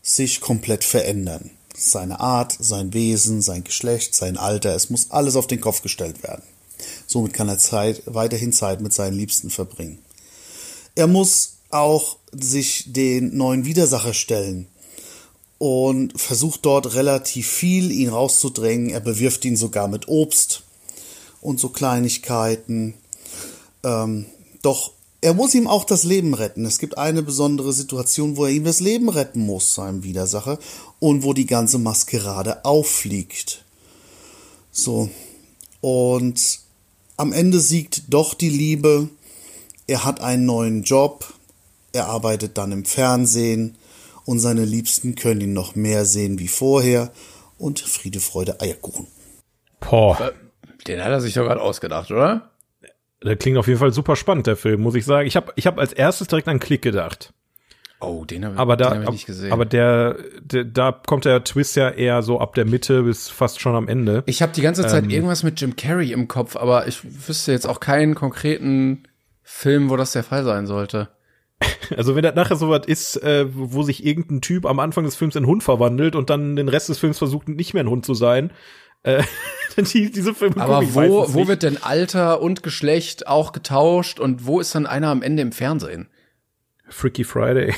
sich 0.00 0.40
komplett 0.40 0.84
verändern. 0.84 1.50
Seine 1.74 2.20
Art, 2.20 2.56
sein 2.58 2.92
Wesen, 2.94 3.42
sein 3.42 3.64
Geschlecht, 3.64 4.14
sein 4.14 4.36
Alter, 4.36 4.74
es 4.74 4.90
muss 4.90 5.10
alles 5.10 5.36
auf 5.36 5.46
den 5.46 5.60
Kopf 5.60 5.82
gestellt 5.82 6.22
werden. 6.22 6.42
Somit 7.06 7.32
kann 7.32 7.48
er 7.48 7.58
Zeit, 7.58 8.02
weiterhin 8.06 8.52
Zeit 8.52 8.80
mit 8.80 8.92
seinen 8.92 9.16
Liebsten 9.16 9.50
verbringen. 9.50 9.98
Er 10.94 11.06
muss 11.06 11.58
auch 11.70 12.18
sich 12.32 12.92
den 12.92 13.36
neuen 13.36 13.64
Widersacher 13.64 14.14
stellen 14.14 14.68
und 15.62 16.20
versucht 16.20 16.66
dort 16.66 16.94
relativ 16.94 17.46
viel, 17.46 17.92
ihn 17.92 18.08
rauszudrängen. 18.08 18.90
Er 18.90 18.98
bewirft 18.98 19.44
ihn 19.44 19.56
sogar 19.56 19.86
mit 19.86 20.08
Obst 20.08 20.64
und 21.40 21.60
so 21.60 21.68
Kleinigkeiten. 21.68 22.94
Ähm, 23.84 24.26
doch 24.62 24.90
er 25.20 25.34
muss 25.34 25.54
ihm 25.54 25.68
auch 25.68 25.84
das 25.84 26.02
Leben 26.02 26.34
retten. 26.34 26.64
Es 26.64 26.80
gibt 26.80 26.98
eine 26.98 27.22
besondere 27.22 27.72
Situation, 27.72 28.36
wo 28.36 28.46
er 28.46 28.50
ihm 28.50 28.64
das 28.64 28.80
Leben 28.80 29.08
retten 29.08 29.46
muss, 29.46 29.76
seinem 29.76 30.02
Widersacher, 30.02 30.58
und 30.98 31.22
wo 31.22 31.32
die 31.32 31.46
ganze 31.46 31.78
Maskerade 31.78 32.64
auffliegt. 32.64 33.64
So. 34.72 35.10
Und 35.80 36.58
am 37.16 37.32
Ende 37.32 37.60
siegt 37.60 38.02
doch 38.08 38.34
die 38.34 38.50
Liebe. 38.50 39.08
Er 39.86 40.04
hat 40.04 40.20
einen 40.20 40.44
neuen 40.44 40.82
Job. 40.82 41.32
Er 41.92 42.08
arbeitet 42.08 42.58
dann 42.58 42.72
im 42.72 42.84
Fernsehen. 42.84 43.76
Und 44.24 44.38
seine 44.38 44.64
Liebsten 44.64 45.14
können 45.14 45.40
ihn 45.40 45.52
noch 45.52 45.74
mehr 45.74 46.04
sehen 46.04 46.38
wie 46.38 46.48
vorher. 46.48 47.12
Und 47.58 47.80
Friede, 47.80 48.20
Freude, 48.20 48.60
Eierkuchen. 48.60 49.06
Boah. 49.80 50.32
Den 50.86 51.02
hat 51.02 51.10
er 51.10 51.20
sich 51.20 51.34
doch 51.34 51.44
gerade 51.44 51.60
ausgedacht, 51.60 52.10
oder? 52.10 52.50
Der 53.24 53.36
klingt 53.36 53.56
auf 53.58 53.68
jeden 53.68 53.78
Fall 53.78 53.92
super 53.92 54.16
spannend, 54.16 54.46
der 54.48 54.56
Film, 54.56 54.80
muss 54.82 54.94
ich 54.96 55.04
sagen. 55.04 55.26
Ich 55.28 55.36
habe 55.36 55.52
ich 55.56 55.66
hab 55.66 55.78
als 55.78 55.92
erstes 55.92 56.26
direkt 56.28 56.48
an 56.48 56.58
Klick 56.58 56.82
gedacht. 56.82 57.32
Oh, 58.00 58.24
den 58.24 58.44
habe 58.44 58.58
Aber 58.58 58.76
da, 58.76 58.90
hab 58.90 59.02
ich 59.04 59.10
nicht 59.10 59.26
gesehen. 59.26 59.52
aber 59.52 59.64
der, 59.64 60.16
der, 60.40 60.64
da 60.64 60.90
kommt 60.90 61.24
der 61.24 61.44
Twist 61.44 61.76
ja 61.76 61.88
eher 61.88 62.22
so 62.22 62.40
ab 62.40 62.56
der 62.56 62.64
Mitte 62.64 63.04
bis 63.04 63.28
fast 63.28 63.60
schon 63.60 63.76
am 63.76 63.86
Ende. 63.86 64.24
ich 64.26 64.42
habe 64.42 64.50
die 64.52 64.60
ganze 64.60 64.84
Zeit 64.84 65.04
Ähm. 65.04 65.10
irgendwas 65.10 65.44
mit 65.44 65.60
Jim 65.60 65.76
Carrey 65.76 66.10
im 66.10 66.26
Kopf, 66.26 66.56
aber 66.56 66.88
ich 66.88 67.28
wüsste 67.28 67.52
jetzt 67.52 67.64
auch 67.68 67.78
keinen 67.78 68.16
konkreten 68.16 69.04
Film, 69.44 69.88
wo 69.88 69.96
das 69.96 70.10
der 70.12 70.24
Fall 70.24 70.42
sein 70.42 70.66
sollte. 70.66 71.10
Also 71.96 72.16
wenn 72.16 72.22
das 72.22 72.34
nachher 72.34 72.56
so 72.56 72.70
was 72.70 72.86
ist, 72.86 73.16
äh, 73.22 73.46
wo 73.52 73.82
sich 73.82 74.04
irgendein 74.04 74.40
Typ 74.40 74.66
am 74.66 74.78
Anfang 74.78 75.04
des 75.04 75.14
Films 75.14 75.36
in 75.36 75.46
Hund 75.46 75.62
verwandelt 75.62 76.16
und 76.16 76.30
dann 76.30 76.56
den 76.56 76.68
Rest 76.68 76.88
des 76.88 76.98
Films 76.98 77.18
versucht, 77.18 77.48
nicht 77.48 77.74
mehr 77.74 77.84
ein 77.84 77.90
Hund 77.90 78.06
zu 78.06 78.14
sein, 78.14 78.50
äh, 79.02 79.22
die, 79.76 80.10
diese 80.10 80.34
Filme 80.34 80.56
Aber 80.58 80.82
wo, 80.94 81.34
wo 81.34 81.48
wird 81.48 81.62
denn 81.62 81.82
Alter 81.82 82.40
und 82.40 82.62
Geschlecht 82.62 83.26
auch 83.26 83.52
getauscht 83.52 84.20
und 84.20 84.46
wo 84.46 84.60
ist 84.60 84.74
dann 84.74 84.86
einer 84.86 85.08
am 85.08 85.22
Ende 85.22 85.42
im 85.42 85.52
Fernsehen? 85.52 86.08
Freaky 86.88 87.24
Friday. 87.24 87.74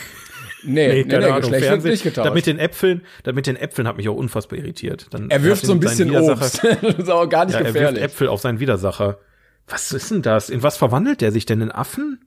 Nee, 0.64 0.88
nee, 0.88 0.88
nee, 0.88 1.04
keine 1.04 1.26
Ahnung, 1.26 1.40
Geschlecht 1.42 1.64
Fernsehen. 1.64 1.90
nicht 1.92 2.02
getauscht. 2.02 2.26
Das 2.26 2.34
mit 2.34 2.46
den 2.46 2.58
Äpfeln, 2.58 3.02
das 3.22 3.34
mit 3.34 3.46
den 3.46 3.56
Äpfeln 3.56 3.88
hat 3.88 3.96
mich 3.96 4.08
auch 4.08 4.16
unfassbar 4.16 4.58
irritiert. 4.58 5.08
Dann 5.10 5.30
er 5.30 5.42
wirft 5.42 5.64
so 5.64 5.72
ein 5.72 5.80
bisschen 5.80 6.14
Obst. 6.14 6.62
das 6.64 6.94
ist 6.94 7.08
aber 7.08 7.28
gar 7.28 7.46
nicht 7.46 7.54
Ja, 7.54 7.60
er 7.60 7.64
wirft 7.66 7.74
gefährlich. 7.74 8.02
Äpfel 8.02 8.28
auf 8.28 8.40
seinen 8.40 8.60
Widersacher. 8.60 9.18
Was 9.66 9.92
ist 9.92 10.10
denn 10.10 10.22
das? 10.22 10.50
In 10.50 10.62
was 10.62 10.76
verwandelt 10.76 11.20
der 11.20 11.32
sich 11.32 11.46
denn? 11.46 11.60
In 11.62 11.72
Affen? 11.72 12.20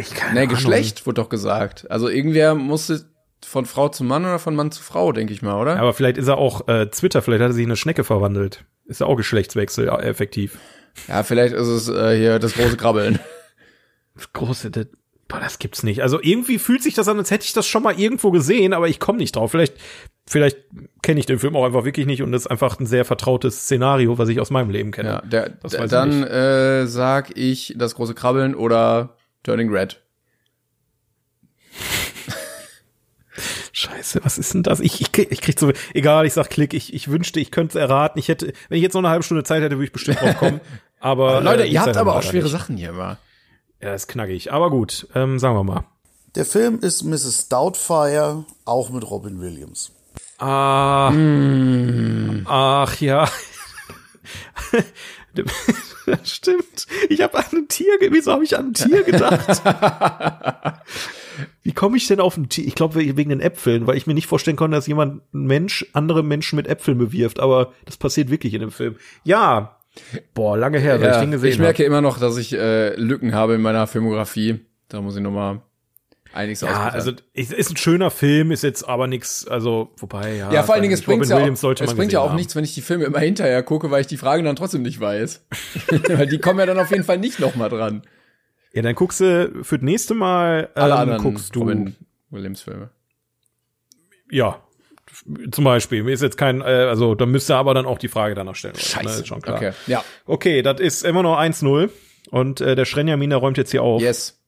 Ich 0.00 0.14
kann 0.14 0.34
Nee, 0.34 0.46
Geschlecht 0.46 1.06
wurde 1.06 1.20
doch 1.20 1.28
gesagt. 1.28 1.90
Also 1.90 2.08
irgendwer 2.08 2.54
musste 2.54 3.04
von 3.44 3.66
Frau 3.66 3.88
zu 3.88 4.04
Mann 4.04 4.24
oder 4.24 4.38
von 4.38 4.54
Mann 4.54 4.70
zu 4.70 4.82
Frau, 4.82 5.12
denke 5.12 5.32
ich 5.32 5.42
mal, 5.42 5.60
oder? 5.60 5.78
Aber 5.78 5.92
vielleicht 5.92 6.18
ist 6.18 6.28
er 6.28 6.38
auch 6.38 6.68
äh, 6.68 6.86
Twitter, 6.86 7.22
vielleicht 7.22 7.42
hat 7.42 7.50
er 7.50 7.52
sich 7.54 7.64
in 7.64 7.70
eine 7.70 7.76
Schnecke 7.76 8.04
verwandelt. 8.04 8.64
Ist 8.86 9.00
ja 9.00 9.06
auch 9.06 9.16
Geschlechtswechsel 9.16 9.88
äh, 9.88 10.02
effektiv. 10.02 10.58
ja, 11.08 11.22
vielleicht 11.22 11.54
ist 11.54 11.68
es 11.68 11.88
äh, 11.88 12.16
hier 12.16 12.38
das 12.38 12.54
große 12.54 12.76
Krabbeln. 12.76 13.18
Das 14.16 14.32
große, 14.34 14.70
das, 14.70 14.86
boah, 15.28 15.40
das 15.40 15.58
gibt's 15.58 15.82
nicht. 15.82 16.02
Also 16.02 16.20
irgendwie 16.20 16.58
fühlt 16.58 16.82
sich 16.82 16.94
das 16.94 17.08
an, 17.08 17.16
als 17.16 17.30
hätte 17.30 17.44
ich 17.44 17.54
das 17.54 17.66
schon 17.66 17.82
mal 17.82 17.98
irgendwo 17.98 18.30
gesehen, 18.32 18.74
aber 18.74 18.88
ich 18.88 18.98
komme 19.00 19.18
nicht 19.18 19.36
drauf. 19.36 19.52
Vielleicht, 19.52 19.76
vielleicht 20.26 20.58
kenne 21.00 21.20
ich 21.20 21.26
den 21.26 21.38
Film 21.38 21.56
auch 21.56 21.64
einfach 21.64 21.84
wirklich 21.84 22.06
nicht 22.06 22.22
und 22.22 22.32
das 22.32 22.42
ist 22.42 22.46
einfach 22.48 22.78
ein 22.80 22.86
sehr 22.86 23.06
vertrautes 23.06 23.62
Szenario, 23.62 24.18
was 24.18 24.28
ich 24.28 24.40
aus 24.40 24.50
meinem 24.50 24.68
Leben 24.68 24.90
kenne. 24.90 25.08
Ja, 25.08 25.20
der, 25.22 25.48
Das 25.62 25.72
der, 25.72 25.80
weiß 25.80 25.86
ich 25.86 25.90
dann 25.90 26.22
äh, 26.24 26.86
sag 26.86 27.34
ich 27.38 27.74
das 27.78 27.94
große 27.94 28.14
Krabbeln 28.14 28.54
oder 28.54 29.16
Turning 29.42 29.70
Red. 29.70 30.00
Scheiße, 33.72 34.20
was 34.24 34.36
ist 34.36 34.52
denn 34.52 34.62
das? 34.62 34.80
Ich, 34.80 35.00
ich, 35.00 35.12
krieg, 35.12 35.28
ich 35.30 35.40
krieg 35.40 35.58
so, 35.58 35.72
egal, 35.94 36.26
ich 36.26 36.34
sag 36.34 36.50
Klick, 36.50 36.74
ich, 36.74 36.92
ich 36.92 37.08
wünschte, 37.08 37.40
ich 37.40 37.50
könnte 37.50 37.78
es 37.78 37.82
erraten. 37.82 38.18
Ich 38.18 38.28
hätte, 38.28 38.52
wenn 38.68 38.76
ich 38.76 38.82
jetzt 38.82 38.92
noch 38.92 39.00
eine 39.00 39.08
halbe 39.08 39.22
Stunde 39.22 39.42
Zeit 39.44 39.62
hätte, 39.62 39.76
würde 39.76 39.86
ich 39.86 39.92
bestimmt 39.92 40.20
drauf 40.20 40.36
kommen. 40.36 40.60
Aber 41.00 41.40
Leute, 41.40 41.64
äh, 41.64 41.68
ihr 41.68 41.80
habt 41.80 41.96
aber 41.96 42.14
auch 42.14 42.22
schwere 42.22 42.42
nicht. 42.42 42.52
Sachen 42.52 42.76
hier 42.76 42.90
immer. 42.90 43.16
Ja, 43.80 43.94
ist 43.94 44.06
knackig. 44.06 44.52
Aber 44.52 44.68
gut, 44.68 45.08
ähm, 45.14 45.38
sagen 45.38 45.56
wir 45.56 45.64
mal. 45.64 45.84
Der 46.34 46.44
Film 46.44 46.78
ist 46.80 47.04
Mrs. 47.04 47.48
Doubtfire, 47.48 48.44
auch 48.66 48.90
mit 48.90 49.10
Robin 49.10 49.40
Williams. 49.40 49.92
Ah, 50.38 51.08
ach 52.44 53.00
ja. 53.00 53.28
Stimmt. 56.24 56.86
Ich 57.08 57.22
habe 57.22 57.38
an 57.38 57.44
ein 57.52 57.68
Tier, 57.68 57.92
wieso 58.10 58.32
habe 58.32 58.44
ich 58.44 58.56
an 58.56 58.68
ein 58.68 58.74
Tier 58.74 59.02
gedacht? 59.02 59.62
Wie 61.62 61.72
komme 61.72 61.96
ich 61.96 62.06
denn 62.06 62.20
auf 62.20 62.36
ein 62.36 62.48
Tier? 62.48 62.66
Ich 62.66 62.74
glaube 62.74 62.96
wegen 62.96 63.30
den 63.30 63.40
Äpfeln, 63.40 63.86
weil 63.86 63.96
ich 63.96 64.06
mir 64.06 64.14
nicht 64.14 64.26
vorstellen 64.26 64.56
konnte, 64.56 64.76
dass 64.76 64.86
jemand 64.86 65.22
ein 65.32 65.46
Mensch 65.46 65.86
andere 65.92 66.22
Menschen 66.22 66.56
mit 66.56 66.66
Äpfeln 66.66 66.98
bewirft, 66.98 67.40
aber 67.40 67.72
das 67.84 67.96
passiert 67.96 68.30
wirklich 68.30 68.54
in 68.54 68.60
dem 68.60 68.70
Film. 68.70 68.96
Ja. 69.24 69.76
Boah, 70.34 70.56
lange 70.56 70.78
her, 70.78 70.98
seit 70.98 71.08
ich 71.08 71.14
Ja, 71.14 71.20
den 71.20 71.30
gesehen 71.32 71.50
ich 71.50 71.58
merke 71.58 71.84
immer 71.84 72.00
noch, 72.00 72.18
dass 72.18 72.36
ich 72.36 72.52
äh, 72.52 72.94
Lücken 72.96 73.34
habe 73.34 73.54
in 73.54 73.62
meiner 73.62 73.86
Filmografie. 73.86 74.60
Da 74.88 75.00
muss 75.00 75.16
ich 75.16 75.22
noch 75.22 75.32
mal 75.32 75.62
einiges. 76.32 76.60
Ja, 76.60 76.88
also 76.88 77.12
ist, 77.32 77.52
ist 77.52 77.70
ein 77.70 77.76
schöner 77.76 78.10
Film, 78.10 78.50
ist 78.50 78.62
jetzt 78.62 78.88
aber 78.88 79.06
nix, 79.06 79.46
also 79.46 79.90
wobei 79.96 80.36
ja. 80.36 80.52
Ja, 80.52 80.62
vor 80.62 80.74
allen 80.74 80.82
Dingen, 80.82 80.94
es 80.94 81.02
bringt 81.02 81.26
ja 81.26 81.36
auch, 81.36 81.80
es 81.80 81.94
bringt 81.94 82.12
ja 82.12 82.20
auch 82.20 82.30
haben. 82.30 82.36
nichts, 82.36 82.56
wenn 82.56 82.64
ich 82.64 82.74
die 82.74 82.82
Filme 82.82 83.04
immer 83.04 83.20
hinterher 83.20 83.62
gucke, 83.62 83.90
weil 83.90 84.00
ich 84.02 84.06
die 84.06 84.16
Fragen 84.16 84.44
dann 84.44 84.56
trotzdem 84.56 84.82
nicht 84.82 85.00
weiß. 85.00 85.46
weil 86.08 86.26
die 86.26 86.38
kommen 86.38 86.58
ja 86.58 86.66
dann 86.66 86.78
auf 86.78 86.90
jeden 86.90 87.04
Fall 87.04 87.18
nicht 87.18 87.40
noch 87.40 87.54
mal 87.56 87.68
dran. 87.68 88.02
Ja, 88.72 88.82
dann 88.82 88.94
guckst 88.94 89.20
du 89.20 89.50
für 89.62 89.78
das 89.78 89.84
nächste 89.84 90.14
Mal 90.14 90.70
Alle 90.74 90.94
ähm, 90.94 91.00
anderen 91.00 91.22
guckst 91.22 91.54
du 91.54 91.60
Robin 91.60 91.96
Williams 92.30 92.62
Filme. 92.62 92.90
Ja, 94.30 94.62
zum 95.50 95.64
Beispiel. 95.64 96.04
Mir 96.04 96.12
ist 96.12 96.22
jetzt 96.22 96.36
kein, 96.36 96.60
äh, 96.60 96.64
also 96.64 97.14
da 97.14 97.26
müsste 97.26 97.56
aber 97.56 97.74
dann 97.74 97.86
auch 97.86 97.98
die 97.98 98.08
Frage 98.08 98.34
danach 98.34 98.54
stellen. 98.54 98.74
oder? 98.74 99.02
Ne, 99.02 99.10
ist 99.10 99.26
schon 99.26 99.42
klar. 99.42 99.56
Okay. 99.56 99.72
Ja. 99.86 100.04
Okay, 100.26 100.62
das 100.62 100.80
ist 100.80 101.04
immer 101.04 101.22
noch 101.22 101.38
1-0. 101.38 101.90
Und 102.30 102.60
äh, 102.60 102.76
der 102.76 102.84
Schrenjamin, 102.84 103.30
der 103.30 103.38
räumt 103.38 103.58
jetzt 103.58 103.70
hier 103.70 103.82
auf. 103.82 104.00
Yes. 104.00 104.39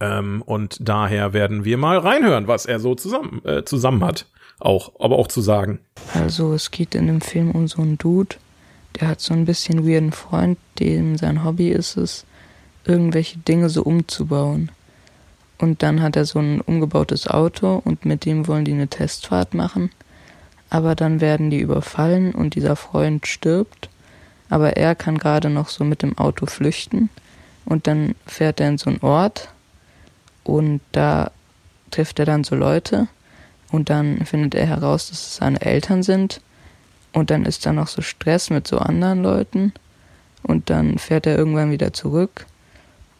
Ähm, 0.00 0.42
und 0.42 0.76
daher 0.80 1.32
werden 1.32 1.64
wir 1.64 1.76
mal 1.76 1.98
reinhören, 1.98 2.48
was 2.48 2.66
er 2.66 2.80
so 2.80 2.94
zusammen, 2.94 3.42
äh, 3.44 3.64
zusammen 3.64 4.04
hat. 4.04 4.26
Auch, 4.58 4.92
aber 4.98 5.18
auch 5.18 5.28
zu 5.28 5.40
sagen. 5.40 5.78
Also 6.12 6.52
es 6.52 6.70
geht 6.70 6.94
in 6.94 7.06
dem 7.06 7.20
Film 7.20 7.50
um 7.50 7.66
so 7.68 7.80
einen 7.80 7.96
Dude, 7.96 8.36
der 8.98 9.08
hat 9.08 9.20
so 9.20 9.32
ein 9.32 9.44
bisschen 9.44 9.86
weirden 9.86 10.12
Freund, 10.12 10.58
dem 10.78 11.16
sein 11.16 11.44
Hobby 11.44 11.68
ist 11.70 11.96
es, 11.96 12.26
irgendwelche 12.84 13.38
Dinge 13.38 13.68
so 13.68 13.82
umzubauen. 13.82 14.70
Und 15.58 15.82
dann 15.82 16.02
hat 16.02 16.16
er 16.16 16.24
so 16.24 16.38
ein 16.38 16.60
umgebautes 16.60 17.28
Auto 17.28 17.80
und 17.84 18.04
mit 18.04 18.24
dem 18.24 18.48
wollen 18.48 18.64
die 18.64 18.72
eine 18.72 18.88
Testfahrt 18.88 19.54
machen. 19.54 19.90
Aber 20.70 20.94
dann 20.94 21.20
werden 21.20 21.50
die 21.50 21.60
überfallen 21.60 22.32
und 22.34 22.54
dieser 22.54 22.76
Freund 22.76 23.26
stirbt. 23.26 23.90
Aber 24.48 24.76
er 24.76 24.94
kann 24.94 25.18
gerade 25.18 25.50
noch 25.50 25.68
so 25.68 25.84
mit 25.84 26.02
dem 26.02 26.16
Auto 26.16 26.46
flüchten. 26.46 27.10
Und 27.66 27.86
dann 27.86 28.14
fährt 28.26 28.60
er 28.60 28.68
in 28.68 28.78
so 28.78 28.88
einen 28.88 29.00
Ort 29.02 29.50
und 30.44 30.80
da 30.92 31.30
trifft 31.90 32.18
er 32.18 32.24
dann 32.24 32.44
so 32.44 32.54
Leute. 32.54 33.08
Und 33.72 33.88
dann 33.90 34.24
findet 34.24 34.54
er 34.54 34.66
heraus, 34.66 35.08
dass 35.10 35.20
es 35.20 35.36
seine 35.36 35.60
Eltern 35.60 36.02
sind. 36.02 36.40
Und 37.12 37.30
dann 37.30 37.44
ist 37.44 37.66
da 37.66 37.72
noch 37.72 37.88
so 37.88 38.02
Stress 38.02 38.50
mit 38.50 38.66
so 38.66 38.78
anderen 38.78 39.22
Leuten. 39.22 39.72
Und 40.42 40.70
dann 40.70 40.98
fährt 40.98 41.26
er 41.26 41.36
irgendwann 41.36 41.70
wieder 41.70 41.92
zurück. 41.92 42.46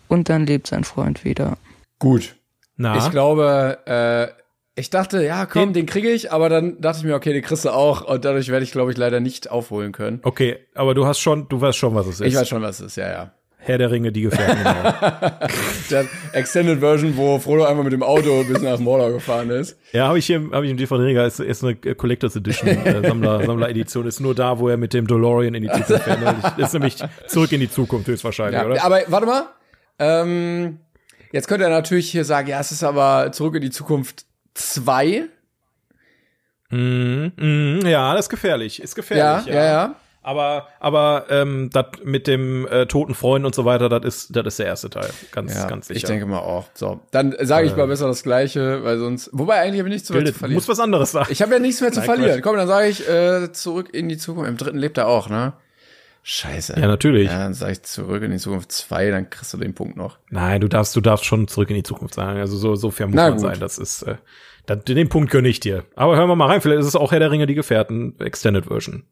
Und 0.09 0.29
dann 0.29 0.47
lebt 0.47 0.66
sein 0.66 0.85
Freund 0.85 1.25
wieder. 1.25 1.57
Gut. 1.99 2.35
Na, 2.77 2.97
Ich 2.97 3.11
glaube, 3.11 3.79
äh, 3.87 4.41
ich 4.75 4.91
dachte, 4.91 5.23
ja, 5.23 5.47
komm, 5.47 5.73
den, 5.73 5.87
kriege 5.87 6.11
ich, 6.11 6.33
aber 6.33 6.49
dann 6.49 6.81
dachte 6.81 7.01
ich 7.01 7.05
mir, 7.05 7.14
okay, 7.14 7.33
den 7.33 7.43
kriegst 7.43 7.64
du 7.64 7.71
auch 7.71 8.01
und 8.03 8.25
dadurch 8.25 8.49
werde 8.49 8.64
ich, 8.64 8.73
glaube 8.73 8.91
ich, 8.91 8.97
leider 8.97 9.21
nicht 9.21 9.51
aufholen 9.51 9.93
können. 9.93 10.21
okay, 10.23 10.59
aber 10.75 10.95
du 10.95 11.07
hast 11.07 11.18
schon, 11.21 11.49
du 11.49 11.61
weißt 11.61 11.77
schon, 11.77 11.95
was 11.95 12.07
es 12.07 12.21
ist. 12.21 12.27
Ich 12.27 12.35
weiß 12.35 12.49
schon, 12.49 12.62
was 12.62 12.81
es 12.81 12.87
ist, 12.87 12.97
ja, 12.97 13.11
ja. 13.11 13.33
Herr 13.62 13.78
der 13.78 13.90
Ringe, 13.90 14.11
die 14.11 14.22
Gefährten. 14.22 14.56
genau. 14.58 14.72
Der 15.90 16.04
Extended 16.32 16.78
Version, 16.80 17.16
wo 17.16 17.38
Frodo 17.38 17.64
einfach 17.64 17.82
mit 17.84 17.92
dem 17.92 18.02
Auto 18.02 18.42
bis 18.44 18.62
nach 18.62 18.78
Mordor 18.78 19.12
gefahren 19.12 19.50
ist. 19.50 19.76
ja, 19.92 20.06
habe 20.08 20.18
ich 20.18 20.26
hier, 20.26 20.40
habe 20.52 20.64
ich 20.64 20.70
im 20.70 20.76
DVD-Regal, 20.78 21.26
ist, 21.26 21.40
ist 21.40 21.62
eine 21.62 21.74
Collectors 21.76 22.36
Edition, 22.36 22.68
äh, 22.70 23.02
Sammler, 23.06 23.44
Sammler-Edition, 23.44 24.06
ist 24.06 24.20
nur 24.20 24.34
da, 24.34 24.58
wo 24.58 24.68
er 24.68 24.76
mit 24.76 24.94
dem 24.94 25.06
DeLorean 25.06 25.54
in 25.54 25.62
die 25.64 25.68
Zukunft 25.68 26.02
fährt. 26.04 26.20
ne? 26.20 26.36
Ist 26.56 26.72
nämlich 26.72 26.96
zurück 27.26 27.52
in 27.52 27.61
die 27.61 27.70
Zukunft 27.70 28.08
höchstwahrscheinlich, 28.08 28.61
Ja, 28.61 28.66
oder? 28.66 28.82
aber 28.84 29.00
warte 29.08 29.26
mal. 29.26 29.42
Ähm, 29.98 30.78
jetzt 31.32 31.46
könnte 31.46 31.64
er 31.64 31.70
natürlich 31.70 32.11
hier 32.11 32.24
sagen, 32.24 32.48
ja, 32.48 32.61
es 32.61 32.72
ist 32.72 32.82
aber 32.82 33.30
zurück 33.32 33.54
in 33.56 33.61
die 33.62 33.70
Zukunft 33.70 34.24
2. 34.54 35.24
Mhm, 36.70 37.32
mhm, 37.36 37.80
ja, 37.86 38.14
das 38.14 38.26
ist 38.26 38.30
gefährlich, 38.30 38.80
ist 38.80 38.92
Ja, 38.92 39.02
gefährlich. 39.02 39.46
ja, 39.46 39.64
ja. 39.64 39.94
Aber, 40.23 40.68
aber 40.81 41.25
ähm, 41.31 41.71
das 41.73 41.87
mit 42.05 42.27
dem 42.27 42.66
äh, 42.68 42.85
toten 42.87 43.14
Freund 43.14 43.47
und 43.47 43.55
so 43.55 43.64
weiter, 43.64 43.89
das 43.89 44.05
ist, 44.05 44.37
das 44.37 44.47
ist 44.49 44.59
der 44.59 44.66
erste 44.66 44.91
Teil, 44.91 45.09
ganz, 45.33 45.55
Ja, 45.55 45.66
ganz 45.66 45.89
sicher. 45.89 45.97
ich 45.97 46.05
denke 46.05 46.27
mal 46.27 46.41
auch. 46.41 46.66
So, 46.75 47.01
dann 47.11 47.35
sage 47.41 47.66
ich 47.66 47.75
mal 47.75 47.87
besser 47.87 48.07
das 48.07 48.23
Gleiche, 48.23 48.85
weil 48.85 48.99
sonst. 48.99 49.31
Wobei 49.33 49.61
eigentlich 49.61 49.81
habe 49.81 49.89
ich 49.89 49.95
nichts 49.95 50.11
mehr 50.11 50.23
zu 50.27 50.33
verlieren. 50.35 50.57
muss 50.57 50.68
was 50.68 50.79
anderes 50.79 51.12
sagen. 51.12 51.29
Ich 51.31 51.41
habe 51.41 51.55
ja 51.55 51.59
nichts 51.59 51.81
mehr 51.81 51.91
zu 51.91 52.01
Nein, 52.01 52.07
verlieren. 52.07 52.33
Quatsch. 52.35 52.43
Komm, 52.43 52.57
dann 52.57 52.68
sage 52.68 52.89
ich 52.89 53.09
äh, 53.09 53.51
zurück 53.53 53.95
in 53.95 54.11
die 54.11 54.18
Zukunft. 54.18 54.51
Im 54.51 54.57
dritten 54.59 54.79
lebt 54.79 54.99
er 54.99 55.09
auch, 55.09 55.31
ne? 55.31 55.55
Scheiße. 56.23 56.75
Ja, 56.79 56.87
natürlich. 56.87 57.31
Ja, 57.31 57.39
dann 57.39 57.55
sage 57.55 57.73
ich 57.73 57.83
zurück 57.83 58.23
in 58.23 58.31
die 58.31 58.37
Zukunft 58.37 58.73
2, 58.73 59.11
dann 59.11 59.31
kriegst 59.31 59.55
du 59.55 59.57
den 59.57 59.73
Punkt 59.75 59.97
noch. 59.97 60.18
Nein, 60.29 60.61
du 60.61 60.68
darfst, 60.68 60.95
du 60.95 61.01
darfst 61.01 61.25
schon 61.25 61.49
zurück 61.49 61.71
in 61.71 61.77
die 61.77 61.83
Zukunft 61.83 62.12
sagen. 62.14 62.39
Also 62.41 62.59
so, 62.59 62.75
so 62.75 62.91
fair 62.91 63.07
muss 63.07 63.16
Na 63.16 63.23
man 63.31 63.33
gut. 63.33 63.41
sein. 63.41 63.59
Das 63.59 63.79
ist, 63.79 64.03
äh, 64.03 64.16
das, 64.66 64.85
den 64.85 65.09
Punkt 65.09 65.31
gönne 65.31 65.49
ich 65.49 65.61
dir. 65.61 65.85
Aber 65.97 66.16
hören 66.16 66.29
wir 66.29 66.37
mal 66.37 66.47
rein. 66.47 66.61
Vielleicht 66.61 66.81
ist 66.81 66.87
es 66.89 66.95
auch 66.97 67.11
Herr 67.12 67.21
der 67.21 67.31
Ringe, 67.31 67.47
die 67.47 67.55
Gefährten, 67.55 68.14
Extended 68.21 68.66
Version. 68.66 69.05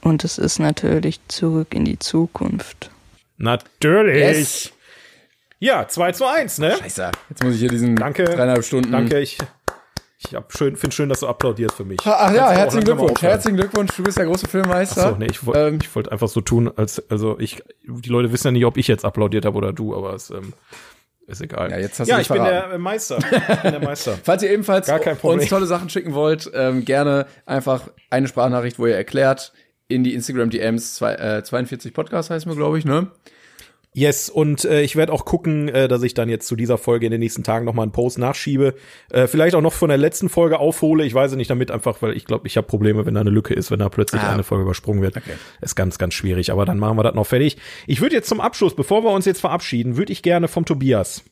Und 0.00 0.24
es 0.24 0.38
ist 0.38 0.58
natürlich 0.58 1.20
zurück 1.28 1.74
in 1.74 1.84
die 1.84 1.98
Zukunft. 1.98 2.90
Natürlich. 3.36 4.20
Yes. 4.20 4.72
Ja, 5.60 5.88
2 5.88 6.12
zu 6.12 6.26
1, 6.26 6.58
ne? 6.58 6.76
Scheiße. 6.78 7.10
Jetzt 7.30 7.42
muss 7.42 7.54
ich 7.54 7.60
hier 7.60 7.68
diesen 7.68 7.96
Danke. 7.96 8.24
dreieinhalb 8.24 8.64
Stunden. 8.64 8.92
Danke, 8.92 9.18
ich, 9.18 9.38
ich 10.18 10.36
schön, 10.56 10.76
finde 10.76 10.94
schön, 10.94 11.08
dass 11.08 11.20
du 11.20 11.26
applaudierst 11.26 11.76
für 11.76 11.84
mich. 11.84 11.98
Ach 12.04 12.18
Kannst 12.18 12.36
ja, 12.36 12.50
herzlichen 12.50 12.84
Glückwunsch. 12.84 13.22
Herzlichen 13.22 13.56
Glückwunsch. 13.56 13.96
Du 13.96 14.02
bist 14.04 14.18
der 14.18 14.26
große 14.26 14.48
Filmmeister. 14.48 15.06
Achso, 15.06 15.16
nee, 15.16 15.26
ich 15.30 15.44
wollte 15.44 15.60
Ähm, 15.60 15.78
ich 15.82 15.94
wollte 15.94 16.12
einfach 16.12 16.28
so 16.28 16.40
tun, 16.40 16.70
als, 16.76 17.02
also 17.10 17.38
ich, 17.40 17.62
die 17.86 18.08
Leute 18.08 18.32
wissen 18.32 18.48
ja 18.48 18.50
nicht, 18.52 18.64
ob 18.64 18.76
ich 18.76 18.86
jetzt 18.86 19.04
applaudiert 19.04 19.44
habe 19.44 19.56
oder 19.56 19.72
du, 19.72 19.96
aber 19.96 20.14
es 20.14 20.30
ähm, 20.30 20.52
ist 21.26 21.40
egal. 21.40 21.70
Ja, 21.70 21.78
jetzt 21.78 21.98
hast 21.98 22.08
ja 22.08 22.16
du 22.16 22.22
ich 22.22 22.28
bin 22.28 22.42
der 22.42 22.78
Meister. 22.78 23.18
Ich 23.30 23.62
bin 23.62 23.72
der 23.72 23.82
Meister. 23.82 24.18
Falls 24.22 24.42
ihr 24.42 24.50
ebenfalls 24.50 24.86
Gar 24.86 25.00
kein 25.00 25.16
Problem. 25.16 25.40
uns 25.40 25.48
tolle 25.48 25.66
Sachen 25.66 25.90
schicken 25.90 26.14
wollt, 26.14 26.50
ähm, 26.54 26.84
gerne 26.84 27.26
einfach 27.46 27.88
eine 28.10 28.28
Sprachnachricht, 28.28 28.78
wo 28.78 28.86
ihr 28.86 28.96
erklärt, 28.96 29.52
in 29.88 30.04
die 30.04 30.14
Instagram 30.14 30.50
DMs, 30.50 30.94
zwei, 30.96 31.14
äh, 31.14 31.42
42 31.42 31.92
Podcast 31.94 32.30
heißt 32.30 32.46
mir, 32.46 32.56
glaube 32.56 32.78
ich, 32.78 32.84
ne? 32.84 33.08
Yes, 33.94 34.28
und 34.28 34.64
äh, 34.66 34.82
ich 34.82 34.96
werde 34.96 35.12
auch 35.12 35.24
gucken, 35.24 35.68
äh, 35.68 35.88
dass 35.88 36.02
ich 36.02 36.12
dann 36.14 36.28
jetzt 36.28 36.46
zu 36.46 36.54
dieser 36.56 36.76
Folge 36.78 37.06
in 37.06 37.10
den 37.10 37.20
nächsten 37.20 37.42
Tagen 37.42 37.64
noch 37.64 37.72
mal 37.72 37.82
einen 37.82 37.90
Post 37.90 38.18
nachschiebe. 38.18 38.74
Äh, 39.10 39.26
vielleicht 39.26 39.56
auch 39.56 39.62
noch 39.62 39.72
von 39.72 39.88
der 39.88 39.96
letzten 39.98 40.28
Folge 40.28 40.58
aufhole. 40.60 41.04
Ich 41.04 41.14
weiß 41.14 41.34
nicht 41.36 41.50
damit 41.50 41.70
einfach, 41.70 42.00
weil 42.02 42.14
ich 42.16 42.26
glaube, 42.26 42.46
ich 42.46 42.56
habe 42.58 42.66
Probleme, 42.66 43.06
wenn 43.06 43.14
da 43.14 43.22
eine 43.22 43.30
Lücke 43.30 43.54
ist, 43.54 43.70
wenn 43.70 43.78
da 43.80 43.88
plötzlich 43.88 44.22
Ah. 44.22 44.32
eine 44.34 44.44
Folge 44.44 44.64
übersprungen 44.64 45.02
wird. 45.02 45.16
Okay. 45.16 45.32
Ist 45.62 45.74
ganz, 45.74 45.98
ganz 45.98 46.14
schwierig. 46.14 46.52
Aber 46.52 46.66
dann 46.66 46.78
machen 46.78 46.96
wir 46.98 47.02
das 47.02 47.14
noch 47.14 47.26
fertig. 47.26 47.56
Ich 47.86 48.00
würde 48.02 48.14
jetzt 48.14 48.28
zum 48.28 48.40
Abschluss, 48.40 48.76
bevor 48.76 49.02
wir 49.02 49.10
uns 49.10 49.24
jetzt 49.24 49.40
verabschieden, 49.40 49.96
würde 49.96 50.12
ich 50.12 50.22
gerne 50.22 50.48
vom 50.48 50.64
Tobias 50.66 51.24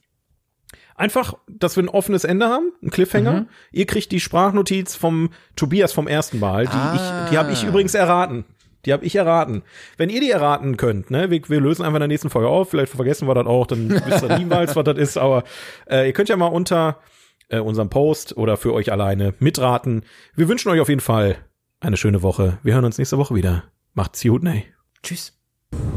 Einfach, 0.96 1.34
dass 1.48 1.76
wir 1.76 1.82
ein 1.84 1.88
offenes 1.88 2.24
Ende 2.24 2.46
haben, 2.46 2.72
ein 2.82 2.90
Cliffhanger. 2.90 3.32
Mhm. 3.32 3.48
Ihr 3.72 3.86
kriegt 3.86 4.12
die 4.12 4.20
Sprachnotiz 4.20 4.94
vom 4.96 5.30
Tobias 5.54 5.92
vom 5.92 6.08
ersten 6.08 6.38
Mal. 6.38 6.64
Die, 6.66 6.72
Ah. 6.72 6.94
ich, 7.24 7.30
die 7.30 7.38
habe 7.38 7.52
ich 7.52 7.64
übrigens 7.64 7.94
erraten. 7.94 8.44
Die 8.84 8.92
habe 8.92 9.04
ich 9.04 9.16
erraten. 9.16 9.62
Wenn 9.96 10.10
ihr 10.10 10.20
die 10.20 10.30
erraten 10.30 10.76
könnt, 10.76 11.10
ne, 11.10 11.28
wir, 11.30 11.40
wir 11.48 11.60
lösen 11.60 11.82
einfach 11.82 11.96
in 11.96 12.00
der 12.02 12.08
nächsten 12.08 12.30
Folge 12.30 12.48
auf. 12.48 12.70
Vielleicht 12.70 12.92
vergessen 12.92 13.26
wir 13.28 13.34
das 13.34 13.46
auch, 13.46 13.66
dann 13.66 13.90
wisst 14.06 14.22
ihr 14.22 14.38
niemals, 14.38 14.76
was 14.76 14.84
das 14.84 14.96
ist. 14.96 15.18
Aber 15.18 15.42
äh, 15.90 16.06
ihr 16.06 16.12
könnt 16.12 16.28
ja 16.28 16.36
mal 16.36 16.46
unter 16.46 17.00
äh, 17.48 17.58
unserem 17.58 17.90
Post 17.90 18.36
oder 18.36 18.56
für 18.56 18.72
euch 18.72 18.92
alleine 18.92 19.34
mitraten. 19.38 20.02
Wir 20.34 20.48
wünschen 20.48 20.70
euch 20.70 20.80
auf 20.80 20.88
jeden 20.88 21.00
Fall 21.00 21.36
eine 21.80 21.96
schöne 21.96 22.22
Woche. 22.22 22.58
Wir 22.62 22.74
hören 22.74 22.84
uns 22.84 22.96
nächste 22.98 23.18
Woche 23.18 23.34
wieder. 23.34 23.64
Macht's 23.94 24.22
gut, 24.22 24.42
ne? 24.42 24.62
Tschüss. 25.02 25.32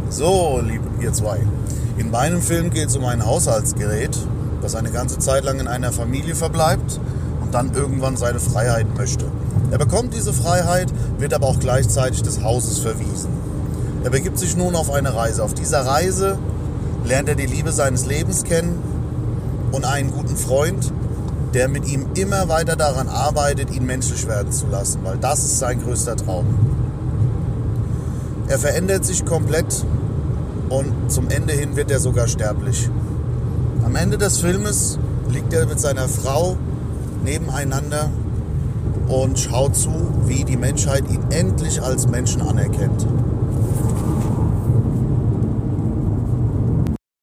So, 0.09 0.59
liebe 0.65 0.83
ihr 1.01 1.13
zwei. 1.13 1.39
In 1.97 2.09
meinem 2.11 2.41
Film 2.41 2.71
geht 2.71 2.87
es 2.87 2.97
um 2.97 3.05
ein 3.05 3.23
Haushaltsgerät, 3.23 4.17
das 4.69 4.75
eine 4.75 4.91
ganze 4.91 5.17
Zeit 5.17 5.45
lang 5.45 5.59
in 5.59 5.67
einer 5.67 5.91
Familie 5.91 6.35
verbleibt 6.35 6.99
und 7.41 7.55
dann 7.55 7.73
irgendwann 7.73 8.17
seine 8.17 8.39
Freiheit 8.39 8.85
möchte. 8.95 9.25
Er 9.71 9.79
bekommt 9.79 10.13
diese 10.13 10.31
Freiheit, 10.31 10.93
wird 11.17 11.33
aber 11.33 11.47
auch 11.47 11.59
gleichzeitig 11.59 12.21
des 12.21 12.43
Hauses 12.43 12.77
verwiesen. 12.77 13.31
Er 14.03 14.11
begibt 14.11 14.37
sich 14.37 14.55
nun 14.55 14.75
auf 14.75 14.91
eine 14.91 15.15
Reise. 15.15 15.43
Auf 15.43 15.55
dieser 15.55 15.87
Reise 15.87 16.37
lernt 17.03 17.29
er 17.29 17.35
die 17.35 17.47
Liebe 17.47 17.71
seines 17.71 18.05
Lebens 18.05 18.43
kennen 18.43 18.79
und 19.71 19.85
einen 19.85 20.11
guten 20.11 20.37
Freund, 20.37 20.93
der 21.55 21.67
mit 21.67 21.87
ihm 21.87 22.05
immer 22.13 22.47
weiter 22.47 22.75
daran 22.75 23.07
arbeitet, 23.07 23.71
ihn 23.71 23.87
menschlich 23.87 24.27
werden 24.27 24.51
zu 24.51 24.67
lassen, 24.67 24.99
weil 25.03 25.17
das 25.17 25.39
ist 25.39 25.57
sein 25.57 25.81
größter 25.81 26.15
Traum. 26.15 26.45
Er 28.47 28.59
verändert 28.59 29.03
sich 29.03 29.25
komplett 29.25 29.83
und 30.69 31.11
zum 31.11 31.27
Ende 31.29 31.53
hin 31.53 31.75
wird 31.75 31.89
er 31.89 31.99
sogar 31.99 32.27
sterblich. 32.27 32.87
Am 33.83 33.95
Ende 33.95 34.17
des 34.17 34.37
Filmes 34.39 34.99
liegt 35.29 35.53
er 35.53 35.65
mit 35.65 35.79
seiner 35.79 36.07
Frau 36.07 36.57
nebeneinander 37.23 38.09
und 39.07 39.39
schaut 39.39 39.75
zu, 39.75 39.91
wie 40.25 40.43
die 40.43 40.57
Menschheit 40.57 41.03
ihn 41.09 41.23
endlich 41.31 41.81
als 41.81 42.07
Menschen 42.07 42.41
anerkennt. 42.41 43.05